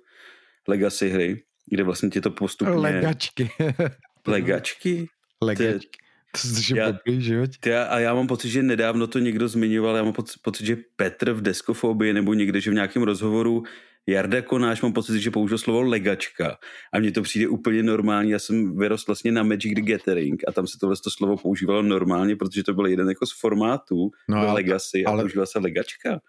Legacy 0.68 1.08
hry, 1.08 1.42
kde 1.70 1.82
vlastně 1.82 2.08
ti 2.08 2.20
to 2.20 2.30
postupně... 2.30 2.74
Legačky. 2.74 3.50
legačky? 4.26 5.08
Legačky. 5.42 5.98
To 6.42 6.74
je 6.74 6.78
já, 6.78 6.92
že 7.06 7.46
já, 7.66 7.84
a 7.84 7.98
já 7.98 8.14
mám 8.14 8.26
pocit, 8.26 8.50
že 8.50 8.62
nedávno 8.62 9.06
to 9.06 9.18
někdo 9.18 9.48
zmiňoval, 9.48 9.96
já 9.96 10.02
mám 10.02 10.12
pocit, 10.12 10.42
pocit 10.42 10.66
že 10.66 10.76
Petr 10.96 11.32
v 11.32 11.42
Deskofobii 11.42 12.12
nebo 12.12 12.34
někde, 12.34 12.60
že 12.60 12.70
v 12.70 12.74
nějakém 12.74 13.02
rozhovoru 13.02 13.64
Jarda 14.08 14.42
Konáš 14.42 14.82
mám 14.82 14.92
pocit, 14.92 15.20
že 15.20 15.30
použil 15.30 15.58
slovo 15.58 15.82
legačka 15.82 16.58
a 16.92 16.98
mně 16.98 17.12
to 17.12 17.22
přijde 17.22 17.48
úplně 17.48 17.82
normální. 17.82 18.30
Já 18.30 18.38
jsem 18.38 18.78
vyrostl 18.78 19.08
vlastně 19.08 19.32
na 19.32 19.42
Magic 19.42 19.74
the 19.74 19.92
Gathering 19.92 20.42
a 20.48 20.52
tam 20.52 20.66
se 20.66 20.78
tohle 20.80 20.96
to 21.04 21.10
slovo 21.10 21.36
používalo 21.36 21.82
normálně, 21.82 22.36
protože 22.36 22.62
to 22.62 22.74
byl 22.74 22.86
jeden 22.86 23.08
jako 23.08 23.26
z 23.26 23.40
formátů 23.40 24.10
no, 24.28 24.36
ale, 24.36 24.52
Legacy 24.52 25.04
a 25.04 25.10
ale... 25.10 25.22
používala 25.22 25.46
se 25.46 25.58
legačka. 25.58 26.20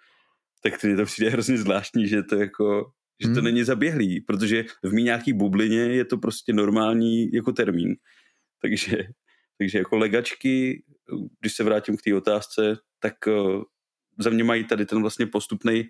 Tak 0.64 0.82
to 0.82 0.96
to 0.96 1.06
přijde 1.06 1.30
hrozně 1.30 1.58
zvláštní, 1.58 2.08
že 2.08 2.24
to 2.24 2.36
jako 2.36 2.92
že 3.22 3.28
to 3.28 3.36
hmm. 3.36 3.44
není 3.44 3.64
zaběhlý, 3.64 4.22
protože 4.22 4.66
v 4.84 4.94
mý 4.94 5.04
nějaký 5.04 5.34
bublině 5.34 5.80
je 5.80 6.06
to 6.06 6.18
prostě 6.18 6.54
normální 6.54 7.32
jako 7.32 7.52
termín. 7.52 7.96
Takže 8.62 8.98
takže 9.58 9.78
jako 9.78 9.98
legačky, 9.98 10.84
když 11.40 11.56
se 11.56 11.64
vrátím 11.64 11.98
k 11.98 12.02
té 12.02 12.16
otázce, 12.16 12.78
tak 13.00 13.14
uh, 13.28 13.64
za 14.20 14.30
mě 14.30 14.44
mají 14.44 14.64
tady 14.64 14.86
ten 14.86 15.02
vlastně 15.02 15.28
postupný 15.28 15.90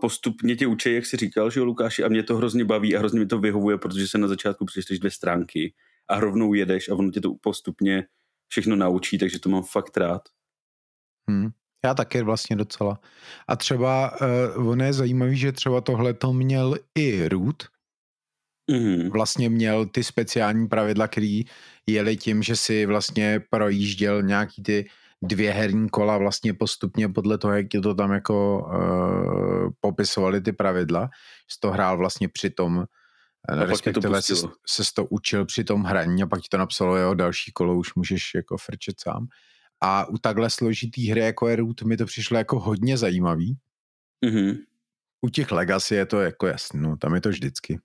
postupně 0.00 0.56
tě 0.56 0.66
učí, 0.66 0.94
jak 0.94 1.06
jsi 1.06 1.16
říkal, 1.16 1.50
že 1.50 1.60
jo, 1.60 1.66
Lukáši, 1.66 2.04
a 2.04 2.08
mě 2.08 2.22
to 2.22 2.36
hrozně 2.36 2.64
baví 2.64 2.96
a 2.96 2.98
hrozně 2.98 3.20
mi 3.20 3.26
to 3.26 3.38
vyhovuje, 3.38 3.78
protože 3.78 4.08
se 4.08 4.18
na 4.18 4.28
začátku 4.28 4.64
přečteš 4.64 4.98
dvě 4.98 5.10
stránky 5.10 5.74
a 6.08 6.20
rovnou 6.20 6.54
jedeš 6.54 6.88
a 6.88 6.94
ono 6.94 7.10
tě 7.10 7.20
to 7.20 7.34
postupně 7.34 8.04
všechno 8.48 8.76
naučí, 8.76 9.18
takže 9.18 9.38
to 9.38 9.48
mám 9.48 9.62
fakt 9.62 9.96
rád. 9.96 10.22
Hmm. 11.28 11.50
Já 11.84 11.94
taky 11.94 12.22
vlastně 12.22 12.56
docela. 12.56 13.00
A 13.48 13.56
třeba 13.56 14.20
uh, 14.56 14.68
ono 14.68 14.84
je 14.84 14.92
zajímavý, 14.92 15.36
že 15.36 15.52
třeba 15.52 15.80
tohle 15.80 16.14
to 16.14 16.32
měl 16.32 16.76
i 16.98 17.28
Root, 17.28 17.62
mm-hmm. 18.70 19.10
vlastně 19.10 19.48
měl 19.48 19.86
ty 19.86 20.04
speciální 20.04 20.68
pravidla, 20.68 21.08
který 21.08 21.44
jeli 21.86 22.16
tím, 22.16 22.42
že 22.42 22.56
si 22.56 22.86
vlastně 22.86 23.40
projížděl 23.50 24.22
nějaký 24.22 24.62
ty 24.62 24.88
dvě 25.22 25.52
herní 25.52 25.88
kola 25.88 26.18
vlastně 26.18 26.54
postupně 26.54 27.08
podle 27.08 27.38
toho, 27.38 27.54
jak 27.54 27.74
je 27.74 27.80
to 27.80 27.94
tam 27.94 28.12
jako 28.12 28.58
uh, 28.58 29.70
popisovali 29.80 30.40
ty 30.40 30.52
pravidla. 30.52 31.10
Že 31.52 31.56
to 31.60 31.70
hrál 31.70 31.98
vlastně 31.98 32.28
při 32.28 32.50
tom, 32.50 32.84
a 33.48 33.54
respektive 33.54 34.22
se, 34.22 34.34
se 34.66 34.82
to 34.94 35.04
učil 35.04 35.44
při 35.44 35.64
tom 35.64 35.82
hraní 35.82 36.22
a 36.22 36.26
pak 36.26 36.40
ti 36.40 36.48
to 36.50 36.58
napsalo, 36.58 36.96
jo, 36.96 37.14
další 37.14 37.52
kolo 37.52 37.76
už 37.76 37.94
můžeš 37.94 38.34
jako 38.34 38.56
frčet 38.56 39.00
sám. 39.00 39.26
A 39.80 40.08
u 40.08 40.18
takhle 40.18 40.50
složitý 40.50 41.10
hry 41.10 41.20
jako 41.20 41.48
je 41.48 41.56
Root 41.56 41.82
mi 41.82 41.96
to 41.96 42.06
přišlo 42.06 42.38
jako 42.38 42.60
hodně 42.60 42.98
zajímavý. 42.98 43.58
Mm-hmm. 44.26 44.58
U 45.20 45.28
těch 45.28 45.52
Legacy 45.52 45.94
je 45.94 46.06
to 46.06 46.20
jako 46.20 46.46
jasný, 46.46 46.80
no, 46.80 46.96
tam 46.96 47.14
je 47.14 47.20
to 47.20 47.28
vždycky. 47.28 47.80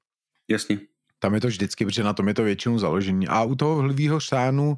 Jasně. 0.47 0.79
Tam 1.19 1.33
je 1.33 1.41
to 1.41 1.47
vždycky, 1.47 1.85
protože 1.85 2.03
na 2.03 2.13
tom 2.13 2.27
je 2.27 2.33
to 2.33 2.43
většinou 2.43 2.79
založení. 2.79 3.27
A 3.27 3.43
u 3.43 3.55
toho 3.55 3.75
hlivýho 3.75 4.19
šánu 4.19 4.75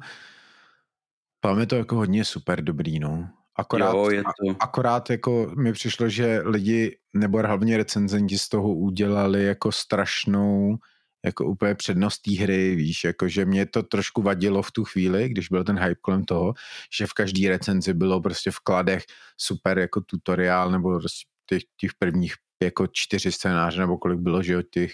tam 1.40 1.60
je 1.60 1.66
to 1.66 1.76
jako 1.76 1.96
hodně 1.96 2.24
super 2.24 2.64
dobrý, 2.64 2.98
no. 2.98 3.28
Akorát, 3.56 3.92
jo, 3.92 4.10
je 4.10 4.22
to. 4.22 4.56
akorát 4.60 5.10
jako 5.10 5.52
mi 5.56 5.72
přišlo, 5.72 6.08
že 6.08 6.42
lidi, 6.44 6.96
nebo 7.14 7.38
hlavně 7.38 7.76
recenzenti 7.76 8.38
z 8.38 8.48
toho 8.48 8.74
udělali 8.74 9.44
jako 9.44 9.72
strašnou 9.72 10.76
jako 11.24 11.44
úplně 11.44 11.74
přednost 11.74 12.18
té 12.18 12.32
hry, 12.32 12.74
víš, 12.74 13.04
jako 13.04 13.28
že 13.28 13.44
mě 13.44 13.66
to 13.66 13.82
trošku 13.82 14.22
vadilo 14.22 14.62
v 14.62 14.72
tu 14.72 14.84
chvíli, 14.84 15.28
když 15.28 15.48
byl 15.48 15.64
ten 15.64 15.78
hype 15.78 16.00
kolem 16.00 16.24
toho, 16.24 16.54
že 16.98 17.06
v 17.06 17.12
každé 17.12 17.48
recenzi 17.48 17.94
bylo 17.94 18.20
prostě 18.20 18.50
v 18.50 18.58
kladech 18.58 19.04
super 19.36 19.78
jako 19.78 20.00
tutoriál 20.00 20.70
nebo 20.70 20.98
prostě 20.98 21.26
těch, 21.46 21.62
těch 21.76 21.90
prvních 21.98 22.34
jako 22.62 22.86
čtyři 22.92 23.32
scénáře 23.32 23.80
nebo 23.80 23.98
kolik 23.98 24.18
bylo, 24.20 24.42
že 24.42 24.58
od 24.58 24.66
těch 24.70 24.92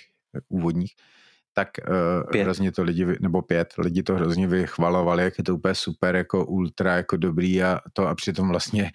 úvodních, 0.48 0.92
tak 1.58 1.68
uh, 1.88 2.40
hrozně 2.42 2.72
to 2.72 2.82
lidi, 2.82 3.06
nebo 3.20 3.42
pět, 3.42 3.74
lidi 3.78 4.02
to 4.02 4.14
hrozně 4.14 4.46
vychvalovali, 4.46 5.22
jak 5.22 5.38
je 5.38 5.44
to 5.44 5.54
úplně 5.54 5.74
super, 5.74 6.16
jako 6.16 6.46
ultra, 6.46 6.96
jako 6.96 7.16
dobrý 7.16 7.62
a 7.62 7.80
to 7.92 8.08
a 8.08 8.14
přitom 8.14 8.48
vlastně 8.48 8.90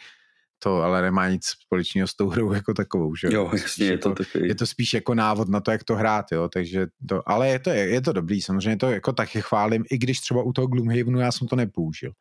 to 0.63 0.81
ale 0.81 1.01
nemá 1.01 1.29
nic 1.29 1.45
společného 1.45 2.07
s 2.07 2.13
tou 2.13 2.29
hrou 2.29 2.53
jako 2.53 2.73
takovou, 2.73 3.15
že 3.15 3.27
jo? 3.31 3.49
jasně, 3.53 3.85
je 3.85 3.97
to, 3.97 4.09
jako, 4.09 4.23
takový. 4.23 4.47
je 4.47 4.55
to 4.55 4.65
spíš 4.67 4.93
jako 4.93 5.13
návod 5.13 5.49
na 5.49 5.59
to, 5.59 5.71
jak 5.71 5.83
to 5.83 5.95
hrát, 5.95 6.25
jo, 6.31 6.49
takže 6.49 6.88
to, 7.09 7.29
ale 7.29 7.49
je 7.49 7.59
to, 7.59 7.69
je, 7.69 7.89
je 7.89 8.01
to 8.01 8.13
dobrý, 8.13 8.41
samozřejmě 8.41 8.77
to 8.77 8.91
jako 8.91 9.13
taky 9.13 9.41
chválím, 9.41 9.85
i 9.91 9.97
když 9.97 10.19
třeba 10.19 10.43
u 10.43 10.53
toho 10.53 10.67
Gloomhavenu 10.67 11.19
já 11.19 11.31
jsem 11.31 11.47
to 11.47 11.55
nepoužil, 11.55 12.11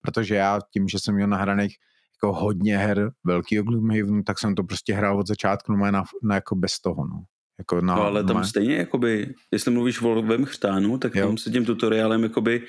protože 0.00 0.34
já 0.34 0.58
tím, 0.72 0.88
že 0.88 0.98
jsem 0.98 1.14
měl 1.14 1.28
nahraných 1.28 1.76
jako 2.16 2.32
hodně 2.32 2.78
her 2.78 3.10
velkýho 3.24 3.64
Gloomhavenu, 3.64 4.22
tak 4.22 4.38
jsem 4.38 4.54
to 4.54 4.64
prostě 4.64 4.94
hrál 4.94 5.18
od 5.18 5.26
začátku 5.26 5.72
no, 5.72 5.90
na, 5.90 6.04
na 6.22 6.34
jako 6.34 6.56
bez 6.56 6.80
toho, 6.80 7.06
no. 7.06 7.24
Jako 7.58 7.80
na, 7.80 7.96
no 7.96 8.02
ale 8.02 8.24
tam 8.24 8.44
stejně, 8.44 8.76
jakoby, 8.76 9.34
jestli 9.52 9.70
mluvíš 9.70 10.02
o 10.02 10.08
Lvém 10.08 10.44
chřtánu, 10.44 10.98
tak 10.98 11.14
jo. 11.14 11.26
tam 11.26 11.38
se 11.38 11.50
tím 11.50 11.64
tutoriálem 11.64 12.22
jakoby 12.22 12.62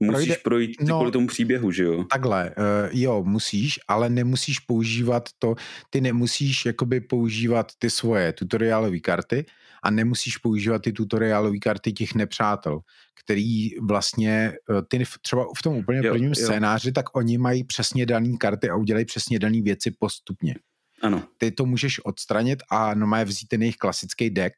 musíš 0.00 0.28
Projde, 0.28 0.40
projít 0.42 0.76
no, 0.80 0.96
kvůli 0.96 1.10
tomu 1.10 1.26
příběhu, 1.26 1.70
že 1.70 1.84
jo? 1.84 2.04
Takhle, 2.04 2.54
uh, 2.58 3.00
jo, 3.00 3.24
musíš, 3.26 3.80
ale 3.88 4.10
nemusíš 4.10 4.58
používat 4.58 5.28
to, 5.38 5.54
ty 5.90 6.00
nemusíš 6.00 6.66
jakoby 6.66 7.00
používat 7.00 7.72
ty 7.78 7.90
svoje 7.90 8.32
tutoriálové 8.32 9.00
karty 9.00 9.46
a 9.82 9.90
nemusíš 9.90 10.36
používat 10.36 10.82
ty 10.82 10.92
tutoriálové 10.92 11.58
karty 11.58 11.92
těch 11.92 12.14
nepřátel, 12.14 12.80
který 13.24 13.68
vlastně, 13.80 14.52
uh, 14.70 14.80
ty 14.88 15.04
třeba 15.22 15.46
v 15.58 15.62
tom 15.62 15.76
úplně 15.76 15.98
jo, 16.04 16.12
prvním 16.12 16.28
jo. 16.28 16.34
scénáři, 16.34 16.92
tak 16.92 17.16
oni 17.16 17.38
mají 17.38 17.64
přesně 17.64 18.06
dané 18.06 18.36
karty 18.40 18.70
a 18.70 18.76
udělají 18.76 19.04
přesně 19.04 19.38
dané 19.38 19.62
věci 19.62 19.90
postupně. 19.98 20.54
Ano. 21.02 21.22
Ty 21.38 21.50
to 21.50 21.66
můžeš 21.66 22.04
odstranit 22.04 22.62
a 22.70 22.94
no 22.94 23.06
má 23.06 23.22
vzít 23.22 23.46
ten 23.46 23.62
jejich 23.62 23.76
klasický 23.76 24.30
deck, 24.30 24.54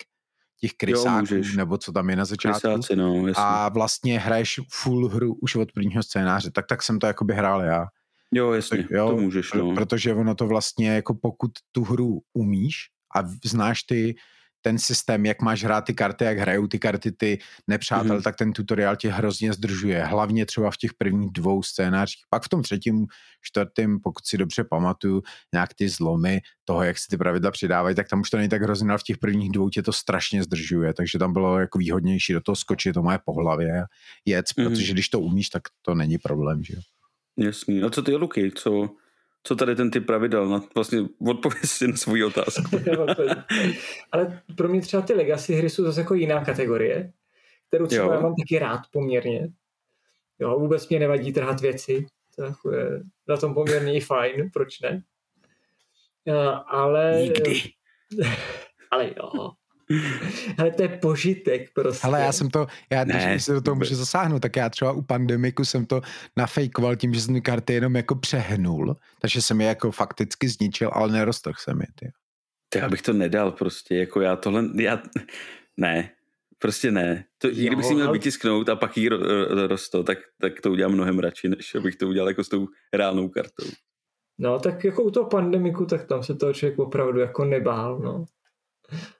těch 0.60 0.72
krysáků, 0.72 1.34
jo, 1.34 1.42
nebo 1.56 1.78
co 1.78 1.92
tam 1.92 2.10
je 2.10 2.16
na 2.16 2.24
začátku. 2.24 2.60
Krysáci, 2.60 2.96
no, 2.96 3.26
a 3.36 3.68
vlastně 3.68 4.18
hraješ 4.18 4.60
full 4.70 5.08
hru 5.08 5.34
už 5.34 5.54
od 5.54 5.72
prvního 5.72 6.02
scénáře. 6.02 6.50
Tak 6.50 6.66
tak 6.66 6.82
jsem 6.82 6.98
to 6.98 7.06
jakoby 7.06 7.34
hrál 7.34 7.60
já. 7.60 7.86
Jo, 8.32 8.52
jasně, 8.52 8.78
tak, 8.78 8.90
jo, 8.90 9.08
to 9.08 9.16
můžeš, 9.16 9.52
no. 9.52 9.74
Protože 9.74 10.14
ono 10.14 10.34
to 10.34 10.46
vlastně, 10.46 10.90
jako 10.90 11.14
pokud 11.14 11.50
tu 11.72 11.84
hru 11.84 12.20
umíš 12.32 12.76
a 13.16 13.22
znáš 13.44 13.82
ty, 13.82 14.14
ten 14.66 14.78
systém, 14.78 15.26
jak 15.26 15.42
máš 15.42 15.64
hrát 15.64 15.84
ty 15.84 15.94
karty, 15.94 16.24
jak 16.24 16.38
hrajou 16.38 16.66
ty 16.66 16.78
karty 16.78 17.12
ty 17.12 17.38
nepřátel, 17.66 18.18
mm-hmm. 18.18 18.22
tak 18.22 18.36
ten 18.36 18.52
tutoriál 18.52 18.96
tě 18.96 19.10
hrozně 19.10 19.52
zdržuje. 19.52 20.04
Hlavně 20.04 20.46
třeba 20.46 20.70
v 20.70 20.76
těch 20.76 20.94
prvních 20.94 21.30
dvou 21.32 21.62
scénářích. 21.62 22.22
Pak 22.30 22.42
v 22.42 22.48
tom 22.48 22.62
třetím, 22.62 23.06
čtvrtém, 23.42 24.00
pokud 24.00 24.26
si 24.26 24.38
dobře 24.38 24.64
pamatuju, 24.64 25.22
nějak 25.52 25.74
ty 25.74 25.88
zlomy 25.88 26.40
toho, 26.64 26.82
jak 26.82 26.98
si 26.98 27.06
ty 27.10 27.16
pravidla 27.16 27.50
přidávají, 27.50 27.94
tak 27.94 28.08
tam 28.08 28.20
už 28.20 28.30
to 28.30 28.36
není 28.36 28.48
tak 28.48 28.62
hrozně, 28.62 28.88
ale 28.88 28.98
v 28.98 29.02
těch 29.02 29.18
prvních 29.18 29.52
dvou 29.52 29.70
tě 29.70 29.82
to 29.82 29.92
strašně 29.92 30.42
zdržuje, 30.42 30.94
takže 30.94 31.18
tam 31.18 31.32
bylo 31.32 31.58
jako 31.58 31.78
výhodnější 31.78 32.32
do 32.32 32.40
toho 32.40 32.56
skočit, 32.56 32.94
to 32.94 33.02
má 33.02 33.18
po 33.18 33.32
hlavě 33.32 33.84
jec, 34.24 34.46
mm-hmm. 34.46 34.68
protože 34.68 34.92
když 34.92 35.08
to 35.08 35.20
umíš, 35.20 35.48
tak 35.48 35.62
to 35.82 35.94
není 35.94 36.18
problém, 36.18 36.64
že 36.64 36.74
jo. 36.74 36.80
Jasný. 37.38 37.82
A 37.82 37.90
co 37.90 38.02
ty, 38.02 38.14
Luky, 38.16 38.52
co, 38.54 38.90
co 39.46 39.56
tady 39.56 39.76
ten 39.76 39.90
typ 39.90 40.06
pravidel? 40.06 40.48
No, 40.48 40.62
vlastně 40.74 40.98
odpověď 41.28 41.64
si 41.64 41.88
na 41.88 41.96
svou 41.96 42.26
otázku. 42.26 42.62
Ale 44.12 44.42
pro 44.56 44.68
mě 44.68 44.80
třeba 44.80 45.02
ty 45.02 45.14
legacy 45.14 45.54
hry 45.54 45.70
jsou 45.70 45.84
zase 45.84 46.00
jako 46.00 46.14
jiná 46.14 46.44
kategorie, 46.44 47.12
kterou 47.68 47.86
třeba 47.86 48.04
jo. 48.04 48.12
já 48.12 48.20
mám 48.20 48.34
taky 48.34 48.58
rád 48.58 48.80
poměrně. 48.92 49.48
Jo, 50.38 50.58
vůbec 50.58 50.88
mě 50.88 50.98
nevadí 50.98 51.32
trhat 51.32 51.60
věci, 51.60 52.06
to 52.36 52.72
je 52.72 53.02
na 53.28 53.36
tom 53.36 53.54
poměrně 53.54 53.94
i 53.94 54.00
fajn, 54.00 54.50
proč 54.52 54.80
ne? 54.80 55.02
Ale... 56.66 57.22
Nikdy. 57.22 57.62
Ale 58.90 59.10
jo. 59.16 59.50
Ale 60.58 60.70
to 60.70 60.82
je 60.82 60.88
požitek 60.88 61.72
prostě. 61.72 62.06
Ale 62.06 62.20
já 62.20 62.32
jsem 62.32 62.50
to, 62.50 62.66
já 62.90 63.04
když 63.04 63.44
se 63.44 63.52
do 63.52 63.60
toho 63.60 63.74
můžu 63.74 63.94
zasáhnout, 63.94 64.42
tak 64.42 64.56
já 64.56 64.68
třeba 64.68 64.92
u 64.92 65.02
pandemiku 65.02 65.64
jsem 65.64 65.86
to 65.86 66.00
nafejkoval 66.36 66.96
tím, 66.96 67.14
že 67.14 67.20
jsem 67.20 67.40
karty 67.42 67.72
jenom 67.72 67.96
jako 67.96 68.14
přehnul, 68.14 68.96
takže 69.20 69.42
jsem 69.42 69.60
je 69.60 69.66
jako 69.66 69.90
fakticky 69.90 70.48
zničil, 70.48 70.90
ale 70.92 71.12
neroztrh 71.12 71.58
jsem 71.58 71.80
je. 71.80 71.86
Ty. 71.94 72.10
ty. 72.68 72.78
Já 72.78 72.88
bych 72.88 73.02
to 73.02 73.12
nedal 73.12 73.52
prostě, 73.52 73.96
jako 73.96 74.20
já 74.20 74.36
tohle, 74.36 74.64
já, 74.74 75.02
ne, 75.76 76.10
prostě 76.58 76.90
ne. 76.90 77.24
To, 77.38 77.48
jo, 77.48 77.54
kdybych 77.54 77.84
si 77.84 77.94
měl 77.94 78.06
ale... 78.06 78.18
vytisknout 78.18 78.68
a 78.68 78.76
pak 78.76 78.96
jí 78.96 79.08
ro, 79.08 79.18
ro, 79.18 79.66
rosto, 79.66 80.02
tak, 80.02 80.18
tak 80.40 80.60
to 80.60 80.70
udělám 80.70 80.92
mnohem 80.92 81.18
radši, 81.18 81.48
než 81.48 81.74
abych 81.74 81.96
to 81.96 82.08
udělal 82.08 82.28
jako 82.28 82.44
s 82.44 82.48
tou 82.48 82.68
reálnou 82.92 83.28
kartou. 83.28 83.66
No, 84.38 84.58
tak 84.58 84.84
jako 84.84 85.02
u 85.02 85.10
toho 85.10 85.28
pandemiku, 85.28 85.86
tak 85.86 86.04
tam 86.04 86.22
se 86.22 86.34
toho 86.34 86.52
člověk 86.52 86.78
opravdu 86.78 87.20
jako 87.20 87.44
nebál, 87.44 87.98
no. 87.98 88.24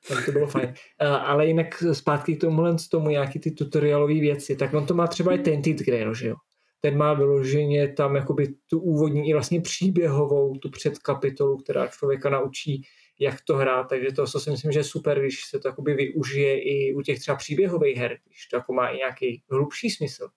Tak 0.08 0.24
to 0.26 0.32
bylo 0.32 0.46
fajn. 0.46 0.74
Ale 1.00 1.46
jinak 1.46 1.82
zpátky 1.92 2.36
k 2.36 2.40
tomu, 2.40 2.78
z 2.78 2.88
tomu 2.88 3.08
nějaký 3.08 3.38
ty 3.38 3.50
tutorialové 3.50 4.14
věci, 4.14 4.56
tak 4.56 4.74
on 4.74 4.86
to 4.86 4.94
má 4.94 5.06
třeba 5.06 5.32
i 5.32 5.38
Tainted 5.38 5.76
Grail, 5.76 6.14
že 6.14 6.28
jo? 6.28 6.34
Ten 6.80 6.96
má 6.96 7.14
vyloženě 7.14 7.88
tam 7.88 8.16
jakoby 8.16 8.48
tu 8.70 8.80
úvodní 8.80 9.28
i 9.28 9.32
vlastně 9.32 9.60
příběhovou, 9.60 10.56
tu 10.56 10.70
předkapitolu, 10.70 11.56
která 11.56 11.86
člověka 11.86 12.30
naučí, 12.30 12.82
jak 13.20 13.40
to 13.46 13.56
hrát, 13.56 13.84
takže 13.84 14.12
to, 14.12 14.26
co 14.26 14.40
si 14.40 14.50
myslím, 14.50 14.72
že 14.72 14.78
je 14.78 14.84
super, 14.84 15.20
když 15.20 15.44
se 15.50 15.58
to 15.58 15.68
jakoby 15.68 15.94
využije 15.94 16.60
i 16.60 16.94
u 16.94 17.02
těch 17.02 17.18
třeba 17.18 17.36
příběhových 17.36 17.96
her, 17.96 18.18
když 18.26 18.46
to 18.46 18.56
jako 18.56 18.72
má 18.72 18.88
i 18.88 18.96
nějaký 18.96 19.42
hlubší 19.50 19.90
smysl, 19.90 20.28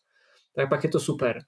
tak 0.55 0.69
pak 0.69 0.83
je 0.83 0.89
to 0.89 0.99
super. 0.99 1.41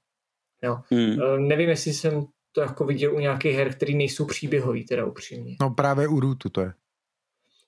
Jo. 0.63 0.77
Hmm. 0.91 1.47
Nevím, 1.47 1.69
jestli 1.69 1.93
jsem 1.93 2.25
to 2.51 2.61
jako 2.61 2.85
viděl 2.85 3.15
u 3.15 3.19
nějakých 3.19 3.55
her, 3.55 3.73
které 3.73 3.93
nejsou 3.93 4.25
příběhový, 4.25 4.85
teda 4.85 5.05
upřímně. 5.05 5.55
No 5.61 5.69
právě 5.69 6.07
u 6.07 6.19
Rootu 6.19 6.49
to 6.49 6.61
je. 6.61 6.73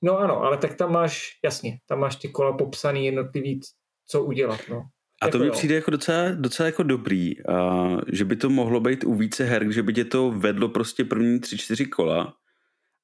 No 0.03 0.19
ano, 0.19 0.43
ale 0.43 0.57
tak 0.57 0.75
tam 0.75 0.91
máš, 0.91 1.29
jasně, 1.43 1.77
tam 1.87 1.99
máš 1.99 2.15
ty 2.15 2.29
kola 2.29 2.57
popsaný 2.57 3.05
jednotlivý, 3.05 3.59
co 4.07 4.23
udělat, 4.23 4.59
no. 4.69 4.83
A 5.21 5.27
to 5.27 5.37
jako 5.37 5.45
mi 5.45 5.51
přijde 5.51 5.75
jako 5.75 5.91
docela, 5.91 6.31
docela 6.31 6.65
jako 6.67 6.83
dobrý, 6.83 7.45
a 7.47 7.87
že 8.11 8.25
by 8.25 8.35
to 8.35 8.49
mohlo 8.49 8.79
být 8.79 9.03
u 9.03 9.13
více 9.13 9.43
her, 9.43 9.71
že 9.71 9.83
by 9.83 9.93
tě 9.93 10.05
to 10.05 10.31
vedlo 10.31 10.69
prostě 10.69 11.05
první 11.05 11.39
tři, 11.39 11.57
čtyři 11.57 11.85
kola 11.85 12.33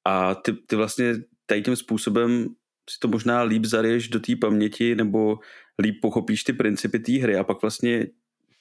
a 0.06 0.34
ty, 0.34 0.52
ty 0.52 0.76
vlastně 0.76 1.14
tady 1.46 1.62
tím 1.62 1.76
způsobem 1.76 2.48
si 2.90 2.98
to 3.00 3.08
možná 3.08 3.42
líp 3.42 3.64
zariješ 3.64 4.08
do 4.08 4.20
té 4.20 4.36
paměti 4.36 4.94
nebo 4.94 5.38
líp 5.82 5.98
pochopíš 6.02 6.44
ty 6.44 6.52
principy 6.52 6.98
té 6.98 7.12
hry 7.12 7.36
a 7.36 7.44
pak 7.44 7.62
vlastně 7.62 8.06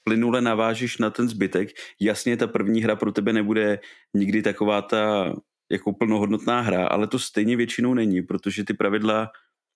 plynule 0.04 0.42
navážíš 0.42 0.98
na 0.98 1.10
ten 1.10 1.30
zbytek. 1.30 1.70
Jasně, 2.02 2.38
ta 2.38 2.48
první 2.48 2.82
hra 2.82 2.96
pro 2.96 3.12
tebe 3.12 3.34
nebude 3.34 3.80
nikdy 4.14 4.42
taková 4.42 4.82
ta 4.82 5.34
jako 5.72 5.94
plnohodnotná 5.94 6.62
hra, 6.62 6.88
ale 6.88 7.08
to 7.08 7.20
stejně 7.20 7.58
většinou 7.58 7.94
není, 7.94 8.22
protože 8.22 8.64
ty 8.64 8.74
pravidla 8.74 9.32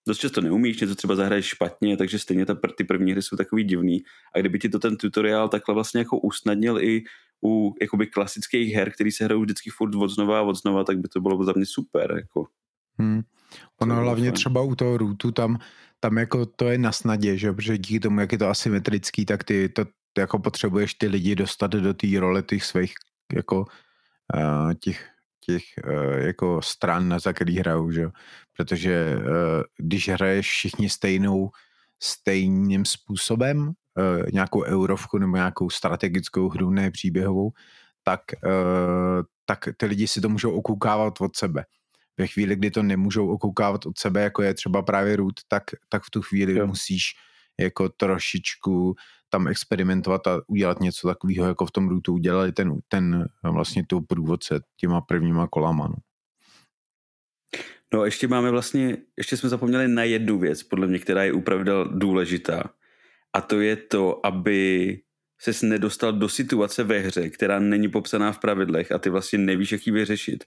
dost 0.08 0.18
často 0.18 0.42
neumíš, 0.42 0.82
něco 0.82 0.96
třeba 0.96 1.16
zahraješ 1.16 1.46
špatně, 1.46 1.98
takže 1.98 2.20
stejně 2.20 2.46
ta, 2.46 2.58
ty 2.78 2.84
první 2.84 3.12
hry 3.12 3.22
jsou 3.22 3.36
takový 3.38 3.64
divný. 3.64 4.04
A 4.36 4.40
kdyby 4.40 4.60
ti 4.60 4.70
to 4.70 4.80
ten 4.80 4.98
tutoriál 4.98 5.50
takhle 5.50 5.76
vlastně 5.76 6.00
jako 6.00 6.18
usnadnil 6.18 6.80
i 6.80 7.04
u 7.46 7.76
jakoby 7.82 8.08
klasických 8.08 8.74
her, 8.74 8.92
který 8.92 9.12
se 9.12 9.24
hrajou 9.24 9.42
vždycky 9.42 9.70
furt 9.70 9.96
od 9.96 10.08
znova 10.08 10.40
a 10.40 10.42
od 10.42 10.56
znova, 10.56 10.84
tak 10.84 10.98
by 10.98 11.08
to 11.08 11.22
bylo 11.22 11.44
za 11.44 11.54
mě 11.56 11.66
super. 11.66 12.12
Jako. 12.16 12.48
Hmm. 13.00 13.22
Ono 13.82 13.96
hlavně 13.96 14.24
fajn. 14.24 14.34
třeba 14.34 14.62
u 14.62 14.76
toho 14.76 14.98
rootu 14.98 15.32
tam, 15.32 15.60
tam 16.00 16.18
jako 16.18 16.46
to 16.46 16.68
je 16.70 16.78
na 16.78 16.92
snadě, 16.92 17.38
že? 17.38 17.54
protože 17.54 17.78
díky 17.78 18.00
tomu, 18.00 18.20
jak 18.20 18.32
je 18.32 18.38
to 18.38 18.50
asymetrický, 18.50 19.26
tak 19.26 19.44
ty 19.44 19.70
to 19.70 19.86
jako 20.18 20.40
potřebuješ 20.40 20.94
ty 20.94 21.08
lidi 21.08 21.36
dostat 21.36 21.72
do 21.72 21.94
té 21.94 22.08
role 22.20 22.42
těch 22.42 22.64
svých 22.64 22.94
jako 23.34 23.66
uh, 24.36 24.74
těch 24.80 25.13
těch 25.46 25.64
uh, 25.88 26.18
jako 26.18 26.62
stran, 26.62 27.16
za 27.20 27.34
který 27.34 27.60
hrajou, 27.60 27.92
že? 27.92 28.08
protože 28.58 29.16
uh, 29.16 29.24
když 29.78 30.10
hraješ 30.10 30.48
všichni 30.48 30.90
stejnou, 30.90 31.50
stejným 32.00 32.86
způsobem, 32.86 33.68
uh, 33.68 33.74
nějakou 34.34 34.64
eurovku 34.64 35.18
nebo 35.18 35.36
nějakou 35.36 35.70
strategickou 35.70 36.50
hru, 36.50 36.70
ne 36.70 36.92
příběhovou, 36.92 37.52
tak, 38.04 38.22
uh, 38.46 39.24
tak 39.46 39.70
ty 39.78 39.86
lidi 39.86 40.08
si 40.08 40.22
to 40.22 40.30
můžou 40.30 40.52
okoukávat 40.52 41.22
od 41.22 41.36
sebe. 41.36 41.66
Ve 42.18 42.28
chvíli, 42.28 42.56
kdy 42.56 42.72
to 42.72 42.84
nemůžou 42.84 43.30
okoukávat 43.30 43.86
od 43.86 43.98
sebe, 43.98 44.22
jako 44.22 44.42
je 44.42 44.54
třeba 44.54 44.82
právě 44.82 45.16
root, 45.16 45.34
tak, 45.48 45.64
tak 45.90 46.04
v 46.04 46.10
tu 46.10 46.22
chvíli 46.22 46.58
jo. 46.58 46.68
musíš 46.68 47.04
jako 47.60 47.90
trošičku 47.90 48.96
tam 49.30 49.48
experimentovat 49.48 50.28
a 50.28 50.42
udělat 50.48 50.80
něco 50.80 51.08
takového, 51.08 51.48
jako 51.48 51.66
v 51.66 51.72
tom 51.72 51.90
rootu 51.90 52.14
udělali 52.14 52.52
ten, 52.52 52.80
ten 52.88 53.28
vlastně 53.44 53.86
tu 53.88 54.02
průvodce 54.02 54.60
těma 54.78 55.02
prvníma 55.02 55.48
kolama. 55.48 55.88
No. 55.88 55.96
No 57.94 58.06
ještě 58.06 58.28
máme 58.28 58.52
vlastně, 58.52 58.98
ještě 59.18 59.38
jsme 59.38 59.50
zapomněli 59.50 59.88
na 59.88 60.04
jednu 60.04 60.40
věc, 60.40 60.64
podle 60.64 60.88
mě, 60.88 61.00
která 61.00 61.24
je 61.24 61.34
upravdal 61.34 61.86
důležitá. 61.86 62.64
A 63.34 63.42
to 63.42 63.62
je 63.62 63.76
to, 63.76 64.26
aby 64.26 65.00
ses 65.40 65.62
nedostal 65.62 66.14
do 66.14 66.30
situace 66.30 66.84
ve 66.84 67.00
hře, 67.00 67.30
která 67.30 67.60
není 67.60 67.90
popsaná 67.90 68.32
v 68.32 68.40
pravidlech 68.40 68.92
a 68.92 68.98
ty 68.98 69.10
vlastně 69.10 69.40
nevíš, 69.40 69.72
jak 69.72 69.88
ji 69.88 69.94
vyřešit. 69.94 70.44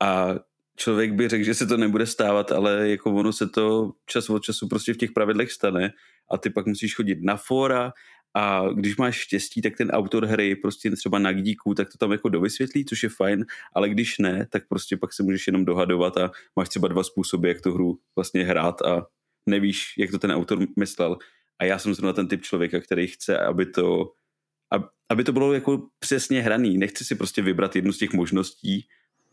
A 0.00 0.34
člověk 0.78 1.12
by 1.12 1.28
řekl, 1.28 1.44
že 1.44 1.54
se 1.54 1.66
to 1.66 1.76
nebude 1.76 2.06
stávat, 2.06 2.52
ale 2.52 2.88
jako 2.88 3.14
ono 3.14 3.32
se 3.32 3.48
to 3.48 3.92
čas 4.06 4.30
od 4.30 4.42
času 4.42 4.68
prostě 4.68 4.94
v 4.94 4.96
těch 4.96 5.12
pravidlech 5.12 5.52
stane 5.52 5.92
a 6.30 6.38
ty 6.38 6.50
pak 6.50 6.66
musíš 6.66 6.94
chodit 6.94 7.18
na 7.22 7.36
fora 7.36 7.92
a 8.34 8.62
když 8.74 8.96
máš 8.96 9.16
štěstí, 9.16 9.62
tak 9.62 9.76
ten 9.76 9.90
autor 9.90 10.26
hry 10.26 10.56
prostě 10.56 10.90
třeba 10.90 11.18
na 11.18 11.32
díku, 11.32 11.74
tak 11.74 11.88
to 11.92 11.98
tam 11.98 12.12
jako 12.12 12.28
dovysvětlí, 12.28 12.84
což 12.84 13.02
je 13.02 13.08
fajn, 13.08 13.44
ale 13.74 13.88
když 13.88 14.18
ne, 14.18 14.46
tak 14.50 14.68
prostě 14.68 14.96
pak 14.96 15.12
se 15.12 15.22
můžeš 15.22 15.46
jenom 15.46 15.64
dohadovat 15.64 16.16
a 16.16 16.30
máš 16.56 16.68
třeba 16.68 16.88
dva 16.88 17.04
způsoby, 17.04 17.48
jak 17.48 17.60
tu 17.60 17.72
hru 17.72 17.98
vlastně 18.16 18.44
hrát 18.44 18.82
a 18.82 19.06
nevíš, 19.46 19.94
jak 19.98 20.10
to 20.10 20.18
ten 20.18 20.32
autor 20.32 20.58
myslel. 20.78 21.18
A 21.58 21.64
já 21.64 21.78
jsem 21.78 21.94
zrovna 21.94 22.12
ten 22.12 22.28
typ 22.28 22.42
člověka, 22.42 22.80
který 22.80 23.06
chce, 23.06 23.38
aby 23.38 23.66
to, 23.66 24.12
aby 25.08 25.24
to 25.24 25.32
bylo 25.32 25.52
jako 25.52 25.88
přesně 25.98 26.42
hraný. 26.42 26.78
Nechci 26.78 27.04
si 27.04 27.14
prostě 27.14 27.42
vybrat 27.42 27.76
jednu 27.76 27.92
z 27.92 27.98
těch 27.98 28.12
možností 28.12 28.86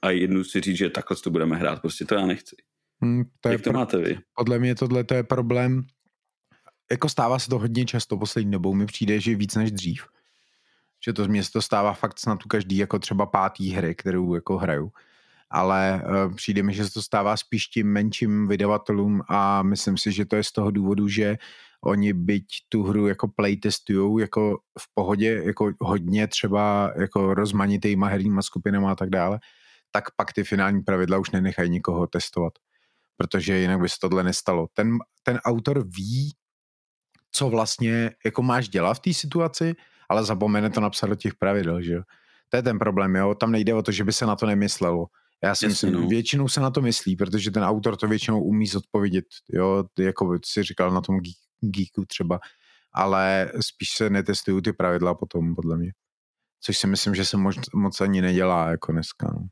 a 0.05 0.09
jednu 0.09 0.43
si 0.43 0.61
říct, 0.61 0.77
že 0.77 0.89
takhle 0.89 1.17
to 1.17 1.29
budeme 1.29 1.55
hrát. 1.55 1.81
Prostě 1.81 2.05
to 2.05 2.15
já 2.15 2.25
nechci. 2.25 2.55
Hmm, 3.01 3.23
to 3.39 3.49
jak 3.49 3.61
to 3.61 3.69
pro... 3.69 3.79
máte 3.79 3.97
vy? 3.97 4.17
Podle 4.35 4.59
mě 4.59 4.75
tohle 4.75 5.03
to 5.03 5.13
je 5.13 5.23
problém 5.23 5.85
jako 6.91 7.09
stává 7.09 7.39
se 7.39 7.49
to 7.49 7.59
hodně 7.59 7.85
často 7.85 8.17
poslední 8.17 8.51
dobou, 8.51 8.73
mi 8.73 8.85
přijde, 8.85 9.19
že 9.19 9.35
víc 9.35 9.55
než 9.55 9.71
dřív. 9.71 10.05
Že 11.05 11.13
to 11.13 11.27
mě 11.27 11.43
se 11.43 11.51
to 11.51 11.61
stává 11.61 11.93
fakt 11.93 12.19
snad 12.19 12.45
u 12.45 12.47
každý 12.47 12.77
jako 12.77 12.99
třeba 12.99 13.25
pátý 13.25 13.71
hry, 13.71 13.95
kterou 13.95 14.33
jako 14.33 14.57
hraju. 14.57 14.91
Ale 15.49 16.01
uh, 16.05 16.35
přijde 16.35 16.63
mi, 16.63 16.73
že 16.73 16.85
se 16.85 16.93
to 16.93 17.01
stává 17.01 17.37
spíš 17.37 17.67
tím 17.67 17.87
menším 17.87 18.47
vydavatelům 18.47 19.21
a 19.27 19.63
myslím 19.63 19.97
si, 19.97 20.11
že 20.11 20.25
to 20.25 20.35
je 20.35 20.43
z 20.43 20.51
toho 20.51 20.71
důvodu, 20.71 21.07
že 21.07 21.37
oni 21.83 22.13
byť 22.13 22.45
tu 22.69 22.83
hru 22.83 23.07
jako 23.07 23.27
playtestujou 23.27 24.17
jako 24.17 24.57
v 24.79 24.93
pohodě, 24.93 25.41
jako 25.45 25.71
hodně 25.81 26.27
třeba 26.27 26.93
jako 26.99 27.33
rozmanitýma 27.33 28.07
herníma 28.07 28.41
skupinama 28.41 28.91
a 28.91 28.95
tak 28.95 29.09
dále, 29.09 29.39
tak 29.95 30.15
pak 30.15 30.33
ty 30.33 30.43
finální 30.43 30.81
pravidla 30.81 31.17
už 31.17 31.31
nenechají 31.31 31.69
nikoho 31.69 32.07
testovat 32.07 32.53
protože 33.17 33.57
jinak 33.57 33.81
by 33.81 33.89
se 33.89 33.95
tohle 34.01 34.23
nestalo. 34.23 34.67
Ten, 34.73 34.97
ten 35.23 35.37
autor 35.37 35.87
ví, 35.87 36.35
co 37.31 37.49
vlastně 37.49 38.11
jako 38.25 38.41
máš 38.43 38.69
dělat 38.69 38.93
v 38.93 38.99
té 38.99 39.13
situaci, 39.13 39.75
ale 40.09 40.23
zapomene 40.23 40.69
to 40.69 40.81
napsat 40.81 41.07
do 41.07 41.15
těch 41.15 41.35
pravidel, 41.35 41.81
že 41.81 41.93
jo. 41.93 42.01
To 42.49 42.57
je 42.57 42.63
ten 42.63 42.79
problém, 42.79 43.15
jo. 43.15 43.35
Tam 43.35 43.51
nejde 43.51 43.73
o 43.73 43.81
to, 43.81 43.91
že 43.91 44.03
by 44.03 44.13
se 44.13 44.25
na 44.25 44.35
to 44.35 44.45
nemyslelo. 44.45 45.05
Já 45.43 45.55
si 45.55 45.67
myslím, 45.67 45.93
no. 45.93 46.07
většinou 46.07 46.47
se 46.47 46.61
na 46.61 46.69
to 46.69 46.81
myslí, 46.81 47.15
protože 47.15 47.51
ten 47.51 47.63
autor 47.63 47.97
to 47.97 48.07
většinou 48.07 48.43
umí 48.43 48.67
zodpovědět, 48.67 49.25
jo, 49.49 49.83
jako 49.99 50.39
si 50.45 50.63
říkal 50.63 50.91
na 50.91 51.01
tom 51.01 51.19
geeku 51.61 52.05
třeba, 52.05 52.39
ale 52.93 53.51
spíš 53.61 53.89
se 53.89 54.09
netestují 54.09 54.61
ty 54.61 54.73
pravidla 54.73 55.15
potom, 55.15 55.55
podle 55.55 55.77
mě. 55.77 55.91
Což 56.61 56.77
si 56.77 56.87
myslím, 56.87 57.15
že 57.15 57.25
se 57.25 57.37
moc, 57.37 57.55
moc 57.73 58.01
ani 58.01 58.21
nedělá 58.21 58.69
jako 58.69 58.91
dneska. 58.91 59.31
No. 59.33 59.47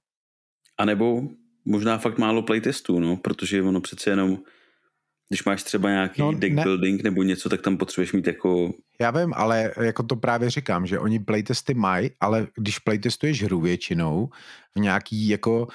A 0.83 0.85
nebo 0.85 1.21
možná 1.65 1.97
fakt 1.97 2.17
málo 2.17 2.41
playtestů, 2.41 2.99
no, 2.99 3.17
protože 3.17 3.61
ono 3.61 3.81
přece 3.81 4.09
jenom 4.09 4.39
když 5.29 5.43
máš 5.43 5.63
třeba 5.63 5.89
nějaký 5.89 6.21
no, 6.21 6.31
deck 6.31 6.55
ne. 6.55 6.63
building 6.63 7.03
nebo 7.03 7.23
něco, 7.23 7.49
tak 7.49 7.61
tam 7.61 7.77
potřebuješ 7.77 8.13
mít 8.13 8.27
jako... 8.27 8.73
Já 9.01 9.11
vím, 9.11 9.33
ale 9.35 9.71
jako 9.81 10.03
to 10.03 10.15
právě 10.15 10.49
říkám, 10.49 10.87
že 10.87 10.99
oni 10.99 11.19
playtesty 11.19 11.73
mají, 11.73 12.09
ale 12.19 12.47
když 12.57 12.79
playtestuješ 12.79 13.43
hru 13.43 13.61
většinou 13.61 14.29
v 14.77 14.79
nějaký 14.79 15.27
jako 15.27 15.61
uh, 15.61 15.67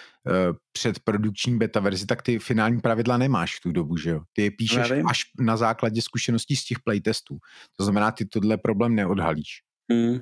předprodukční 0.73 1.59
beta 1.59 1.81
verzi, 1.81 2.07
tak 2.07 2.23
ty 2.23 2.39
finální 2.39 2.81
pravidla 2.81 3.19
nemáš 3.19 3.57
v 3.57 3.61
tu 3.61 3.73
dobu, 3.73 3.97
že 3.97 4.11
jo? 4.11 4.21
Ty 4.33 4.43
je 4.43 4.51
píšeš 4.51 4.93
až 5.09 5.21
na 5.41 5.57
základě 5.57 6.03
zkušeností 6.03 6.57
z 6.57 6.65
těch 6.65 6.79
playtestů. 6.85 7.39
To 7.77 7.85
znamená, 7.85 8.11
ty 8.11 8.25
tohle 8.25 8.57
problém 8.57 8.95
neodhalíš. 8.95 9.63
Mm, 9.93 10.19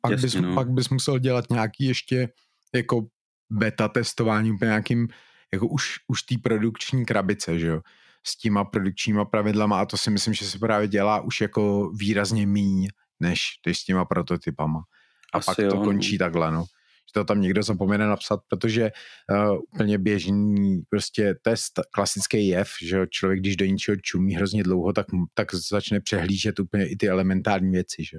pak, 0.00 0.12
jasně, 0.12 0.26
bys, 0.26 0.34
no. 0.34 0.54
pak 0.54 0.70
bys 0.70 0.88
musel 0.88 1.18
dělat 1.18 1.44
nějaký 1.50 1.84
ještě 1.84 2.28
jako 2.74 3.06
beta 3.50 3.88
testování 3.88 4.52
úplně 4.52 4.68
nějakým 4.68 5.08
jako 5.52 5.68
už, 5.68 5.94
už 6.08 6.22
té 6.22 6.34
produkční 6.42 7.04
krabice, 7.04 7.58
že 7.58 7.66
jo 7.66 7.80
s 8.26 8.36
těma 8.36 8.64
produkčníma 8.64 9.24
pravidlama 9.24 9.80
a 9.80 9.86
to 9.86 9.96
si 9.96 10.10
myslím, 10.10 10.34
že 10.34 10.44
se 10.44 10.58
právě 10.58 10.88
dělá 10.88 11.20
už 11.20 11.40
jako 11.40 11.90
výrazně 11.90 12.46
míň, 12.46 12.88
než, 13.20 13.42
než 13.66 13.78
s 13.78 13.84
těma 13.84 14.04
prototypama. 14.04 14.82
A 15.34 15.38
Asi 15.38 15.46
pak 15.46 15.58
jo, 15.58 15.70
to 15.70 15.76
no. 15.76 15.84
končí 15.84 16.18
takhle, 16.18 16.52
no. 16.52 16.64
Že 17.08 17.12
to 17.14 17.24
tam 17.24 17.40
někdo 17.40 17.62
zapomene 17.62 18.06
napsat, 18.06 18.40
protože 18.48 18.90
uh, 19.30 19.58
úplně 19.72 19.98
běžný, 19.98 20.82
prostě 20.90 21.22
je 21.22 21.34
klasický 21.90 22.48
jev, 22.48 22.70
že 22.82 23.06
člověk, 23.10 23.40
když 23.40 23.56
do 23.56 23.64
něčeho 23.64 23.96
čumí 23.96 24.34
hrozně 24.34 24.62
dlouho, 24.62 24.92
tak, 24.92 25.06
tak 25.34 25.54
začne 25.54 26.00
přehlížet 26.00 26.60
úplně 26.60 26.88
i 26.88 26.96
ty 26.96 27.08
elementární 27.08 27.70
věci, 27.70 28.04
že 28.04 28.18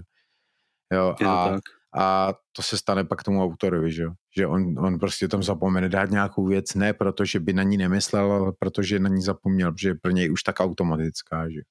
jo. 0.93 1.15
a, 1.27 1.49
tak 1.49 1.61
a 1.93 2.33
to 2.51 2.61
se 2.61 2.77
stane 2.77 3.03
pak 3.03 3.23
tomu 3.23 3.43
autorovi, 3.43 3.91
že, 3.91 4.05
že 4.37 4.47
on, 4.47 4.79
on 4.79 4.99
prostě 4.99 5.27
tam 5.27 5.43
zapomene 5.43 5.89
dát 5.89 6.09
nějakou 6.09 6.45
věc, 6.45 6.73
ne 6.75 6.93
protože 6.93 7.39
by 7.39 7.53
na 7.53 7.63
ní 7.63 7.77
nemyslel, 7.77 8.31
ale 8.31 8.51
protože 8.59 8.99
na 8.99 9.09
ní 9.09 9.21
zapomněl, 9.21 9.71
protože 9.71 9.89
je 9.89 9.95
pro 9.95 10.11
něj 10.11 10.31
už 10.31 10.43
tak 10.43 10.59
automatická. 10.59 11.49
Že. 11.49 11.61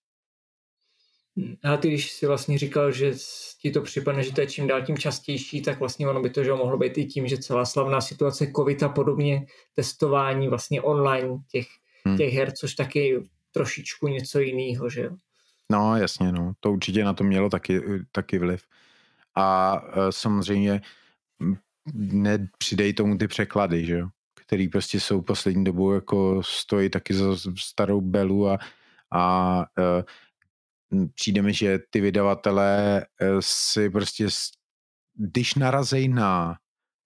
Hmm. 1.37 1.55
A 1.65 1.77
ty, 1.77 1.89
když 1.89 2.13
jsi 2.13 2.27
vlastně 2.27 2.59
říkal, 2.59 2.93
že 2.93 3.13
ti 3.61 3.71
to 3.71 3.83
připadne, 3.83 4.23
že 4.23 4.33
to 4.33 4.41
je 4.41 4.47
čím 4.47 4.67
dál 4.67 4.83
tím 4.83 4.99
častější, 4.99 5.63
tak 5.63 5.79
vlastně 5.79 6.09
ono 6.09 6.23
by 6.23 6.31
to 6.31 6.45
že 6.45 6.53
mohlo 6.53 6.79
být 6.79 6.99
i 6.99 7.05
tím, 7.05 7.29
že 7.29 7.39
celá 7.39 7.65
slavná 7.65 8.01
situace 8.01 8.47
COVID 8.57 8.83
a 8.83 8.89
podobně, 8.89 9.47
testování 9.75 10.49
vlastně 10.49 10.83
online 10.83 11.39
těch, 11.51 11.67
hmm. 12.05 12.17
těch 12.17 12.35
her, 12.35 12.53
což 12.53 12.75
taky 12.75 13.23
trošičku 13.53 14.09
něco 14.09 14.41
jiného, 14.41 14.89
že 14.91 15.01
jo? 15.01 15.11
No 15.73 15.97
jasně, 15.97 16.33
no. 16.33 16.53
To 16.61 16.73
určitě 16.73 17.05
na 17.05 17.15
to 17.15 17.25
mělo 17.25 17.51
taky, 17.51 17.81
taky 18.13 18.39
vliv 18.39 18.63
a 19.37 19.77
e, 19.93 20.13
samozřejmě 20.13 20.81
nepřidej 22.13 22.93
tomu 22.93 23.19
ty 23.19 23.29
překlady, 23.29 23.87
že 23.87 23.99
jo? 23.99 24.09
který 24.51 24.69
prostě 24.69 25.01
jsou 25.01 25.23
poslední 25.23 25.65
dobu 25.65 25.93
jako 25.93 26.43
stojí 26.43 26.91
taky 26.91 27.15
za 27.15 27.25
starou 27.59 28.01
belu 28.01 28.49
a, 28.49 28.59
a 29.13 29.57
uh, 29.59 31.05
přijde 31.15 31.43
mi, 31.43 31.55
že 31.55 31.79
ty 31.91 32.01
vydavatelé 32.01 33.07
uh, 33.21 33.29
si 33.41 33.91
prostě 33.91 34.29
když 35.15 35.55
narazej 35.55 36.09
na 36.09 36.57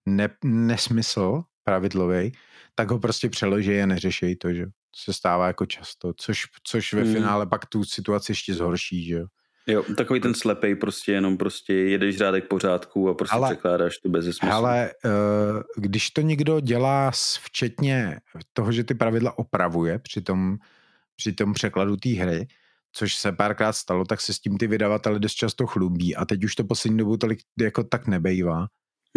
ne, 0.05 0.29
nesmysl 0.43 1.43
pravidlový, 1.63 2.31
tak 2.75 2.91
ho 2.91 2.99
prostě 2.99 3.29
přeloží 3.29 3.81
a 3.81 3.85
neřešej 3.85 4.35
to, 4.35 4.53
že 4.53 4.65
se 4.95 5.13
stává 5.13 5.47
jako 5.47 5.65
často, 5.65 6.13
což, 6.17 6.43
což 6.63 6.93
ve 6.93 7.01
hmm. 7.03 7.13
finále 7.13 7.45
pak 7.45 7.65
tu 7.65 7.83
situaci 7.83 8.31
ještě 8.31 8.53
zhorší, 8.53 9.05
že 9.05 9.13
jo. 9.13 9.27
Jo, 9.67 9.83
takový 9.97 10.19
ten 10.19 10.33
slepej 10.33 10.75
prostě 10.75 11.11
jenom 11.11 11.37
prostě 11.37 11.73
jedeš 11.73 12.17
řádek 12.17 12.47
pořádku 12.47 13.09
a 13.09 13.13
prostě 13.13 13.35
ale, 13.35 13.49
překládáš 13.49 13.97
to 13.97 14.09
bez 14.09 14.25
smyslu. 14.25 14.49
Ale 14.49 14.91
uh, 15.05 15.11
když 15.77 16.09
to 16.09 16.21
někdo 16.21 16.59
dělá 16.59 17.11
včetně 17.41 18.19
toho, 18.53 18.71
že 18.71 18.83
ty 18.83 18.93
pravidla 18.93 19.39
opravuje 19.39 19.99
při 19.99 20.21
tom, 20.21 20.57
při 21.15 21.33
tom 21.33 21.53
překladu 21.53 21.97
té 21.97 22.09
hry, 22.09 22.47
což 22.91 23.15
se 23.15 23.31
párkrát 23.31 23.73
stalo, 23.73 24.05
tak 24.05 24.21
se 24.21 24.33
s 24.33 24.39
tím 24.39 24.57
ty 24.57 24.67
vydavatele 24.67 25.19
dost 25.19 25.33
často 25.33 25.67
chlubí 25.67 26.15
a 26.15 26.25
teď 26.25 26.43
už 26.43 26.55
to 26.55 26.63
poslední 26.63 26.97
dobu 26.97 27.17
tolik 27.17 27.39
jako 27.59 27.83
tak 27.83 28.07
nebejvá. 28.07 28.67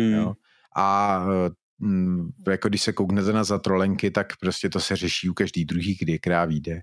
Hmm. 0.01 0.13
Jo? 0.13 0.35
A 0.77 1.19
uh, 1.27 2.31
jako 2.49 2.69
když 2.69 2.83
se 2.83 2.93
kouknete 2.93 3.33
na 3.33 3.45
zatrolenky, 3.45 4.11
tak 4.11 4.37
prostě 4.41 4.69
to 4.69 4.81
se 4.81 4.97
řeší 4.97 5.29
u 5.29 5.35
každý 5.35 5.65
druhý, 5.65 5.97
kdy 6.01 6.19
krá 6.19 6.45
vyjde. 6.45 6.81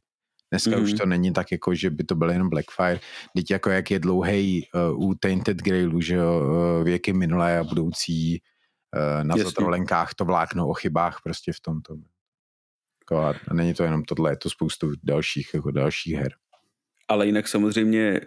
Dneska 0.55 0.77
mm. 0.77 0.83
už 0.83 0.89
mhm. 0.89 0.97
to 0.97 1.05
není 1.05 1.33
tak, 1.33 1.51
jako, 1.51 1.75
že 1.75 1.89
by 1.89 2.03
to 2.03 2.15
byl 2.15 2.29
jenom 2.29 2.49
Blackfire. 2.49 2.99
Teď 3.35 3.51
jako 3.51 3.69
jak 3.69 3.91
je 3.91 3.99
dlouhý 3.99 4.67
uh, 4.95 5.09
u 5.09 5.15
Tainted 5.15 5.57
Grailu, 5.57 6.01
že 6.01 6.17
uh, 6.17 6.83
věky 6.83 7.13
minulé 7.13 7.59
a 7.59 7.63
budoucí 7.63 8.41
uh, 8.95 9.23
na 9.23 9.35
Jasný. 9.35 9.43
zatrolenkách 9.43 10.13
to 10.13 10.25
vlákno 10.25 10.67
o 10.67 10.73
chybách 10.73 11.19
prostě 11.23 11.51
v 11.51 11.59
tomto. 11.59 11.95
Jako, 13.01 13.17
a 13.47 13.53
není 13.53 13.73
to 13.73 13.83
jenom 13.83 14.03
tohle, 14.03 14.31
je 14.31 14.37
to 14.37 14.49
spoustu 14.49 14.91
dalších, 15.03 15.49
jako 15.53 15.71
dalších 15.71 16.13
her. 16.13 16.33
Ale 17.07 17.25
jinak 17.25 17.47
samozřejmě 17.47 18.21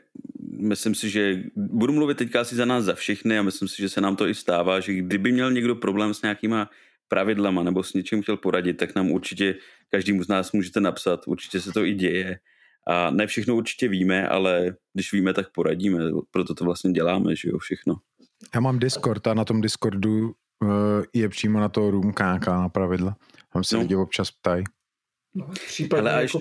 myslím 0.60 0.94
si, 0.94 1.10
že 1.10 1.42
budu 1.56 1.92
mluvit 1.92 2.18
teďka 2.18 2.40
asi 2.40 2.56
za 2.56 2.64
nás 2.64 2.84
za 2.84 2.94
všechny 2.94 3.38
a 3.38 3.42
myslím 3.42 3.68
si, 3.68 3.82
že 3.82 3.88
se 3.88 4.00
nám 4.00 4.16
to 4.16 4.28
i 4.28 4.34
stává, 4.34 4.80
že 4.80 4.92
kdyby 4.94 5.32
měl 5.32 5.52
někdo 5.52 5.74
problém 5.74 6.14
s 6.14 6.22
nějakýma 6.22 6.70
pravidlama 7.08 7.62
nebo 7.62 7.82
s 7.82 7.94
něčím 7.94 8.22
chtěl 8.22 8.36
poradit, 8.36 8.74
tak 8.74 8.94
nám 8.94 9.10
určitě 9.10 9.54
každému 9.90 10.22
z 10.22 10.28
nás 10.28 10.52
můžete 10.52 10.80
napsat, 10.80 11.20
určitě 11.26 11.60
se 11.60 11.72
to 11.72 11.84
i 11.84 11.94
děje. 11.94 12.38
A 12.86 13.10
ne 13.10 13.26
všechno 13.26 13.56
určitě 13.56 13.88
víme, 13.88 14.28
ale 14.28 14.76
když 14.94 15.12
víme, 15.12 15.34
tak 15.34 15.52
poradíme, 15.52 16.04
proto 16.30 16.54
to 16.54 16.64
vlastně 16.64 16.92
děláme, 16.92 17.36
že 17.36 17.48
jo, 17.48 17.58
všechno. 17.58 17.94
Já 18.54 18.60
mám 18.60 18.78
Discord 18.78 19.26
a 19.26 19.34
na 19.34 19.44
tom 19.44 19.60
Discordu 19.60 20.24
uh, 20.24 20.30
je 21.14 21.28
přímo 21.28 21.60
na 21.60 21.68
to 21.68 21.90
room 21.90 22.12
na 22.46 22.68
pravidla. 22.68 23.16
Tam 23.52 23.64
se 23.64 23.76
no. 23.76 23.82
lidi 23.82 23.96
občas 23.96 24.30
ptají. 24.30 24.64
No, 25.34 25.48
případně 25.66 26.10
ale 26.10 26.22
jako... 26.22 26.40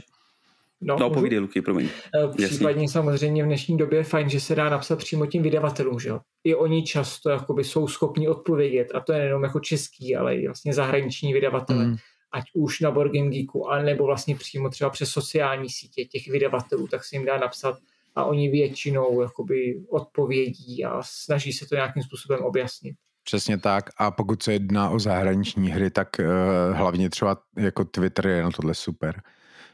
No, 0.81 0.97
no 0.99 1.09
povídej, 1.09 1.39
Luky, 1.39 1.61
promiň. 1.61 1.89
Eh, 2.23 2.47
případně 2.47 2.83
Jasně. 2.83 2.89
samozřejmě 2.93 3.43
v 3.43 3.45
dnešní 3.45 3.77
době 3.77 3.99
je 3.99 4.03
fajn, 4.03 4.29
že 4.29 4.39
se 4.39 4.55
dá 4.55 4.69
napsat 4.69 4.99
přímo 4.99 5.25
tím 5.25 5.43
vydavatelům, 5.43 5.99
že 5.99 6.09
jo. 6.09 6.19
I 6.43 6.55
oni 6.55 6.83
často 6.83 7.29
jakoby 7.29 7.63
jsou 7.63 7.87
schopni 7.87 8.27
odpovědět, 8.27 8.87
a 8.93 8.99
to 8.99 9.13
je 9.13 9.23
jenom 9.23 9.43
jako 9.43 9.59
český, 9.59 10.15
ale 10.15 10.35
i 10.35 10.47
vlastně 10.47 10.73
zahraniční 10.73 11.33
vydavatele. 11.33 11.85
Mm. 11.85 11.95
Ať 12.31 12.43
už 12.53 12.79
na 12.79 12.91
Board 12.91 13.11
Game 13.13 13.29
Geeku, 13.29 13.67
nebo 13.83 14.05
vlastně 14.05 14.35
přímo 14.35 14.69
třeba 14.69 14.89
přes 14.89 15.09
sociální 15.09 15.69
sítě 15.69 16.05
těch 16.05 16.27
vydavatelů, 16.27 16.87
tak 16.87 17.03
se 17.03 17.15
jim 17.15 17.25
dá 17.25 17.37
napsat 17.37 17.77
a 18.15 18.25
oni 18.25 18.49
většinou 18.49 19.21
jakoby 19.21 19.81
odpovědí 19.89 20.85
a 20.85 21.01
snaží 21.03 21.53
se 21.53 21.65
to 21.65 21.75
nějakým 21.75 22.03
způsobem 22.03 22.39
objasnit. 22.39 22.95
Přesně 23.23 23.57
tak. 23.57 23.89
A 23.97 24.11
pokud 24.11 24.43
se 24.43 24.53
jedná 24.53 24.89
o 24.89 24.99
zahraniční 24.99 25.69
hry, 25.69 25.91
tak 25.91 26.09
uh, 26.19 26.77
hlavně 26.77 27.09
třeba 27.09 27.37
jako 27.57 27.85
Twitter 27.85 28.27
je 28.27 28.43
na 28.43 28.51
tohle 28.51 28.73
super 28.73 29.21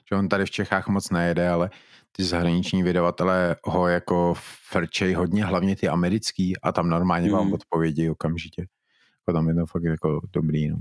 že 0.09 0.15
on 0.15 0.29
tady 0.29 0.45
v 0.45 0.51
Čechách 0.51 0.87
moc 0.87 1.09
nejede, 1.09 1.49
ale 1.49 1.69
ty 2.11 2.23
zahraniční 2.23 2.83
vydavatelé 2.83 3.55
ho 3.63 3.87
jako 3.87 4.33
frčej 4.69 5.13
hodně, 5.13 5.45
hlavně 5.45 5.75
ty 5.75 5.87
americký 5.87 6.53
a 6.63 6.71
tam 6.71 6.89
normálně 6.89 7.27
mm. 7.27 7.33
vám 7.33 7.53
odpovědí 7.53 8.09
okamžitě. 8.09 8.61
Jako 8.61 9.37
tam 9.37 9.49
je 9.49 9.55
to 9.55 9.65
fakt 9.65 9.83
jako 9.83 10.21
dobrý. 10.33 10.69
No. 10.69 10.77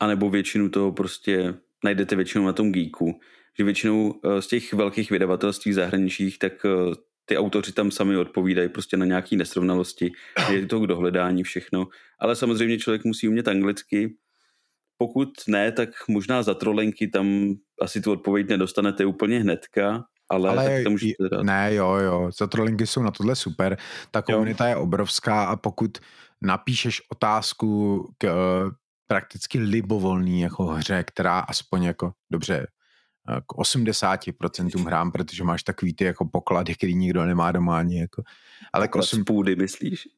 A 0.00 0.06
nebo 0.06 0.30
většinu 0.30 0.68
toho 0.68 0.92
prostě 0.92 1.54
najdete 1.84 2.16
většinou 2.16 2.44
na 2.44 2.52
tom 2.52 2.72
Geeku, 2.72 3.20
že 3.58 3.64
většinou 3.64 4.14
eh, 4.24 4.42
z 4.42 4.46
těch 4.46 4.72
velkých 4.72 5.10
vydavatelství 5.10 5.72
zahraničních, 5.72 6.38
tak 6.38 6.52
eh, 6.64 6.94
ty 7.24 7.38
autoři 7.38 7.72
tam 7.72 7.90
sami 7.90 8.16
odpovídají 8.16 8.68
prostě 8.68 8.96
na 8.96 9.06
nějaké 9.06 9.36
nesrovnalosti, 9.36 10.12
je 10.50 10.66
to 10.66 10.80
k 10.80 10.86
dohledání 10.86 11.42
všechno, 11.42 11.86
ale 12.18 12.36
samozřejmě 12.36 12.78
člověk 12.78 13.04
musí 13.04 13.28
umět 13.28 13.48
anglicky, 13.48 14.16
pokud 14.98 15.28
ne, 15.48 15.72
tak 15.72 15.88
možná 16.08 16.42
za 16.42 16.54
trolenky 16.54 17.08
tam 17.08 17.54
asi 17.82 18.00
tu 18.00 18.12
odpověď 18.12 18.48
nedostanete 18.48 19.04
úplně 19.04 19.40
hnedka, 19.40 20.04
ale, 20.28 20.50
ale 20.50 20.64
tak 20.64 20.84
to 20.84 20.90
můžete 20.90 21.28
dát. 21.30 21.42
Ne, 21.42 21.74
jo, 21.74 21.94
jo, 21.94 22.30
za 22.38 22.46
trolenky 22.46 22.86
jsou 22.86 23.02
na 23.02 23.10
tohle 23.10 23.36
super. 23.36 23.76
Ta 24.10 24.22
komunita 24.22 24.64
jo. 24.64 24.70
je 24.70 24.76
obrovská 24.76 25.44
a 25.44 25.56
pokud 25.56 25.98
napíšeš 26.42 27.02
otázku 27.10 28.00
k 28.18 28.24
uh, 28.24 28.70
prakticky 29.06 29.58
libovolný 29.58 30.40
jako 30.40 30.66
hře, 30.66 31.04
která 31.04 31.38
aspoň 31.38 31.82
jako, 31.82 32.12
dobře, 32.32 32.66
k 33.46 33.52
80% 33.52 34.86
hrám, 34.86 35.12
protože 35.12 35.44
máš 35.44 35.62
takový 35.62 35.94
ty 35.94 36.04
jako 36.04 36.24
poklady, 36.24 36.74
který 36.74 36.94
nikdo 36.94 37.24
nemá 37.24 37.52
doma 37.52 37.78
ani 37.78 38.00
jako. 38.00 38.22
Ale 38.72 38.88
k 38.88 38.96
8... 38.96 39.24
půdy, 39.24 39.56
myslíš? 39.56 40.08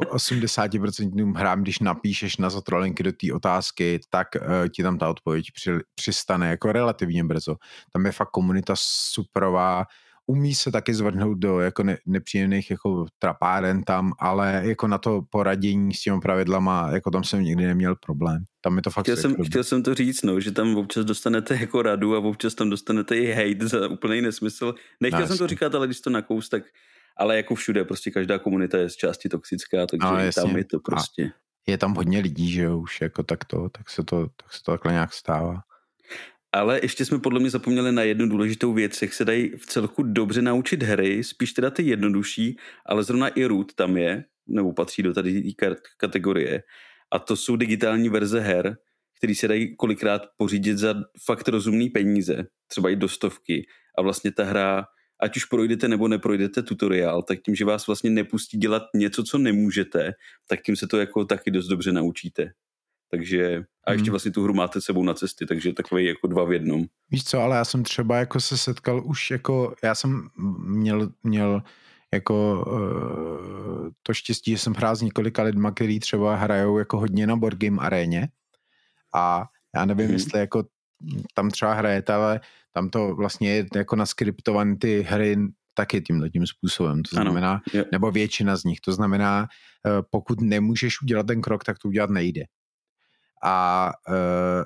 No, 0.00 0.10
80% 0.10 1.36
hrám, 1.36 1.62
když 1.62 1.78
napíšeš 1.78 2.36
na 2.36 2.50
zatrolenky 2.50 3.02
do 3.02 3.12
té 3.12 3.32
otázky, 3.34 4.00
tak 4.10 4.28
uh, 4.34 4.68
ti 4.68 4.82
tam 4.82 4.98
ta 4.98 5.08
odpověď 5.08 5.46
při, 5.54 5.70
přistane 5.94 6.50
jako 6.50 6.72
relativně 6.72 7.24
brzo. 7.24 7.56
Tam 7.92 8.06
je 8.06 8.12
fakt 8.12 8.30
komunita 8.30 8.74
superová, 8.76 9.84
umí 10.30 10.54
se 10.54 10.72
taky 10.72 10.94
zvrhnout 10.94 11.38
do 11.38 11.60
jako 11.60 11.82
ne, 11.82 11.98
nepříjemných 12.06 12.70
jako 12.70 13.06
trapáren 13.18 13.82
tam, 13.82 14.12
ale 14.18 14.62
jako 14.64 14.86
na 14.88 14.98
to 14.98 15.22
poradění 15.30 15.94
s 15.94 16.00
těmi 16.00 16.20
pravidlama, 16.20 16.90
jako 16.92 17.10
tam 17.10 17.24
jsem 17.24 17.42
nikdy 17.42 17.66
neměl 17.66 17.96
problém. 17.96 18.44
Tam 18.60 18.76
je 18.76 18.82
to 18.82 18.90
fakt 18.90 19.04
chtěl, 19.04 19.16
jsem, 19.16 19.36
chtěl 19.44 19.64
jsem 19.64 19.82
to 19.82 19.94
říct, 19.94 20.22
no, 20.22 20.40
že 20.40 20.52
tam 20.52 20.76
občas 20.76 21.04
dostanete 21.04 21.54
jako 21.54 21.82
radu 21.82 22.16
a 22.16 22.18
občas 22.18 22.54
tam 22.54 22.70
dostanete 22.70 23.16
i 23.16 23.32
hate 23.32 23.68
za 23.68 23.88
úplný 23.88 24.20
nesmysl. 24.20 24.74
Nechtěl 25.00 25.20
no, 25.20 25.26
jsem 25.26 25.38
to 25.38 25.46
říkat, 25.46 25.74
ale 25.74 25.86
když 25.86 26.00
to 26.00 26.10
nakous, 26.10 26.48
tak 26.48 26.62
ale 27.16 27.36
jako 27.36 27.54
všude, 27.54 27.84
prostě 27.84 28.10
každá 28.10 28.38
komunita 28.38 28.78
je 28.78 28.90
z 28.90 28.96
části 28.96 29.28
toxická, 29.28 29.86
takže 29.86 30.06
no, 30.06 30.32
tam 30.34 30.56
je 30.56 30.64
to 30.64 30.78
prostě. 30.80 31.24
A 31.24 31.70
je 31.70 31.78
tam 31.78 31.94
hodně 31.94 32.20
lidí, 32.20 32.50
že 32.50 32.62
jo, 32.62 32.78
už 32.78 33.00
jako 33.00 33.22
takto, 33.22 33.68
tak 33.68 33.90
se 33.90 34.04
to, 34.04 34.28
tak 34.36 34.52
se 34.52 34.62
to 34.62 34.72
takhle 34.72 34.92
nějak 34.92 35.12
stává. 35.12 35.60
Ale 36.52 36.80
ještě 36.82 37.04
jsme 37.04 37.18
podle 37.18 37.40
mě 37.40 37.50
zapomněli 37.50 37.92
na 37.92 38.02
jednu 38.02 38.28
důležitou 38.28 38.72
věc, 38.72 39.02
jak 39.02 39.12
se 39.12 39.24
dají 39.24 39.50
v 39.50 39.66
celku 39.66 40.02
dobře 40.02 40.42
naučit 40.42 40.82
hry, 40.82 41.24
spíš 41.24 41.52
teda 41.52 41.70
ty 41.70 41.82
jednodušší, 41.82 42.56
ale 42.86 43.04
zrovna 43.04 43.28
i 43.28 43.44
root 43.44 43.74
tam 43.74 43.96
je, 43.96 44.24
nebo 44.46 44.72
patří 44.72 45.02
do 45.02 45.14
tady 45.14 45.52
kategorie. 45.96 46.62
A 47.12 47.18
to 47.18 47.36
jsou 47.36 47.56
digitální 47.56 48.08
verze 48.08 48.40
her, 48.40 48.76
které 49.18 49.34
se 49.34 49.48
dají 49.48 49.76
kolikrát 49.76 50.22
pořídit 50.36 50.78
za 50.78 50.94
fakt 51.24 51.48
rozumný 51.48 51.90
peníze, 51.90 52.46
třeba 52.66 52.90
i 52.90 52.96
do 52.96 53.08
stovky. 53.08 53.66
A 53.98 54.02
vlastně 54.02 54.32
ta 54.32 54.44
hra, 54.44 54.84
ať 55.20 55.36
už 55.36 55.44
projdete 55.44 55.88
nebo 55.88 56.08
neprojdete 56.08 56.62
tutoriál, 56.62 57.22
tak 57.22 57.38
tím, 57.44 57.54
že 57.54 57.64
vás 57.64 57.86
vlastně 57.86 58.10
nepustí 58.10 58.58
dělat 58.58 58.82
něco, 58.94 59.22
co 59.22 59.38
nemůžete, 59.38 60.12
tak 60.48 60.62
tím 60.62 60.76
se 60.76 60.86
to 60.86 60.98
jako 60.98 61.24
taky 61.24 61.50
dost 61.50 61.66
dobře 61.66 61.92
naučíte. 61.92 62.50
Takže 63.10 63.64
a 63.86 63.92
ještě 63.92 64.04
hmm. 64.04 64.10
vlastně 64.10 64.30
tu 64.30 64.42
hru 64.44 64.54
máte 64.54 64.80
sebou 64.80 65.02
na 65.02 65.14
cesty, 65.14 65.46
takže 65.46 65.72
takový 65.72 66.04
jako 66.04 66.26
dva 66.26 66.44
v 66.44 66.52
jednom. 66.52 66.84
Víš 67.10 67.24
co, 67.24 67.40
ale 67.40 67.56
já 67.56 67.64
jsem 67.64 67.82
třeba 67.82 68.16
jako 68.16 68.40
se 68.40 68.58
setkal 68.58 69.02
už 69.04 69.30
jako, 69.30 69.74
já 69.82 69.94
jsem 69.94 70.28
měl, 70.58 71.12
měl 71.22 71.62
jako 72.14 72.64
uh, 72.66 73.88
to 74.02 74.14
štěstí, 74.14 74.50
že 74.50 74.58
jsem 74.58 74.74
hrál 74.74 74.96
s 74.96 75.02
několika 75.02 75.42
lidma, 75.42 75.70
kteří 75.70 76.00
třeba 76.00 76.36
hrajou 76.36 76.78
jako 76.78 76.98
hodně 76.98 77.26
na 77.26 77.36
board 77.36 77.58
game 77.58 77.78
aréně 77.80 78.28
a 79.14 79.44
já 79.74 79.84
nevím, 79.84 80.06
hmm. 80.06 80.14
jestli 80.14 80.40
jako 80.40 80.64
tam 81.34 81.50
třeba 81.50 81.74
hrajete, 81.74 82.12
ale 82.12 82.40
tam 82.72 82.90
to 82.90 83.14
vlastně 83.14 83.50
je 83.50 83.66
jako 83.74 83.96
naskriptované 83.96 84.76
ty 84.76 85.02
hry 85.02 85.36
taky 85.74 86.00
tímhle 86.00 86.30
tím 86.30 86.46
způsobem. 86.46 87.02
To 87.02 87.16
znamená, 87.16 87.50
ano, 87.50 87.84
nebo 87.92 88.10
většina 88.10 88.56
z 88.56 88.64
nich. 88.64 88.80
To 88.80 88.92
znamená, 88.92 89.46
eh, 89.86 90.02
pokud 90.10 90.40
nemůžeš 90.40 91.02
udělat 91.02 91.26
ten 91.26 91.40
krok, 91.40 91.64
tak 91.64 91.78
to 91.78 91.88
udělat 91.88 92.10
nejde 92.10 92.44
a 93.42 93.90
uh, 94.08 94.64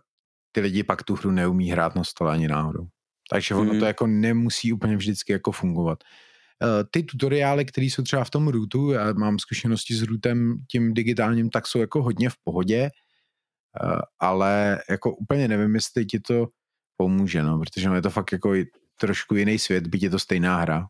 ty 0.52 0.60
lidi 0.60 0.82
pak 0.82 1.02
tu 1.02 1.14
hru 1.14 1.30
neumí 1.30 1.70
hrát 1.70 1.94
na 1.94 2.04
stole 2.04 2.32
ani 2.32 2.48
náhodou. 2.48 2.86
Takže 3.30 3.54
ono 3.54 3.64
mm. 3.64 3.70
to 3.70 3.76
mhm. 3.76 3.86
jako 3.86 4.06
nemusí 4.06 4.72
úplně 4.72 4.96
vždycky 4.96 5.32
jako 5.32 5.52
fungovat. 5.52 5.98
Uh, 6.62 6.68
ty 6.90 7.02
tutoriály, 7.02 7.64
které 7.64 7.86
jsou 7.86 8.02
třeba 8.02 8.24
v 8.24 8.30
tom 8.30 8.48
rootu, 8.48 8.90
já 8.90 9.12
mám 9.12 9.38
zkušenosti 9.38 9.94
s 9.94 10.02
rootem 10.02 10.56
tím 10.70 10.94
digitálním, 10.94 11.50
tak 11.50 11.66
jsou 11.66 11.78
jako 11.78 12.02
hodně 12.02 12.30
v 12.30 12.36
pohodě, 12.44 12.90
uh, 13.84 14.00
ale 14.18 14.82
jako 14.90 15.16
úplně 15.16 15.48
nevím, 15.48 15.74
jestli 15.74 16.06
ti 16.06 16.20
to 16.20 16.48
pomůže, 16.96 17.42
no, 17.42 17.58
protože 17.58 17.88
je 17.88 18.02
to 18.02 18.10
fakt 18.10 18.32
jako 18.32 18.54
trošku 19.00 19.34
jiný 19.34 19.58
svět, 19.58 19.86
byť 19.86 20.02
je 20.02 20.10
to 20.10 20.18
stejná 20.18 20.60
hra. 20.60 20.86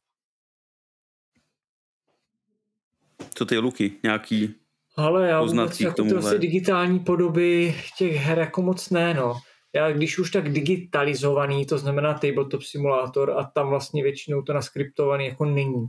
Co 3.35 3.47
ty, 3.47 3.59
Luky, 3.59 3.93
nějaký 4.03 4.55
ale 4.97 5.29
já 5.29 5.43
vůbec 5.43 5.81
jako 5.81 6.05
to 6.05 6.19
asi 6.19 6.39
digitální 6.39 6.99
podoby 6.99 7.75
těch 7.99 8.17
her 8.17 8.39
jako 8.39 8.63
moc 8.63 8.91
ne, 8.91 9.15
no. 9.15 9.35
Já 9.75 9.93
když 9.93 10.19
už 10.19 10.31
tak 10.31 10.53
digitalizovaný, 10.53 11.67
to 11.67 11.79
znamená 11.79 12.15
tabletop 12.15 12.63
simulátor 12.63 13.31
a 13.31 13.45
tam 13.45 13.69
vlastně 13.69 14.03
většinou 14.03 14.43
to 14.43 14.53
naskriptovaný 14.53 15.27
jako 15.27 15.45
není. 15.45 15.87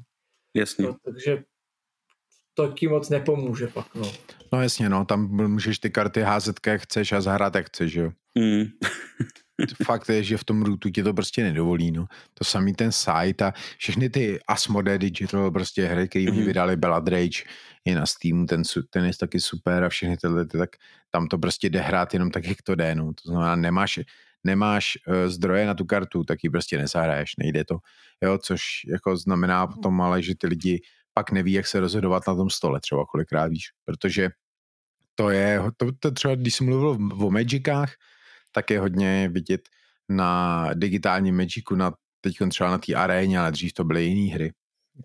Jasně. 0.55 0.85
No, 0.85 0.95
takže 1.05 1.43
to 2.53 2.67
ti 2.67 2.87
moc 2.87 3.09
nepomůže 3.09 3.67
pak, 3.67 3.95
no. 3.95 4.11
No 4.53 4.61
jasně, 4.61 4.89
no, 4.89 5.05
tam 5.05 5.27
můžeš 5.27 5.79
ty 5.79 5.89
karty 5.89 6.21
házet, 6.21 6.59
jak 6.67 6.81
chceš 6.81 7.11
a 7.11 7.21
zahrát, 7.21 7.55
jak 7.55 7.67
chceš, 7.67 7.93
jo. 7.93 8.11
Mm. 8.37 8.63
Fakt 9.85 10.09
je, 10.09 10.23
že 10.23 10.37
v 10.37 10.43
tom 10.43 10.61
rootu 10.61 10.89
ti 10.89 11.03
to 11.03 11.13
prostě 11.13 11.43
nedovolí, 11.43 11.91
no. 11.91 12.05
To 12.33 12.43
samý 12.43 12.73
ten 12.73 12.91
site 12.91 13.45
a 13.45 13.53
všechny 13.77 14.09
ty 14.09 14.39
Asmodee 14.47 14.97
Digital 14.97 15.51
prostě 15.51 15.85
hry, 15.85 16.09
které 16.09 16.31
mm. 16.31 16.45
vydali 16.45 16.75
Bella 16.75 16.99
Rage, 16.99 17.43
i 17.85 17.95
na 17.95 18.05
Steamu, 18.05 18.45
ten, 18.45 18.61
ten 18.89 19.05
je 19.05 19.11
taky 19.19 19.39
super 19.39 19.83
a 19.83 19.89
všechny 19.89 20.17
tyhle, 20.17 20.45
tak 20.45 20.69
tam 21.11 21.27
to 21.27 21.37
prostě 21.37 21.69
jde 21.69 21.79
hrát 21.79 22.13
jenom 22.13 22.31
tak, 22.31 22.45
jak 22.45 22.61
to 22.61 22.75
jde, 22.75 22.95
no. 22.95 23.13
To 23.13 23.31
znamená, 23.31 23.55
nemáš, 23.55 23.99
nemáš 24.43 24.97
uh, 25.07 25.29
zdroje 25.29 25.65
na 25.65 25.73
tu 25.73 25.85
kartu, 25.85 26.23
tak 26.23 26.43
ji 26.43 26.49
prostě 26.49 26.77
nezahraješ, 26.77 27.35
nejde 27.37 27.65
to, 27.65 27.77
jo, 28.21 28.37
což 28.37 28.61
jako 28.87 29.17
znamená 29.17 29.67
potom 29.67 30.01
ale, 30.01 30.21
že 30.21 30.35
ty 30.35 30.47
lidi 30.47 30.81
pak 31.13 31.31
neví, 31.31 31.53
jak 31.53 31.67
se 31.67 31.79
rozhodovat 31.79 32.23
na 32.27 32.35
tom 32.35 32.49
stole 32.49 32.79
třeba 32.79 33.05
kolikrát, 33.05 33.47
víš, 33.47 33.65
protože 33.85 34.29
to 35.15 35.29
je, 35.29 35.61
to, 35.77 35.91
to 35.99 36.11
třeba, 36.11 36.35
když 36.35 36.55
jsem 36.55 36.67
mluvil 36.67 36.97
o 37.25 37.31
Magicách, 37.31 37.93
tak 38.55 38.69
je 38.69 38.79
hodně 38.79 39.29
vidět 39.29 39.69
na 40.09 40.69
digitálním 40.73 41.37
Magicu, 41.37 41.75
na 41.75 41.93
teď 42.21 42.37
třeba 42.49 42.69
na 42.69 42.77
té 42.77 42.93
aréně, 42.93 43.39
ale 43.39 43.51
dřív 43.51 43.73
to 43.73 43.83
byly 43.83 44.03
jiné 44.03 44.33
hry, 44.33 44.53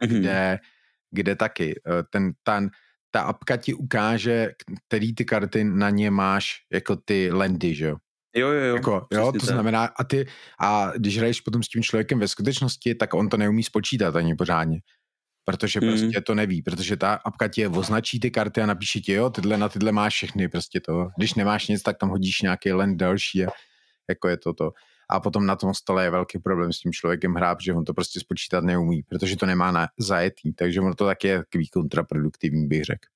mm-hmm. 0.03 0.19
kde 0.19 0.59
kde 1.11 1.37
taky 1.37 1.81
eh, 1.87 2.03
ten, 2.11 2.33
ten, 2.43 2.71
ta 3.11 3.21
apka 3.21 3.57
ti 3.57 3.75
ukáže, 3.75 4.51
který 4.89 5.15
ty 5.15 5.25
karty 5.25 5.65
na 5.65 5.91
ně 5.91 6.11
máš 6.11 6.57
jako 6.73 6.97
ty 6.97 7.31
landy, 7.33 7.75
že 7.75 7.87
jo? 7.87 7.97
Jo, 8.37 8.49
jo, 8.49 8.65
jo. 8.65 8.77
Jako, 8.77 9.07
jo 9.13 9.33
to 9.33 9.39
tak. 9.39 9.49
znamená, 9.49 9.85
a 9.85 10.05
ty, 10.05 10.27
a 10.61 10.93
když 10.97 11.19
hraješ 11.19 11.41
potom 11.41 11.63
s 11.63 11.69
tím 11.69 11.83
člověkem 11.83 12.19
ve 12.19 12.29
skutečnosti, 12.29 12.95
tak 12.95 13.15
on 13.15 13.29
to 13.29 13.37
neumí 13.37 13.63
spočítat 13.63 14.17
ani 14.17 14.35
pořádně. 14.35 14.81
Protože 15.49 15.81
mm. 15.81 15.89
prostě 15.89 16.21
to 16.21 16.35
neví, 16.35 16.63
protože 16.63 16.97
ta 16.97 17.15
apka 17.15 17.49
ti 17.49 17.67
označí 17.67 18.21
ty 18.21 18.31
karty 18.31 18.61
a 18.61 18.67
napíše 18.67 19.01
ti, 19.01 19.13
jo, 19.13 19.31
tyhle 19.31 19.57
na 19.57 19.69
tyhle 19.69 19.93
máš 19.93 20.15
všechny, 20.15 20.49
prostě 20.49 20.81
to. 20.81 21.09
Když 21.17 21.35
nemáš 21.35 21.69
nic, 21.69 21.83
tak 21.83 21.99
tam 21.99 22.09
hodíš 22.09 22.43
nějaký 22.43 22.73
land 22.73 22.97
další 22.97 23.45
a 23.45 23.51
jako 24.09 24.29
je 24.29 24.37
to 24.37 24.53
to 24.53 24.73
a 25.11 25.21
potom 25.21 25.47
na 25.47 25.57
tom 25.57 25.75
stole 25.75 26.05
je 26.05 26.11
velký 26.11 26.39
problém 26.39 26.73
s 26.73 26.79
tím 26.79 26.93
člověkem 26.93 27.35
hrát, 27.35 27.59
že 27.61 27.73
on 27.73 27.85
to 27.85 27.95
prostě 27.95 28.21
spočítat 28.21 28.65
neumí, 28.65 29.03
protože 29.03 29.37
to 29.37 29.47
nemá 29.47 29.73
na 29.73 29.89
zajetý, 29.99 30.53
takže 30.53 30.81
ono 30.81 30.95
to 30.95 31.07
tak 31.07 31.25
je 31.25 31.39
takový 31.39 31.69
kontraproduktivní, 31.69 32.69
bych 32.69 32.85
řekl. 32.85 33.09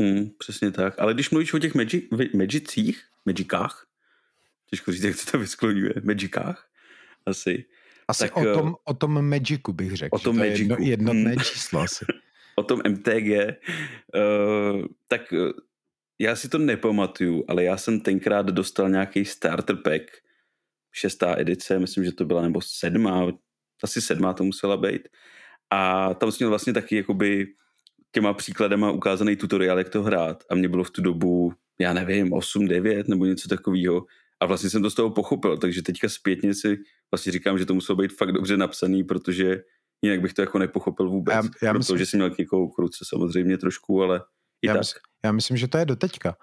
Hmm, 0.00 0.30
přesně 0.38 0.70
tak. 0.70 0.94
Ale 0.98 1.14
když 1.14 1.30
mluvíš 1.30 1.54
o 1.54 1.58
těch 1.58 1.74
magic, 1.74 2.04
magicích, 2.34 3.02
magicách, 3.26 3.86
těžko 4.70 4.92
říct, 4.92 5.02
jak 5.02 5.16
se 5.16 5.30
to 5.30 5.38
vyskloňuje, 5.38 5.94
magicách, 6.04 6.68
asi. 7.26 7.64
Asi 8.12 8.24
tak, 8.24 8.36
o, 8.36 8.54
tom, 8.54 8.68
eh, 8.68 8.80
o 8.84 8.94
tom 8.94 9.28
magicu 9.28 9.72
bych 9.72 9.96
řekl. 9.96 10.16
O 10.16 10.18
tom 10.18 10.36
to 10.36 10.38
magicu. 10.38 10.60
Jedno, 10.60 10.76
jednotné 10.78 11.36
číslo 11.52 11.80
asi. 11.80 12.04
o 12.56 12.62
tom 12.62 12.80
MTG. 12.88 13.28
Uh, 13.28 13.48
eh, 14.14 14.84
tak 15.08 15.32
uh, 15.32 15.50
já 16.18 16.36
si 16.36 16.48
to 16.48 16.58
nepamatuju, 16.58 17.44
ale 17.48 17.64
já 17.64 17.76
jsem 17.76 18.00
tenkrát 18.00 18.46
dostal 18.46 18.90
nějaký 18.90 19.24
starter 19.24 19.76
pack 19.76 20.02
šestá 20.92 21.38
edice, 21.38 21.78
myslím, 21.78 22.04
že 22.04 22.12
to 22.12 22.24
byla, 22.24 22.42
nebo 22.42 22.60
sedmá, 22.62 23.26
asi 23.82 24.00
sedmá 24.00 24.32
to 24.32 24.44
musela 24.44 24.76
být. 24.76 25.08
A 25.70 26.14
tam 26.14 26.32
jsem 26.32 26.36
měl 26.44 26.50
vlastně 26.50 26.72
taky 26.72 26.96
jakoby 26.96 27.46
těma 28.12 28.34
příkladama 28.34 28.90
ukázaný 28.90 29.36
tutoriál, 29.36 29.78
jak 29.78 29.88
to 29.88 30.02
hrát. 30.02 30.44
A 30.50 30.54
mě 30.54 30.68
bylo 30.68 30.84
v 30.84 30.90
tu 30.90 31.02
dobu, 31.02 31.52
já 31.80 31.92
nevím, 31.92 32.32
8, 32.32 32.68
9 32.68 33.08
nebo 33.08 33.24
něco 33.24 33.48
takového. 33.48 34.06
A 34.40 34.46
vlastně 34.46 34.70
jsem 34.70 34.82
to 34.82 34.90
z 34.90 34.94
toho 34.94 35.10
pochopil, 35.10 35.56
takže 35.56 35.82
teďka 35.82 36.08
zpětně 36.08 36.54
si 36.54 36.78
vlastně 37.12 37.32
říkám, 37.32 37.58
že 37.58 37.66
to 37.66 37.74
muselo 37.74 37.96
být 37.96 38.12
fakt 38.12 38.32
dobře 38.32 38.56
napsaný, 38.56 39.04
protože 39.04 39.62
jinak 40.02 40.20
bych 40.20 40.34
to 40.34 40.42
jako 40.42 40.58
nepochopil 40.58 41.10
vůbec. 41.10 41.34
Já, 41.34 41.42
já 41.62 41.72
protože 41.72 41.78
myslím, 41.78 42.06
jsem 42.06 42.20
měl 42.20 42.34
někoho 42.38 42.68
kruce 42.68 43.04
samozřejmě 43.08 43.58
trošku, 43.58 44.02
ale 44.02 44.20
i 44.62 44.66
já 44.66 44.72
tak. 44.72 44.80
Myslím, 44.80 45.00
já 45.24 45.32
myslím, 45.32 45.56
že 45.56 45.68
to 45.68 45.78
je 45.78 45.84
do 45.84 45.96
teďka. 45.96 46.36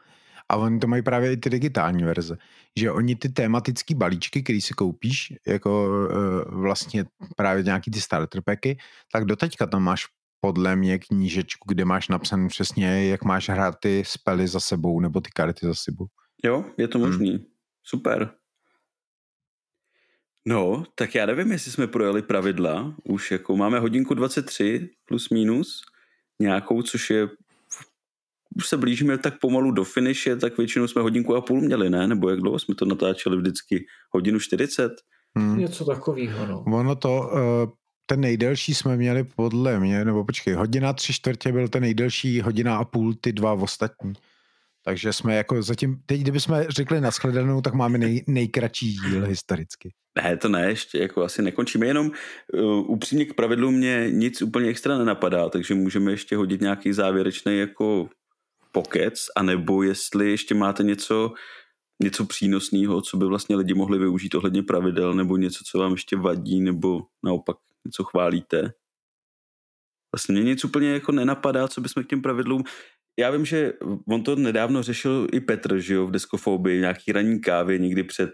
A 0.50 0.56
oni 0.56 0.80
to 0.80 0.88
mají 0.88 1.02
právě 1.04 1.34
i 1.34 1.38
ty 1.38 1.50
digitální 1.50 2.04
verze. 2.04 2.38
Že 2.80 2.92
oni 2.92 3.16
ty 3.16 3.30
tematické 3.30 3.96
balíčky, 3.96 4.44
který 4.44 4.62
si 4.62 4.74
koupíš, 4.74 5.34
jako 5.48 5.88
uh, 5.88 6.62
vlastně 6.62 7.06
právě 7.38 7.64
nějaký 7.64 7.92
ty 7.92 8.02
starter 8.02 8.42
packy, 8.42 8.78
tak 9.12 9.26
doteďka 9.26 9.66
tam 9.66 9.84
máš 9.84 10.06
podle 10.42 10.76
mě 10.76 11.00
knížečku, 11.00 11.66
kde 11.68 11.86
máš 11.86 12.08
napsané 12.08 12.48
přesně, 12.48 13.06
jak 13.06 13.24
máš 13.24 13.50
hrát 13.50 13.76
ty 13.82 14.04
spely 14.06 14.48
za 14.48 14.60
sebou, 14.60 15.00
nebo 15.00 15.22
ty 15.22 15.30
karty 15.36 15.66
za 15.66 15.74
sebou. 15.74 16.06
Jo, 16.44 16.66
je 16.78 16.88
to 16.88 16.98
hmm. 16.98 17.08
možný. 17.08 17.30
Hmm. 17.30 17.46
Super. 17.84 18.39
No, 20.50 20.84
tak 20.96 21.16
já 21.16 21.26
nevím, 21.26 21.52
jestli 21.52 21.72
jsme 21.72 21.88
projeli 21.88 22.22
pravidla. 22.22 22.96
Už 23.04 23.32
jako 23.32 23.58
máme 23.58 23.80
hodinku 23.80 24.14
23 24.14 24.90
plus 25.06 25.30
minus 25.30 25.82
nějakou, 26.42 26.82
což 26.82 27.10
je 27.10 27.28
už 28.56 28.68
se 28.68 28.78
blížíme 28.78 29.18
tak 29.18 29.40
pomalu 29.40 29.72
do 29.72 29.84
finiše, 29.84 30.36
tak 30.36 30.58
většinou 30.58 30.88
jsme 30.88 31.02
hodinku 31.02 31.36
a 31.36 31.42
půl 31.42 31.62
měli, 31.62 31.90
ne? 31.90 32.08
Nebo 32.08 32.30
jak 32.30 32.40
dlouho 32.40 32.60
jsme 32.60 32.76
to 32.76 32.86
natáčeli 32.86 33.38
vždycky? 33.38 33.86
Hodinu 34.12 34.40
40? 34.40 34.92
Hmm. 35.38 35.58
Něco 35.58 35.86
takového, 35.86 36.46
no. 36.46 36.64
Ono 36.68 36.96
to, 36.96 37.32
uh, 37.34 37.72
ten 38.06 38.20
nejdelší 38.20 38.74
jsme 38.74 38.98
měli 38.98 39.24
podle 39.24 39.80
mě, 39.80 40.06
nebo 40.06 40.26
počkej, 40.26 40.54
hodina 40.54 40.94
tři 40.94 41.14
čtvrtě 41.14 41.52
byl 41.52 41.68
ten 41.68 41.82
nejdelší, 41.82 42.42
hodina 42.42 42.78
a 42.78 42.86
půl 42.86 43.14
ty 43.22 43.34
dva 43.34 43.54
ostatní. 43.54 44.14
Takže 44.90 45.14
jsme 45.14 45.36
jako 45.36 45.64
zatím, 45.64 46.02
teď 46.06 46.22
kdybychom 46.22 46.64
řekli 46.70 47.02
nashledanou, 47.02 47.62
tak 47.62 47.74
máme 47.74 47.98
nej, 47.98 48.24
nejkratší 48.28 48.94
díl 48.94 49.26
historicky. 49.26 49.94
Ne, 50.24 50.38
to 50.38 50.50
ne, 50.50 50.70
ještě 50.70 51.00
jako 51.00 51.24
asi 51.24 51.42
nekončíme, 51.42 51.86
jenom 51.86 52.12
uh, 52.54 52.92
upřímně 52.92 53.26
k 53.26 53.34
pravidlu 53.34 53.72
mě 53.72 54.08
nic 54.10 54.42
úplně 54.42 54.70
extra 54.70 54.98
nenapadá, 54.98 55.50
takže 55.50 55.74
můžeme 55.76 56.12
ještě 56.12 56.36
hodit 56.36 56.62
nějaký 56.62 56.94
závěrečný 56.94 57.58
jako 57.58 58.10
pokec, 58.72 59.26
anebo 59.36 59.84
jestli 59.84 60.32
ještě 60.32 60.56
máte 60.56 60.84
něco, 60.84 61.34
něco 62.04 62.26
přínosného, 62.26 63.02
co 63.02 63.18
by 63.18 63.26
vlastně 63.26 63.56
lidi 63.56 63.74
mohli 63.74 64.00
využít 64.00 64.36
ohledně 64.36 64.64
pravidel, 64.64 65.14
nebo 65.14 65.38
něco, 65.38 65.64
co 65.72 65.80
vám 65.80 65.92
ještě 65.92 66.18
vadí, 66.18 66.62
nebo 66.62 67.02
naopak 67.24 67.58
něco 67.86 68.04
chválíte. 68.04 68.74
Vlastně 70.16 70.34
mě 70.34 70.44
nic 70.44 70.66
úplně 70.66 70.90
jako 70.90 71.12
nenapadá, 71.12 71.68
co 71.68 71.82
bychom 71.82 72.04
k 72.04 72.08
těm 72.08 72.22
pravidlům 72.22 72.64
já 73.20 73.32
vím, 73.32 73.46
že 73.46 73.74
on 74.08 74.24
to 74.24 74.36
nedávno 74.36 74.84
řešil 74.84 75.28
i 75.34 75.40
Petr, 75.40 75.80
že 75.80 75.94
jo, 75.94 76.08
v 76.08 76.12
deskofobii, 76.12 76.80
nějaký 76.80 77.12
ranní 77.12 77.42
kávě 77.42 77.78
někdy 77.78 78.04
před 78.04 78.30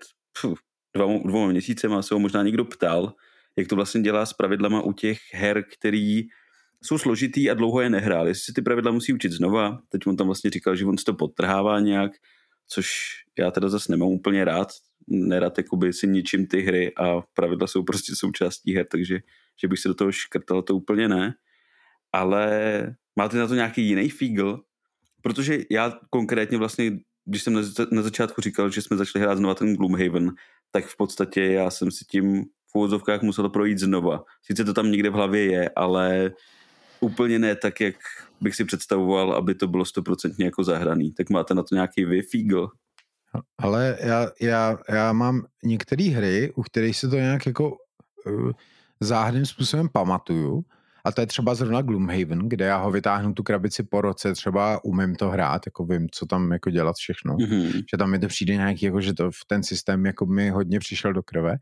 dva, 0.96 1.06
dvou 1.26 1.48
měsícema 1.48 2.02
se 2.02 2.16
ho 2.16 2.20
možná 2.20 2.44
někdo 2.44 2.66
ptal, 2.66 3.14
jak 3.58 3.68
to 3.68 3.76
vlastně 3.76 4.02
dělá 4.02 4.26
s 4.26 4.34
pravidlama 4.34 4.82
u 4.82 4.94
těch 4.94 5.20
her, 5.34 5.64
který 5.78 6.22
jsou 6.84 6.98
složitý 6.98 7.50
a 7.50 7.54
dlouho 7.54 7.82
je 7.82 7.90
nehrál. 7.90 8.28
Jestli 8.28 8.44
si 8.44 8.54
ty 8.54 8.62
pravidla 8.62 8.92
musí 8.92 9.14
učit 9.14 9.32
znova, 9.32 9.78
teď 9.90 10.08
on 10.08 10.18
tam 10.18 10.28
vlastně 10.28 10.50
říkal, 10.50 10.76
že 10.76 10.86
on 10.86 10.98
si 10.98 11.04
to 11.04 11.14
podtrhává 11.14 11.80
nějak, 11.80 12.12
což 12.68 12.90
já 13.40 13.52
teda 13.52 13.70
zase 13.70 13.92
nemám 13.92 14.10
úplně 14.10 14.46
rád, 14.46 14.68
nerad 15.08 15.58
jakoby 15.58 15.94
si 15.94 16.08
ničím 16.08 16.48
ty 16.48 16.62
hry 16.62 16.96
a 16.96 17.22
pravidla 17.34 17.68
jsou 17.68 17.84
prostě 17.84 18.14
součástí 18.16 18.76
her, 18.76 18.86
takže 18.92 19.20
že 19.62 19.68
bych 19.68 19.80
se 19.80 19.88
do 19.88 19.94
toho 19.94 20.12
škrtal, 20.12 20.62
to 20.62 20.76
úplně 20.76 21.08
ne. 21.08 21.34
Ale 22.14 22.96
máte 23.16 23.38
na 23.38 23.48
to 23.48 23.56
nějaký 23.56 23.88
jiný 23.88 24.10
fígl? 24.10 24.60
Protože 25.26 25.60
já 25.72 25.94
konkrétně 26.10 26.58
vlastně, 26.58 26.92
když 27.26 27.44
jsem 27.44 27.54
na 27.92 28.02
začátku 28.02 28.42
říkal, 28.42 28.70
že 28.70 28.82
jsme 28.82 28.98
začali 28.98 29.26
hrát 29.26 29.38
znova 29.38 29.56
ten 29.56 29.76
Gloomhaven, 29.76 30.32
tak 30.72 30.86
v 30.86 30.98
podstatě 30.98 31.44
já 31.44 31.70
jsem 31.70 31.92
si 31.92 32.06
tím 32.06 32.44
v 32.44 32.76
úvodzovkách 32.76 33.22
musel 33.22 33.50
projít 33.50 33.80
znova. 33.80 34.24
Sice 34.42 34.66
to 34.66 34.74
tam 34.74 34.92
někde 34.92 35.10
v 35.10 35.14
hlavě 35.14 35.52
je, 35.52 35.70
ale 35.76 36.32
úplně 37.00 37.40
ne 37.40 37.56
tak, 37.56 37.82
jak 37.82 37.96
bych 38.42 38.56
si 38.56 38.66
představoval, 38.66 39.34
aby 39.34 39.56
to 39.56 39.68
bylo 39.68 39.86
stoprocentně 39.86 40.46
jako 40.46 40.64
zahraný. 40.64 41.14
Tak 41.14 41.30
máte 41.30 41.54
na 41.54 41.64
to 41.64 41.76
nějaký 41.76 42.06
vy? 42.06 42.22
Ale 43.58 43.98
já, 44.00 44.28
já, 44.42 44.78
já 44.90 45.14
mám 45.14 45.46
některé 45.64 46.04
hry, 46.04 46.54
u 46.56 46.64
kterých 46.64 46.98
se 46.98 47.08
to 47.08 47.16
nějak 47.16 47.46
jako 47.46 47.78
uh, 48.26 48.52
záhadným 49.00 49.46
způsobem 49.46 49.90
pamatuju. 49.90 50.66
A 51.06 51.12
to 51.12 51.22
je 51.22 51.28
třeba 51.28 51.56
zrovna 51.56 51.82
Gloomhaven, 51.82 52.50
kde 52.50 52.66
já 52.66 52.78
ho 52.78 52.92
vytáhnu 52.92 53.34
tu 53.34 53.44
krabici 53.44 53.84
po 53.84 54.02
roce, 54.02 54.34
třeba 54.34 54.84
umím 54.84 55.16
to 55.16 55.30
hrát, 55.30 55.62
jako 55.66 55.86
vím, 55.86 56.08
co 56.12 56.26
tam 56.26 56.52
jako 56.52 56.70
dělat 56.70 56.96
všechno. 56.96 57.36
Mm-hmm. 57.36 57.84
Že 57.92 57.98
tam 57.98 58.12
mi 58.12 58.20
to 58.20 58.28
přijde 58.28 58.56
nějaký, 58.56 58.86
jako, 58.86 59.02
že 59.02 59.14
to 59.14 59.32
v 59.32 59.46
ten 59.48 59.64
systém 59.64 60.06
jako 60.06 60.26
mi 60.26 60.50
hodně 60.50 60.80
přišel 60.80 61.14
do 61.14 61.24
krve. 61.24 61.56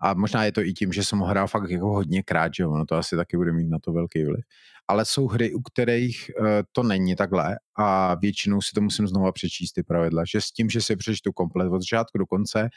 A 0.00 0.14
možná 0.14 0.44
je 0.44 0.52
to 0.52 0.60
i 0.60 0.72
tím, 0.72 0.92
že 0.92 1.04
jsem 1.04 1.18
ho 1.18 1.26
hrál 1.26 1.48
fakt 1.48 1.70
jako 1.70 1.86
hodně 1.86 2.22
krát, 2.22 2.54
že 2.54 2.66
ono 2.66 2.86
to 2.86 2.94
asi 2.94 3.16
taky 3.16 3.36
bude 3.36 3.52
mít 3.52 3.68
na 3.68 3.78
to 3.78 3.92
velký 3.92 4.24
vliv. 4.24 4.44
Ale 4.88 5.04
jsou 5.04 5.26
hry, 5.26 5.54
u 5.54 5.62
kterých 5.62 6.30
uh, 6.40 6.46
to 6.72 6.82
není 6.82 7.16
takhle 7.16 7.56
a 7.78 8.14
většinou 8.14 8.60
si 8.60 8.70
to 8.74 8.80
musím 8.80 9.08
znova 9.08 9.32
přečíst 9.32 9.72
ty 9.72 9.82
pravidla, 9.82 10.22
že 10.32 10.40
s 10.40 10.52
tím, 10.52 10.70
že 10.70 10.80
si 10.80 10.96
přečtu 10.96 11.32
komplet 11.32 11.72
od 11.72 11.82
začátku 11.82 12.18
do 12.18 12.26
konce, 12.26 12.68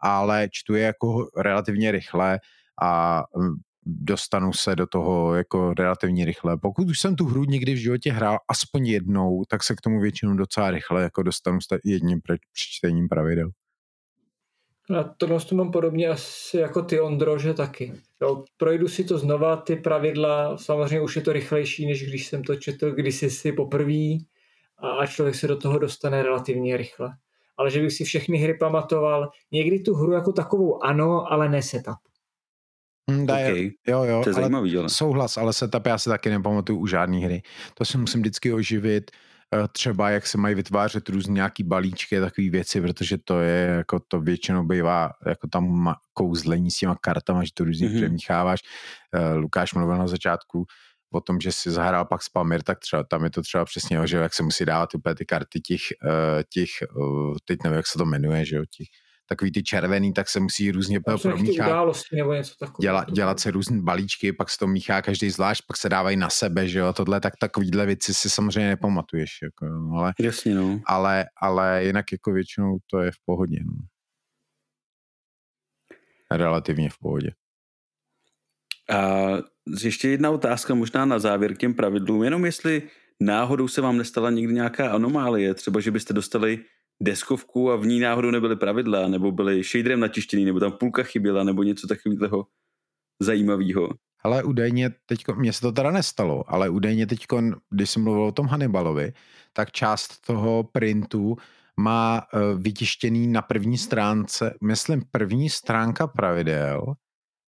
ale 0.00 0.48
čtu 0.50 0.74
je 0.74 0.82
jako 0.82 1.28
relativně 1.36 1.90
rychle 1.90 2.40
a 2.82 3.18
hm, 3.18 3.54
dostanu 3.86 4.52
se 4.52 4.76
do 4.76 4.86
toho 4.86 5.34
jako 5.34 5.74
relativně 5.74 6.24
rychle. 6.24 6.56
Pokud 6.56 6.88
už 6.88 7.00
jsem 7.00 7.16
tu 7.16 7.24
hru 7.24 7.44
někdy 7.44 7.74
v 7.74 7.82
životě 7.82 8.12
hrál 8.12 8.38
aspoň 8.48 8.86
jednou, 8.86 9.42
tak 9.48 9.62
se 9.62 9.74
k 9.74 9.80
tomu 9.80 10.00
většinou 10.00 10.34
docela 10.34 10.70
rychle 10.70 11.02
jako 11.02 11.22
dostanu 11.22 11.60
s 11.60 11.66
jedním 11.84 12.20
přečtením 12.52 13.08
pravidel. 13.08 13.50
Na 14.90 15.14
tohle 15.16 15.40
to 15.40 15.54
mám 15.54 15.70
podobně 15.70 16.08
asi 16.08 16.56
jako 16.56 16.82
ty, 16.82 17.00
Ondro, 17.00 17.38
že 17.38 17.54
taky. 17.54 17.92
Jo, 18.22 18.44
projdu 18.56 18.88
si 18.88 19.04
to 19.04 19.18
znova, 19.18 19.56
ty 19.56 19.76
pravidla, 19.76 20.58
samozřejmě 20.58 21.00
už 21.00 21.16
je 21.16 21.22
to 21.22 21.32
rychlejší, 21.32 21.86
než 21.86 22.08
když 22.08 22.26
jsem 22.26 22.44
to 22.44 22.56
četl 22.56 22.92
kdysi 22.92 23.30
si 23.30 23.52
poprvé 23.52 24.18
a 25.00 25.06
člověk 25.06 25.34
se 25.34 25.48
do 25.48 25.56
toho 25.56 25.78
dostane 25.78 26.22
relativně 26.22 26.76
rychle. 26.76 27.10
Ale 27.56 27.70
že 27.70 27.80
bych 27.80 27.92
si 27.92 28.04
všechny 28.04 28.38
hry 28.38 28.54
pamatoval, 28.54 29.30
někdy 29.52 29.80
tu 29.80 29.94
hru 29.94 30.12
jako 30.12 30.32
takovou 30.32 30.84
ano, 30.84 31.32
ale 31.32 31.48
ne 31.48 31.62
setup. 31.62 32.13
Hmm, 33.10 33.26
dá, 33.26 33.34
okay. 33.34 33.70
Jo, 33.86 34.04
jo, 34.04 34.20
to 34.24 34.30
je 34.30 34.34
ale 34.34 34.42
zajímavý, 34.42 34.78
ale... 34.78 34.88
souhlas, 34.88 35.36
ale 35.36 35.52
setup 35.52 35.86
já 35.86 35.98
si 35.98 36.08
taky 36.08 36.30
nepamatuju 36.30 36.78
u 36.78 36.86
žádné 36.86 37.18
hry. 37.18 37.42
To 37.74 37.84
si 37.84 37.98
musím 37.98 38.20
vždycky 38.20 38.52
oživit, 38.52 39.10
eh, 39.54 39.68
třeba 39.72 40.10
jak 40.10 40.26
se 40.26 40.38
mají 40.38 40.54
vytvářet 40.54 41.08
různé 41.08 41.34
nějaký 41.34 41.62
balíčky 41.62 42.18
a 42.18 42.20
takové 42.20 42.50
věci, 42.50 42.80
protože 42.80 43.18
to 43.18 43.40
je, 43.40 43.66
jako 43.76 44.00
to 44.08 44.20
většinou 44.20 44.64
bývá, 44.64 45.10
jako 45.26 45.48
tam 45.48 45.94
kouzlení 46.12 46.70
s 46.70 46.78
těma 46.78 46.96
kartama, 47.00 47.44
že 47.44 47.50
to 47.54 47.64
různě 47.64 47.88
mm-hmm. 47.88 47.96
přemícháváš. 47.96 48.60
Eh, 49.14 49.34
Lukáš 49.34 49.74
mluvil 49.74 49.98
na 49.98 50.06
začátku 50.06 50.64
o 51.12 51.20
tom, 51.20 51.40
že 51.40 51.52
si 51.52 51.70
zahrál 51.70 52.04
pak 52.04 52.22
Spamir, 52.22 52.62
tak 52.62 52.78
třeba 52.78 53.04
tam 53.04 53.24
je 53.24 53.30
to 53.30 53.42
třeba 53.42 53.64
přesně, 53.64 53.98
že 54.04 54.16
jak 54.16 54.34
se 54.34 54.42
musí 54.42 54.64
dávat 54.64 54.94
úplně 54.94 55.14
ty 55.14 55.26
karty 55.26 55.60
těch, 55.60 55.80
eh, 56.08 56.44
těch 56.52 56.70
teď 57.44 57.58
nevím, 57.64 57.76
jak 57.76 57.86
se 57.86 57.98
to 57.98 58.04
jmenuje, 58.04 58.44
že 58.44 58.56
jo, 58.56 58.62
těch 58.76 58.86
takový 59.28 59.52
ty 59.52 59.62
červený, 59.62 60.12
tak 60.12 60.28
se 60.28 60.40
musí 60.40 60.70
různě 60.70 61.00
promíchat. 61.00 61.66
události 61.66 62.16
nebo 62.16 62.32
něco 62.32 62.54
takového. 62.58 62.82
Děla, 62.82 63.06
dělat 63.12 63.40
se 63.40 63.50
různé 63.50 63.82
balíčky, 63.82 64.32
pak 64.32 64.50
se 64.50 64.58
to 64.58 64.66
míchá 64.66 65.02
každý 65.02 65.30
zvlášť, 65.30 65.64
pak 65.66 65.76
se 65.76 65.88
dávají 65.88 66.16
na 66.16 66.30
sebe, 66.30 66.68
že 66.68 66.78
jo, 66.78 66.92
tohle, 66.92 67.20
tak 67.20 67.34
takovýhle 67.40 67.86
věci 67.86 68.14
si 68.14 68.30
samozřejmě 68.30 68.68
nepamatuješ, 68.68 69.30
jako, 69.42 69.66
no, 69.66 69.98
ale, 69.98 70.12
Jasně, 70.20 70.54
no. 70.54 70.80
ale, 70.86 71.24
ale 71.40 71.84
jinak 71.84 72.12
jako 72.12 72.32
většinou 72.32 72.78
to 72.90 73.00
je 73.00 73.10
v 73.10 73.18
pohodě, 73.24 73.58
no. 73.66 73.72
Relativně 76.36 76.90
v 76.90 76.98
pohodě. 76.98 77.30
A 78.90 79.28
ještě 79.82 80.08
jedna 80.08 80.30
otázka 80.30 80.74
možná 80.74 81.04
na 81.04 81.18
závěr 81.18 81.54
k 81.54 81.58
těm 81.58 81.74
pravidlům, 81.74 82.24
jenom 82.24 82.44
jestli 82.44 82.82
náhodou 83.20 83.68
se 83.68 83.80
vám 83.80 83.98
nestala 83.98 84.30
někdy 84.30 84.54
nějaká 84.54 84.90
anomálie, 84.90 85.54
třeba 85.54 85.80
že 85.80 85.90
byste 85.90 86.12
dostali 86.12 86.64
deskovku 87.04 87.70
a 87.70 87.76
v 87.76 87.86
ní 87.86 88.00
náhodou 88.00 88.30
nebyly 88.30 88.56
pravidla, 88.56 89.08
nebo 89.08 89.32
byly 89.32 89.62
shaderem 89.62 90.00
natištěný, 90.00 90.44
nebo 90.44 90.60
tam 90.60 90.72
půlka 90.72 91.02
chyběla, 91.02 91.44
nebo 91.44 91.62
něco 91.62 91.86
takového 91.86 92.46
zajímavého. 93.20 93.88
Ale 94.22 94.42
údajně 94.42 94.90
teď, 95.06 95.24
mně 95.36 95.52
se 95.52 95.60
to 95.60 95.72
teda 95.72 95.90
nestalo, 95.90 96.44
ale 96.46 96.68
údajně 96.68 97.06
teď, 97.06 97.26
když 97.70 97.90
jsem 97.90 98.02
mluvil 98.02 98.22
o 98.22 98.32
tom 98.32 98.46
Hannibalovi, 98.46 99.12
tak 99.52 99.72
část 99.72 100.20
toho 100.26 100.64
printu 100.64 101.36
má 101.76 102.22
uh, 102.22 102.60
vytištěný 102.60 103.26
na 103.26 103.42
první 103.42 103.78
stránce, 103.78 104.54
myslím 104.62 105.02
první 105.10 105.50
stránka 105.50 106.06
pravidel, 106.06 106.94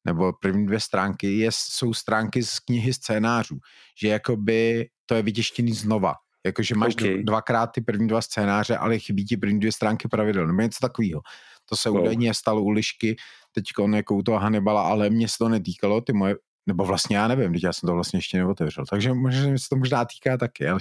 nebo 0.05 0.33
první 0.33 0.67
dvě 0.67 0.81
stránky 0.81 1.39
je, 1.39 1.49
jsou 1.53 1.95
stránky 1.95 2.43
z 2.43 2.59
knihy 2.59 2.93
scénářů, 2.93 3.59
že 4.01 4.09
jakoby 4.09 4.89
to 5.07 5.15
je 5.15 5.23
vytištěný 5.23 5.73
znova, 5.73 6.15
Jakože 6.47 6.75
máš 6.75 6.95
okay. 6.95 7.23
dvakrát 7.23 7.67
ty 7.67 7.81
první 7.81 8.09
dva 8.09 8.21
scénáře, 8.21 8.77
ale 8.77 8.99
chybí 8.99 9.25
ti 9.25 9.37
první 9.37 9.61
dvě 9.61 9.73
stránky 9.73 10.09
pravidel, 10.09 10.47
nebo 10.47 10.63
něco 10.63 10.79
takového. 10.81 11.21
To 11.69 11.77
se 11.77 11.91
wow. 11.91 12.01
údajně 12.01 12.35
stalo 12.35 12.63
u 12.63 12.71
Lišky, 12.71 13.17
teď 13.53 13.65
jako 13.95 14.15
u 14.15 14.23
toho 14.23 14.39
Hannibala, 14.39 14.83
ale 14.83 15.11
mě 15.11 15.29
se 15.29 15.39
to 15.39 15.49
netýkalo, 15.49 16.01
ty 16.01 16.13
moje, 16.13 16.37
nebo 16.67 16.85
vlastně 16.85 17.17
já 17.17 17.29
nevím, 17.29 17.53
teď 17.53 17.65
já 17.65 17.73
jsem 17.73 17.87
to 17.87 17.95
vlastně 17.95 18.19
ještě 18.19 18.39
neotevřel, 18.39 18.85
takže 18.91 19.13
možná 19.13 19.59
se 19.59 19.69
to 19.71 19.77
možná 19.77 20.05
týká 20.05 20.37
taky, 20.37 20.69
ale 20.69 20.79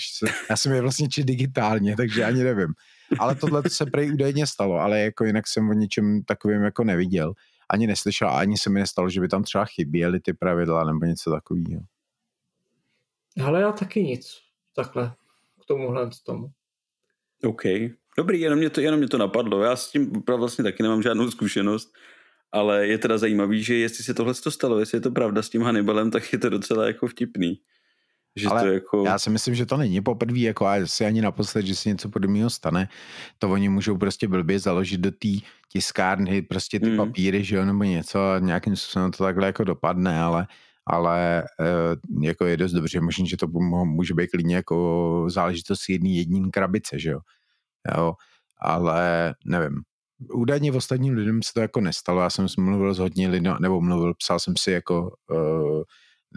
já 0.50 0.58
jsem 0.58 0.72
je 0.72 0.82
vlastně 0.82 1.10
či 1.10 1.24
digitálně, 1.24 1.96
takže 1.96 2.26
ani 2.26 2.44
nevím. 2.44 2.74
Ale 3.20 3.36
tohle 3.36 3.64
se 3.68 3.86
prej 3.86 4.14
údajně 4.14 4.48
stalo, 4.48 4.80
ale 4.80 5.00
jako 5.00 5.26
jinak 5.26 5.48
jsem 5.48 5.70
o 5.70 5.74
ničem 5.74 6.24
takovým 6.24 6.62
jako 6.62 6.84
neviděl, 6.84 7.34
ani 7.70 7.88
neslyšel, 7.88 8.30
ani 8.30 8.58
se 8.58 8.70
mi 8.70 8.80
nestalo, 8.80 9.10
že 9.10 9.22
by 9.22 9.28
tam 9.28 9.44
třeba 9.44 9.66
chyběly 9.66 10.20
ty 10.20 10.34
pravidla 10.34 10.84
nebo 10.84 11.06
něco 11.06 11.32
takového. 11.32 11.82
Ale 13.46 13.62
já 13.62 13.72
taky 13.72 14.04
nic, 14.04 14.38
takhle 14.76 15.14
tomuhle 15.66 16.10
tomu. 16.26 16.48
OK. 17.44 17.64
Dobrý, 18.18 18.42
jenom 18.42 18.60
mě 18.60 18.70
to, 18.70 18.82
jenom 18.82 19.00
mě 19.00 19.08
to 19.08 19.18
napadlo. 19.18 19.64
Já 19.64 19.76
s 19.76 19.92
tím 19.92 20.12
vlastně 20.38 20.64
taky 20.64 20.84
nemám 20.84 21.02
žádnou 21.02 21.32
zkušenost, 21.32 21.94
ale 22.52 22.88
je 22.88 22.98
teda 22.98 23.18
zajímavý, 23.18 23.64
že 23.64 23.76
jestli 23.76 24.04
se 24.04 24.14
tohle 24.14 24.34
stalo, 24.34 24.80
jestli 24.80 24.96
je 24.96 25.02
to 25.02 25.12
pravda 25.12 25.42
s 25.42 25.50
tím 25.50 25.62
Hannibalem, 25.62 26.12
tak 26.12 26.34
je 26.34 26.40
to 26.40 26.50
docela 26.50 26.88
jako 26.88 27.08
vtipný. 27.08 27.60
Že 28.36 28.48
ale 28.48 28.62
to 28.62 28.68
jako... 28.68 29.04
já 29.06 29.20
si 29.20 29.30
myslím, 29.30 29.56
že 29.56 29.66
to 29.66 29.78
není 29.78 30.02
poprvé, 30.02 30.40
jako 30.40 30.68
asi 30.68 31.06
ani 31.06 31.22
naposled, 31.22 31.66
že 31.66 31.76
se 31.76 31.90
něco 31.90 32.10
podobného 32.10 32.50
stane. 32.50 32.90
To 33.40 33.50
oni 33.50 33.70
můžou 33.70 33.98
prostě 33.98 34.28
blbě 34.28 34.60
založit 34.60 35.02
do 35.02 35.12
té 35.12 35.28
tiskárny 35.72 36.42
prostě 36.42 36.80
ty 36.80 36.90
mm. 36.90 36.98
papíry, 36.98 37.44
že 37.44 37.56
jo, 37.56 37.66
nebo 37.66 37.84
něco 37.84 38.30
a 38.30 38.40
nějakým 38.40 38.76
způsobem 38.76 39.12
to 39.12 39.24
takhle 39.24 39.48
jako 39.48 39.64
dopadne, 39.64 40.22
ale 40.22 40.48
ale 40.88 41.42
e, 41.42 41.46
jako 42.22 42.46
je 42.46 42.58
dost 42.58 42.72
dobře 42.72 43.02
možný, 43.02 43.28
že 43.28 43.38
to 43.38 43.48
může 43.48 44.14
být 44.14 44.30
klidně 44.30 44.56
jako 44.56 45.26
záležitost 45.30 45.90
jedný 45.90 46.18
jedním 46.18 46.52
krabice, 46.52 47.00
že 47.00 47.10
jo. 47.10 47.20
jo. 47.98 48.14
Ale 48.62 49.34
nevím. 49.46 49.82
Údajně 50.34 50.72
v 50.72 50.76
ostatním 50.76 51.14
lidem 51.14 51.44
se 51.44 51.54
to 51.54 51.62
jako 51.62 51.82
nestalo. 51.82 52.22
Já 52.22 52.30
jsem 52.30 52.48
mluvil 52.60 52.94
s 52.94 53.00
hodně 53.00 53.28
lidmi, 53.28 53.50
nebo 53.60 53.82
mluvil, 53.82 54.14
psal 54.14 54.40
jsem 54.40 54.54
si 54.58 54.72
jako 54.72 55.16
uh, 55.32 55.84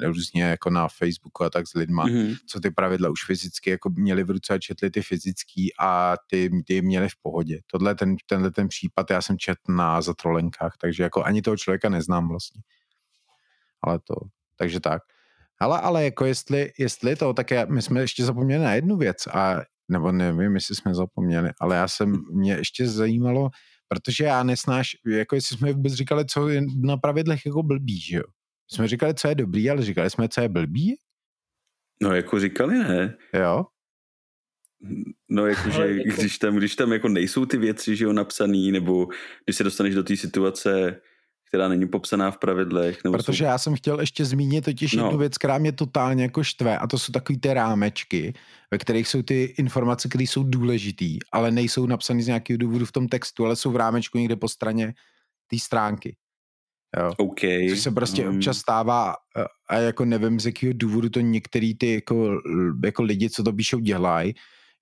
různě 0.02 0.42
jako 0.42 0.70
na 0.70 0.88
Facebooku 0.88 1.44
a 1.44 1.50
tak 1.50 1.68
s 1.68 1.74
lidma, 1.74 2.06
mm-hmm. 2.06 2.36
co 2.46 2.60
ty 2.60 2.70
pravidla 2.70 3.10
už 3.10 3.24
fyzicky 3.26 3.70
jako 3.70 3.90
měli 3.90 4.24
v 4.24 4.30
ruce 4.30 4.54
a 4.54 4.58
četli 4.58 4.90
ty 4.90 5.02
fyzický 5.02 5.70
a 5.80 6.14
ty, 6.30 6.50
ty 6.66 6.82
měli 6.82 7.08
v 7.08 7.16
pohodě. 7.22 7.60
Tohle 7.66 7.94
ten, 7.94 8.16
tenhle 8.26 8.50
ten 8.50 8.68
případ 8.68 9.10
já 9.10 9.22
jsem 9.22 9.38
čet 9.38 9.58
na 9.68 10.02
zatrolenkách, 10.02 10.76
takže 10.80 11.02
jako 11.02 11.24
ani 11.24 11.42
toho 11.42 11.56
člověka 11.56 11.88
neznám 11.88 12.28
vlastně. 12.28 12.62
Ale 13.82 13.98
to, 13.98 14.14
takže 14.59 14.80
tak. 14.80 15.02
Ale, 15.60 15.80
ale 15.80 16.05
jako 16.05 16.24
jestli, 16.24 16.72
jestli 16.78 17.16
to, 17.16 17.35
tak 17.35 17.51
já, 17.51 17.64
my 17.64 17.82
jsme 17.82 18.01
ještě 18.01 18.24
zapomněli 18.24 18.64
na 18.64 18.74
jednu 18.74 18.97
věc 18.97 19.26
a 19.26 19.62
nebo 19.89 20.12
nevím, 20.12 20.55
jestli 20.55 20.74
jsme 20.74 20.94
zapomněli, 20.94 21.51
ale 21.60 21.76
já 21.76 21.89
jsem, 21.89 22.24
mě 22.32 22.52
ještě 22.52 22.86
zajímalo, 22.86 23.51
protože 23.89 24.24
já 24.24 24.43
nesnáš, 24.43 24.90
jako 25.06 25.35
jestli 25.35 25.56
jsme 25.56 25.72
vůbec 25.72 25.93
říkali, 25.93 26.26
co 26.26 26.48
je 26.48 26.62
na 26.85 26.97
pravidlech 26.97 27.47
jako 27.47 27.62
blbý, 27.62 28.01
že 28.01 28.16
jo? 28.16 28.24
Jsme 28.70 28.89
říkali, 28.89 29.14
co 29.14 29.28
je 29.28 29.35
dobrý, 29.35 29.70
ale 29.70 29.82
říkali 29.82 30.10
jsme, 30.10 30.28
co 30.28 30.40
je 30.40 30.48
blbý? 30.48 30.97
No 32.02 32.14
jako 32.14 32.40
říkali, 32.40 32.78
ne. 32.78 33.16
Jo? 33.35 33.64
No, 35.28 35.47
jakože 35.47 35.82
jako... 35.82 36.20
když 36.20 36.39
tam, 36.39 36.56
když 36.56 36.76
tam 36.76 36.93
jako 36.93 37.09
nejsou 37.09 37.47
ty 37.47 37.56
věci, 37.56 37.97
že 37.97 38.05
jo, 38.05 38.12
napsaný, 38.12 38.72
nebo 38.72 39.09
když 39.44 39.56
se 39.56 39.64
dostaneš 39.64 39.94
do 39.94 40.02
té 40.02 40.16
situace, 40.16 41.01
která 41.48 41.68
není 41.68 41.88
popsaná 41.88 42.30
v 42.30 42.38
pravidlech. 42.38 43.04
Nebo 43.04 43.16
Protože 43.16 43.44
jsou... 43.44 43.44
já 43.44 43.58
jsem 43.58 43.74
chtěl 43.74 44.00
ještě 44.00 44.24
zmínit 44.24 44.64
totiž 44.64 44.92
no. 44.92 45.04
jednu 45.04 45.18
věc, 45.18 45.38
která 45.38 45.58
mě 45.58 45.72
totálně 45.72 46.22
jako 46.22 46.44
štve 46.44 46.78
a 46.78 46.86
to 46.86 46.98
jsou 46.98 47.12
takový 47.12 47.40
ty 47.40 47.54
rámečky, 47.54 48.34
ve 48.70 48.78
kterých 48.78 49.08
jsou 49.08 49.22
ty 49.22 49.44
informace, 49.58 50.08
které 50.08 50.24
jsou 50.24 50.42
důležitý, 50.42 51.18
ale 51.32 51.50
nejsou 51.50 51.86
napsané 51.86 52.22
z 52.22 52.26
nějakého 52.26 52.58
důvodu 52.58 52.84
v 52.84 52.92
tom 52.92 53.08
textu, 53.08 53.44
ale 53.44 53.56
jsou 53.56 53.70
v 53.70 53.76
rámečku 53.76 54.18
někde 54.18 54.36
po 54.36 54.48
straně 54.48 54.94
té 55.50 55.58
stránky. 55.58 56.16
Jo. 56.96 57.12
Okay. 57.18 57.68
Což 57.68 57.80
se 57.80 57.90
prostě 57.90 58.28
um. 58.28 58.36
občas 58.36 58.58
stává 58.58 59.14
a 59.68 59.74
jako 59.74 60.04
nevím, 60.04 60.40
z 60.40 60.46
jakého 60.46 60.72
důvodu 60.76 61.08
to 61.08 61.20
některý 61.20 61.74
ty 61.74 61.94
jako, 61.94 62.40
jako 62.84 63.02
lidi, 63.02 63.30
co 63.30 63.42
to 63.42 63.52
píšou, 63.52 63.78
dělají, 63.78 64.34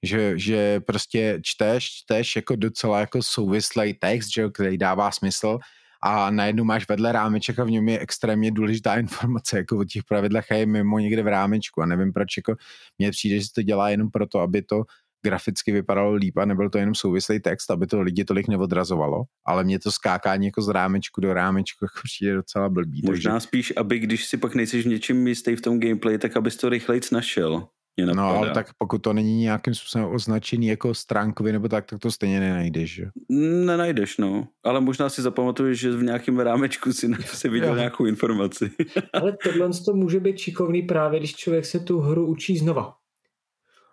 že, 0.02 0.38
že 0.38 0.80
prostě 0.80 1.38
čteš, 1.42 1.84
čteš 1.84 2.36
jako 2.36 2.56
docela 2.56 3.00
jako 3.00 3.22
souvislý 3.22 3.94
text, 3.94 4.28
že, 4.34 4.48
který 4.48 4.78
dává 4.78 5.10
smysl 5.10 5.58
a 6.06 6.30
najednou 6.30 6.64
máš 6.64 6.88
vedle 6.88 7.12
rámeček 7.12 7.58
a 7.58 7.64
v 7.64 7.70
něm 7.70 7.88
je 7.88 7.98
extrémně 7.98 8.50
důležitá 8.50 8.94
informace 8.94 9.56
jako 9.56 9.78
o 9.78 9.84
těch 9.84 10.04
pravidlech 10.04 10.52
a 10.52 10.54
je 10.54 10.66
mimo 10.66 10.98
někde 10.98 11.22
v 11.22 11.26
rámečku 11.26 11.82
a 11.82 11.86
nevím 11.86 12.12
proč, 12.12 12.36
jako 12.36 12.56
mně 12.98 13.10
přijde, 13.10 13.36
že 13.36 13.42
se 13.42 13.52
to 13.54 13.62
dělá 13.62 13.90
jenom 13.90 14.10
proto, 14.10 14.40
aby 14.40 14.62
to 14.62 14.82
graficky 15.24 15.72
vypadalo 15.72 16.14
líp 16.14 16.38
a 16.38 16.44
nebyl 16.44 16.70
to 16.70 16.78
jenom 16.78 16.94
souvislý 16.94 17.40
text, 17.40 17.70
aby 17.70 17.86
to 17.86 18.00
lidi 18.00 18.24
tolik 18.24 18.48
neodrazovalo, 18.48 19.22
ale 19.46 19.64
mě 19.64 19.78
to 19.78 19.92
skákání 19.92 20.46
jako 20.46 20.62
z 20.62 20.68
rámečku 20.68 21.20
do 21.20 21.34
rámečku 21.34 21.84
jako 21.84 22.00
přijde 22.04 22.34
docela 22.34 22.68
blbý. 22.68 23.02
Možná 23.04 23.32
takže... 23.32 23.46
spíš, 23.46 23.72
aby 23.76 23.98
když 23.98 24.26
si 24.26 24.36
pak 24.36 24.54
nejsiš 24.54 24.84
v 24.84 24.88
něčem 24.88 25.26
jistý 25.26 25.56
v 25.56 25.60
tom 25.60 25.80
gameplay, 25.80 26.18
tak 26.18 26.36
abys 26.36 26.56
to 26.56 26.68
rychleji 26.68 27.00
našel. 27.12 27.68
No, 28.04 28.28
ale 28.28 28.50
tak 28.50 28.66
pokud 28.78 28.98
to 28.98 29.12
není 29.12 29.40
nějakým 29.40 29.74
způsobem 29.74 30.08
označený 30.14 30.66
jako 30.66 30.94
stránkový 30.94 31.52
nebo 31.52 31.68
tak, 31.68 31.86
tak 31.86 31.98
to 31.98 32.10
stejně 32.10 32.40
nenajdeš, 32.40 32.94
že? 32.94 33.04
Nenajdeš, 33.30 34.18
no. 34.18 34.48
Ale 34.64 34.80
možná 34.80 35.08
si 35.08 35.22
zapamatuješ, 35.22 35.78
že 35.78 35.90
v 35.90 36.02
nějakém 36.02 36.40
rámečku 36.40 36.92
si, 36.92 37.14
si 37.24 37.48
viděl 37.48 37.76
nějakou 37.76 38.04
informaci. 38.04 38.70
ale 39.12 39.36
tohle 39.42 39.70
to 39.84 39.92
může 39.92 40.20
být 40.20 40.38
šikovný 40.38 40.82
právě, 40.82 41.20
když 41.20 41.36
člověk 41.36 41.64
se 41.64 41.80
tu 41.80 42.00
hru 42.00 42.26
učí 42.26 42.58
znova. 42.58 42.94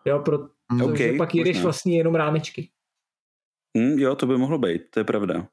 Jo, 0.05 0.19
protože 0.19 0.83
okay, 0.83 1.17
pak 1.17 1.35
jedeš 1.35 1.55
možná. 1.55 1.63
vlastně 1.63 1.97
jenom 1.97 2.15
rámečky. 2.15 2.69
Mm, 3.77 3.99
jo, 3.99 4.15
to 4.15 4.27
by 4.27 4.37
mohlo 4.37 4.57
být, 4.57 4.81
to 4.89 4.99
je 4.99 5.03
pravda. 5.03 5.47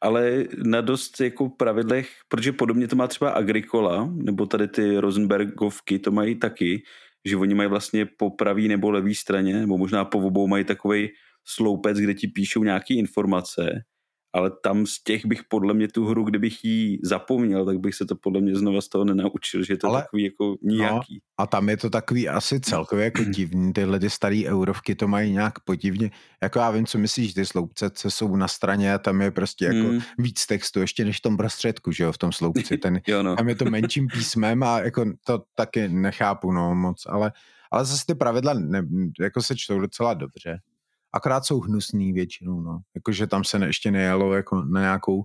Ale 0.00 0.44
na 0.64 0.80
dost 0.80 1.20
jako 1.20 1.48
pravidlech, 1.48 2.10
protože 2.28 2.52
podobně 2.52 2.88
to 2.88 2.96
má 2.96 3.06
třeba 3.06 3.30
Agricola, 3.30 4.10
nebo 4.14 4.46
tady 4.46 4.68
ty 4.68 4.98
Rosenbergovky, 4.98 5.98
to 5.98 6.10
mají 6.10 6.34
taky, 6.34 6.82
že 7.28 7.36
oni 7.36 7.54
mají 7.54 7.68
vlastně 7.68 8.06
po 8.06 8.30
pravý 8.30 8.68
nebo 8.68 8.90
levý 8.90 9.14
straně, 9.14 9.60
nebo 9.60 9.78
možná 9.78 10.04
po 10.04 10.18
obou 10.18 10.46
mají 10.46 10.64
takový 10.64 11.08
sloupec, 11.44 11.98
kde 11.98 12.14
ti 12.14 12.28
píšou 12.28 12.64
nějaké 12.64 12.94
informace 12.94 13.84
ale 14.32 14.50
tam 14.62 14.86
z 14.86 15.02
těch 15.02 15.26
bych 15.26 15.40
podle 15.48 15.74
mě 15.74 15.88
tu 15.88 16.06
hru, 16.06 16.24
kdybych 16.24 16.64
ji 16.64 16.98
zapomněl, 17.02 17.66
tak 17.66 17.78
bych 17.78 17.94
se 17.94 18.06
to 18.06 18.16
podle 18.16 18.40
mě 18.40 18.56
znova 18.56 18.80
z 18.80 18.88
toho 18.88 19.04
nenaučil, 19.04 19.64
že 19.64 19.72
je 19.72 19.76
to 19.76 19.88
ale, 19.88 20.02
takový 20.02 20.24
jako 20.24 20.56
nijaký. 20.62 21.14
No, 21.14 21.44
a 21.44 21.46
tam 21.46 21.68
je 21.68 21.76
to 21.76 21.90
takový 21.90 22.28
asi 22.28 22.60
celkově 22.60 23.04
jako 23.04 23.24
divný, 23.24 23.72
tyhle 23.72 24.00
ty 24.00 24.10
staré 24.10 24.42
eurovky 24.46 24.94
to 24.94 25.08
mají 25.08 25.32
nějak 25.32 25.60
podivně, 25.60 26.10
jako 26.42 26.58
já 26.58 26.70
vím, 26.70 26.86
co 26.86 26.98
myslíš, 26.98 27.34
ty 27.34 27.46
sloupce 27.46 27.90
co 27.90 28.10
jsou 28.10 28.36
na 28.36 28.48
straně 28.48 28.94
a 28.94 28.98
tam 28.98 29.20
je 29.20 29.30
prostě 29.30 29.64
jako 29.64 29.88
hmm. 29.88 30.00
víc 30.18 30.46
textu 30.46 30.80
ještě 30.80 31.04
než 31.04 31.18
v 31.18 31.22
tom 31.22 31.36
prostředku, 31.36 31.92
že 31.92 32.04
jo, 32.04 32.12
v 32.12 32.18
tom 32.18 32.32
sloupci, 32.32 32.78
ten, 32.78 33.00
jo, 33.06 33.22
no. 33.22 33.36
tam 33.36 33.48
je 33.48 33.54
to 33.54 33.64
menším 33.64 34.06
písmem 34.12 34.62
a 34.62 34.80
jako 34.80 35.04
to 35.24 35.42
taky 35.54 35.88
nechápu, 35.88 36.52
no 36.52 36.74
moc, 36.74 37.02
ale, 37.08 37.32
ale 37.70 37.84
zase 37.84 38.06
ty 38.06 38.14
pravidla 38.14 38.54
ne, 38.54 38.82
jako 39.20 39.42
se 39.42 39.56
čtou 39.56 39.80
docela 39.80 40.14
dobře 40.14 40.60
akorát 41.12 41.44
jsou 41.44 41.60
hnusný 41.60 42.12
většinou, 42.12 42.60
no. 42.60 42.80
Jakože 42.94 43.26
tam 43.26 43.44
se 43.44 43.58
ne, 43.58 43.66
ještě 43.66 43.90
nejelo 43.90 44.34
jako 44.34 44.62
na 44.62 44.80
nějakou, 44.80 45.24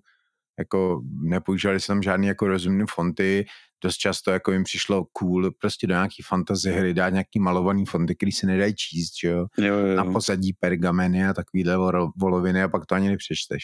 jako 0.59 1.01
nepoužívali 1.21 1.79
se 1.79 1.87
tam 1.87 2.03
žádný 2.03 2.27
jako 2.27 2.47
rozumný 2.47 2.85
fonty, 2.89 3.45
dost 3.83 3.97
často 3.97 4.31
jako 4.31 4.51
jim 4.51 4.63
přišlo 4.63 5.05
cool 5.05 5.51
prostě 5.51 5.87
do 5.87 5.93
nějaký 5.93 6.23
fantasy 6.23 6.71
hry 6.71 6.93
dát 6.93 7.09
nějaký 7.09 7.39
malovaný 7.39 7.85
fonty, 7.85 8.15
který 8.15 8.31
se 8.31 8.47
nedají 8.47 8.75
číst, 8.75 9.11
že 9.21 9.27
jo? 9.27 9.45
Jo, 9.57 9.65
jo, 9.65 9.87
jo. 9.87 9.95
Na 9.95 10.05
pozadí 10.05 10.53
pergameny 10.53 11.27
a 11.27 11.33
takovýhle 11.33 11.77
voloviny 12.17 12.63
a 12.63 12.67
pak 12.67 12.85
to 12.85 12.95
ani 12.95 13.09
nepřečteš. 13.09 13.63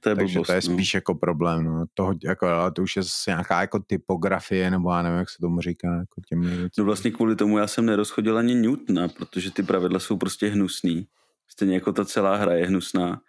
To 0.00 0.08
je 0.08 0.16
Takže 0.16 0.34
blbost, 0.34 0.46
to 0.46 0.52
je 0.52 0.60
no. 0.68 0.74
spíš 0.74 0.94
no. 0.94 0.96
jako 0.98 1.14
problém, 1.14 1.64
no. 1.64 1.84
Toho, 1.94 2.14
jako, 2.24 2.46
ale 2.46 2.72
to 2.72 2.82
už 2.82 2.96
je 2.96 3.02
zase 3.02 3.30
nějaká 3.30 3.60
jako 3.60 3.78
typografie, 3.78 4.70
nebo 4.70 4.92
já 4.92 5.02
nevím, 5.02 5.18
jak 5.18 5.30
se 5.30 5.36
tomu 5.40 5.60
říká. 5.60 5.94
Jako 5.94 6.20
těm 6.28 6.68
no 6.78 6.84
vlastně 6.84 7.10
kvůli 7.10 7.36
tomu 7.36 7.58
já 7.58 7.66
jsem 7.66 7.86
nerozchodil 7.86 8.38
ani 8.38 8.54
Newtona, 8.54 9.08
protože 9.08 9.50
ty 9.50 9.62
pravidla 9.62 9.98
jsou 9.98 10.16
prostě 10.16 10.48
hnusný. 10.48 11.06
Stejně 11.48 11.74
jako 11.74 11.92
ta 11.92 12.04
celá 12.04 12.36
hra 12.36 12.54
je 12.54 12.66
hnusná. 12.66 13.20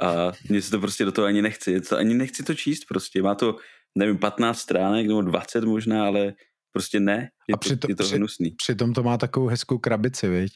A 0.00 0.32
mně 0.48 0.62
se 0.62 0.70
to 0.70 0.80
prostě 0.80 1.04
do 1.04 1.12
toho 1.12 1.26
ani 1.26 1.42
nechci. 1.42 1.80
To, 1.80 1.96
ani 1.96 2.14
nechci 2.14 2.42
to 2.42 2.54
číst 2.54 2.84
prostě. 2.88 3.22
Má 3.22 3.34
to, 3.34 3.56
nevím, 3.94 4.18
15 4.18 4.58
stránek 4.58 5.06
nebo 5.06 5.22
20 5.22 5.64
možná, 5.64 6.06
ale 6.06 6.34
prostě 6.72 7.00
ne. 7.00 7.28
Je, 7.48 7.54
a 7.54 7.56
přitom, 7.56 7.78
to, 7.78 7.90
je 7.90 7.96
to 7.96 8.04
při, 8.04 8.16
hnusný. 8.16 8.50
Přitom 8.50 8.92
to 8.92 9.02
má 9.02 9.18
takovou 9.18 9.46
hezkou 9.46 9.78
krabici, 9.78 10.28
viď? 10.28 10.52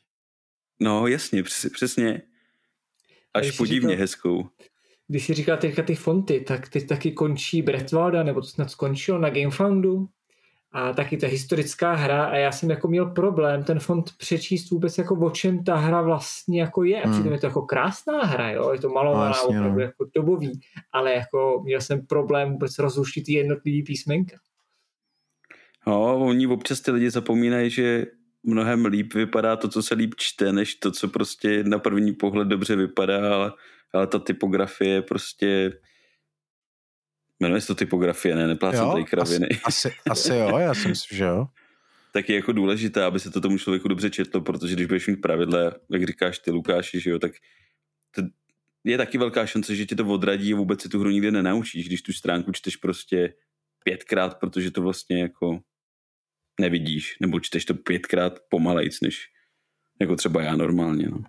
No 0.80 1.06
jasně, 1.06 1.42
přes, 1.42 1.72
přesně. 1.72 2.22
Až 3.34 3.50
podivně 3.50 3.88
říkal, 3.88 4.00
hezkou. 4.00 4.48
Když 5.08 5.26
si 5.26 5.34
říká 5.34 5.56
teďka 5.56 5.82
ty 5.82 5.94
fonty, 5.94 6.40
tak 6.40 6.68
teď 6.68 6.86
taky 6.88 7.12
končí 7.12 7.62
Bretvalda, 7.62 8.22
nebo 8.22 8.40
to 8.40 8.46
snad 8.46 8.70
skončilo 8.70 9.18
na 9.18 9.30
Gamefoundu 9.30 10.08
a 10.74 10.92
taky 10.92 11.16
ta 11.16 11.26
historická 11.26 11.92
hra 11.92 12.24
a 12.24 12.36
já 12.36 12.52
jsem 12.52 12.70
jako 12.70 12.88
měl 12.88 13.06
problém 13.06 13.64
ten 13.64 13.78
fond 13.78 14.10
přečíst 14.18 14.70
vůbec 14.70 14.98
jako 14.98 15.14
o 15.14 15.30
čem 15.30 15.64
ta 15.64 15.76
hra 15.76 16.02
vlastně 16.02 16.60
jako 16.60 16.84
je. 16.84 16.96
A 16.96 17.08
přitom 17.08 17.22
hmm. 17.22 17.32
je 17.32 17.38
to 17.38 17.46
jako 17.46 17.62
krásná 17.62 18.24
hra, 18.24 18.50
jo? 18.50 18.72
je 18.72 18.80
to 18.80 18.88
malovaná 18.88 19.26
vlastně, 19.26 19.58
opravdu 19.58 19.78
no. 19.78 19.82
jako 19.84 20.06
dobový, 20.14 20.60
ale 20.92 21.14
jako 21.14 21.62
měl 21.64 21.80
jsem 21.80 22.06
problém 22.06 22.52
vůbec 22.52 22.78
rozluštit 22.78 23.28
jednotlivý 23.28 23.82
písmenka. 23.82 24.36
No, 25.86 26.18
oni 26.18 26.46
občas 26.46 26.80
ty 26.80 26.90
lidi 26.90 27.10
zapomínají, 27.10 27.70
že 27.70 28.06
mnohem 28.42 28.84
líp 28.84 29.14
vypadá 29.14 29.56
to, 29.56 29.68
co 29.68 29.82
se 29.82 29.94
líp 29.94 30.14
čte, 30.16 30.52
než 30.52 30.74
to, 30.74 30.90
co 30.90 31.08
prostě 31.08 31.64
na 31.64 31.78
první 31.78 32.12
pohled 32.12 32.48
dobře 32.48 32.76
vypadá, 32.76 33.34
ale, 33.34 33.52
ale 33.92 34.06
ta 34.06 34.18
typografie 34.18 34.90
je 34.90 35.02
prostě 35.02 35.72
Jmenuje 37.40 37.60
se 37.60 37.66
to 37.66 37.74
typografie, 37.74 38.36
ne? 38.36 38.46
Neplácím 38.46 38.90
tady 38.90 39.04
kraviny. 39.04 39.48
Asi, 39.64 39.88
asi, 39.88 39.98
asi 40.10 40.34
jo, 40.34 40.58
já 40.58 40.74
si 40.74 40.88
myslím, 40.88 41.18
že 41.18 41.24
jo. 41.24 41.46
tak 42.12 42.28
je 42.28 42.36
jako 42.36 42.52
důležité, 42.52 43.04
aby 43.04 43.20
se 43.20 43.30
to 43.30 43.40
tomu 43.40 43.58
člověku 43.58 43.88
dobře 43.88 44.10
četlo, 44.10 44.40
protože 44.40 44.74
když 44.74 44.86
budeš 44.86 45.06
mít 45.06 45.16
pravidla, 45.16 45.72
jak 45.90 46.06
říkáš 46.06 46.38
ty 46.38 46.50
Lukáši, 46.50 47.00
že 47.00 47.10
jo, 47.10 47.18
tak 47.18 47.32
to 48.14 48.22
je 48.84 48.96
taky 48.96 49.18
velká 49.18 49.46
šance, 49.46 49.76
že 49.76 49.86
tě 49.86 49.94
to 49.94 50.06
odradí 50.06 50.54
a 50.54 50.56
vůbec 50.56 50.82
si 50.82 50.88
tu 50.88 51.00
hru 51.00 51.10
nikdy 51.10 51.30
nenaučíš, 51.30 51.86
když 51.86 52.02
tu 52.02 52.12
stránku 52.12 52.52
čteš 52.52 52.76
prostě 52.76 53.34
pětkrát, 53.84 54.38
protože 54.38 54.70
to 54.70 54.82
vlastně 54.82 55.22
jako 55.22 55.60
nevidíš, 56.60 57.16
nebo 57.20 57.40
čteš 57.40 57.64
to 57.64 57.74
pětkrát 57.74 58.38
pomalejc, 58.48 59.00
než 59.00 59.28
jako 60.00 60.16
třeba 60.16 60.42
já 60.42 60.56
normálně. 60.56 61.06
No. 61.10 61.22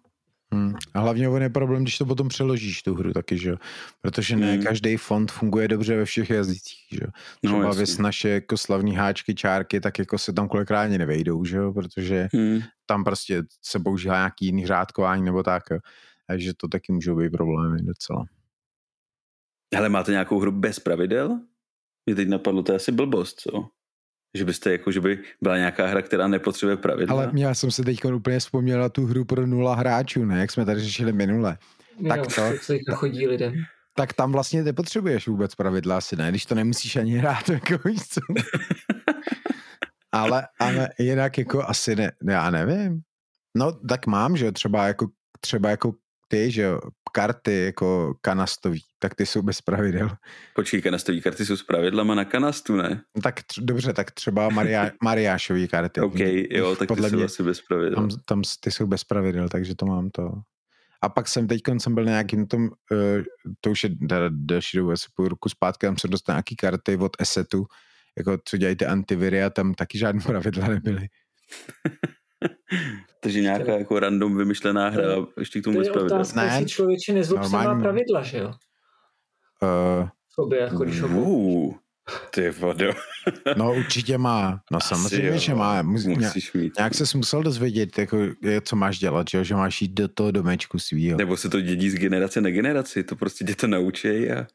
Hmm. 0.55 0.75
A 0.93 0.99
hlavně 0.99 1.29
on 1.29 1.41
je 1.41 1.49
problém, 1.49 1.81
když 1.81 1.97
to 1.97 2.05
potom 2.05 2.27
přeložíš 2.27 2.83
tu 2.83 2.95
hru 2.95 3.13
taky, 3.13 3.37
že 3.37 3.49
jo? 3.49 3.57
Protože 4.01 4.35
ne 4.35 4.53
hmm. 4.53 4.63
každý 4.63 4.97
font 4.97 5.31
funguje 5.31 5.67
dobře 5.67 5.95
ve 5.95 6.05
všech 6.05 6.29
jazycích, 6.29 6.87
že 6.91 6.99
jo? 7.01 7.07
No, 7.43 7.51
Třeba 7.51 7.73
no, 7.73 8.03
naše 8.03 8.29
jako 8.29 8.57
slavní 8.57 8.95
háčky, 8.95 9.35
čárky, 9.35 9.79
tak 9.79 9.99
jako 9.99 10.17
se 10.17 10.33
tam 10.33 10.47
kolikrát 10.47 10.81
ani 10.81 10.97
nevejdou, 10.97 11.45
že 11.45 11.57
jo? 11.57 11.73
Protože 11.73 12.27
hmm. 12.33 12.59
tam 12.85 13.03
prostě 13.03 13.43
se 13.61 13.79
používá 13.79 14.15
nějaký 14.15 14.45
jiný 14.45 14.67
řádkování 14.67 15.23
nebo 15.23 15.43
tak, 15.43 15.63
jo? 15.71 15.79
Takže 16.27 16.53
to 16.57 16.67
taky 16.67 16.91
můžou 16.91 17.15
být 17.15 17.29
problémy 17.29 17.81
docela. 17.81 18.25
Ale 19.77 19.89
máte 19.89 20.11
nějakou 20.11 20.39
hru 20.39 20.51
bez 20.51 20.79
pravidel? 20.79 21.39
Mě 22.05 22.15
teď 22.15 22.27
napadlo, 22.27 22.63
to 22.63 22.71
je 22.71 22.75
asi 22.75 22.91
blbost, 22.91 23.39
co? 23.39 23.69
Že 24.35 24.45
byste 24.45 24.71
jako, 24.71 24.91
že 24.91 25.01
by 25.01 25.19
byla 25.41 25.57
nějaká 25.57 25.87
hra, 25.87 26.01
která 26.01 26.27
nepotřebuje 26.27 26.77
pravidla. 26.77 27.15
Ale 27.15 27.31
já 27.35 27.53
jsem 27.53 27.71
se 27.71 27.83
teď 27.83 28.05
úplně 28.05 28.39
vzpomněl 28.39 28.79
na 28.79 28.89
tu 28.89 29.05
hru 29.05 29.25
pro 29.25 29.47
nula 29.47 29.75
hráčů, 29.75 30.25
ne? 30.25 30.39
Jak 30.39 30.51
jsme 30.51 30.65
tady 30.65 30.79
řešili 30.79 31.13
minule. 31.13 31.57
Jo, 31.99 32.09
tak 32.09 32.21
to, 32.35 32.95
chodí 32.95 33.27
lidem. 33.27 33.53
Tak 33.97 34.13
tam 34.13 34.31
vlastně 34.31 34.63
nepotřebuješ 34.63 35.27
vůbec 35.27 35.55
pravidla 35.55 35.97
asi 35.97 36.15
ne, 36.15 36.29
když 36.29 36.45
to 36.45 36.55
nemusíš 36.55 36.95
ani 36.95 37.17
hrát, 37.17 37.49
jako 37.53 37.89
víš 37.89 38.01
co. 38.07 38.21
ale, 40.11 40.47
ale 40.59 40.89
jinak 40.99 41.37
jako 41.37 41.63
asi 41.63 41.95
ne, 41.95 42.11
já 42.29 42.49
nevím. 42.49 43.01
No 43.57 43.71
tak 43.71 44.07
mám, 44.07 44.37
že 44.37 44.51
třeba 44.51 44.87
jako, 44.87 45.07
třeba 45.39 45.69
jako 45.69 45.93
ty, 46.35 46.51
že 46.51 46.61
jo, 46.61 46.79
karty 47.11 47.63
jako 47.65 48.13
kanastový, 48.21 48.81
tak 48.99 49.15
ty 49.15 49.25
jsou 49.25 49.41
bez 49.41 49.61
pravidel. 49.61 50.09
Počkej, 50.55 50.81
kanastový 50.81 51.21
karty 51.21 51.45
jsou 51.45 51.57
s 51.57 51.63
pravidlama 51.63 52.15
na 52.15 52.25
kanastu, 52.25 52.75
ne? 52.75 53.01
No 53.15 53.21
tak 53.21 53.39
tř- 53.39 53.65
dobře, 53.65 53.93
tak 53.93 54.11
třeba 54.11 54.49
Maria, 54.49 54.91
Mariášový 55.03 55.67
karty. 55.67 56.01
OK, 56.01 56.19
jo, 56.49 56.75
tak 56.75 56.87
Podle 56.87 57.03
ty 57.03 57.09
jsou 57.09 57.15
mě, 57.15 57.25
asi 57.25 57.43
bez 57.43 57.61
pravidel. 57.61 57.95
Tam, 57.95 58.09
tam 58.25 58.41
ty 58.59 58.71
jsou 58.71 58.87
bez 58.87 59.03
pravidel, 59.03 59.49
takže 59.49 59.75
to 59.75 59.85
mám 59.85 60.09
to. 60.09 60.31
A 61.01 61.09
pak 61.09 61.27
jsem 61.27 61.47
teď 61.47 61.61
jsem 61.77 61.95
byl 61.95 62.05
na 62.05 62.11
nějakým 62.11 62.47
tom, 62.47 62.63
uh, 62.63 62.69
to 63.61 63.71
už 63.71 63.83
je 63.83 63.89
další 64.29 64.77
dobu, 64.77 64.91
asi 64.91 65.07
půl 65.15 65.27
roku 65.27 65.49
zpátky, 65.49 65.85
tam 65.85 65.97
jsem 65.97 66.11
dostal 66.11 66.33
nějaký 66.33 66.55
karty 66.55 66.97
od 66.97 67.11
Esetu, 67.19 67.65
jako 68.17 68.37
co 68.45 68.57
dělají 68.57 68.75
ty 68.75 68.85
antiviry 68.85 69.43
a 69.43 69.49
tam 69.49 69.73
taky 69.73 69.97
žádné 69.97 70.21
pravidla 70.21 70.67
nebyly. 70.67 71.07
Takže 73.19 73.41
nějaká 73.41 73.71
jako 73.77 73.99
random 73.99 74.37
vymyšlená 74.37 74.89
hra, 74.89 75.15
To- 75.15 75.27
ještě 75.39 75.59
k 75.61 75.63
To 75.63 75.69
tomu 75.69 75.79
je 75.79 75.85
spravedlivě. 75.85 76.15
otázka, 76.15 76.41
Ne, 76.41 76.47
jestli 76.47 76.65
člověče 76.65 77.13
nezlob 77.13 77.43
se 77.43 77.49
má 77.49 77.57
normální. 77.57 77.81
pravidla, 77.83 78.21
že 78.23 78.37
jo? 78.37 78.47
Uh, 79.61 80.07
Sobě, 80.29 80.59
jako 80.59 80.83
když 80.83 81.01
ho 81.01 81.07
Uh, 81.07 81.73
ty 82.31 82.49
vodo. 82.49 82.91
no 83.57 83.73
určitě 83.73 84.17
má. 84.17 84.61
No 84.71 84.77
Asi 84.77 84.87
samozřejmě, 84.87 85.27
jo. 85.27 85.37
že 85.37 85.53
má. 85.55 85.81
Mus, 85.81 86.03
nějak, 86.05 86.21
Musíš 86.21 86.53
mít. 86.53 86.73
nějak 86.77 86.93
se 86.93 87.17
musel 87.17 87.43
dozvědět, 87.43 87.97
jako, 87.97 88.17
je, 88.41 88.61
co 88.61 88.75
máš 88.75 88.99
dělat, 88.99 89.27
že, 89.31 89.37
jo? 89.37 89.43
že 89.43 89.55
máš 89.55 89.81
jít 89.81 89.91
do 89.91 90.07
toho 90.07 90.31
domečku 90.31 90.79
svýho. 90.79 91.17
Nebo 91.17 91.37
se 91.37 91.49
to 91.49 91.61
dědí 91.61 91.89
z 91.89 91.95
generace 91.95 92.41
na 92.41 92.49
generaci, 92.49 93.03
to 93.03 93.15
prostě 93.15 93.45
tě 93.45 93.55
to 93.55 93.67
naučí 93.67 94.31
a 94.31 94.47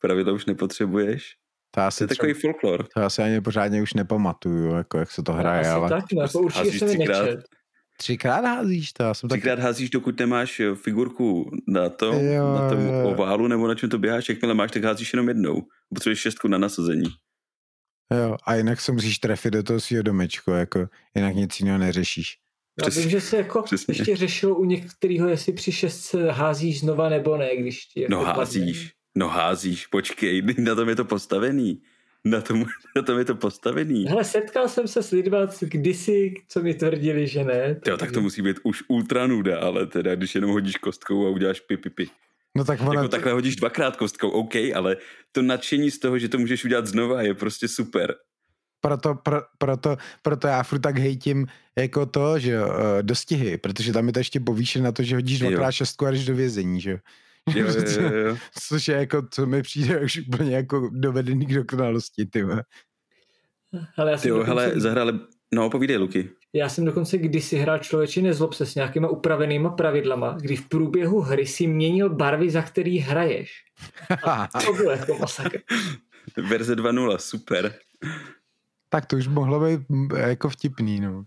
pravidla 0.00 0.32
už 0.32 0.46
nepotřebuješ. 0.46 1.34
To 1.70 1.80
asi, 1.80 2.02
je 2.04 2.08
takový 2.08 2.34
třeba, 2.34 2.52
folklor. 2.52 2.86
to 2.94 3.00
asi 3.02 3.22
ani 3.22 3.40
pořádně 3.40 3.82
už 3.82 3.94
nepamatuju, 3.94 4.74
jako, 4.74 4.98
jak 4.98 5.10
se 5.10 5.22
to 5.22 5.32
hraje, 5.32 5.60
Asi 5.60 5.68
ale 5.70 5.88
tak, 5.88 6.04
ne, 6.12 6.18
prostě 6.18 6.32
to 6.38 6.44
určitě 6.44 6.58
házíš 6.64 6.78
jsem 6.78 6.88
mi 6.88 6.94
třikrát. 6.94 7.22
nečet. 7.24 7.40
třikrát 7.98 8.44
házíš 8.44 8.92
to, 8.92 9.02
já 9.02 9.14
jsem 9.14 9.28
tak... 9.28 9.38
Třikrát 9.40 9.58
házíš, 9.58 9.90
dokud 9.90 10.20
nemáš 10.20 10.60
eh, 10.60 10.74
figurku 10.74 11.50
na 11.68 11.88
tom, 11.88 12.16
Jo, 12.26 12.52
na 12.54 12.70
tom 12.70 12.86
jo, 12.86 12.92
jo. 12.92 13.08
oválu, 13.10 13.48
nebo 13.48 13.68
na 13.68 13.74
čem 13.74 13.90
to 13.90 13.98
běháš, 13.98 14.28
jakmile 14.28 14.54
máš, 14.54 14.70
tak 14.70 14.84
házíš 14.84 15.12
jenom 15.12 15.28
jednou. 15.28 15.62
Potřebuješ 15.94 16.18
šestku 16.20 16.48
na 16.48 16.58
nasazení. 16.58 17.06
Jo, 18.14 18.36
a 18.46 18.54
jinak 18.54 18.80
se 18.80 18.92
musíš 18.92 19.18
trefit 19.18 19.52
do 19.52 19.62
toho 19.62 19.80
svého 19.80 20.02
domečku, 20.02 20.50
jako, 20.50 20.86
jinak 21.14 21.34
nic 21.34 21.60
jiného 21.60 21.78
neřešíš. 21.78 22.26
Já 22.80 22.82
Přesně. 22.82 23.00
vím, 23.02 23.10
že 23.10 23.20
se 23.20 23.36
jako 23.36 23.62
Přesně. 23.62 23.92
ještě 23.92 24.16
řešilo 24.16 24.54
u 24.56 24.64
některého, 24.64 25.28
jestli 25.28 25.52
při 25.52 25.72
šestce 25.72 26.30
házíš 26.30 26.80
znova 26.80 27.08
nebo 27.08 27.36
ne, 27.36 27.56
když 27.56 27.86
ti 27.86 28.00
jako 28.00 28.14
No 28.14 28.24
padne. 28.24 28.32
házíš, 28.38 28.92
no 29.16 29.28
házíš, 29.28 29.86
počkej, 29.86 30.42
na 30.58 30.74
tom 30.74 30.88
je 30.88 30.96
to 30.96 31.04
postavený. 31.04 31.82
Na 32.24 32.40
tom, 32.40 32.66
na 32.96 33.02
tom 33.02 33.18
je 33.18 33.24
to 33.24 33.34
postavený. 33.34 34.04
Hele, 34.04 34.24
setkal 34.24 34.68
jsem 34.68 34.88
se 34.88 35.02
s 35.02 35.10
lidmi 35.10 35.36
kdysi, 35.60 36.34
co 36.48 36.62
mi 36.62 36.74
tvrdili, 36.74 37.26
že 37.26 37.44
ne. 37.44 37.80
Jo, 37.86 37.96
tak 37.96 38.12
to 38.12 38.20
musí 38.20 38.42
být 38.42 38.56
už 38.62 38.82
ultra 38.88 39.26
nuda, 39.26 39.58
ale 39.60 39.86
teda, 39.86 40.14
když 40.14 40.34
jenom 40.34 40.50
hodíš 40.50 40.76
kostkou 40.76 41.26
a 41.26 41.30
uděláš 41.30 41.60
pi, 41.60 41.76
pi, 41.76 41.90
pi. 41.90 42.10
No 42.56 42.64
tak 42.64 42.80
ono, 42.80 42.92
Jako 42.92 43.08
takhle 43.08 43.32
hodíš 43.32 43.56
dvakrát 43.56 43.96
kostkou, 43.96 44.28
OK, 44.28 44.54
ale 44.74 44.96
to 45.32 45.42
nadšení 45.42 45.90
z 45.90 45.98
toho, 45.98 46.18
že 46.18 46.28
to 46.28 46.38
můžeš 46.38 46.64
udělat 46.64 46.86
znova, 46.86 47.22
je 47.22 47.34
prostě 47.34 47.68
super. 47.68 48.14
proto, 48.80 49.14
pro, 49.14 49.42
proto, 49.58 49.96
proto 50.22 50.46
já 50.46 50.62
furt 50.62 50.78
tak 50.78 50.98
hejtím 50.98 51.46
jako 51.78 52.06
to, 52.06 52.38
že 52.38 52.50
jo, 52.50 52.70
eh, 52.70 53.02
dostihy, 53.02 53.58
protože 53.58 53.92
tam 53.92 54.06
je 54.06 54.12
to 54.12 54.18
ještě 54.20 54.40
povýšen 54.40 54.82
na 54.82 54.92
to, 54.92 55.02
že 55.02 55.14
hodíš 55.14 55.38
dvakrát 55.38 55.72
šestku 55.72 56.06
a 56.06 56.10
jdeš 56.10 56.24
do 56.24 56.34
vězení, 56.34 56.80
že 56.80 56.90
jo. 56.90 56.98
Jo, 57.54 57.66
jo, 58.00 58.14
jo. 58.14 58.36
Což 58.68 58.88
je 58.88 58.96
jako, 58.96 59.22
co 59.30 59.46
mi 59.46 59.62
přijde 59.62 60.00
už 60.00 60.18
úplně 60.28 60.56
jako 60.56 60.90
dovedený 60.92 61.46
k 61.46 61.54
dokonalosti, 61.54 62.26
ty. 62.26 62.42
Hele, 63.96 64.10
já 64.10 64.16
Ty 64.16 64.20
jsem, 64.22 64.28
jo, 64.30 64.36
dokonce, 64.38 64.50
hele, 64.50 64.80
zahráli, 64.80 65.12
no 65.54 65.70
povídej, 65.70 65.96
Luky. 65.96 66.30
já 66.52 66.68
jsem 66.68 66.84
dokonce 66.84 67.18
kdysi 67.18 67.56
hrál 67.56 67.78
člověče 67.78 68.22
nezlob 68.22 68.54
se 68.54 68.66
s 68.66 68.74
nějakýma 68.74 69.08
upravenýma 69.08 69.70
pravidlama, 69.70 70.36
kdy 70.40 70.56
v 70.56 70.68
průběhu 70.68 71.20
hry 71.20 71.46
si 71.46 71.66
měnil 71.66 72.10
barvy, 72.10 72.50
za 72.50 72.62
který 72.62 72.98
hraješ. 72.98 73.64
A 74.24 74.48
to 74.66 74.72
bylo 74.72 74.90
jako 74.90 75.18
masakr. 75.18 75.58
Verze 76.48 76.74
2.0, 76.74 77.16
super. 77.18 77.74
tak 78.88 79.06
to 79.06 79.16
už 79.16 79.26
mohlo 79.28 79.60
být 79.66 79.80
jako 80.16 80.48
vtipný, 80.48 81.00
no. 81.00 81.24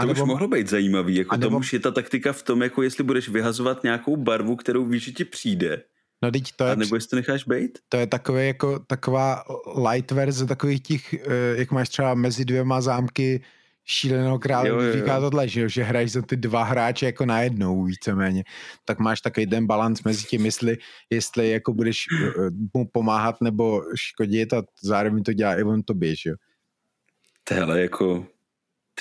To 0.00 0.08
už 0.08 0.18
mohlo 0.22 0.48
být 0.48 0.68
zajímavý, 0.68 1.14
jako 1.16 1.34
a 1.34 1.38
tam 1.38 1.40
nebo- 1.40 1.58
už 1.58 1.72
je 1.72 1.80
ta 1.80 1.90
taktika 1.90 2.32
v 2.32 2.42
tom, 2.42 2.62
jako 2.62 2.82
jestli 2.82 3.04
budeš 3.04 3.28
vyhazovat 3.28 3.82
nějakou 3.82 4.16
barvu, 4.16 4.56
kterou 4.56 4.84
víš, 4.86 5.04
že 5.04 5.12
ti 5.12 5.24
přijde, 5.24 5.82
No 6.22 6.30
teď 6.30 6.52
to 6.56 6.64
a 6.64 6.68
je, 6.70 6.76
nebo 6.76 6.94
jestli 6.96 7.08
to 7.10 7.16
necháš 7.16 7.44
být. 7.44 7.78
to 7.88 7.96
je 7.96 8.06
takové 8.06 8.44
jako, 8.46 8.78
taková 8.78 9.42
light 9.90 10.10
verze 10.10 10.46
takových 10.46 10.82
těch, 10.82 11.14
eh, 11.14 11.18
jak 11.56 11.70
máš 11.70 11.88
třeba 11.88 12.14
mezi 12.14 12.44
dvěma 12.44 12.80
zámky 12.80 13.42
šíleného 13.84 14.38
krále, 14.38 14.68
Jo, 14.68 14.74
jo, 14.80 14.82
jo. 14.82 14.92
říká 14.92 15.20
tohle, 15.20 15.48
že, 15.48 15.60
jo, 15.60 15.68
že 15.68 15.82
hraješ 15.82 16.12
za 16.12 16.22
ty 16.22 16.36
dva 16.36 16.62
hráče 16.64 17.06
jako 17.06 17.26
najednou 17.26 17.84
víceméně, 17.84 18.44
tak 18.84 18.98
máš 18.98 19.20
takový 19.20 19.46
ten 19.46 19.66
balans 19.66 20.02
mezi 20.02 20.24
tím, 20.26 20.44
jestli, 20.44 20.78
jestli 21.10 21.50
jako 21.50 21.72
budeš 21.72 22.04
eh, 22.26 22.50
mu 22.74 22.86
pomáhat 22.92 23.40
nebo 23.40 23.82
škodit 23.94 24.52
a 24.52 24.62
zároveň 24.82 25.22
to 25.22 25.32
dělá 25.32 25.56
i 25.58 25.62
on 25.62 25.82
tobě, 25.82 26.16
že 26.16 26.30
jo. 26.30 26.36
Hele, 27.50 27.80
jako 27.82 28.26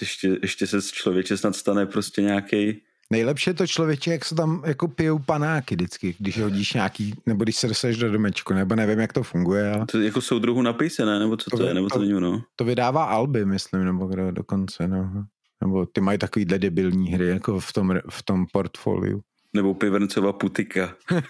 ještě, 0.01 0.38
ještě 0.41 0.68
se 0.68 0.81
z 0.81 0.91
člověče 0.91 1.38
snad 1.38 1.55
stane 1.55 1.85
prostě 1.85 2.22
nějaký. 2.22 2.81
Nejlepší 3.11 3.49
je 3.49 3.53
to 3.53 3.68
člověče, 3.68 4.11
jak 4.11 4.26
se 4.26 4.35
tam 4.35 4.63
jako 4.65 4.88
pijou 4.88 5.19
panáky 5.19 5.76
vždycky, 5.76 6.15
když 6.19 6.39
hodíš 6.41 6.73
nějaký, 6.73 7.13
nebo 7.26 7.43
když 7.43 7.55
se 7.55 7.68
dostaneš 7.68 7.97
do 7.97 8.11
domečku, 8.11 8.53
nebo 8.53 8.76
nevím, 8.76 8.99
jak 8.99 9.13
to 9.13 9.23
funguje, 9.23 9.72
ale 9.72 9.85
To 9.85 9.99
jako 10.01 10.22
soudruhu 10.22 10.61
na 10.61 10.73
pejse, 10.73 11.05
ne? 11.05 11.19
Nebo 11.19 11.38
co 11.38 11.49
to, 11.49 11.57
To- 11.57 11.63
je? 11.63 11.73
Nebo 11.73 11.88
to, 11.89 11.93
to- 11.95 11.99
není 12.01 12.13
ono? 12.13 12.43
to 12.55 12.63
vydává 12.65 13.03
Alby, 13.03 13.45
myslím, 13.45 13.85
nebo 13.85 14.05
kdo 14.07 14.31
dokonce, 14.31 14.88
no. 14.88 15.26
Nebo 15.61 15.85
ty 15.85 16.01
mají 16.01 16.18
takovýhle 16.19 16.59
debilní 16.59 17.09
hry, 17.09 17.27
jako 17.27 17.59
v 17.59 17.73
tom, 17.73 17.99
v 18.09 18.23
tom 18.23 18.45
portfoliu. 18.53 19.22
Nebo 19.53 19.73
Piverncova 19.73 20.34
putika. 20.34 20.95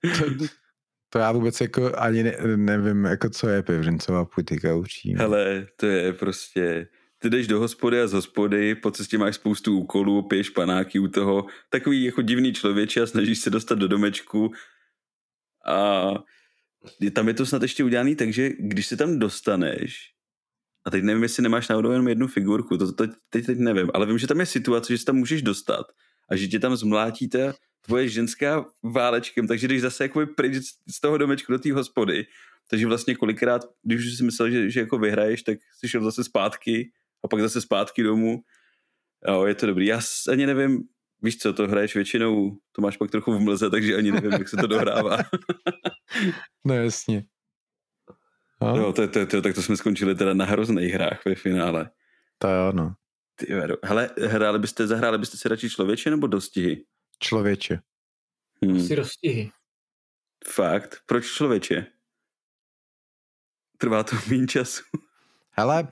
To, 0.18 0.24
to 1.12 1.18
já 1.18 1.32
vůbec 1.32 1.60
jako 1.60 1.92
ani 1.98 2.22
ne, 2.22 2.36
nevím, 2.56 3.04
jako 3.04 3.30
co 3.30 3.48
je 3.48 3.62
pivřincová 3.62 4.24
putika 4.24 4.74
učí. 4.74 5.14
Hele, 5.18 5.66
to 5.76 5.86
je 5.86 6.12
prostě... 6.12 6.88
Ty 7.18 7.30
jdeš 7.30 7.46
do 7.46 7.60
hospody 7.60 8.00
a 8.00 8.06
z 8.06 8.12
hospody, 8.12 8.74
po 8.74 8.90
cestě 8.90 9.18
máš 9.18 9.34
spoustu 9.34 9.78
úkolů, 9.78 10.22
piješ 10.22 10.50
panáky 10.50 10.98
u 10.98 11.08
toho, 11.08 11.46
takový 11.70 12.04
jako 12.04 12.22
divný 12.22 12.52
člověče 12.52 13.02
a 13.02 13.06
snažíš 13.06 13.38
se 13.38 13.50
dostat 13.50 13.78
do 13.78 13.88
domečku. 13.88 14.52
A 15.66 16.04
tam 17.14 17.28
je 17.28 17.34
to 17.34 17.46
snad 17.46 17.62
ještě 17.62 17.84
udělaný, 17.84 18.16
takže 18.16 18.50
když 18.58 18.86
se 18.86 18.96
tam 18.96 19.18
dostaneš, 19.18 20.10
a 20.86 20.90
teď 20.90 21.04
nevím, 21.04 21.22
jestli 21.22 21.42
nemáš 21.42 21.68
náhodou 21.68 21.90
jenom 21.90 22.08
jednu 22.08 22.26
figurku, 22.26 22.78
to, 22.78 22.92
to 22.92 23.06
teď, 23.30 23.46
teď 23.46 23.58
nevím, 23.58 23.90
ale 23.94 24.06
vím, 24.06 24.18
že 24.18 24.26
tam 24.26 24.40
je 24.40 24.46
situace, 24.46 24.92
že 24.92 24.98
se 24.98 25.04
tam 25.04 25.16
můžeš 25.16 25.42
dostat 25.42 25.86
a 26.30 26.36
že 26.36 26.48
tě 26.48 26.58
tam 26.58 26.76
zmlátí 26.76 27.28
ta 27.28 27.54
tvoje 27.80 28.08
ženská 28.08 28.64
válečkem, 28.82 29.46
takže 29.46 29.68
jdeš 29.68 29.80
zase 29.80 30.04
jako 30.04 30.26
pryč 30.36 30.54
z- 30.86 31.00
toho 31.00 31.18
domečku 31.18 31.52
do 31.52 31.58
té 31.58 31.72
hospody, 31.72 32.26
takže 32.70 32.86
vlastně 32.86 33.14
kolikrát, 33.14 33.62
když 33.82 34.06
už 34.06 34.16
si 34.16 34.24
myslel, 34.24 34.50
že, 34.50 34.70
že 34.70 34.80
jako 34.80 34.98
vyhraješ, 34.98 35.42
tak 35.42 35.58
jsi 35.78 35.88
šel 35.88 36.04
zase 36.04 36.24
zpátky 36.24 36.92
a 37.24 37.28
pak 37.28 37.40
zase 37.40 37.60
zpátky 37.60 38.02
domů. 38.02 38.40
Jo, 39.28 39.44
je 39.44 39.54
to 39.54 39.66
dobrý. 39.66 39.86
Já 39.86 40.00
ani 40.30 40.46
nevím, 40.46 40.82
víš 41.22 41.38
co, 41.38 41.52
to 41.52 41.68
hraješ 41.68 41.94
většinou, 41.94 42.56
to 42.72 42.82
máš 42.82 42.96
pak 42.96 43.10
trochu 43.10 43.32
v 43.32 43.40
mlze, 43.40 43.70
takže 43.70 43.96
ani 43.96 44.12
nevím, 44.12 44.32
jak 44.32 44.48
se 44.48 44.56
to 44.56 44.66
dohrává. 44.66 45.18
No 46.64 46.74
jasně. 46.74 47.24
No, 48.62 48.76
Jo, 48.76 48.92
to, 48.92 49.08
to, 49.08 49.26
to, 49.26 49.42
tak 49.42 49.54
to 49.54 49.62
jsme 49.62 49.76
skončili 49.76 50.14
teda 50.14 50.34
na 50.34 50.44
hrozných 50.44 50.92
hrách 50.94 51.24
ve 51.24 51.34
finále. 51.34 51.90
to 52.38 52.48
jo, 52.48 52.72
no. 52.72 52.94
Ty, 53.40 53.54
vero. 53.54 53.76
Hele, 53.84 54.10
hráli 54.26 54.58
byste, 54.58 54.86
zahráli 54.86 55.18
byste 55.18 55.36
si 55.36 55.48
radši 55.48 55.70
člověče 55.70 56.10
nebo 56.10 56.26
dostihy? 56.26 56.84
Člověče. 57.18 57.80
Hmm. 58.64 58.86
Si 58.86 58.94
roztihy. 58.94 59.50
Fakt? 60.46 60.96
Proč 61.06 61.26
člověče? 61.26 61.86
Trvá 63.78 64.02
to 64.02 64.16
méně 64.30 64.46
času. 64.46 64.82
Hele, 65.50 65.82
uh, 65.82 65.88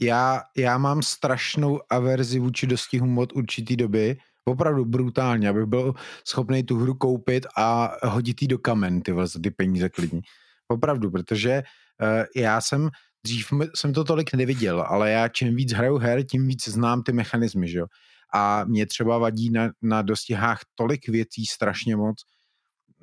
já, 0.00 0.42
já 0.56 0.78
mám 0.78 1.02
strašnou 1.02 1.80
averzi 1.90 2.38
vůči 2.38 2.66
dostihům 2.66 3.18
od 3.18 3.32
určitý 3.32 3.76
doby, 3.76 4.16
opravdu 4.44 4.84
brutálně, 4.84 5.48
abych 5.48 5.66
byl 5.66 5.94
schopný 6.28 6.62
tu 6.62 6.78
hru 6.78 6.94
koupit 6.94 7.46
a 7.56 7.96
hodit 8.06 8.42
ji 8.42 8.48
do 8.48 8.58
kamen, 8.58 9.00
ty 9.00 9.12
vole, 9.12 9.26
za 9.26 9.40
ty 9.42 9.50
peníze 9.50 9.88
klidně. 9.88 10.20
Opravdu, 10.68 11.10
protože 11.10 11.62
uh, 12.02 12.42
já 12.42 12.60
jsem, 12.60 12.90
dřív 13.24 13.48
jsem 13.74 13.92
to 13.92 14.04
tolik 14.04 14.34
neviděl, 14.34 14.80
ale 14.80 15.10
já 15.10 15.28
čím 15.28 15.56
víc 15.56 15.72
hraju 15.72 15.98
her, 15.98 16.26
tím 16.26 16.46
víc 16.46 16.68
znám 16.68 17.02
ty 17.02 17.12
mechanismy, 17.12 17.68
že 17.68 17.78
jo. 17.78 17.86
A 18.34 18.64
mě 18.64 18.86
třeba 18.86 19.18
vadí 19.18 19.50
na, 19.50 19.70
na 19.82 20.02
dostihách 20.02 20.60
tolik 20.74 21.08
věcí 21.08 21.46
strašně 21.46 21.96
moc, 21.96 22.16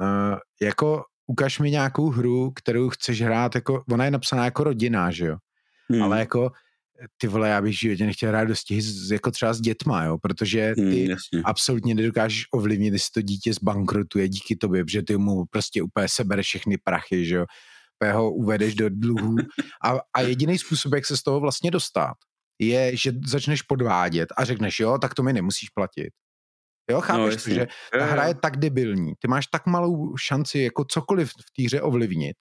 uh, 0.01 0.37
jako 0.61 1.03
ukaž 1.27 1.59
mi 1.59 1.71
nějakou 1.71 2.09
hru, 2.09 2.51
kterou 2.51 2.89
chceš 2.89 3.21
hrát, 3.21 3.55
jako, 3.55 3.83
ona 3.91 4.05
je 4.05 4.11
napsaná 4.11 4.45
jako 4.45 4.63
rodina, 4.63 5.11
že 5.11 5.25
jo 5.25 5.37
Hmm. 5.89 6.01
ale 6.01 6.19
jako 6.19 6.51
ty 7.17 7.27
vole, 7.27 7.49
já 7.49 7.61
bych 7.61 7.75
v 7.75 7.79
životě 7.79 8.05
nechtěl 8.05 8.29
hrát 8.29 8.47
dostihy 8.47 8.81
z, 8.81 9.11
jako 9.11 9.31
třeba 9.31 9.53
s 9.53 9.61
dětma, 9.61 10.03
jo, 10.03 10.17
protože 10.17 10.73
hmm, 10.77 10.91
ty 10.91 11.09
jasně. 11.09 11.41
absolutně 11.45 11.95
nedokážeš 11.95 12.43
ovlivnit, 12.51 12.93
jestli 12.93 13.09
to 13.13 13.21
dítě 13.21 13.53
zbankrotuje 13.53 14.27
díky 14.27 14.55
tobě, 14.55 14.85
protože 14.85 15.03
ty 15.03 15.17
mu 15.17 15.45
prostě 15.45 15.81
úplně 15.81 16.07
sebereš 16.09 16.47
všechny 16.47 16.77
prachy, 16.77 17.25
že 17.25 17.35
jo, 17.35 17.45
ho 18.13 18.31
uvedeš 18.31 18.75
do 18.75 18.89
dluhů 18.89 19.35
a, 19.83 19.99
a 20.13 20.21
jediný 20.21 20.57
způsob, 20.57 20.93
jak 20.93 21.05
se 21.05 21.17
z 21.17 21.23
toho 21.23 21.39
vlastně 21.39 21.71
dostat, 21.71 22.13
je, 22.59 22.97
že 22.97 23.11
začneš 23.25 23.61
podvádět 23.61 24.29
a 24.37 24.45
řekneš, 24.45 24.79
jo, 24.79 24.97
tak 24.97 25.13
to 25.13 25.23
mi 25.23 25.33
nemusíš 25.33 25.69
platit. 25.69 26.09
Jo, 26.91 27.01
chápeš, 27.01 27.45
no, 27.45 27.53
že 27.53 27.67
ta 27.99 28.05
hra 28.05 28.27
je 28.27 28.35
tak 28.35 28.57
debilní, 28.57 29.13
ty 29.19 29.27
máš 29.27 29.47
tak 29.47 29.65
malou 29.65 30.17
šanci 30.17 30.59
jako 30.59 30.85
cokoliv 30.85 31.31
v 31.31 31.51
té 31.57 31.63
hře 31.63 31.81
ovlivnit, 31.81 32.37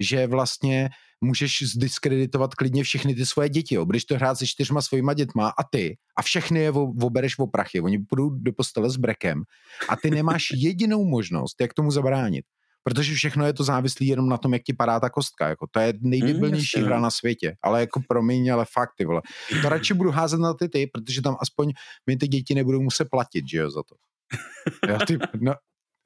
že 0.00 0.26
vlastně 0.26 0.88
můžeš 1.20 1.62
zdiskreditovat 1.62 2.54
klidně 2.54 2.84
všechny 2.84 3.14
ty 3.14 3.26
svoje 3.26 3.48
děti. 3.48 3.74
Jo. 3.74 3.84
Budeš 3.84 4.04
to 4.04 4.14
hrát 4.14 4.38
se 4.38 4.46
čtyřma 4.46 4.82
svýma 4.82 5.14
dětma 5.14 5.48
a 5.48 5.64
ty 5.70 5.96
a 6.16 6.22
všechny 6.22 6.60
je 6.60 6.70
obereš 6.70 7.38
o 7.38 7.46
prachy. 7.46 7.80
Oni 7.80 7.98
půjdou 7.98 8.30
do 8.30 8.52
postele 8.52 8.90
s 8.90 8.96
brekem 8.96 9.42
a 9.88 9.96
ty 9.96 10.10
nemáš 10.10 10.48
jedinou 10.54 11.04
možnost, 11.04 11.60
jak 11.60 11.74
tomu 11.74 11.90
zabránit. 11.90 12.44
Protože 12.86 13.14
všechno 13.14 13.46
je 13.46 13.52
to 13.52 13.64
závislé 13.64 14.06
jenom 14.06 14.28
na 14.28 14.38
tom, 14.38 14.52
jak 14.52 14.62
ti 14.62 14.72
padá 14.72 15.00
ta 15.00 15.10
kostka. 15.10 15.48
Jako, 15.48 15.66
to 15.70 15.80
je 15.80 15.92
nejdebilnější 16.00 16.78
Mm, 16.80 16.84
hra 16.86 16.94
jasně. 16.94 17.02
na 17.02 17.10
světě. 17.10 17.56
Ale 17.62 17.80
jako 17.80 18.00
promiň, 18.08 18.52
ale 18.52 18.64
fakt 18.72 18.90
ty 18.96 19.04
vole. 19.04 19.22
To 19.62 19.68
radši 19.68 19.94
budu 19.94 20.10
házet 20.10 20.40
na 20.40 20.54
ty 20.54 20.68
ty, 20.68 20.86
protože 20.86 21.22
tam 21.22 21.36
aspoň 21.40 21.72
mi 22.06 22.16
ty 22.16 22.28
děti 22.28 22.54
nebudou 22.54 22.80
muset 22.82 23.08
platit, 23.10 23.44
že 23.50 23.58
jo, 23.58 23.70
za 23.70 23.82
to. 23.82 23.94
Jo, 24.88 24.98
ty, 25.06 25.18
no, 25.40 25.54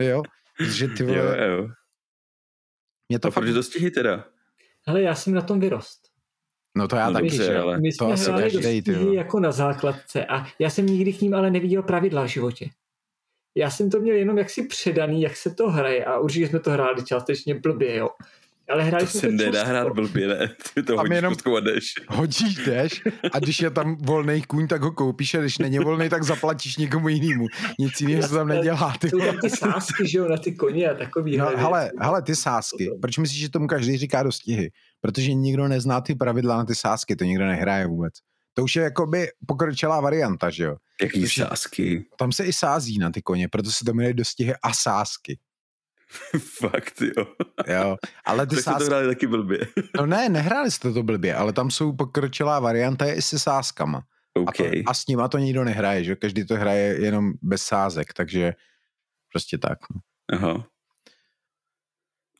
jo, 0.02 0.22
že 0.60 0.88
ty 0.88 1.02
vole, 1.02 1.18
Jo, 1.18 1.56
jo. 1.56 1.68
mě 3.08 3.18
to 3.18 3.28
A 3.28 3.30
fakt, 3.30 3.44
proč 3.44 3.54
dostihy 3.54 3.90
teda? 3.90 4.24
Ale 4.86 5.02
já 5.02 5.14
jsem 5.14 5.34
na 5.34 5.42
tom 5.42 5.60
vyrost. 5.60 6.00
no 6.76 6.88
to 6.88 6.96
já 6.96 7.06
No 7.06 7.12
taky, 7.12 7.28
dobře, 7.28 7.44
že 7.44 7.58
ale- 7.58 7.80
My 7.80 7.88
to 7.92 8.04
jsme 8.04 8.14
asi 8.14 8.24
hráli 8.30 8.42
každej, 8.42 8.82
ty 8.82 9.14
jako 9.14 9.40
na 9.40 9.52
základce 9.52 10.26
a 10.26 10.46
já 10.58 10.70
jsem 10.70 10.86
nikdy 10.86 11.12
k 11.12 11.20
ním 11.20 11.34
ale 11.34 11.50
neviděl 11.50 11.82
pravidla 11.82 12.24
v 12.24 12.26
životě. 12.28 12.70
Já 13.54 13.70
jsem 13.70 13.90
to 13.90 14.00
měl 14.00 14.16
jenom 14.16 14.38
jaksi 14.38 14.62
předaný, 14.66 15.22
jak 15.22 15.36
se 15.36 15.50
to 15.54 15.70
hraje 15.70 16.04
a 16.04 16.18
určitě 16.18 16.48
jsme 16.48 16.60
to 16.60 16.70
hráli 16.70 17.04
částečně 17.04 17.54
blbě, 17.54 17.96
jo. 17.96 18.08
Ale 18.72 18.84
hráli 18.84 19.04
To 19.04 19.10
jsme 19.10 19.20
se 19.20 19.26
to 19.26 19.32
nedá 19.32 19.52
často. 19.52 19.68
hrát 19.68 19.92
blbě, 19.92 20.26
ne? 20.28 20.48
Ty 20.74 20.82
to 20.82 20.96
Tam 20.96 20.98
hodíš 20.98 21.16
jenom- 21.16 21.34
a 21.56 21.60
jdeš. 21.60 21.84
hodíš 22.08 22.54
jdeš 22.56 23.02
a 23.32 23.38
když 23.38 23.60
je 23.60 23.70
tam 23.70 23.96
volný 23.96 24.42
kůň, 24.42 24.66
tak 24.68 24.82
ho 24.82 24.92
koupíš 24.92 25.34
a 25.34 25.40
když 25.40 25.58
není 25.58 25.78
volný, 25.78 26.08
tak 26.08 26.22
zaplatíš 26.22 26.76
někomu 26.76 27.08
jinému. 27.08 27.46
Nic 27.78 28.00
jiného 28.00 28.22
se 28.28 28.34
tam 28.34 28.48
nedělá. 28.48 28.94
Ty 29.00 29.08
Jsou 29.10 29.18
tam 29.18 29.38
ty 29.38 29.50
sásky, 29.50 30.08
že 30.08 30.18
jo, 30.18 30.28
na 30.28 30.36
ty 30.36 30.52
koně 30.54 30.88
a 30.90 30.94
takový. 30.94 31.36
No, 31.36 31.46
hele, 31.56 31.90
hele, 32.00 32.22
ty 32.22 32.36
sásky. 32.36 32.90
Proč 33.02 33.18
myslíš, 33.18 33.40
že 33.40 33.50
tomu 33.50 33.66
každý 33.66 33.96
říká 33.96 34.22
dostihy? 34.22 34.70
Protože 35.00 35.34
nikdo 35.34 35.68
nezná 35.68 36.00
ty 36.00 36.14
pravidla 36.14 36.56
na 36.56 36.64
ty 36.64 36.74
sásky, 36.74 37.16
to 37.16 37.24
nikdo 37.24 37.46
nehraje 37.46 37.86
vůbec. 37.86 38.14
To 38.54 38.62
už 38.64 38.76
je 38.76 38.82
jakoby 38.82 39.28
pokročilá 39.46 40.00
varianta, 40.00 40.50
že 40.50 40.64
jo? 40.64 40.76
Jaký 41.02 41.22
Což 41.22 41.38
je- 41.38 41.44
sásky. 41.46 42.04
Tam 42.18 42.32
se 42.32 42.44
i 42.44 42.52
sází 42.52 42.98
na 42.98 43.10
ty 43.10 43.22
koně, 43.22 43.48
proto 43.48 43.70
se 43.72 43.84
to 43.84 43.92
jmenuje 43.94 44.14
dostihy 44.14 44.54
a 44.62 44.72
sásky. 44.72 45.38
Fakt, 46.58 47.00
jo. 47.00 47.26
Jo, 47.66 47.96
ale 48.24 48.46
ty 48.46 48.54
Tak 48.54 48.64
jsme 48.64 48.74
to 48.78 48.84
hráli 48.84 49.06
taky 49.06 49.26
blbě. 49.26 49.58
no 49.96 50.06
ne, 50.06 50.28
nehráli 50.28 50.70
jste 50.70 50.92
to 50.92 51.02
blbě, 51.02 51.34
ale 51.34 51.52
tam 51.52 51.70
jsou 51.70 51.92
pokročilá 51.92 52.60
varianta 52.60 53.04
je 53.04 53.14
i 53.14 53.22
se 53.22 53.38
sáskama. 53.38 53.98
A, 54.36 54.40
OK. 54.40 54.56
to, 54.56 54.64
a 54.86 54.94
s 54.94 55.06
nima 55.06 55.28
to 55.28 55.38
nikdo 55.38 55.64
nehraje, 55.64 56.04
že? 56.04 56.16
Každý 56.16 56.46
to 56.46 56.54
hraje 56.56 57.00
jenom 57.00 57.32
bez 57.42 57.62
sázek, 57.62 58.12
takže 58.12 58.54
prostě 59.32 59.58
tak. 59.58 59.78
No. 59.94 60.00
Aha. 60.32 60.66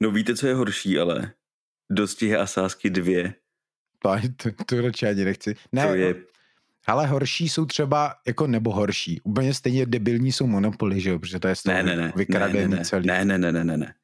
No 0.02 0.10
víte, 0.10 0.36
co 0.36 0.46
je 0.46 0.54
horší, 0.54 0.98
ale? 0.98 1.32
Dostihy 1.90 2.36
a 2.36 2.46
sásky 2.46 2.90
dvě. 2.90 3.34
To, 4.02 4.10
to, 4.36 4.50
to 4.66 4.80
radši 4.80 5.06
ani 5.06 5.24
nechci. 5.24 5.54
Ne, 5.72 5.86
To 5.86 5.94
je... 5.94 6.14
ale 6.86 7.06
horší 7.06 7.48
jsou 7.48 7.66
třeba, 7.66 8.14
jako 8.26 8.46
nebo 8.46 8.72
horší. 8.72 9.20
Úplně 9.24 9.54
stejně 9.54 9.86
debilní 9.86 10.32
jsou 10.32 10.46
monopoly, 10.46 11.00
že 11.00 11.10
jo? 11.10 11.18
Protože 11.18 11.38
to 11.40 11.48
je 11.48 11.54
Ne, 11.66 11.82
ne, 11.82 11.96
ne. 11.96 12.12
vykradený 12.16 12.68
ne, 12.70 12.76
ne, 12.76 12.84
celý. 12.84 13.06
Ne, 13.06 13.24
ne, 13.24 13.38
ne, 13.38 13.52
ne, 13.52 13.64
ne, 13.64 13.76
ne. 13.76 13.94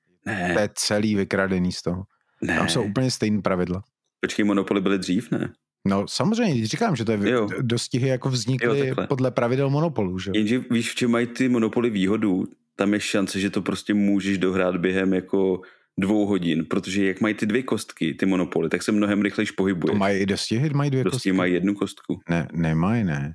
To 0.54 0.60
je 0.60 0.68
celý 0.74 1.14
vykradený 1.14 1.72
z 1.72 1.82
toho. 1.82 2.04
ne. 2.42 2.56
Tam 2.56 2.68
jsou 2.68 2.82
úplně 2.82 3.10
stejný 3.10 3.42
pravidla. 3.42 3.82
Počkej, 4.20 4.44
monopoly 4.44 4.80
byly 4.80 4.98
dřív, 4.98 5.30
ne? 5.30 5.52
No 5.88 6.08
samozřejmě, 6.08 6.66
říkám, 6.66 6.96
že 6.96 7.04
to 7.04 7.12
je 7.12 7.30
Jo. 7.30 7.48
dostihy 7.60 8.08
jako 8.08 8.28
Jo, 8.28 8.32
vznikly 8.32 8.80
takhle. 8.86 9.06
podle 9.06 9.30
pravidel 9.30 9.70
monopolu, 9.70 10.18
že 10.18 10.30
jo? 10.30 10.34
Jenže 10.36 10.58
víš, 10.70 10.90
v 10.90 10.94
čem 10.94 11.10
mají 11.10 11.26
ty 11.26 11.48
monopoly 11.48 11.90
výhodu? 11.90 12.44
Tam 12.76 12.94
je 12.94 13.00
šance, 13.00 13.40
že 13.40 13.50
to 13.50 13.62
prostě 13.62 13.94
můžeš 13.94 14.38
dohrát 14.38 14.76
během 14.76 15.14
jako 15.14 15.60
dvou 16.00 16.26
hodin, 16.26 16.64
protože 16.64 17.06
jak 17.06 17.20
mají 17.20 17.34
ty 17.34 17.46
dvě 17.46 17.62
kostky, 17.62 18.14
ty 18.14 18.26
monopoly, 18.26 18.68
tak 18.68 18.82
se 18.82 18.92
mnohem 18.92 19.22
rychlejš 19.22 19.48
To 19.50 19.54
pohybuje. 19.56 19.94
mají 19.98 20.18
i 20.18 20.26
dostihy, 20.26 20.70
mají 20.70 20.90
dvě 20.90 21.02
Prostě 21.02 21.16
kostky? 21.16 21.32
mají 21.32 21.54
jednu 21.54 21.74
kostku. 21.74 22.20
Ne, 22.30 22.48
nemají, 22.52 23.04
ne. 23.04 23.34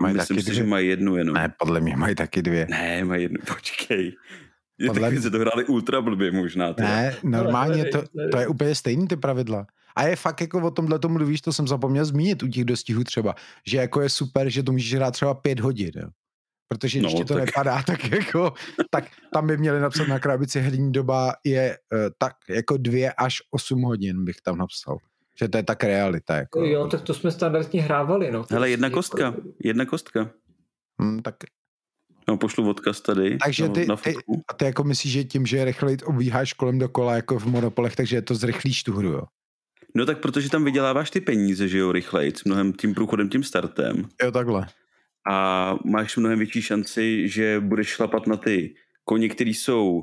Mají 0.00 0.14
Myslím 0.14 0.36
taky 0.36 0.42
si, 0.44 0.50
dvě. 0.50 0.54
že 0.54 0.64
mají 0.64 0.88
jednu 0.88 1.16
jenom. 1.16 1.34
Ne, 1.34 1.52
podle 1.58 1.80
mě 1.80 1.96
mají 1.96 2.14
taky 2.14 2.42
dvě. 2.42 2.66
Ne, 2.70 3.04
mají 3.04 3.22
jednu, 3.22 3.38
počkej. 3.48 4.12
Je 4.80 4.86
Podle 4.86 5.00
tak 5.02 5.12
mě- 5.12 5.22
se 5.22 5.30
to 5.30 5.38
hráli 5.38 5.64
ultra 5.64 6.00
blbě 6.00 6.32
možná. 6.32 6.72
Teda. 6.72 6.88
Ne, 6.88 7.16
normálně 7.24 7.84
to, 7.92 8.02
to 8.32 8.38
je 8.38 8.46
úplně 8.46 8.74
stejný 8.74 9.06
ty 9.08 9.16
pravidla. 9.16 9.66
A 9.96 10.02
je 10.06 10.16
fakt 10.16 10.40
jako 10.40 10.60
o 10.60 10.70
tomhle 10.70 10.98
tomu 10.98 11.14
mluvíš, 11.14 11.40
to 11.40 11.52
jsem 11.52 11.68
zapomněl 11.68 12.04
zmínit 12.04 12.42
u 12.42 12.48
těch 12.48 12.64
dostihů 12.64 13.04
třeba, 13.04 13.34
že 13.66 13.78
jako 13.78 14.00
je 14.00 14.08
super, 14.08 14.48
že 14.50 14.62
to 14.62 14.72
můžeš 14.72 14.94
hrát 14.94 15.10
třeba 15.10 15.34
pět 15.34 15.60
hodin, 15.60 15.90
jo. 15.96 16.08
Protože 16.68 16.98
když 16.98 17.12
No, 17.12 17.18
ti 17.18 17.24
to 17.24 17.34
tak- 17.34 17.46
nepadá, 17.46 17.82
tak 17.86 18.10
jako, 18.10 18.52
tak 18.90 19.04
tam 19.32 19.46
by 19.46 19.56
měli 19.56 19.80
napsat 19.80 20.08
na 20.08 20.18
krabici 20.18 20.60
herní 20.60 20.92
doba 20.92 21.32
je 21.44 21.78
uh, 21.92 21.98
tak 22.18 22.32
jako 22.48 22.76
dvě 22.76 23.12
až 23.12 23.38
osm 23.50 23.82
hodin 23.82 24.24
bych 24.24 24.40
tam 24.40 24.58
napsal. 24.58 24.98
Že 25.40 25.48
to 25.48 25.56
je 25.56 25.62
tak 25.62 25.84
realita, 25.84 26.36
jako. 26.36 26.64
Jo, 26.64 26.86
tak 26.86 27.02
to 27.02 27.14
jsme 27.14 27.30
standardně 27.30 27.82
hrávali, 27.82 28.30
no. 28.32 28.44
Hele, 28.50 28.70
jedna 28.70 28.90
Prostě 28.90 29.10
kostka. 29.10 29.24
jako- 29.24 29.42
Jedna 29.64 29.84
kostka. 29.86 30.30
Hm, 31.02 31.22
tak 31.22 31.34
No, 32.28 32.36
pošlu 32.36 32.68
odkaz 32.70 33.00
tady 33.00 33.38
Takže 33.38 33.68
na, 33.68 33.74
ty- 33.74 33.86
na 33.86 33.96
ty- 33.96 34.14
a 34.48 34.54
ty 34.54 34.64
jako 34.64 34.84
myslíš, 34.84 35.12
že 35.12 35.24
tím, 35.24 35.46
že 35.46 35.64
rychleji 35.64 35.96
obíháš 36.04 36.52
kolem 36.52 36.78
dokola 36.78 37.14
jako 37.14 37.38
v 37.38 37.46
monopolech, 37.46 37.96
takže 37.96 38.22
to 38.22 38.34
zrychlíš 38.34 38.82
tu 38.82 38.92
hru, 38.92 39.08
jo? 39.08 39.22
No 39.94 40.06
tak 40.06 40.18
protože 40.18 40.50
tam 40.50 40.64
vyděláváš 40.64 41.10
ty 41.10 41.20
peníze, 41.20 41.68
že 41.68 41.78
jo, 41.78 41.92
rychlejc, 41.92 42.44
mnohem 42.44 42.72
tím 42.72 42.94
průchodem, 42.94 43.28
tím 43.28 43.42
startem. 43.42 44.08
Jo, 44.22 44.32
takhle. 44.32 44.66
A 45.30 45.74
máš 45.84 46.16
mnohem 46.16 46.38
větší 46.38 46.62
šanci, 46.62 47.28
že 47.28 47.60
budeš 47.60 47.88
šlapat 47.88 48.26
na 48.26 48.36
ty 48.36 48.74
koně, 49.04 49.28
který 49.28 49.54
jsou... 49.54 50.02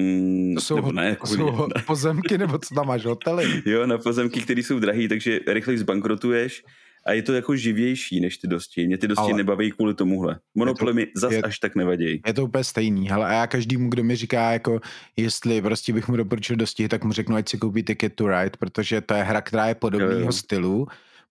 Mm, 0.00 0.54
To 0.54 0.60
jsou, 0.60 0.76
nebo 0.76 0.92
ne, 0.92 1.16
to 1.20 1.26
jsou 1.26 1.50
koně, 1.56 1.74
pozemky, 1.86 2.38
nebo 2.38 2.58
co 2.58 2.74
tam 2.74 2.86
máš, 2.86 3.04
hotely? 3.04 3.62
Jo, 3.66 3.86
na 3.86 3.98
pozemky, 3.98 4.40
které 4.40 4.60
jsou 4.62 4.78
drahý, 4.78 5.08
takže 5.08 5.40
rychleji 5.48 5.78
zbankrotuješ 5.78 6.62
a 7.06 7.12
je 7.12 7.22
to 7.22 7.32
jako 7.32 7.56
živější 7.56 8.20
než 8.20 8.38
ty 8.38 8.46
dosti. 8.48 8.86
Mě 8.86 8.98
ty 8.98 9.08
dosti 9.08 9.20
Ale- 9.20 9.30
Ale... 9.32 9.36
nebaví 9.36 9.70
kvůli 9.70 9.94
tomuhle. 9.94 10.38
Monopoly 10.54 10.92
mi 10.94 11.06
zas 11.16 11.32
je- 11.32 11.42
až 11.42 11.58
tak 11.58 11.74
nevadějí. 11.76 12.20
Je 12.26 12.32
to 12.34 12.44
úplně 12.44 12.64
stejný, 12.64 13.08
hele, 13.08 13.26
a 13.26 13.32
já 13.32 13.46
každému, 13.46 13.88
kdo 13.90 14.04
mi 14.04 14.16
říká, 14.16 14.52
jako, 14.52 14.80
jestli 15.16 15.62
prostě 15.62 15.92
bych 15.92 16.08
mu 16.08 16.16
doporučil 16.16 16.56
dostihy, 16.56 16.88
tak 16.88 17.04
mu 17.04 17.12
řeknu, 17.12 17.36
ať 17.36 17.48
si 17.48 17.58
koupí 17.58 17.82
Ticket 17.82 18.14
to 18.14 18.28
Ride, 18.28 18.50
protože 18.58 19.00
to 19.00 19.14
je 19.14 19.22
hra, 19.22 19.40
která 19.40 19.66
je 19.66 19.74
podobného 19.74 20.32
stylu, 20.32 20.86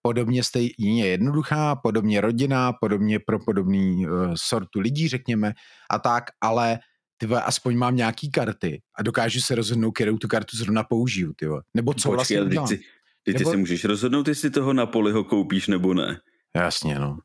podobně 0.07 0.43
stejně 0.43 1.05
jednoduchá, 1.05 1.75
podobně 1.75 2.21
rodinná, 2.21 2.73
podobně 2.73 3.19
pro 3.19 3.39
podobný 3.39 4.07
uh, 4.07 4.34
sortu 4.35 4.79
lidí, 4.79 5.07
řekněme, 5.07 5.53
a 5.91 5.99
tak, 5.99 6.23
ale 6.41 6.79
ty 7.17 7.27
aspoň 7.27 7.75
mám 7.77 7.95
nějaký 7.95 8.31
karty 8.31 8.81
a 8.95 9.03
dokážu 9.03 9.39
se 9.39 9.55
rozhodnout, 9.55 9.91
kterou 9.91 10.17
tu 10.17 10.27
kartu 10.27 10.57
zrovna 10.57 10.84
použiju, 10.84 11.34
ty. 11.35 11.45
Nebo 11.73 11.93
co 11.93 12.11
vlastně 12.11 12.38
ale 12.38 12.45
teď 12.45 12.51
udělám. 12.51 12.67
teď 12.67 12.81
ty 13.23 13.34
Nebo- 13.34 13.51
si 13.51 13.57
můžeš 13.57 13.85
rozhodnout, 13.85 14.27
jestli 14.27 14.49
toho 14.49 14.73
Napoliho 14.73 15.23
koupíš 15.23 15.67
nebo 15.67 15.93
ne. 15.93 16.19
Jasně, 16.55 16.99
no. 16.99 17.17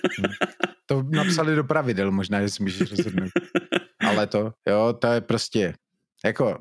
to 0.86 1.02
napsali 1.02 1.56
do 1.56 1.64
pravidel, 1.64 2.12
možná, 2.12 2.42
že 2.42 2.48
si 2.48 2.62
můžeš 2.62 2.90
rozhodnout. 2.90 3.30
Ale 4.00 4.26
to, 4.26 4.52
jo, 4.68 4.92
to 5.00 5.06
je 5.06 5.20
prostě, 5.20 5.74
jako, 6.24 6.58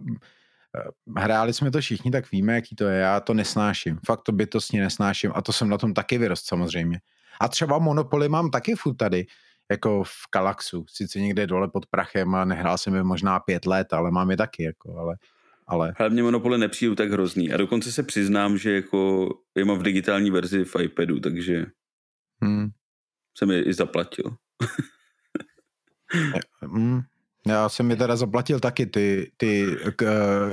hráli 1.18 1.54
jsme 1.54 1.72
to 1.72 1.82
všichni, 1.82 2.12
tak 2.12 2.32
víme, 2.32 2.56
jaký 2.56 2.76
to 2.76 2.84
je. 2.86 3.00
Já 3.00 3.20
to 3.20 3.34
nesnáším. 3.34 4.00
Fakt 4.06 4.22
to 4.22 4.32
bytostně 4.32 4.82
nesnáším. 4.82 5.32
A 5.36 5.42
to 5.42 5.54
jsem 5.54 5.70
na 5.70 5.78
tom 5.78 5.94
taky 5.94 6.18
vyrost 6.18 6.48
samozřejmě. 6.48 7.00
A 7.42 7.48
třeba 7.48 7.80
Monopoly 7.80 8.30
mám 8.30 8.52
taky 8.52 8.76
furt 8.76 8.96
tady, 8.96 9.26
jako 9.72 10.04
v 10.04 10.28
Kalaxu. 10.30 10.86
Sice 10.90 11.20
někde 11.20 11.48
dole 11.48 11.68
pod 11.68 11.86
prachem 11.86 12.36
a 12.36 12.46
nehrál 12.46 12.78
jsem 12.78 12.96
je 12.96 13.04
možná 13.04 13.40
pět 13.40 13.66
let, 13.66 13.94
ale 13.94 14.12
mám 14.12 14.32
je 14.32 14.38
taky, 14.38 14.64
jako, 14.64 14.98
ale, 14.98 15.16
ale 15.68 15.94
Ale 15.98 16.10
mě 16.10 16.24
Monopoly 16.24 16.58
nepřijdu 16.58 16.96
tak 16.96 17.12
hrozný. 17.12 17.54
A 17.54 17.58
dokonce 17.58 17.92
se 17.92 18.04
přiznám, 18.04 18.58
že 18.58 18.76
jako 18.76 19.30
je 19.56 19.66
mám 19.66 19.78
v 19.78 19.84
digitální 19.84 20.32
verzi 20.32 20.66
v 20.66 20.76
iPadu, 20.82 21.20
takže 21.20 21.66
hm, 22.44 22.70
jsem 23.38 23.52
je 23.52 23.64
i 23.64 23.74
zaplatil. 23.74 24.36
hm, 26.68 27.02
já 27.50 27.70
jsem 27.70 27.90
je 27.90 27.96
teda 27.96 28.16
zaplatil 28.16 28.60
taky 28.60 28.86
ty, 28.86 29.32
ty 29.38 29.66
k, 29.96 30.02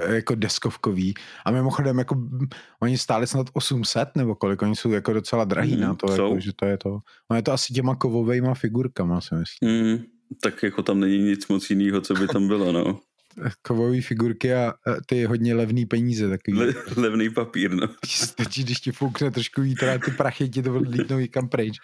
eh, 0.08 0.14
jako 0.14 0.34
deskovkový. 0.34 1.14
A 1.44 1.50
mimochodem, 1.50 1.98
jako, 1.98 2.14
mm, 2.14 2.46
oni 2.82 2.98
stáli 2.98 3.26
snad 3.26 3.46
800 3.52 4.08
nebo 4.16 4.34
kolik, 4.34 4.62
oni 4.62 4.76
jsou 4.76 4.90
jako 4.90 5.12
docela 5.12 5.44
drahý 5.44 5.72
Mhm, 5.72 5.80
na 5.80 5.94
to, 5.94 6.08
jsou. 6.08 6.28
jako, 6.28 6.40
že 6.40 6.52
to 6.56 6.64
je 6.66 6.78
to. 6.78 6.98
No 7.30 7.36
je 7.36 7.42
to 7.42 7.52
asi 7.52 7.72
těma 7.74 7.96
kovovejma 7.96 8.54
figurkama, 8.54 9.20
si 9.20 9.34
myslím. 9.34 9.70
Mm, 9.92 9.98
tak 10.42 10.62
jako 10.62 10.82
tam 10.82 11.00
není 11.00 11.18
nic 11.18 11.48
moc 11.48 11.70
jiného, 11.70 12.00
co 12.00 12.14
by 12.14 12.26
tam 12.28 12.48
bylo, 12.48 12.72
no. 12.72 13.00
Kovové 13.62 14.00
figurky 14.00 14.54
a 14.54 14.72
eh, 14.88 14.96
ty 15.06 15.24
hodně 15.24 15.54
levný 15.54 15.86
peníze 15.86 16.28
takový. 16.28 16.58
Le, 16.58 16.74
levný 16.96 17.30
papír, 17.30 17.70
no. 17.74 17.88
Stačí, 18.06 18.64
když 18.64 18.80
ti 18.80 18.92
foukne 18.92 19.30
trošku 19.30 19.62
vítr 19.62 19.88
a 19.88 19.98
ty 19.98 20.10
prachy 20.10 20.48
ti 20.48 20.62
to 20.62 20.74
odlítnou 20.74 21.18
někam 21.18 21.48
pryč. 21.48 21.76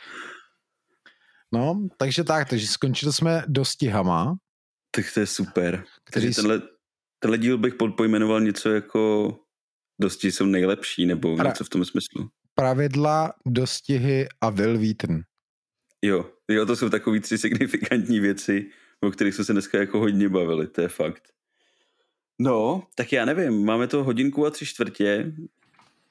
No, 1.55 1.89
takže 1.99 2.25
tak, 2.25 2.49
takže 2.49 2.67
skončili 2.67 3.13
jsme 3.13 3.45
dostihama, 3.49 4.35
Tak 4.97 5.05
to 5.15 5.21
je 5.21 5.27
super. 5.27 5.85
který 6.05 6.27
Takže 6.27 6.37
tenhle, 6.37 6.63
tenhle 7.19 7.39
díl 7.39 7.59
bych 7.59 7.75
podpojmenoval 7.75 8.41
něco 8.41 8.71
jako 8.71 9.35
dosti 10.01 10.33
jsou 10.33 10.47
nejlepší, 10.47 11.07
nebo 11.07 11.37
Pra- 11.37 11.47
něco 11.47 11.65
v 11.65 11.69
tom 11.69 11.85
smyslu. 11.85 12.29
pravidla, 12.55 13.33
dostihy 13.47 14.29
a 14.41 14.51
Will 14.51 14.79
Wheaton. 14.79 15.21
Jo, 16.03 16.31
jo, 16.51 16.67
to 16.67 16.77
jsou 16.77 16.89
takový 16.91 17.21
tři 17.21 17.39
signifikantní 17.39 18.21
věci, 18.21 18.71
o 19.01 19.11
kterých 19.11 19.35
jsme 19.35 19.45
se 19.45 19.53
dneska 19.53 19.79
jako 19.79 19.99
hodně 19.99 20.29
bavili, 20.29 20.67
to 20.67 20.81
je 20.81 20.89
fakt. 20.89 21.23
No, 22.41 22.87
tak 22.95 23.13
já 23.13 23.25
nevím, 23.25 23.65
máme 23.65 23.87
to 23.87 24.05
hodinku 24.05 24.47
a 24.47 24.51
tři 24.51 24.67
čtvrtě, 24.67 25.33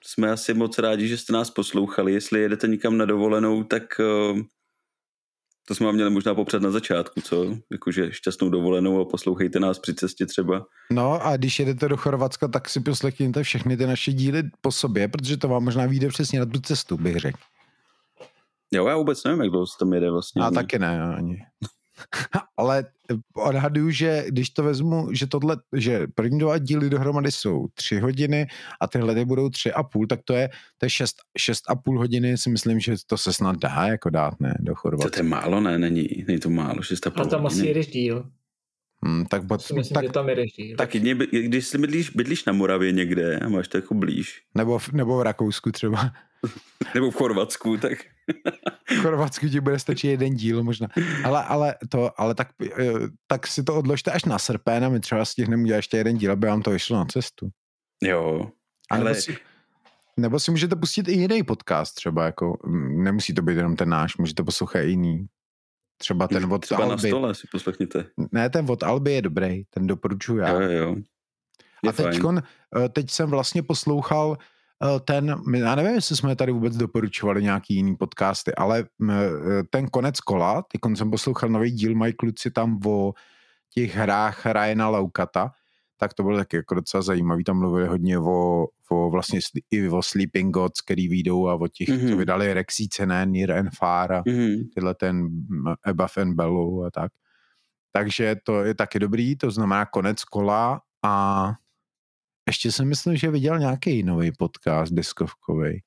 jsme 0.04 0.32
asi 0.32 0.54
moc 0.54 0.78
rádi, 0.80 1.08
že 1.08 1.18
jste 1.18 1.34
nás 1.34 1.50
poslouchali, 1.52 2.14
jestli 2.14 2.42
jedete 2.42 2.68
někam 2.68 2.98
na 2.98 3.06
dovolenou, 3.06 3.64
tak 3.64 3.84
uh, 4.32 4.40
To 5.68 5.76
jsme 5.76 5.86
vám 5.86 5.96
měli 5.96 6.10
možná 6.10 6.36
popřed 6.36 6.62
na 6.62 6.72
začátku, 6.72 7.22
co? 7.22 7.58
Jakože 7.72 8.12
šťastnou 8.12 8.50
dovolenou 8.50 9.02
a 9.02 9.06
poslouchejte 9.06 9.60
nás 9.60 9.80
při 9.80 9.94
cestě 9.96 10.26
třeba. 10.26 10.66
No 10.92 11.26
a 11.26 11.38
když 11.38 11.60
jedete 11.60 11.88
do 11.88 11.98
Chorvatska, 11.98 12.48
tak 12.48 12.70
si 12.70 12.80
poslechněte 12.80 13.44
všechny 13.44 13.78
ty 13.78 13.88
naše 13.88 14.14
díly 14.14 14.44
po 14.62 14.72
sobě, 14.72 15.08
protože 15.08 15.38
to 15.38 15.48
vám 15.48 15.64
možná 15.64 15.86
vyjde 15.86 16.08
přesně 16.08 16.40
na 16.40 16.46
tu 16.46 16.60
cestu, 16.60 16.98
bych 16.98 17.18
řekl. 17.18 17.40
Jo, 18.74 18.88
já 18.88 18.98
vůbec 18.98 19.24
nevím, 19.24 19.42
jak 19.42 19.50
dlouho 19.50 19.68
se 19.68 19.74
tam 19.80 19.94
jede 19.94 20.12
vlastně. 20.12 20.42
A 20.42 20.52
taky 20.52 20.80
ne, 20.80 21.02
ani. 21.16 21.38
Ale 22.58 22.86
odhaduju, 23.34 23.90
že 23.90 24.26
když 24.28 24.50
to 24.50 24.64
vezmu, 24.64 25.08
že 25.14 25.28
tohle, 25.28 25.58
že 25.76 26.08
první 26.16 26.40
dva 26.40 26.58
díly 26.58 26.90
dohromady 26.90 27.32
jsou 27.32 27.68
tři 27.74 28.00
hodiny 28.00 28.48
a 28.82 28.88
tyhle 28.88 29.16
ty 29.16 29.26
budou 29.26 29.50
tři 29.50 29.74
a 29.74 29.84
půl, 29.84 30.08
tak 30.08 30.20
to 30.26 30.34
je, 30.34 30.50
to 30.78 30.86
je 30.86 30.90
šest, 30.90 31.16
šest 31.38 31.64
a 31.68 31.76
půl 31.76 31.98
hodiny, 32.00 32.38
si 32.38 32.50
myslím, 32.50 32.80
že 32.80 32.96
to 33.08 33.18
se 33.18 33.34
snad 33.34 33.56
dá 33.60 33.88
jako 33.88 34.10
dát, 34.10 34.40
ne, 34.40 34.56
do 34.60 34.76
Chorvatska. 34.76 35.10
To 35.10 35.20
je 35.20 35.24
málo, 35.24 35.62
ne, 35.62 35.80
není, 35.80 36.08
není 36.28 36.40
to 36.40 36.50
málo, 36.50 36.82
šest 36.82 37.08
a 37.08 37.10
půl 37.10 37.22
A 37.22 37.26
tam 37.26 37.42
hodiny. 37.42 37.60
asi 37.62 37.68
jedeš 37.68 37.88
díl. 37.88 38.30
Hmm, 39.06 39.26
tak, 39.26 39.42
Si 39.58 39.74
myslím, 39.74 39.94
tak, 39.94 40.04
že 40.04 40.12
tam 40.12 40.30
jedeš 40.30 40.52
díl. 40.52 40.78
Tak 40.78 40.96
jedně, 40.96 41.16
když 41.32 41.68
si 41.68 41.78
bydlíš, 41.78 42.10
bydlíš 42.10 42.46
na 42.46 42.54
Moravě 42.54 42.92
někde 42.92 43.40
a 43.40 43.50
máš 43.50 43.68
to 43.68 43.78
jako 43.78 43.94
blíž, 43.94 44.42
nebo, 44.56 44.80
v, 44.80 44.92
nebo 44.92 45.18
v 45.18 45.22
Rakousku 45.22 45.72
třeba. 45.72 46.12
nebo 46.96 47.12
v 47.12 47.16
Chorvatsku, 47.16 47.78
tak 47.78 47.98
V 48.90 49.02
Chorvatsku 49.02 49.50
ti 49.50 49.60
bude 49.60 49.80
stačit 49.80 50.08
jeden 50.08 50.36
díl 50.36 50.64
možná. 50.64 50.88
Ale, 51.24 51.44
ale, 51.44 51.76
to, 51.90 52.22
ale 52.22 52.36
tak, 52.36 52.48
eh, 52.80 52.94
tak 53.28 53.48
si 53.48 53.64
to 53.64 53.76
odložte 53.76 54.12
až 54.12 54.26
na 54.26 54.40
srpen 54.40 54.86
a 54.86 54.90
my 54.90 55.00
třeba 55.00 55.26
stihneme 55.26 55.64
udělat 55.64 55.78
ještě 55.78 55.98
jeden 55.98 56.18
díl, 56.18 56.32
aby 56.32 56.48
vám 56.48 56.62
to 56.62 56.72
vyšlo 56.72 56.98
na 56.98 57.06
cestu. 57.06 57.50
jo. 58.04 58.52
Ale 58.90 59.04
nebo, 59.04 59.16
si, 59.16 59.38
nebo 60.18 60.40
si 60.40 60.52
můžete 60.52 60.76
pustit 60.76 61.08
i 61.08 61.12
jiný 61.12 61.44
podcast 61.44 61.96
třeba, 61.96 62.26
jako 62.26 62.58
mm, 62.66 63.04
nemusí 63.04 63.34
to 63.34 63.42
být 63.42 63.58
jenom 63.58 63.76
ten 63.76 63.90
náš, 63.90 64.18
můžete 64.18 64.44
poslouchat 64.44 64.80
i 64.80 64.90
jiný. 64.90 65.28
Třeba 65.98 66.28
ten 66.28 66.54
od 66.54 66.62
třeba 66.62 66.86
na 66.86 66.92
Alby. 66.92 67.08
stole 67.08 67.36
si 67.36 67.48
poslechněte. 67.52 68.06
Ne, 68.32 68.50
ten 68.50 68.66
od 68.72 68.84
Alby 68.84 69.14
je 69.14 69.22
dobrý, 69.22 69.64
ten 69.70 69.88
doporučuji 69.88 70.38
já. 70.38 70.50
Jo, 70.50 70.60
jo. 70.60 70.96
Je 71.84 71.90
A 71.90 71.94
teď, 71.94 72.22
fajn. 72.22 72.42
teď 72.94 73.12
jsem 73.12 73.30
vlastně 73.30 73.64
poslouchal 73.64 74.38
eh, 74.40 74.46
ten, 75.06 75.36
my- 75.50 75.60
já 75.60 75.76
nevím, 75.76 75.92
jestli 75.96 76.16
jsme 76.16 76.36
tady 76.36 76.52
vůbec 76.52 76.78
doporučovali 76.78 77.44
nějaký 77.44 77.76
jiný 77.76 77.96
podcasty, 77.96 78.56
ale 78.56 78.84
eh, 79.10 79.14
ten 79.70 79.88
konec 79.88 80.20
kola, 80.20 80.62
teď 80.72 80.82
jsem 80.98 81.12
poslouchal 81.12 81.50
nový 81.50 81.72
díl, 81.72 81.96
mají 81.96 82.14
kluci 82.14 82.52
tam 82.52 82.80
o 82.86 83.14
těch 83.74 83.96
hrách 83.96 84.46
Ryana 84.46 84.90
Laukata, 84.90 85.52
tak 85.98 86.14
to 86.14 86.24
bylo 86.24 86.38
taky 86.38 86.56
jako 86.56 86.76
docela 86.76 87.02
zajímavý, 87.04 87.44
tam 87.44 87.60
mluvili 87.60 87.88
hodně 87.88 88.20
o, 88.20 88.68
o 88.90 89.10
vlastně 89.10 89.40
i 89.72 89.90
o 89.90 90.02
Sleeping 90.02 90.54
Gods, 90.54 90.82
který 90.82 91.08
výjdou 91.08 91.48
a 91.48 91.54
o 91.56 91.68
těch, 91.68 91.88
mm-hmm. 91.90 92.00
co 92.02 92.06
Mhm. 92.08 92.18
vydali 92.18 92.54
Rexíce, 92.54 93.06
ne, 93.06 93.26
Near 93.26 93.52
and 93.52 93.70
Far 93.78 94.14
a 94.14 94.24
Mhm. 94.28 94.56
tyhle 94.76 94.96
ten 94.96 95.28
Above 95.86 96.10
and 96.22 96.34
Below 96.34 96.86
a 96.86 96.92
tak. 96.92 97.12
Takže 97.94 98.36
to 98.44 98.64
je 98.64 98.74
taky 98.74 99.00
dobrý, 99.00 99.36
to 99.36 99.52
znamená 99.52 99.86
konec 99.86 100.24
kola 100.24 100.82
a 101.04 101.54
ještě 102.48 102.72
si 102.72 102.86
myslím, 102.86 103.16
že 103.16 103.32
viděl 103.32 103.60
nějaký 103.60 104.04
nový 104.04 104.32
podcast 104.32 104.94
deskovkový, 104.94 105.82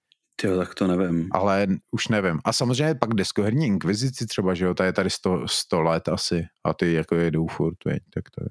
Jo, 0.45 0.57
tak 0.57 0.75
to 0.75 0.87
nevím. 0.87 1.29
ale 1.33 1.67
už 1.91 2.09
nevím. 2.09 2.41
A 2.45 2.53
samozřejmě 2.53 2.95
pak 2.95 3.15
deskoherní 3.15 3.67
inkvizici 3.67 4.27
třeba, 4.27 4.55
že 4.55 4.65
jo, 4.65 4.75
ta 4.75 4.85
je 4.85 4.93
tady 4.93 5.11
100, 5.11 5.49
100 5.49 5.83
let 5.83 6.09
asi 6.09 6.47
a 6.65 6.75
ty 6.75 6.93
jako 6.93 7.15
jedou 7.15 7.47
furt, 7.47 7.85
veď, 7.85 8.03
tak 8.15 8.31
to 8.31 8.45
je, 8.45 8.49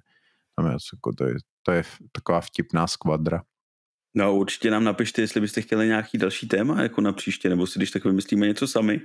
tam 0.55 0.65
je, 0.65 0.77
jako 0.93 1.13
to 1.17 1.25
je, 1.25 1.35
to 1.63 1.71
je 1.71 1.84
taková 2.11 2.41
vtipná 2.41 2.88
skvadra. 2.88 3.43
No 4.15 4.35
určitě 4.35 4.71
nám 4.71 4.84
napište, 4.84 5.21
jestli 5.21 5.41
byste 5.41 5.61
chtěli 5.61 5.88
nějaký 5.88 6.17
další 6.17 6.47
téma 6.47 6.81
jako 6.81 7.01
na 7.01 7.13
příště, 7.13 7.49
nebo 7.49 7.67
si 7.67 7.80
když 7.80 7.91
tak 7.91 8.05
vymyslíme 8.05 8.47
něco 8.47 8.67
sami. 8.67 9.01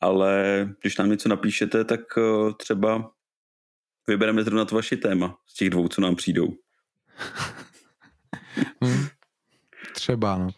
Ale 0.00 0.68
když 0.80 0.96
nám 0.96 1.10
něco 1.10 1.28
napíšete, 1.28 1.84
tak 1.84 2.00
eh, 2.18 2.52
třeba 2.56 3.12
vybereme 4.08 4.42
zrovna 4.44 4.64
to 4.64 4.74
vaše 4.74 4.96
téma 4.96 5.38
z 5.46 5.54
těch 5.54 5.70
dvou, 5.70 5.88
co 5.88 6.00
nám 6.00 6.16
přijdou. 6.16 6.48
Hm? 8.84 9.06
Třeba, 9.94 10.38
no. 10.38 10.48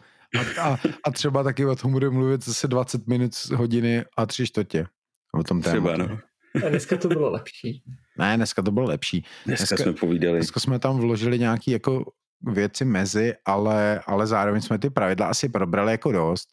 A, 0.59 0.61
a, 0.73 0.77
a 1.03 1.11
třeba 1.11 1.43
taky 1.43 1.65
o 1.65 1.75
tom 1.75 1.91
bude 1.91 2.09
mluvit 2.09 2.45
zase 2.45 2.67
20 2.67 3.07
minut, 3.07 3.31
hodiny 3.55 4.05
a 4.17 4.25
tři 4.25 4.47
čtvrtě. 4.47 4.87
O 5.33 5.43
tom 5.43 5.61
Třeba, 5.61 5.91
tématu. 5.91 6.09
no. 6.13 6.19
A 6.65 6.69
dneska 6.69 6.97
to 6.97 7.07
bylo 7.07 7.31
lepší. 7.31 7.83
Ne, 8.17 8.37
dneska 8.37 8.61
to 8.61 8.71
bylo 8.71 8.85
lepší. 8.85 9.25
Dneska, 9.45 9.63
Dneska- 9.75 9.83
jsme 9.83 9.93
povídali. 9.93 10.37
Dneska 10.39 10.59
jsme 10.59 10.79
tam 10.79 10.97
vložili 10.97 11.39
nějaký 11.39 11.71
jako 11.71 12.11
věci 12.41 12.85
mezi, 12.85 13.33
ale, 13.45 13.99
ale 14.05 14.27
zároveň 14.27 14.61
jsme 14.61 14.79
ty 14.79 14.89
pravidla 14.89 15.27
asi 15.27 15.49
probrali 15.49 15.91
jako 15.91 16.11
dost, 16.11 16.49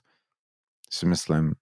si 0.91 1.07
myslím. 1.07 1.53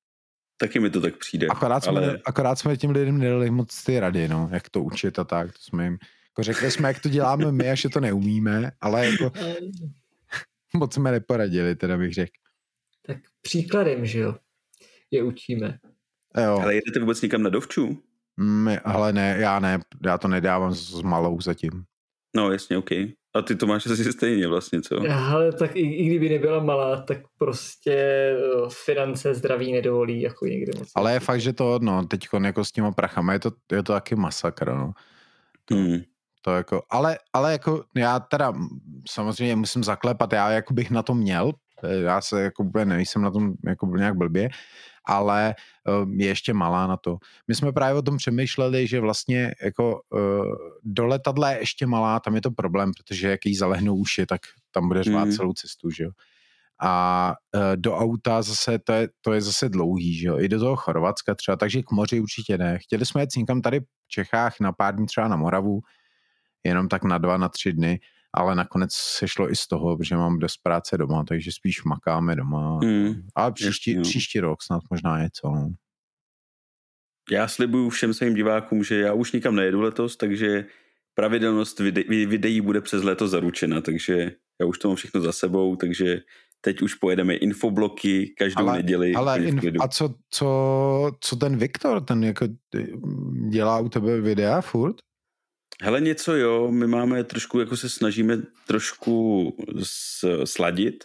Taky 0.57 0.81
mi 0.81 0.91
to 0.91 1.01
tak 1.01 1.17
přijde. 1.19 1.47
Akorát 1.47 1.85
jsme, 1.85 1.91
ale 1.91 2.19
akorát 2.27 2.59
jsme 2.59 2.77
těm 2.77 2.91
lidem 2.91 3.19
nedali 3.19 3.51
moc 3.51 3.85
ty 3.85 4.01
rady, 4.01 4.29
no, 4.29 4.49
jak 4.53 4.71
to 4.71 4.83
učit 4.83 5.19
a 5.19 5.25
tak. 5.25 5.53
To 5.53 5.59
jsme 5.59 5.85
jim, 5.85 5.99
jako 6.33 6.43
řekli 6.43 6.71
jsme, 6.71 6.89
jak 6.89 7.01
to 7.01 7.09
děláme 7.09 7.53
my, 7.53 7.71
až 7.71 7.81
že 7.81 7.89
to 7.89 8.01
neumíme, 8.01 8.71
ale 8.81 9.07
jako 9.07 9.33
moc 10.77 10.95
jsme 10.95 11.13
neporadili, 11.13 11.77
teda 11.77 11.97
bych 11.99 12.15
řekl. 12.15 12.33
Tak 13.07 13.17
příkladem, 13.43 14.07
že 14.07 14.19
jo, 14.19 14.35
je 15.11 15.23
učíme. 15.23 15.79
Jo, 16.45 16.59
ale 16.63 16.75
jedete 16.75 17.01
vůbec 17.01 17.23
někam 17.23 17.43
na 17.43 17.51
dovču? 17.51 18.03
my, 18.41 18.79
ale 18.79 19.13
ne, 19.13 19.37
já 19.41 19.61
ne, 19.61 19.81
já 20.07 20.19
to 20.19 20.29
nedávám 20.29 20.75
s, 20.75 20.91
s 20.91 21.03
malou 21.03 21.41
zatím. 21.41 21.71
No 22.37 22.53
jasně, 22.53 22.79
OK. 22.79 22.91
A 23.35 23.43
ty 23.43 23.57
to 23.57 23.67
máš 23.67 23.87
asi 23.87 24.13
stejně 24.13 24.49
vlastně, 24.49 24.83
co? 24.83 24.97
Ale 25.11 25.53
tak 25.53 25.77
i, 25.77 25.81
i 25.81 26.07
kdyby 26.07 26.29
nebyla 26.29 26.63
malá, 26.63 27.03
tak 27.03 27.19
prostě 27.39 27.93
eh, 27.93 28.69
finance 28.85 29.35
zdraví 29.35 29.73
nedovolí 29.73 30.21
jako 30.21 30.47
někde 30.47 30.73
moc. 30.79 30.91
Ale 30.95 31.13
je 31.13 31.21
fakt, 31.21 31.41
že 31.41 31.53
to, 31.53 31.79
no, 31.83 32.07
teď 32.07 32.29
jako 32.45 32.65
s 32.65 32.73
těma 32.73 32.93
prachama 32.93 33.33
je 33.33 33.39
to, 33.39 33.51
je 33.73 33.83
to 33.83 33.93
taky 33.93 34.15
masakr, 34.15 34.69
no. 34.69 34.93
Hmm. 35.71 36.01
To 36.45 36.51
jako, 36.55 36.83
ale, 36.91 37.19
ale 37.33 37.53
jako 37.53 37.85
já 37.97 38.21
teda 38.21 38.53
samozřejmě 39.09 39.57
musím 39.57 39.85
zaklepat, 39.85 40.33
já 40.33 40.51
jako 40.51 40.75
bych 40.75 40.91
na 40.91 41.03
to 41.03 41.15
měl, 41.15 41.53
eh, 41.85 41.95
já 41.97 42.21
se 42.21 42.43
jako 42.43 42.63
úplně 42.63 42.85
nejsem 42.85 43.23
na 43.23 43.31
tom 43.31 43.53
jako 43.67 43.87
nějak 43.87 44.17
blbě, 44.17 44.49
ale 45.07 45.55
eh, 45.89 45.93
je 46.17 46.27
ještě 46.27 46.55
malá 46.55 46.87
na 46.87 46.97
to. 46.97 47.17
My 47.49 47.55
jsme 47.55 47.73
právě 47.73 47.99
o 47.99 48.03
tom 48.03 48.17
přemýšleli, 48.17 48.87
že 48.87 49.01
vlastně 49.01 49.53
jako 49.63 50.01
eh, 50.17 50.19
do 50.85 51.07
letadla 51.07 51.51
je 51.51 51.59
ještě 51.59 51.87
malá, 51.87 52.21
tam 52.21 52.35
je 52.35 52.41
to 52.41 52.51
problém, 52.51 52.93
protože 52.97 53.29
jak 53.31 53.47
jí 53.47 53.55
zalehnou 53.57 53.97
uši, 53.97 54.27
tak 54.27 54.41
tam 54.71 54.89
bude 54.89 55.03
řvát 55.03 55.25
Mhm. 55.29 55.37
celou 55.37 55.53
cestu, 55.53 55.91
že 55.91 56.05
jo. 56.05 56.11
A 56.85 57.35
do 57.77 57.97
auta 57.97 58.43
zase, 58.43 58.79
to 58.79 58.93
je, 58.93 59.09
to 59.21 59.33
je 59.33 59.41
zase 59.41 59.69
dlouhý, 59.69 60.15
že 60.19 60.27
jo, 60.27 60.39
i 60.39 60.49
do 60.49 60.59
toho 60.59 60.77
Chorvatska 60.77 61.35
třeba, 61.35 61.57
takže 61.57 61.83
k 61.83 61.91
moři 61.91 62.21
určitě 62.21 62.59
ne. 62.59 62.79
Chtěli 62.79 63.07
jsme 63.07 63.23
jet 63.23 63.31
někam 63.37 63.63
tady 63.63 63.81
v 63.81 63.85
Čechách 64.09 64.55
na 64.61 64.73
pár 64.73 64.97
dní 64.97 65.07
třeba 65.07 65.29
na 65.29 65.37
Moravu, 65.37 65.81
jenom 66.65 66.89
tak 66.89 67.05
na 67.05 67.19
dva, 67.19 67.37
na 67.37 67.49
tři 67.49 67.73
dny, 67.73 68.01
ale 68.35 68.55
nakonec 68.55 68.93
se 68.93 69.29
šlo 69.29 69.51
i 69.51 69.57
z 69.57 69.67
toho, 69.67 69.99
že 70.03 70.17
mám 70.17 70.39
dost 70.39 70.57
práce 70.63 70.99
doma, 70.99 71.25
takže 71.25 71.53
spíš 71.53 71.85
makáme 71.85 72.37
doma. 72.37 72.79
Hmm. 72.83 73.15
Ale 73.35 73.53
příští, 73.53 73.95
no. 73.95 74.03
příští 74.03 74.41
rok 74.41 74.63
snad 74.63 74.83
možná 74.91 75.23
něco. 75.23 75.49
No. 75.49 75.69
Já 77.31 77.49
slibuju 77.49 77.89
všem 77.91 78.15
svým 78.15 78.35
divákům, 78.35 78.85
že 78.85 79.01
já 79.01 79.13
už 79.13 79.33
nikam 79.33 79.55
nejedu 79.57 79.81
letos, 79.81 80.17
takže 80.17 80.65
pravidelnost 81.15 81.81
vide- 81.81 82.09
vi- 82.09 82.27
videí 82.27 82.61
bude 82.61 82.81
přes 82.81 83.03
léto 83.03 83.29
zaručena, 83.29 83.81
takže 83.81 84.33
já 84.61 84.67
už 84.67 84.79
to 84.79 84.89
mám 84.89 84.97
všechno 84.97 85.21
za 85.21 85.33
sebou, 85.33 85.77
takže 85.77 86.21
teď 86.61 86.83
už 86.83 86.95
pojedeme 86.95 87.35
infobloky 87.35 88.35
každou 88.39 88.69
Ale- 88.69 88.77
neděli. 88.77 89.15
Ale 89.15 89.33
úplně 89.35 89.51
v 89.51 89.55
in, 89.55 89.61
klidu. 89.61 89.83
a 89.83 89.89
co, 89.89 90.15
co, 90.31 91.11
co 91.21 91.37
ten 91.37 91.57
Viktor, 91.57 92.05
ten 92.05 92.25
jako 92.25 92.47
dělá 93.51 93.81
u 93.81 93.89
tebe 93.89 94.21
videa 94.21 94.61
furt? 94.61 94.97
Hele, 95.83 96.01
něco 96.01 96.37
jo, 96.37 96.71
my 96.71 96.87
máme 96.87 97.25
trošku, 97.25 97.61
jako 97.61 97.77
se 97.77 97.89
snažíme 97.89 98.39
trošku 98.67 99.57
sladit, 100.45 101.05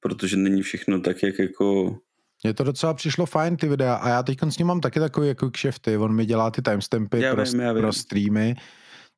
protože 0.00 0.36
není 0.36 0.62
všechno 0.62 1.00
tak, 1.00 1.22
jak 1.22 1.38
jako... 1.38 1.96
Mně 2.44 2.54
to 2.54 2.64
docela 2.64 2.94
přišlo 2.94 3.26
fajn 3.26 3.56
ty 3.56 3.68
videa 3.68 3.94
a 3.94 4.08
já 4.08 4.22
teď 4.22 4.38
s 4.48 4.58
ním 4.58 4.66
mám 4.66 4.80
taky 4.80 5.00
takový 5.00 5.28
jako 5.28 5.50
kšefty, 5.50 5.96
on 5.96 6.14
mi 6.14 6.26
dělá 6.26 6.50
ty 6.50 6.62
timestampy 6.62 7.20
Já 7.20 7.34
pro, 7.34 7.44
vím, 7.44 7.60
já 7.60 7.72
vím. 7.72 7.82
pro 7.82 7.92
streamy, 7.92 8.54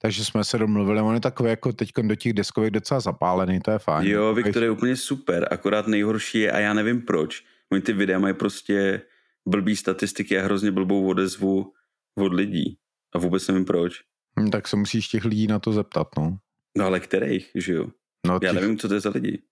takže 0.03 0.25
jsme 0.25 0.45
se 0.45 0.59
domluvili, 0.59 1.01
on 1.01 1.15
je 1.15 1.21
takový 1.21 1.51
jako 1.51 1.73
teď 1.73 1.91
do 2.03 2.15
těch 2.15 2.33
deskových 2.33 2.71
docela 2.71 3.01
zapálený, 3.01 3.61
to 3.61 3.71
je 3.71 3.79
fajn. 3.79 4.09
Jo, 4.11 4.29
Takový- 4.29 4.43
Viktor 4.45 4.63
je 4.63 4.71
úplně 4.71 4.97
super, 4.97 5.49
akorát 5.51 5.87
nejhorší 5.87 6.39
je, 6.41 6.53
a 6.53 6.59
já 6.59 6.75
nevím 6.75 7.03
proč, 7.03 7.45
oni 7.73 7.83
ty 7.83 7.93
videa 7.93 8.19
mají 8.19 8.35
prostě 8.35 9.03
blbý 9.49 9.77
statistiky 9.77 10.39
a 10.39 10.43
hrozně 10.45 10.71
blbou 10.71 11.07
odezvu 11.09 11.73
od 12.19 12.33
lidí. 12.35 12.79
A 13.15 13.19
vůbec 13.19 13.49
nevím 13.49 13.65
proč. 13.65 13.93
Hm, 14.41 14.51
tak 14.51 14.69
se 14.69 14.77
musíš 14.77 15.09
těch 15.09 15.25
lidí 15.25 15.47
na 15.47 15.59
to 15.59 15.73
zeptat, 15.73 16.09
no. 16.19 16.37
No 16.79 16.85
ale 16.87 17.01
kterých, 17.01 17.51
že 17.55 17.73
jo? 17.73 17.87
no 18.27 18.35
Já 18.43 18.53
těch- 18.53 18.61
nevím, 18.61 18.79
co 18.79 18.89
to 18.89 18.95
je 18.95 19.01
za 19.01 19.11
lidi. 19.11 19.43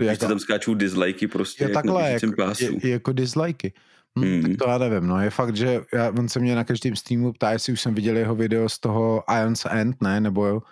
Jak 0.00 0.18
tam 0.18 0.38
skáčou 0.38 0.74
dislikey 0.74 1.28
prostě 1.28 1.64
je 1.64 1.68
jak 1.68 1.74
takhle, 1.74 2.10
jako, 2.12 2.32
pásu. 2.36 2.78
je, 2.82 2.90
jako 2.90 3.12
dislikey. 3.12 3.72
Hm, 4.18 4.22
Hmm. 4.24 4.42
Tak 4.42 4.52
to 4.58 4.68
já 4.70 4.78
nevím, 4.78 5.06
no 5.08 5.20
je 5.20 5.30
fakt, 5.30 5.56
že 5.56 5.80
já, 5.94 6.10
on 6.18 6.28
se 6.28 6.40
mě 6.40 6.54
na 6.54 6.64
každém 6.64 6.96
streamu 6.96 7.32
ptá, 7.32 7.52
jestli 7.52 7.72
už 7.72 7.80
jsem 7.80 7.94
viděl 7.94 8.16
jeho 8.16 8.34
video 8.34 8.68
z 8.68 8.78
toho 8.78 9.22
Iron's 9.40 9.66
End, 9.70 10.02
ne, 10.02 10.20
nebo 10.20 10.54
uh, 10.54 10.62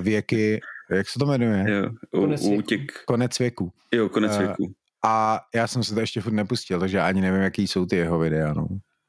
věky, 0.00 0.60
jak 0.90 1.08
se 1.08 1.18
to 1.18 1.26
jmenuje? 1.26 1.64
Jo, 1.68 1.90
u, 2.12 2.20
Konec 2.20 2.42
věku. 2.48 2.62
těch, 2.62 2.84
Konec 3.06 3.38
věku. 3.38 3.72
jo, 3.94 4.08
konec 4.08 4.32
Eh, 4.34 4.38
věku. 4.38 4.72
A 5.04 5.40
já 5.54 5.66
jsem 5.66 5.84
se 5.84 5.94
to 5.94 6.00
ještě 6.00 6.20
furt 6.20 6.32
nepustil, 6.32 6.80
takže 6.80 6.96
já 6.96 7.06
ani 7.06 7.20
nevím, 7.20 7.40
jaký 7.42 7.66
jsou 7.68 7.86
ty 7.86 7.96
jeho 7.96 8.18
videa, 8.18 8.52
no. 8.52 8.66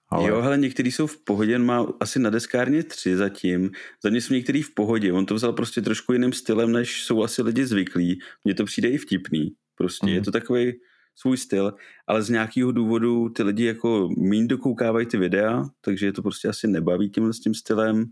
Ale... 0.09 0.29
Jo, 0.29 0.41
ale 0.41 0.57
některý 0.57 0.91
jsou 0.91 1.07
v 1.07 1.23
pohodě, 1.23 1.55
on 1.55 1.65
má 1.65 1.87
asi 1.99 2.19
na 2.19 2.29
deskárně 2.29 2.83
tři 2.83 3.17
zatím. 3.17 3.71
Za 4.03 4.09
mě 4.09 4.21
jsou 4.21 4.33
některý 4.33 4.61
v 4.61 4.73
pohodě, 4.73 5.13
on 5.13 5.25
to 5.25 5.35
vzal 5.35 5.53
prostě 5.53 5.81
trošku 5.81 6.13
jiným 6.13 6.33
stylem, 6.33 6.71
než 6.71 7.03
jsou 7.03 7.23
asi 7.23 7.41
lidi 7.41 7.65
zvyklí. 7.65 8.19
Mně 8.43 8.53
to 8.53 8.65
přijde 8.65 8.89
i 8.89 8.97
vtipný. 8.97 9.49
Prostě 9.75 10.07
mm. 10.07 10.13
je 10.13 10.21
to 10.21 10.31
takový 10.31 10.73
svůj 11.15 11.37
styl, 11.37 11.73
ale 12.07 12.23
z 12.23 12.29
nějakého 12.29 12.71
důvodu 12.71 13.29
ty 13.29 13.43
lidi 13.43 13.65
jako 13.65 14.09
míň 14.17 14.47
dokoukávají 14.47 15.05
ty 15.05 15.17
videa, 15.17 15.63
takže 15.81 16.05
je 16.05 16.13
to 16.13 16.21
prostě 16.21 16.47
asi 16.47 16.67
nebaví 16.67 17.09
tímhle 17.09 17.33
s 17.33 17.39
tím 17.39 17.53
stylem. 17.53 18.05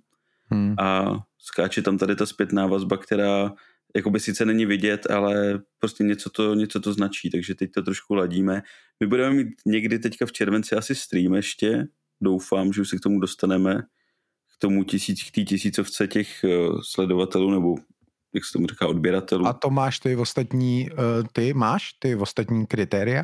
Hmm. 0.51 0.75
A 0.79 1.19
skáče 1.37 1.81
tam 1.81 1.97
tady 1.97 2.15
ta 2.15 2.25
zpětná 2.25 2.67
vazba, 2.67 2.97
která 2.97 3.53
jakoby 3.95 4.19
sice 4.19 4.45
není 4.45 4.65
vidět, 4.65 5.11
ale 5.11 5.59
prostě 5.79 6.03
něco 6.03 6.29
to, 6.29 6.55
něco 6.55 6.79
to 6.79 6.93
značí, 6.93 7.29
takže 7.29 7.55
teď 7.55 7.71
to 7.71 7.81
trošku 7.81 8.13
ladíme. 8.13 8.61
My 8.99 9.07
budeme 9.07 9.35
mít 9.35 9.47
někdy 9.65 9.99
teďka 9.99 10.25
v 10.25 10.31
červenci 10.31 10.75
asi 10.75 10.95
stream 10.95 11.33
ještě, 11.33 11.87
doufám, 12.21 12.73
že 12.73 12.81
už 12.81 12.89
se 12.89 12.97
k 12.97 13.01
tomu 13.01 13.19
dostaneme, 13.19 13.81
k 14.55 14.57
tomu 14.59 14.83
tisíc, 14.83 15.23
k 15.23 15.31
té 15.31 15.41
tisícovce 15.41 16.07
těch 16.07 16.43
uh, 16.43 16.81
sledovatelů, 16.81 17.51
nebo 17.51 17.75
jak 18.33 18.45
se 18.45 18.53
tomu 18.53 18.67
říká, 18.67 18.87
odběratelů. 18.87 19.47
A 19.47 19.53
to 19.53 19.69
máš 19.69 19.99
ty 19.99 20.15
ostatní, 20.15 20.89
uh, 20.91 21.27
ty 21.33 21.53
máš 21.53 21.93
ty 21.99 22.15
ostatní 22.15 22.65
kritéria? 22.65 23.23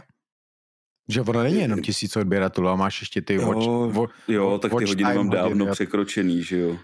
Že 1.09 1.21
ono 1.21 1.43
není 1.43 1.59
jenom 1.59 1.81
tisíc 1.81 2.15
odběratelů, 2.15 2.67
a 2.67 2.75
máš 2.75 3.01
ještě 3.01 3.21
ty 3.21 3.37
watch, 3.37 3.65
jo, 3.65 3.91
watch, 3.93 4.13
jo, 4.27 4.59
tak 4.61 4.71
ty 4.77 4.85
hodiny 4.85 5.15
mám 5.15 5.29
dávno 5.29 5.49
hodiny. 5.49 5.71
překročený, 5.71 6.43
že 6.43 6.57
jo. 6.57 6.77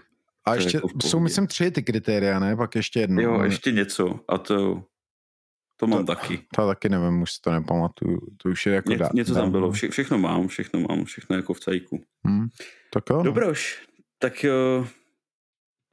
A 0.50 0.54
ještě 0.54 0.76
jako 0.76 0.88
jsou, 1.02 1.20
myslím, 1.20 1.46
tři 1.46 1.70
ty 1.70 1.82
kritéria, 1.82 2.38
ne? 2.38 2.56
Pak 2.56 2.74
ještě 2.74 3.00
jedno. 3.00 3.22
Jo, 3.22 3.42
ještě 3.42 3.72
něco. 3.72 4.20
A 4.28 4.38
to, 4.38 4.82
to 5.76 5.86
mám 5.86 6.06
to, 6.06 6.14
taky. 6.14 6.38
To 6.56 6.66
taky 6.66 6.88
nevím, 6.88 7.22
už 7.22 7.32
si 7.32 7.40
to 7.40 7.50
nepamatuju. 7.50 8.20
To 8.36 8.48
už 8.48 8.66
je 8.66 8.74
jako 8.74 8.90
Ně, 8.90 8.98
dá, 8.98 9.08
Něco 9.14 9.34
tam 9.34 9.50
bylo, 9.50 9.72
Vše, 9.72 9.88
všechno 9.88 10.18
mám, 10.18 10.48
všechno 10.48 10.80
mám, 10.80 11.04
všechno 11.04 11.36
jako 11.36 11.54
v 11.54 11.60
cajku. 11.60 12.02
Hmm, 12.24 12.48
tak 12.92 13.04
jo. 13.10 13.16
No. 13.16 13.22
Dobroš, 13.22 13.86
tak 14.18 14.44
jo, 14.44 14.86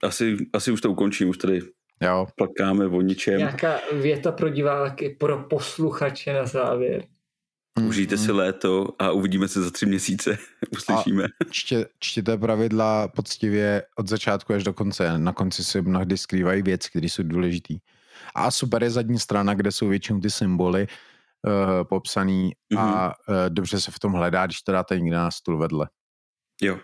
asi, 0.04 0.38
asi 0.54 0.72
už 0.72 0.82
to 0.82 0.92
ukončím, 0.92 1.30
už 1.30 1.38
tady 1.38 1.60
jo. 2.02 2.28
plakáme 2.36 2.88
o 2.88 3.02
ničem. 3.02 3.38
Nějaká 3.38 3.80
věta 3.94 4.32
pro 4.32 4.50
diváky, 4.50 5.10
pro 5.10 5.38
posluchače 5.38 6.34
na 6.34 6.46
závěr. 6.46 7.04
Užijte 7.84 8.18
si 8.18 8.32
mm. 8.32 8.38
léto 8.38 8.88
a 9.00 9.12
uvidíme 9.12 9.48
se 9.48 9.62
za 9.62 9.72
tři 9.72 9.86
měsíce. 9.86 10.38
Uslyšíme. 10.72 11.24
A 11.24 11.28
čtě, 11.50 11.88
čtěte 12.00 12.38
pravidla 12.38 13.08
poctivě 13.08 13.84
od 13.96 14.08
začátku 14.08 14.54
až 14.54 14.64
do 14.64 14.74
konce. 14.74 15.18
Na 15.20 15.34
konci 15.34 15.64
se 15.64 15.82
mnohdy 15.82 16.18
skrývají 16.18 16.62
věci, 16.62 16.90
které 16.90 17.06
jsou 17.06 17.24
důležité. 17.24 17.74
A 18.36 18.52
super 18.52 18.84
je 18.84 18.90
zadní 18.90 19.20
strana, 19.20 19.54
kde 19.54 19.72
jsou 19.72 19.88
většinou 19.88 20.20
ty 20.20 20.30
symboly 20.30 20.88
uh, 20.88 21.84
popsaný 21.84 22.52
mm-hmm. 22.74 22.80
a 22.80 23.08
uh, 23.08 23.36
dobře 23.50 23.82
se 23.82 23.92
v 23.92 24.00
tom 24.00 24.14
hledá, 24.14 24.46
když 24.46 24.62
to 24.62 24.72
dáte 24.72 25.00
někde 25.00 25.18
na 25.18 25.32
stůl 25.32 25.58
vedle. 25.58 25.90
Jo. 26.62 26.78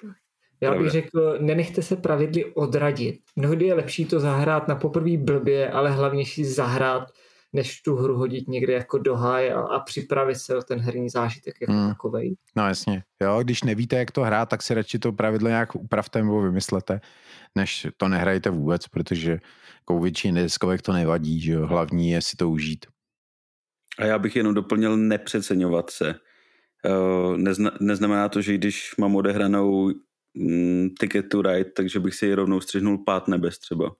Já 0.61 0.75
bych 0.75 0.91
řekl, 0.91 1.37
nenechte 1.39 1.81
se 1.81 1.95
pravidly 1.95 2.45
odradit. 2.45 3.19
Mnohdy 3.35 3.65
je 3.65 3.73
lepší 3.73 4.05
to 4.05 4.19
zahrát 4.19 4.67
na 4.67 4.75
poprvé 4.75 5.17
blbě, 5.17 5.71
ale 5.71 5.91
hlavně 5.91 6.25
si 6.25 6.45
zahrát 6.45 7.11
než 7.53 7.81
tu 7.81 7.95
hru 7.95 8.17
hodit 8.17 8.47
někde 8.47 8.73
jako 8.73 8.97
do 8.97 9.15
háje 9.15 9.53
a, 9.53 9.61
a 9.61 9.79
připravit 9.79 10.35
se 10.35 10.55
o 10.55 10.61
ten 10.61 10.79
herní 10.79 11.09
zážitek 11.09 11.55
jako 11.61 11.73
hmm. 11.73 11.89
takovej. 11.89 12.35
No 12.55 12.67
jasně, 12.67 13.03
jo, 13.21 13.39
když 13.43 13.63
nevíte, 13.63 13.95
jak 13.95 14.11
to 14.11 14.21
hrát, 14.21 14.49
tak 14.49 14.61
si 14.61 14.73
radši 14.73 14.99
to 14.99 15.11
pravidlo 15.11 15.49
nějak 15.49 15.75
upravte 15.75 16.23
nebo 16.23 16.41
vymyslete, 16.41 17.01
než 17.55 17.87
to 17.97 18.07
nehrajte 18.07 18.49
vůbec, 18.49 18.87
protože 18.87 19.39
jako 19.79 19.99
většině 19.99 20.43
diskovek 20.43 20.81
to 20.81 20.93
nevadí, 20.93 21.41
že 21.41 21.51
jo, 21.51 21.67
hlavní 21.67 22.11
je 22.11 22.21
si 22.21 22.37
to 22.37 22.49
užít. 22.49 22.85
A 23.99 24.05
já 24.05 24.19
bych 24.19 24.35
jenom 24.35 24.53
doplnil 24.53 24.97
nepřeceňovat 24.97 25.89
se. 25.89 26.15
Uh, 26.85 27.37
nezna, 27.37 27.71
neznamená 27.79 28.29
to, 28.29 28.41
že 28.41 28.53
když 28.53 28.95
mám 28.97 29.15
odehranou 29.15 29.91
mm, 30.33 30.89
Ticket 30.99 31.29
to 31.29 31.41
Ride, 31.41 31.71
takže 31.71 31.99
bych 31.99 32.15
si 32.15 32.33
rovnou 32.33 32.61
střihnul 32.61 32.97
pát 32.97 33.27
nebes 33.27 33.59
třeba. 33.59 33.95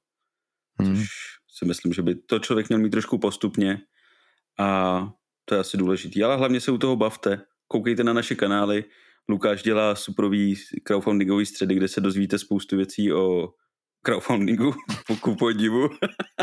Hmm. 0.80 0.96
Což 0.96 1.08
si 1.52 1.66
myslím, 1.66 1.94
že 1.94 2.02
by 2.02 2.16
to 2.16 2.40
člověk 2.40 2.70
měl 2.70 2.80
mít 2.80 2.90
trošku 2.90 3.18
postupně 3.18 3.82
a 4.60 5.10
to 5.46 5.56
je 5.56 5.62
asi 5.62 5.78
důležitý. 5.78 6.24
Ale 6.24 6.38
hlavně 6.38 6.62
se 6.62 6.72
u 6.72 6.78
toho 6.78 6.96
bavte. 6.96 7.42
Koukejte 7.68 8.04
na 8.04 8.14
naše 8.14 8.36
kanály. 8.36 8.84
Lukáš 9.30 9.64
dělá 9.64 9.96
superový 9.96 10.56
crowdfundingový 10.84 11.46
středy, 11.46 11.76
kde 11.76 11.88
se 11.88 12.02
dozvíte 12.02 12.40
spoustu 12.40 12.78
věcí 12.78 13.14
o 13.14 13.50
crowdfundingu, 14.02 14.74
pokud 15.08 15.36
podivu. 15.36 15.90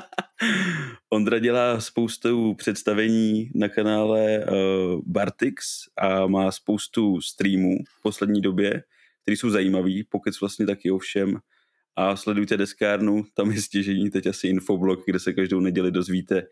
Ondra 1.11 1.39
dělá 1.39 1.81
spoustu 1.81 2.55
představení 2.55 3.51
na 3.55 3.69
kanále 3.69 4.39
uh, 4.39 5.01
Bartix 5.07 5.65
a 5.97 6.27
má 6.27 6.53
spoustu 6.53 7.21
streamů 7.21 7.77
v 7.99 8.03
poslední 8.03 8.41
době, 8.41 8.83
které 9.23 9.37
jsou 9.37 9.51
zajímavý, 9.51 10.05
pokud 10.05 10.41
vlastně 10.41 10.67
taky 10.67 10.91
ovšem 10.91 11.39
a 11.99 12.17
sledujte 12.17 12.57
deskárnu, 12.57 13.25
tam 13.35 13.51
je 13.51 13.63
stěžení 13.63 14.11
teď 14.11 14.27
asi 14.27 14.49
infoblog, 14.49 15.01
kde 15.07 15.19
se 15.19 15.33
každou 15.33 15.61
neděli 15.61 15.91
dozvíte 15.91 16.43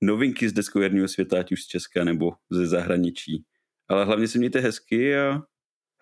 novinky 0.00 0.48
z 0.48 0.52
deskoherního 0.52 1.08
světa, 1.08 1.38
ať 1.38 1.52
už 1.52 1.62
z 1.62 1.66
Česka 1.66 2.04
nebo 2.04 2.32
ze 2.50 2.66
zahraničí. 2.66 3.44
Ale 3.88 4.04
hlavně 4.04 4.28
si 4.28 4.38
mějte 4.38 4.60
hezky 4.60 5.18
a 5.18 5.42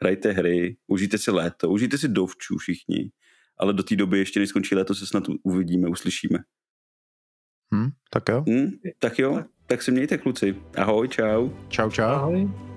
hrajte 0.02 0.32
hry, 0.32 0.76
užijte 0.86 1.18
si 1.18 1.30
léto, 1.30 1.70
užijte 1.70 1.98
si 1.98 2.08
dovčů 2.08 2.56
všichni, 2.56 3.10
ale 3.58 3.72
do 3.72 3.82
té 3.82 3.96
doby 3.96 4.18
ještě 4.18 4.40
než 4.40 4.48
skončí 4.48 4.74
léto 4.74 4.94
se 4.94 5.06
snad 5.06 5.24
uvidíme, 5.42 5.88
uslyšíme. 5.88 6.38
Hmm, 7.74 7.90
tak 8.10 8.28
jo. 8.28 8.44
Hmm, 8.48 8.70
tak 8.98 9.18
jo, 9.18 9.44
tak 9.66 9.82
se 9.82 9.90
mějte 9.90 10.18
kluci. 10.18 10.56
Ahoj, 10.76 11.08
čau. 11.08 11.50
Čau, 11.68 11.90
čau. 11.90 12.02
Ahoj. 12.04 12.73